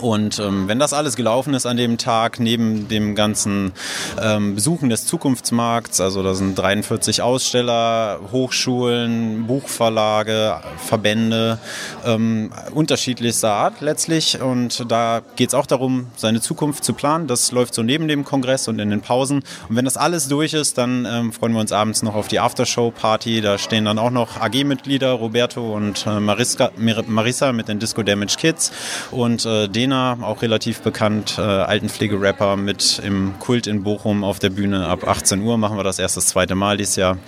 Und 0.00 0.38
ähm, 0.38 0.66
wenn 0.66 0.78
das 0.78 0.92
alles 0.92 1.16
gelaufen 1.16 1.54
ist 1.54 1.66
an 1.66 1.76
dem 1.76 1.98
Tag, 1.98 2.40
neben 2.40 2.88
dem 2.88 3.14
ganzen 3.14 3.72
ähm, 4.20 4.54
Besuchen 4.54 4.88
des 4.88 5.06
Zukunftsmarkts, 5.06 6.00
also 6.00 6.22
da 6.22 6.34
sind 6.34 6.58
43 6.58 7.22
Aussteller, 7.22 8.20
Hochschulen, 8.32 9.46
Buchverlage, 9.46 10.60
Verbände, 10.78 11.58
ähm, 12.06 12.50
unterschiedlichster 12.72 13.52
Art 13.52 13.80
letztlich. 13.80 14.40
Und 14.40 14.90
da 14.90 15.20
geht 15.36 15.48
es 15.48 15.54
auch 15.54 15.66
darum, 15.66 16.06
seine 16.16 16.40
Zukunft 16.40 16.84
zu 16.84 16.94
planen. 16.94 17.26
Das 17.26 17.52
läuft 17.52 17.74
so 17.74 17.82
neben 17.82 18.08
dem 18.08 18.24
Kongress 18.24 18.68
und 18.68 18.78
in 18.78 18.90
den 18.90 19.02
Pausen. 19.02 19.42
Und 19.68 19.76
wenn 19.76 19.84
das 19.84 19.96
alles 19.96 20.28
durch 20.28 20.54
ist, 20.54 20.78
dann 20.78 21.06
ähm, 21.06 21.32
freuen 21.32 21.52
wir 21.52 21.60
uns 21.60 21.72
abends 21.72 22.02
noch 22.02 22.14
auf 22.14 22.28
die 22.28 22.40
Aftershow-Party. 22.40 23.42
Da 23.42 23.58
stehen 23.58 23.84
dann 23.84 23.98
auch 23.98 24.10
noch 24.10 24.40
AG-Mitglieder, 24.40 25.12
Roberto 25.12 25.74
und 25.74 26.06
äh, 26.06 26.20
Mariska, 26.20 26.70
Marissa 26.76 27.52
mit 27.52 27.68
den 27.68 27.78
Disco 27.78 28.02
Damage 28.02 28.36
Kids 28.38 28.72
und 29.10 29.44
äh, 29.44 29.59
Dena, 29.68 30.18
auch 30.22 30.42
relativ 30.42 30.80
bekannt, 30.80 31.36
äh, 31.38 31.42
Altenpflegerapper 31.42 32.56
mit 32.56 33.00
im 33.04 33.38
Kult 33.38 33.66
in 33.66 33.82
Bochum 33.82 34.24
auf 34.24 34.38
der 34.38 34.50
Bühne. 34.50 34.86
Ab 34.86 35.06
18 35.06 35.42
Uhr 35.42 35.58
machen 35.58 35.76
wir 35.76 35.84
das 35.84 35.98
erst 35.98 36.16
das 36.16 36.26
zweite 36.26 36.54
Mal 36.54 36.76
dieses 36.76 36.96
Jahr 36.96 37.18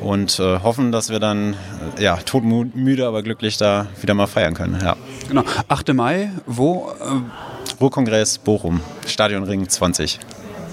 und 0.00 0.38
äh, 0.38 0.60
hoffen, 0.60 0.92
dass 0.92 1.10
wir 1.10 1.20
dann, 1.20 1.54
äh, 1.96 2.02
ja, 2.02 2.16
todmüde, 2.16 3.06
aber 3.06 3.22
glücklich 3.22 3.56
da 3.56 3.86
wieder 4.00 4.14
mal 4.14 4.26
feiern 4.26 4.54
können. 4.54 4.78
Ja. 4.82 4.96
Genau, 5.28 5.44
8. 5.68 5.94
Mai, 5.94 6.30
wo? 6.46 6.92
Äh 7.00 7.58
Ruhrkongress 7.80 8.38
Bochum, 8.38 8.80
Stadionring 9.06 9.68
20. 9.68 10.18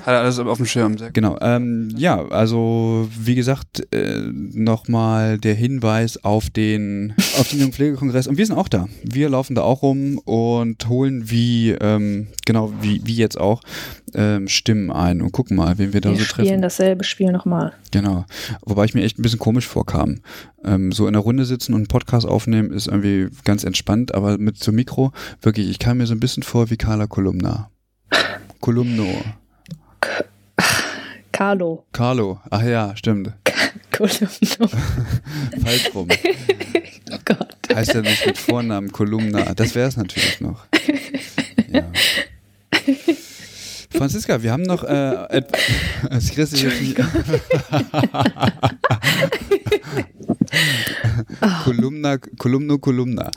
Hat 0.06 0.14
er 0.14 0.20
alles 0.20 0.38
auf 0.38 0.58
dem 0.58 0.68
Schirm. 0.68 1.00
Sehr 1.00 1.10
Genau. 1.10 1.36
Ähm, 1.42 1.92
ja, 1.98 2.28
also 2.28 3.10
wie 3.18 3.34
gesagt, 3.34 3.88
äh, 3.92 4.22
nochmal 4.22 5.40
der 5.40 5.56
Hinweis 5.56 6.24
auf 6.24 6.52
den 6.52 7.16
auf 7.40 7.50
den 7.50 7.60
Jungpflegekongress. 7.60 8.28
Und 8.28 8.38
wir 8.38 8.46
sind 8.46 8.56
auch 8.56 8.68
da. 8.68 8.88
Wir 9.04 9.30
laufen 9.30 9.56
da 9.56 9.64
auch 9.64 9.82
rum 9.82 10.20
und 10.20 10.88
holen 10.88 11.32
wie 11.32 11.72
ähm, 11.72 12.28
genau 12.46 12.72
wie 12.82 13.02
wie 13.04 13.16
jetzt 13.16 13.40
auch 13.40 13.62
ähm, 14.14 14.48
Stimmen 14.48 14.92
ein 14.92 15.24
und 15.24 15.32
gucken 15.32 15.58
mal, 15.58 15.80
wen 15.80 15.92
wir 15.92 16.02
da 16.02 16.12
Wir 16.12 16.18
so 16.18 16.24
spielen 16.24 16.48
treffen. 16.48 16.62
dasselbe 16.62 17.04
Spiel 17.04 17.32
nochmal. 17.32 17.74
Genau. 17.90 18.26
Wobei 18.62 18.86
ich 18.86 18.94
mir 18.94 19.04
echt 19.04 19.18
ein 19.18 19.24
bisschen 19.24 19.40
komisch 19.40 19.68
vorkam. 19.68 20.20
Ähm, 20.64 20.92
so 20.92 21.08
in 21.08 21.14
der 21.14 21.22
Runde 21.24 21.46
sitzen 21.46 21.74
und 21.74 21.80
einen 21.80 21.88
Podcast 21.88 22.28
aufnehmen 22.28 22.72
ist 22.72 22.88
irgendwie 22.88 23.30
ganz 23.44 23.64
entspannt, 23.64 24.14
aber 24.14 24.38
mit 24.38 24.64
so 24.64 24.72
Mikro, 24.72 25.14
wirklich, 25.42 25.68
ich 25.68 25.80
kam 25.80 25.98
mir 25.98 26.06
so 26.06 26.14
ein 26.14 26.20
bisschen 26.20 26.44
vor 26.44 26.70
wie 26.70 26.78
Carla 26.78 27.08
Kolumna. 27.08 27.72
Kolumno. 28.60 29.08
Carlo. 31.32 31.86
Carlo. 31.92 32.40
Ach 32.50 32.64
ja, 32.64 32.96
stimmt. 32.96 33.34
Kolumno. 33.92 34.70
Falsch 35.64 35.92
rum. 35.94 36.08
oh 37.12 37.18
Gott. 37.26 37.58
Heißt 37.74 37.94
ja 37.94 38.02
nicht 38.02 38.26
mit 38.26 38.38
Vornamen 38.38 38.92
Kolumna. 38.92 39.54
Das 39.54 39.76
wäre 39.76 39.88
es 39.88 39.98
natürlich 39.98 40.40
noch. 40.42 40.66
Ja. 41.72 41.84
Franziska, 43.98 44.44
wir 44.44 44.52
haben 44.52 44.64
noch 44.64 44.84
äh, 44.84 45.42
jetzt 46.64 46.82
nicht. 46.82 46.98
Kolumna, 51.64 52.18
Kolumno, 52.38 52.78
Kolumna. 52.78 53.32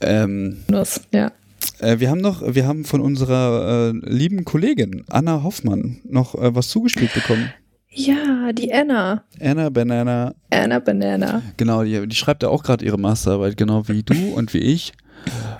Ähm, 0.00 0.58
Nuss, 0.68 1.00
ja. 1.12 1.32
Äh, 1.80 1.98
wir 1.98 2.10
haben 2.10 2.20
noch, 2.20 2.42
wir 2.54 2.66
haben 2.66 2.84
von 2.84 3.00
unserer 3.00 3.90
äh, 3.90 4.10
lieben 4.10 4.44
Kollegin 4.44 5.04
Anna 5.08 5.42
Hoffmann 5.42 6.00
noch 6.04 6.34
äh, 6.34 6.54
was 6.54 6.68
zugespielt 6.68 7.12
bekommen. 7.14 7.52
Ja, 7.92 8.52
die 8.52 8.72
Anna. 8.72 9.24
Anna 9.40 9.68
Banana, 9.68 10.34
Anna 10.50 10.78
Banana. 10.78 11.42
genau, 11.56 11.82
die, 11.82 12.06
die 12.06 12.16
schreibt 12.16 12.42
ja 12.42 12.48
auch 12.48 12.62
gerade 12.62 12.84
ihre 12.84 12.98
Masterarbeit, 12.98 13.56
genau 13.56 13.88
wie 13.88 14.02
du 14.04 14.14
und 14.34 14.54
wie 14.54 14.58
ich. 14.58 14.92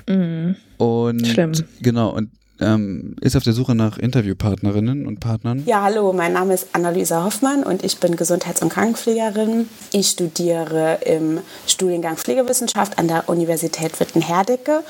Mhm. 0.09 0.55
Und 0.79 1.27
Schlimm. 1.27 1.53
genau, 1.83 2.11
und 2.15 2.31
ähm, 2.61 3.17
ist 3.21 3.37
auf 3.37 3.45
der 3.45 3.53
Suche 3.53 3.75
nach 3.75 3.99
Interviewpartnerinnen 3.99 5.07
und 5.07 5.21
Partnern. 5.21 5.63
Ja, 5.67 5.83
hallo, 5.83 6.13
mein 6.13 6.33
Name 6.33 6.55
ist 6.55 6.69
Annalisa 6.73 7.25
Hoffmann 7.25 7.63
und 7.63 7.85
ich 7.85 7.99
bin 7.99 8.17
Gesundheits- 8.17 8.63
und 8.63 8.71
Krankenpflegerin. 8.71 9.69
Ich 9.93 10.09
studiere 10.11 10.99
im 11.05 11.41
Studiengang 11.67 12.17
Pflegewissenschaft 12.17 12.99
an 12.99 13.09
der 13.09 13.29
Universität 13.29 13.99
Witten-Herdecke 13.99 14.83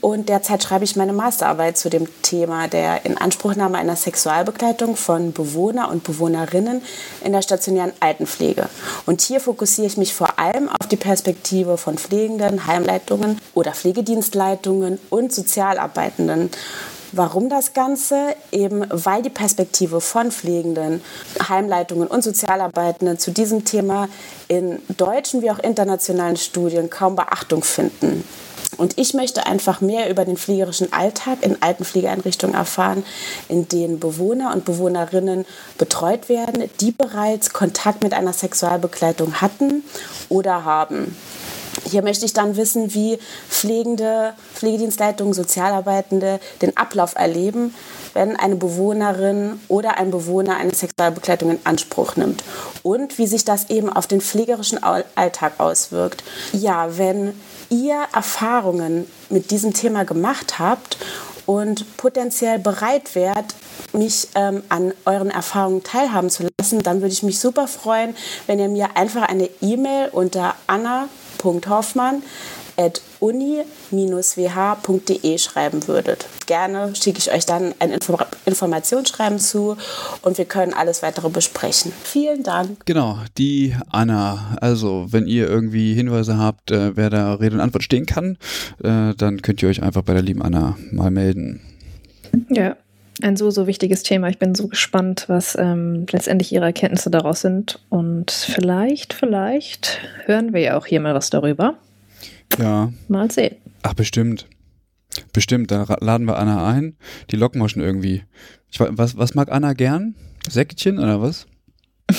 und 0.00 0.28
derzeit 0.28 0.62
schreibe 0.62 0.84
ich 0.84 0.96
meine 0.96 1.12
Masterarbeit 1.12 1.76
zu 1.76 1.90
dem 1.90 2.06
Thema 2.22 2.68
der 2.68 3.04
Inanspruchnahme 3.04 3.78
einer 3.78 3.96
Sexualbegleitung 3.96 4.96
von 4.96 5.32
Bewohner 5.32 5.90
und 5.90 6.04
Bewohnerinnen 6.04 6.82
in 7.24 7.32
der 7.32 7.42
stationären 7.42 7.92
Altenpflege. 8.00 8.68
Und 9.06 9.20
hier 9.20 9.40
fokussiere 9.40 9.86
ich 9.86 9.96
mich 9.96 10.14
vor 10.14 10.38
allem 10.38 10.68
auf 10.68 10.86
die 10.88 10.96
Perspektive 10.96 11.76
von 11.76 11.98
Pflegenden, 11.98 12.66
Heimleitungen 12.66 13.38
oder 13.54 13.72
Pflegedienstleitungen 13.72 14.98
und 15.10 15.32
Sozialarbeitenden. 15.32 16.50
Warum 17.12 17.48
das 17.48 17.72
Ganze? 17.72 18.36
Eben 18.52 18.84
weil 18.88 19.22
die 19.22 19.30
Perspektive 19.30 20.00
von 20.00 20.30
Pflegenden, 20.30 21.02
Heimleitungen 21.48 22.06
und 22.06 22.22
Sozialarbeitenden 22.22 23.18
zu 23.18 23.32
diesem 23.32 23.64
Thema 23.64 24.08
in 24.46 24.80
deutschen 24.96 25.42
wie 25.42 25.50
auch 25.50 25.58
internationalen 25.58 26.36
Studien 26.36 26.88
kaum 26.88 27.16
Beachtung 27.16 27.64
finden. 27.64 28.24
Und 28.76 28.96
ich 28.96 29.12
möchte 29.12 29.46
einfach 29.46 29.80
mehr 29.80 30.08
über 30.08 30.24
den 30.24 30.36
pflegerischen 30.36 30.92
Alltag 30.92 31.38
in 31.42 31.60
Altenpflegeeinrichtungen 31.60 32.54
erfahren, 32.54 33.04
in 33.48 33.68
denen 33.68 33.98
Bewohner 33.98 34.52
und 34.54 34.64
Bewohnerinnen 34.64 35.44
betreut 35.76 36.28
werden, 36.28 36.70
die 36.80 36.92
bereits 36.92 37.52
Kontakt 37.52 38.02
mit 38.02 38.14
einer 38.14 38.32
Sexualbegleitung 38.32 39.40
hatten 39.40 39.82
oder 40.28 40.64
haben. 40.64 41.16
Hier 41.84 42.02
möchte 42.02 42.24
ich 42.24 42.32
dann 42.32 42.56
wissen, 42.56 42.94
wie 42.94 43.18
Pflegende, 43.48 44.34
Pflegedienstleitungen, 44.54 45.32
Sozialarbeitende 45.32 46.40
den 46.62 46.76
Ablauf 46.76 47.14
erleben, 47.16 47.74
wenn 48.14 48.36
eine 48.36 48.56
Bewohnerin 48.56 49.60
oder 49.68 49.98
ein 49.98 50.10
Bewohner 50.10 50.56
eine 50.56 50.74
Sexualbegleitung 50.74 51.50
in 51.50 51.58
Anspruch 51.64 52.16
nimmt 52.16 52.44
und 52.82 53.18
wie 53.18 53.26
sich 53.26 53.44
das 53.44 53.70
eben 53.70 53.90
auf 53.90 54.06
den 54.06 54.20
pflegerischen 54.20 54.82
Alltag 54.82 55.54
auswirkt. 55.58 56.24
Ja, 56.52 56.98
wenn 56.98 57.34
ihr 57.70 58.02
Erfahrungen 58.12 59.06
mit 59.28 59.50
diesem 59.50 59.72
Thema 59.72 60.04
gemacht 60.04 60.58
habt 60.58 60.96
und 61.46 61.96
potenziell 61.96 62.58
bereit 62.58 63.14
wärt, 63.14 63.54
mich 63.92 64.28
ähm, 64.34 64.62
an 64.68 64.92
euren 65.04 65.30
Erfahrungen 65.30 65.82
teilhaben 65.82 66.30
zu 66.30 66.46
lassen, 66.58 66.82
dann 66.82 67.00
würde 67.00 67.12
ich 67.12 67.22
mich 67.22 67.40
super 67.40 67.66
freuen, 67.66 68.16
wenn 68.46 68.58
ihr 68.58 68.68
mir 68.68 68.96
einfach 68.96 69.22
eine 69.22 69.48
E-Mail 69.60 70.10
unter 70.12 70.54
anna.hoffmann 70.66 71.19
at 72.76 73.02
uni-wh.de 73.20 73.68
schreiben 75.38 75.86
würdet. 75.86 76.26
Gerne 76.46 76.94
schicke 76.94 77.18
ich 77.18 77.30
euch 77.32 77.44
dann 77.44 77.74
ein 77.78 77.90
Info 77.90 78.18
Informationsschreiben 78.46 79.38
zu 79.38 79.76
und 80.22 80.38
wir 80.38 80.46
können 80.46 80.72
alles 80.72 81.02
weitere 81.02 81.28
besprechen. 81.28 81.92
Vielen 82.02 82.42
Dank. 82.42 82.86
Genau, 82.86 83.18
die 83.36 83.76
Anna. 83.90 84.56
Also, 84.60 85.06
wenn 85.10 85.26
ihr 85.26 85.46
irgendwie 85.48 85.92
Hinweise 85.94 86.38
habt, 86.38 86.70
äh, 86.70 86.96
wer 86.96 87.10
da 87.10 87.34
Rede 87.34 87.56
und 87.56 87.60
Antwort 87.60 87.84
stehen 87.84 88.06
kann, 88.06 88.38
äh, 88.82 89.14
dann 89.14 89.42
könnt 89.42 89.62
ihr 89.62 89.68
euch 89.68 89.82
einfach 89.82 90.02
bei 90.02 90.14
der 90.14 90.22
lieben 90.22 90.42
Anna 90.42 90.78
mal 90.90 91.10
melden. 91.10 91.60
Ja, 92.48 92.76
ein 93.22 93.36
so, 93.36 93.50
so 93.50 93.66
wichtiges 93.66 94.02
Thema. 94.02 94.28
Ich 94.28 94.38
bin 94.38 94.54
so 94.54 94.68
gespannt, 94.68 95.24
was 95.28 95.56
ähm, 95.58 96.06
letztendlich 96.10 96.52
Ihre 96.52 96.64
Erkenntnisse 96.66 97.10
daraus 97.10 97.40
sind. 97.42 97.78
Und 97.88 98.30
vielleicht, 98.30 99.12
vielleicht 99.12 100.00
hören 100.24 100.52
wir 100.52 100.60
ja 100.60 100.78
auch 100.78 100.86
hier 100.86 101.00
mal 101.00 101.14
was 101.14 101.30
darüber. 101.30 101.74
Ja. 102.58 102.92
Mal 103.08 103.30
sehen. 103.30 103.56
Ach, 103.82 103.94
bestimmt. 103.94 104.46
Bestimmt, 105.32 105.70
da 105.70 105.82
ra- 105.82 105.98
laden 106.00 106.26
wir 106.26 106.38
Anna 106.38 106.66
ein. 106.68 106.96
Die 107.30 107.36
locken 107.36 107.60
wir 107.60 107.68
schon 107.68 107.82
irgendwie. 107.82 108.22
Ich, 108.70 108.80
wa- 108.80 108.88
was, 108.92 109.16
was 109.16 109.34
mag 109.34 109.50
Anna 109.50 109.72
gern? 109.74 110.14
Säckchen 110.48 110.98
oder 110.98 111.20
was? 111.20 111.46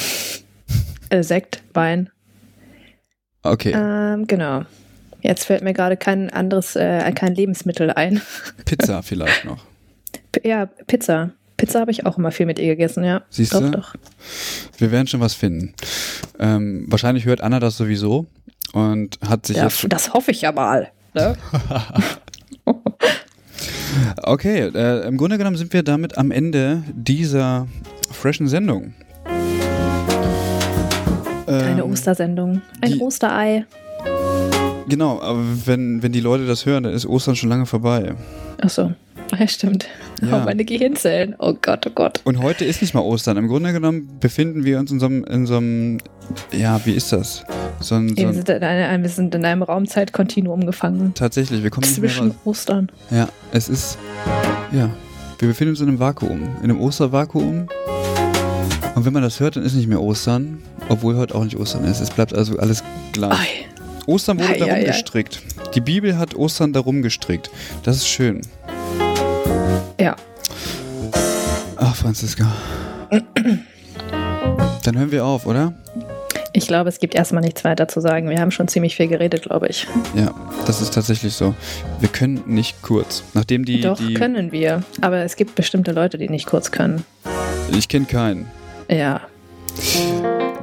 Äh, 1.10 1.24
Sekt, 1.24 1.62
Wein. 1.74 2.10
Okay. 3.44 3.74
Ähm, 3.76 4.28
genau. 4.28 4.64
Jetzt 5.22 5.44
fällt 5.44 5.62
mir 5.62 5.74
gerade 5.74 5.98
kein 5.98 6.30
anderes, 6.30 6.78
äh, 6.78 7.12
kein 7.12 7.36
Lebensmittel 7.36 7.92
ein. 7.92 8.22
Pizza 8.64 9.04
vielleicht 9.04 9.44
noch. 9.44 9.66
Ja, 10.44 10.66
Pizza. 10.88 11.32
Pizza 11.58 11.80
habe 11.82 11.92
ich 11.92 12.06
auch 12.06 12.18
immer 12.18 12.32
viel 12.32 12.46
mit 12.48 12.58
ihr 12.60 12.68
gegessen, 12.68 13.04
ja. 13.04 13.22
Siehst 13.30 13.54
doch, 13.54 13.60
du? 13.62 13.70
doch. 13.72 13.94
Wir 14.78 14.92
werden 14.92 15.08
schon 15.08 15.20
was 15.20 15.34
finden. 15.36 15.74
Ähm, 16.40 16.86
wahrscheinlich 16.88 17.26
hört 17.26 17.42
Anna 17.42 17.60
das 17.60 17.78
sowieso 17.78 18.26
und 18.74 19.20
hat 19.28 19.46
sich 19.46 19.58
Ja, 19.58 19.68
das 19.90 20.14
hoffe 20.14 20.32
ich 20.32 20.42
ja 20.42 20.52
mal. 20.52 20.90
Ne? 21.14 21.36
Okay, 24.24 24.70
äh, 24.74 25.06
im 25.08 25.18
Grunde 25.18 25.38
genommen 25.38 25.58
sind 25.58 25.74
wir 25.74 25.84
damit 25.84 26.18
am 26.18 26.32
Ende 26.32 26.84
dieser 26.94 27.68
freshen 28.12 28.48
Sendung. 28.48 28.94
Eine 31.48 31.82
Ähm, 31.82 31.92
Ostersendung. 31.92 32.62
Ein 32.82 32.94
die- 32.94 33.00
Osterei. 33.00 33.66
Genau, 34.88 35.22
aber 35.22 35.44
wenn, 35.66 36.02
wenn 36.02 36.12
die 36.14 36.22
Leute 36.22 36.46
das 36.48 36.66
hören, 36.66 36.84
dann 36.84 36.94
ist 36.94 37.06
Ostern 37.06 37.36
schon 37.36 37.50
lange 37.50 37.66
vorbei. 37.66 38.16
Achso. 38.62 38.94
Ja, 39.38 39.48
stimmt. 39.48 39.88
Ja. 40.22 40.42
Oh, 40.42 40.46
meine 40.46 40.64
Gehirnzellen. 40.66 41.36
Oh 41.40 41.54
Gott, 41.60 41.86
oh 41.88 41.92
Gott. 41.94 42.22
Und 42.26 42.42
heute 42.42 42.64
ist 42.66 42.82
nicht 42.82 42.94
mal 42.94 43.02
Ostern. 43.02 43.38
Im 43.38 43.48
Grunde 43.48 43.74
genommen 43.74 44.18
befinden 44.20 44.64
wir 44.66 44.80
uns 44.80 44.92
in 44.92 45.00
so 45.00 45.08
einem, 45.08 45.24
in 45.24 45.46
so 45.48 45.58
einem 45.58 45.98
ja, 46.52 46.80
wie 46.86 46.92
ist 46.94 47.12
das? 47.12 47.44
So 47.80 47.96
ein, 47.96 48.10
so 48.10 48.16
Wir 48.18 48.28
ein, 48.28 48.34
sind 48.36 48.50
in, 48.50 48.64
einem, 48.64 49.02
wir 49.04 49.10
sind 49.10 49.34
in 49.36 49.44
einem 49.46 49.64
Raumzeitkontinuum 49.64 50.66
gefangen. 50.66 51.14
tatsächlich, 51.16 51.64
wir 51.64 51.70
kommen 51.70 51.86
Zwischen. 51.88 52.36
Ostern. 52.46 52.90
Ja, 53.10 53.28
es 53.52 53.68
ist, 53.70 53.98
ja, 54.72 54.90
wir 55.40 55.48
befinden 55.48 55.72
uns 55.72 55.82
in 55.82 55.88
einem 55.88 56.00
Vakuum, 56.00 56.42
in 56.58 56.64
einem 56.66 56.80
Ostervakuum. 56.80 57.68
Und 58.94 59.06
wenn 59.06 59.14
man 59.14 59.24
das 59.24 59.40
hört, 59.40 59.56
dann 59.56 59.64
ist 59.64 59.74
nicht 59.74 59.88
mehr 59.88 60.02
Ostern, 60.02 60.60
obwohl 60.90 61.16
heute 61.16 61.34
auch 61.34 61.44
nicht 61.44 61.58
Ostern 61.58 61.86
ist. 61.86 62.00
Es 62.02 62.12
bleibt 62.12 62.34
also 62.34 62.58
alles 62.60 62.84
gleich. 63.14 63.68
Ostern 64.06 64.40
wurde 64.40 64.50
Ei, 64.54 64.58
darum 64.58 64.74
ei, 64.74 64.80
ei. 64.82 64.84
gestrickt. 64.84 65.42
Die 65.76 65.82
Bibel 65.82 66.18
hat 66.18 66.36
Ostern 66.36 66.74
darum 66.74 67.02
gestrickt. 67.02 67.50
Das 67.84 67.98
ist 67.98 68.08
schön. 68.08 68.42
Ja. 70.00 70.16
Ach, 71.78 71.96
Franziska. 71.96 72.46
Dann 74.84 74.98
hören 74.98 75.12
wir 75.12 75.26
auf, 75.26 75.46
oder? 75.46 75.74
Ich 76.54 76.68
glaube, 76.68 76.90
es 76.90 77.00
gibt 77.00 77.16
erstmal 77.16 77.44
nichts 77.44 77.64
weiter 77.64 77.88
zu 77.88 78.02
sagen. 78.02 78.30
Wir 78.30 78.40
haben 78.40 78.52
schon 78.52 78.68
ziemlich 78.68 78.96
viel 78.96 79.08
geredet, 79.08 79.44
glaube 79.44 79.68
ich. 79.68 79.88
Ja, 80.16 80.34
das 80.66 80.82
ist 80.82 80.94
tatsächlich 80.94 81.34
so. 81.34 81.56
Wir 82.00 82.10
können 82.10 82.44
nicht 82.46 82.82
kurz. 82.82 83.24
Nachdem 83.34 83.64
die. 83.64 83.82
Doch, 83.82 83.98
die 83.98 84.14
können 84.16 84.52
wir. 84.52 84.84
Aber 85.00 85.18
es 85.20 85.38
gibt 85.38 85.56
bestimmte 85.56 85.92
Leute, 85.94 86.18
die 86.18 86.30
nicht 86.30 86.48
kurz 86.48 86.72
können. 86.72 87.06
Ich 87.72 87.88
kenne 87.88 88.06
keinen. 88.06 88.48
Ja. 88.90 89.22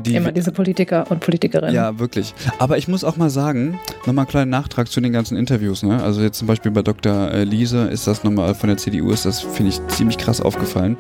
Die, 0.05 0.15
Immer 0.15 0.33
diese 0.33 0.53
Politiker 0.53 1.11
und 1.11 1.21
Politikerinnen. 1.21 1.75
Ja, 1.75 1.99
wirklich. 1.99 2.35
Aber 2.59 2.79
ich 2.79 2.89
muss 2.89 3.05
auch 3.05 3.17
mal 3.17 3.31
sagen, 3.31 3.79
nochmal 4.07 4.25
einen 4.25 4.31
kleinen 4.31 4.51
Nachtrag 4.51 4.89
zu 4.89 5.01
den 5.01 5.13
ganzen 5.13 5.37
Interviews. 5.37 5.83
Ne? 5.83 6.03
Also 6.03 6.23
jetzt 6.23 6.39
zum 6.39 6.47
Beispiel 6.47 6.71
bei 6.71 6.83
Dr. 6.83 7.31
äh, 7.31 7.45
Liese 7.45 7.89
ist 7.89 8.07
das 8.07 8.25
nochmal 8.25 8.55
von 8.55 8.69
der 8.69 8.77
CDU, 8.77 9.11
ist 9.11 9.27
das, 9.27 9.41
finde 9.41 9.71
ich, 9.71 9.87
ziemlich 9.89 10.19
krass 10.19 10.41
aufgefallen. 10.41 10.97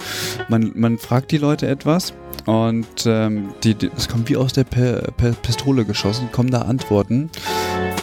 Man, 0.49 0.73
man 0.75 0.99
fragt 0.99 1.31
die 1.31 1.39
Leute 1.39 1.69
etwas 1.69 2.12
und 2.47 2.87
ähm, 3.07 3.51
die, 3.62 3.75
die, 3.75 3.91
es 3.97 4.09
kommt 4.09 4.29
wie 4.29 4.37
aus 4.37 4.53
der 4.53 4.65
Pe 4.65 5.12
Pe 5.16 5.35
Pistole 5.43 5.85
geschossen, 5.85 6.31
kommen 6.33 6.51
da 6.51 6.62
Antworten, 6.62 7.31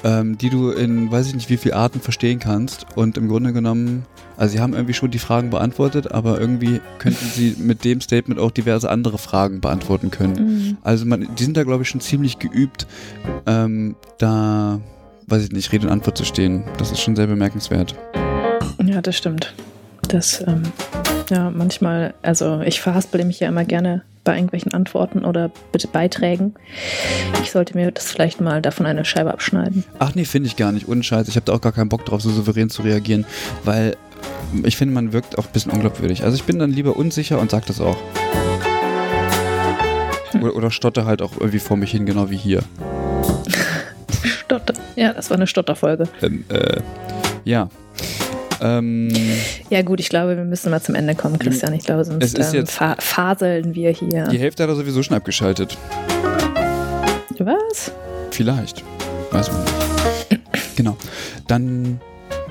ähm, 0.04 0.38
die 0.38 0.50
du 0.50 0.72
in 0.72 1.12
weiß 1.12 1.28
ich 1.28 1.36
nicht 1.36 1.50
wie 1.50 1.58
viele 1.58 1.76
Arten 1.76 2.00
verstehen 2.00 2.40
kannst. 2.40 2.86
Und 2.96 3.18
im 3.18 3.28
Grunde 3.28 3.54
genommen, 3.54 4.06
also 4.38 4.53
sie 4.53 4.62
haben 4.62 4.74
irgendwie 4.74 4.94
schon 4.94 5.12
die 5.12 5.20
Fragen 5.20 5.49
beantwortet, 5.49 6.12
aber 6.12 6.40
irgendwie 6.40 6.82
könnten 6.99 7.26
sie 7.26 7.56
mit 7.60 7.84
dem 7.84 8.02
Statement 8.02 8.40
auch 8.40 8.52
diverse 8.52 8.90
andere 8.90 9.18
Fragen 9.18 9.62
beantworten 9.62 10.12
können. 10.12 10.34
Mhm. 10.34 10.78
Also 10.84 11.06
man, 11.06 11.28
die 11.36 11.44
sind 11.44 11.57
da, 11.57 11.64
glaube 11.64 11.84
ich, 11.84 11.90
schon 11.90 12.02
ziemlich 12.02 12.40
geübt, 12.40 12.88
ähm, 13.45 13.95
da, 14.18 14.80
weiß 15.28 15.44
ich 15.44 15.52
nicht, 15.52 15.72
Rede 15.72 15.88
und 15.88 15.94
Antwort 15.94 16.18
zu 16.18 16.26
stehen. 16.26 16.64
Das 16.78 16.91
ist 16.91 17.02
schon 17.02 17.16
sehr 17.16 17.28
bemerkenswert. 17.28 17.95
Ja, 18.84 19.02
das 19.02 19.18
stimmt. 19.18 19.53
Das, 20.10 20.44
ähm, 20.45 20.64
ja, 21.30 21.49
manchmal, 21.49 22.14
also 22.22 22.62
ich 22.62 22.82
verhaspele 22.82 23.26
mich 23.26 23.40
ja 23.40 23.48
immer 23.48 23.66
gerne 23.66 24.03
bei 24.26 24.36
irgendwelchen 24.36 24.74
Antworten 24.74 25.24
oder 25.24 25.52
bitte 25.72 25.88
Beiträgen. 25.88 26.56
Ich 27.44 27.52
sollte 27.52 27.78
mir 27.78 27.91
das 27.91 28.12
vielleicht 28.12 28.41
mal 28.41 28.62
davon 28.62 28.86
eine 28.86 29.06
Scheibe 29.06 29.32
abschneiden. 29.32 29.86
Ach 29.99 30.16
nee, 30.16 30.26
finde 30.26 30.48
ich 30.48 30.56
gar 30.56 30.72
nicht. 30.72 30.88
Ohne 30.90 31.03
Scheiß. 31.03 31.28
Ich 31.28 31.36
habe 31.36 31.45
da 31.45 31.53
auch 31.53 31.62
gar 31.62 31.72
keinen 31.72 31.90
Bock 31.90 32.06
drauf, 32.06 32.22
so 32.22 32.32
souverän 32.32 32.70
zu 32.70 32.82
reagieren, 32.82 33.26
weil 33.64 33.95
ich 34.64 34.78
finde, 34.78 34.94
man 34.94 35.14
wirkt 35.14 35.38
auch 35.38 35.46
ein 35.46 35.52
bisschen 35.52 35.72
unglaubwürdig. 35.72 36.24
Also 36.24 36.36
ich 36.36 36.44
bin 36.44 36.60
dann 36.60 36.72
lieber 36.72 36.96
unsicher 36.96 37.40
und 37.40 37.52
sag 37.52 37.66
das 37.66 37.82
auch. 37.82 37.98
Oder, 40.42 40.56
oder 40.56 40.72
stotter 40.72 41.06
halt 41.06 41.22
auch 41.22 41.34
irgendwie 41.40 41.60
vor 41.60 41.78
mich 41.78 41.92
hin, 41.92 42.06
genau 42.06 42.30
wie 42.30 42.38
hier. 42.38 42.62
Stotter. 44.24 44.74
Ja, 44.96 45.14
das 45.14 45.30
war 45.30 45.38
eine 45.38 45.48
Stotterfolge. 45.48 46.08
Ähm, 46.22 46.44
äh, 46.50 46.82
ja. 47.44 47.70
Ähm, 48.62 49.10
Ja 49.70 49.82
gut, 49.82 50.00
ich 50.00 50.10
glaube, 50.10 50.38
wir 50.38 50.44
müssen 50.44 50.72
mal 50.72 50.82
zum 50.82 50.96
Ende 50.96 51.16
kommen, 51.16 51.40
Christian. 51.40 51.74
Ich 51.74 51.84
glaube, 51.84 52.02
Es 52.02 52.08
sonst 52.08 52.54
ähm, 52.54 52.68
fa 52.68 52.96
faseln 53.00 53.76
wir 53.76 53.92
hier. 53.92 54.28
die 54.28 54.40
Hälfte 54.40 54.64
hat 54.64 54.70
er 54.70 54.76
sowieso 54.76 55.04
schon 55.04 55.16
abgeschaltet. 55.18 55.78
Was? 57.40 57.92
Vielleicht. 58.32 58.84
Weiß 59.32 59.52
man 59.52 59.62
nicht. 59.64 60.40
Genau. 60.76 60.98
Dann 61.48 62.00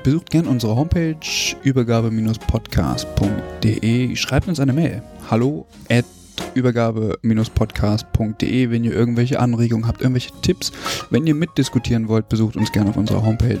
besucht 0.05 0.29
gern 0.29 0.45
unsere 0.45 0.75
Homepage 0.75 1.15
übergabe-podcast.de. 1.63 4.15
Schreibt 4.15 4.47
uns 4.47 4.59
eine 4.59 4.71
Mail. 4.71 5.01
Hallo 5.31 5.65
at 5.89 6.05
übergabe-podcast.de, 6.53 8.69
wenn 8.69 8.83
ihr 8.83 8.93
irgendwelche 8.93 9.39
Anregungen 9.39 9.87
habt, 9.87 10.01
irgendwelche 10.01 10.31
Tipps. 10.41 10.71
Wenn 11.09 11.25
ihr 11.27 11.35
mitdiskutieren 11.35 12.07
wollt, 12.07 12.29
besucht 12.29 12.55
uns 12.55 12.71
gerne 12.71 12.91
auf 12.91 12.97
unserer 12.97 13.23
Homepage. 13.23 13.59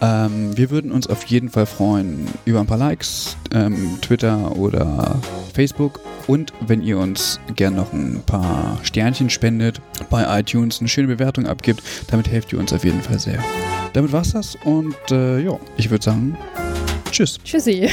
Ähm, 0.00 0.56
wir 0.56 0.70
würden 0.70 0.92
uns 0.92 1.08
auf 1.08 1.24
jeden 1.24 1.48
Fall 1.48 1.66
freuen 1.66 2.28
über 2.44 2.60
ein 2.60 2.66
paar 2.66 2.78
Likes, 2.78 3.36
ähm, 3.52 3.98
Twitter 4.00 4.56
oder 4.56 5.20
Facebook 5.54 5.98
und 6.28 6.52
wenn 6.60 6.82
ihr 6.82 6.98
uns 6.98 7.40
gern 7.56 7.74
noch 7.74 7.92
ein 7.92 8.22
paar 8.24 8.78
Sternchen 8.82 9.30
spendet, 9.30 9.80
bei 10.10 10.38
iTunes 10.38 10.78
eine 10.78 10.88
schöne 10.88 11.08
Bewertung 11.08 11.46
abgibt, 11.46 11.82
damit 12.10 12.30
helft 12.30 12.52
ihr 12.52 12.60
uns 12.60 12.72
auf 12.72 12.84
jeden 12.84 13.02
Fall 13.02 13.18
sehr. 13.18 13.42
Damit 13.94 14.12
war's 14.12 14.32
das 14.32 14.56
und 14.64 14.94
äh, 15.10 15.40
ja, 15.40 15.58
ich 15.76 15.90
würde 15.90 16.04
sagen, 16.04 16.36
tschüss. 17.10 17.38
Tschüssi. 17.42 17.88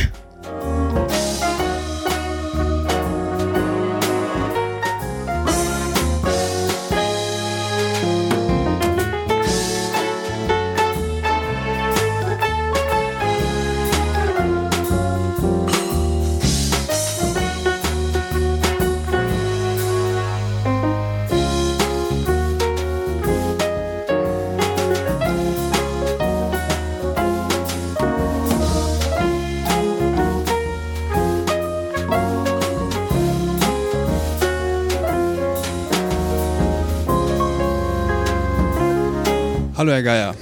Geier. 40.05 40.35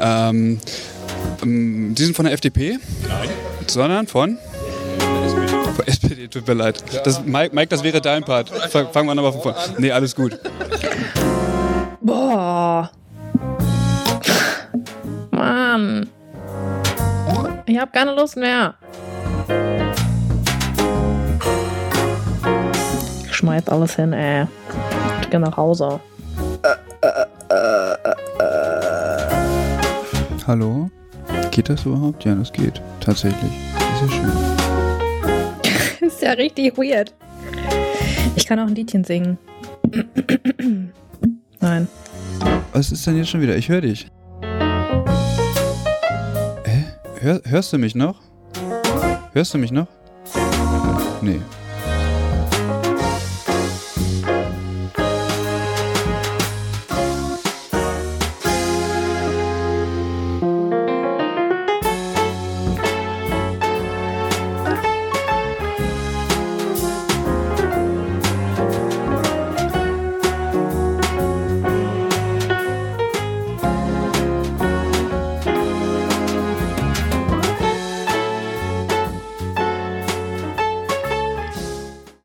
Ähm, 0.00 0.58
ähm, 1.42 1.94
Sie 1.96 2.04
sind 2.04 2.16
von 2.16 2.24
der 2.24 2.32
FDP? 2.34 2.78
Nein. 3.06 3.28
Sondern 3.66 4.06
von? 4.06 4.38
Von 5.76 5.86
SPD, 5.86 6.28
tut 6.28 6.46
mir 6.48 6.54
leid. 6.54 6.82
Das, 7.04 7.22
Mike, 7.24 7.54
Mike, 7.54 7.68
das 7.68 7.82
wäre 7.82 8.00
dein 8.00 8.24
Part. 8.24 8.48
Fang- 8.70 8.90
Fangen 8.90 9.08
wir 9.08 9.14
nochmal 9.14 9.32
von 9.32 9.42
vorne. 9.42 9.58
Nee, 9.78 9.92
alles 9.92 10.14
gut. 10.16 10.38
Boah. 12.00 12.90
Mann. 15.30 16.08
Ich 17.66 17.78
habe 17.78 17.90
keine 17.92 18.14
Lust 18.14 18.36
mehr. 18.36 18.74
Ich 23.26 23.34
schmeiß 23.34 23.68
alles 23.68 23.94
hin, 23.96 24.12
ey. 24.12 24.46
Ich 25.22 25.30
geh 25.30 25.38
nach 25.38 25.56
Hause. 25.56 26.00
Hallo? 30.46 30.90
Geht 31.52 31.68
das 31.68 31.86
überhaupt? 31.86 32.24
Ja, 32.24 32.34
das 32.34 32.52
geht. 32.52 32.82
Tatsächlich. 33.00 33.52
Das 33.74 34.02
ist 34.02 34.02
ja 34.02 34.08
schön. 34.10 34.32
ist 36.08 36.22
ja 36.22 36.32
richtig 36.32 36.76
weird. 36.76 37.14
Ich 38.34 38.44
kann 38.46 38.58
auch 38.58 38.66
ein 38.66 38.74
Liedchen 38.74 39.04
singen. 39.04 39.38
Nein. 41.60 41.86
Was 42.72 42.90
ist 42.90 43.06
denn 43.06 43.18
jetzt 43.18 43.30
schon 43.30 43.40
wieder? 43.40 43.56
Ich 43.56 43.68
höre 43.68 43.82
dich. 43.82 44.08
Hä? 46.64 46.84
Hör, 47.20 47.40
hörst 47.44 47.72
du 47.72 47.78
mich 47.78 47.94
noch? 47.94 48.20
Hörst 49.32 49.54
du 49.54 49.58
mich 49.58 49.70
noch? 49.70 49.86
Nee. 51.20 51.40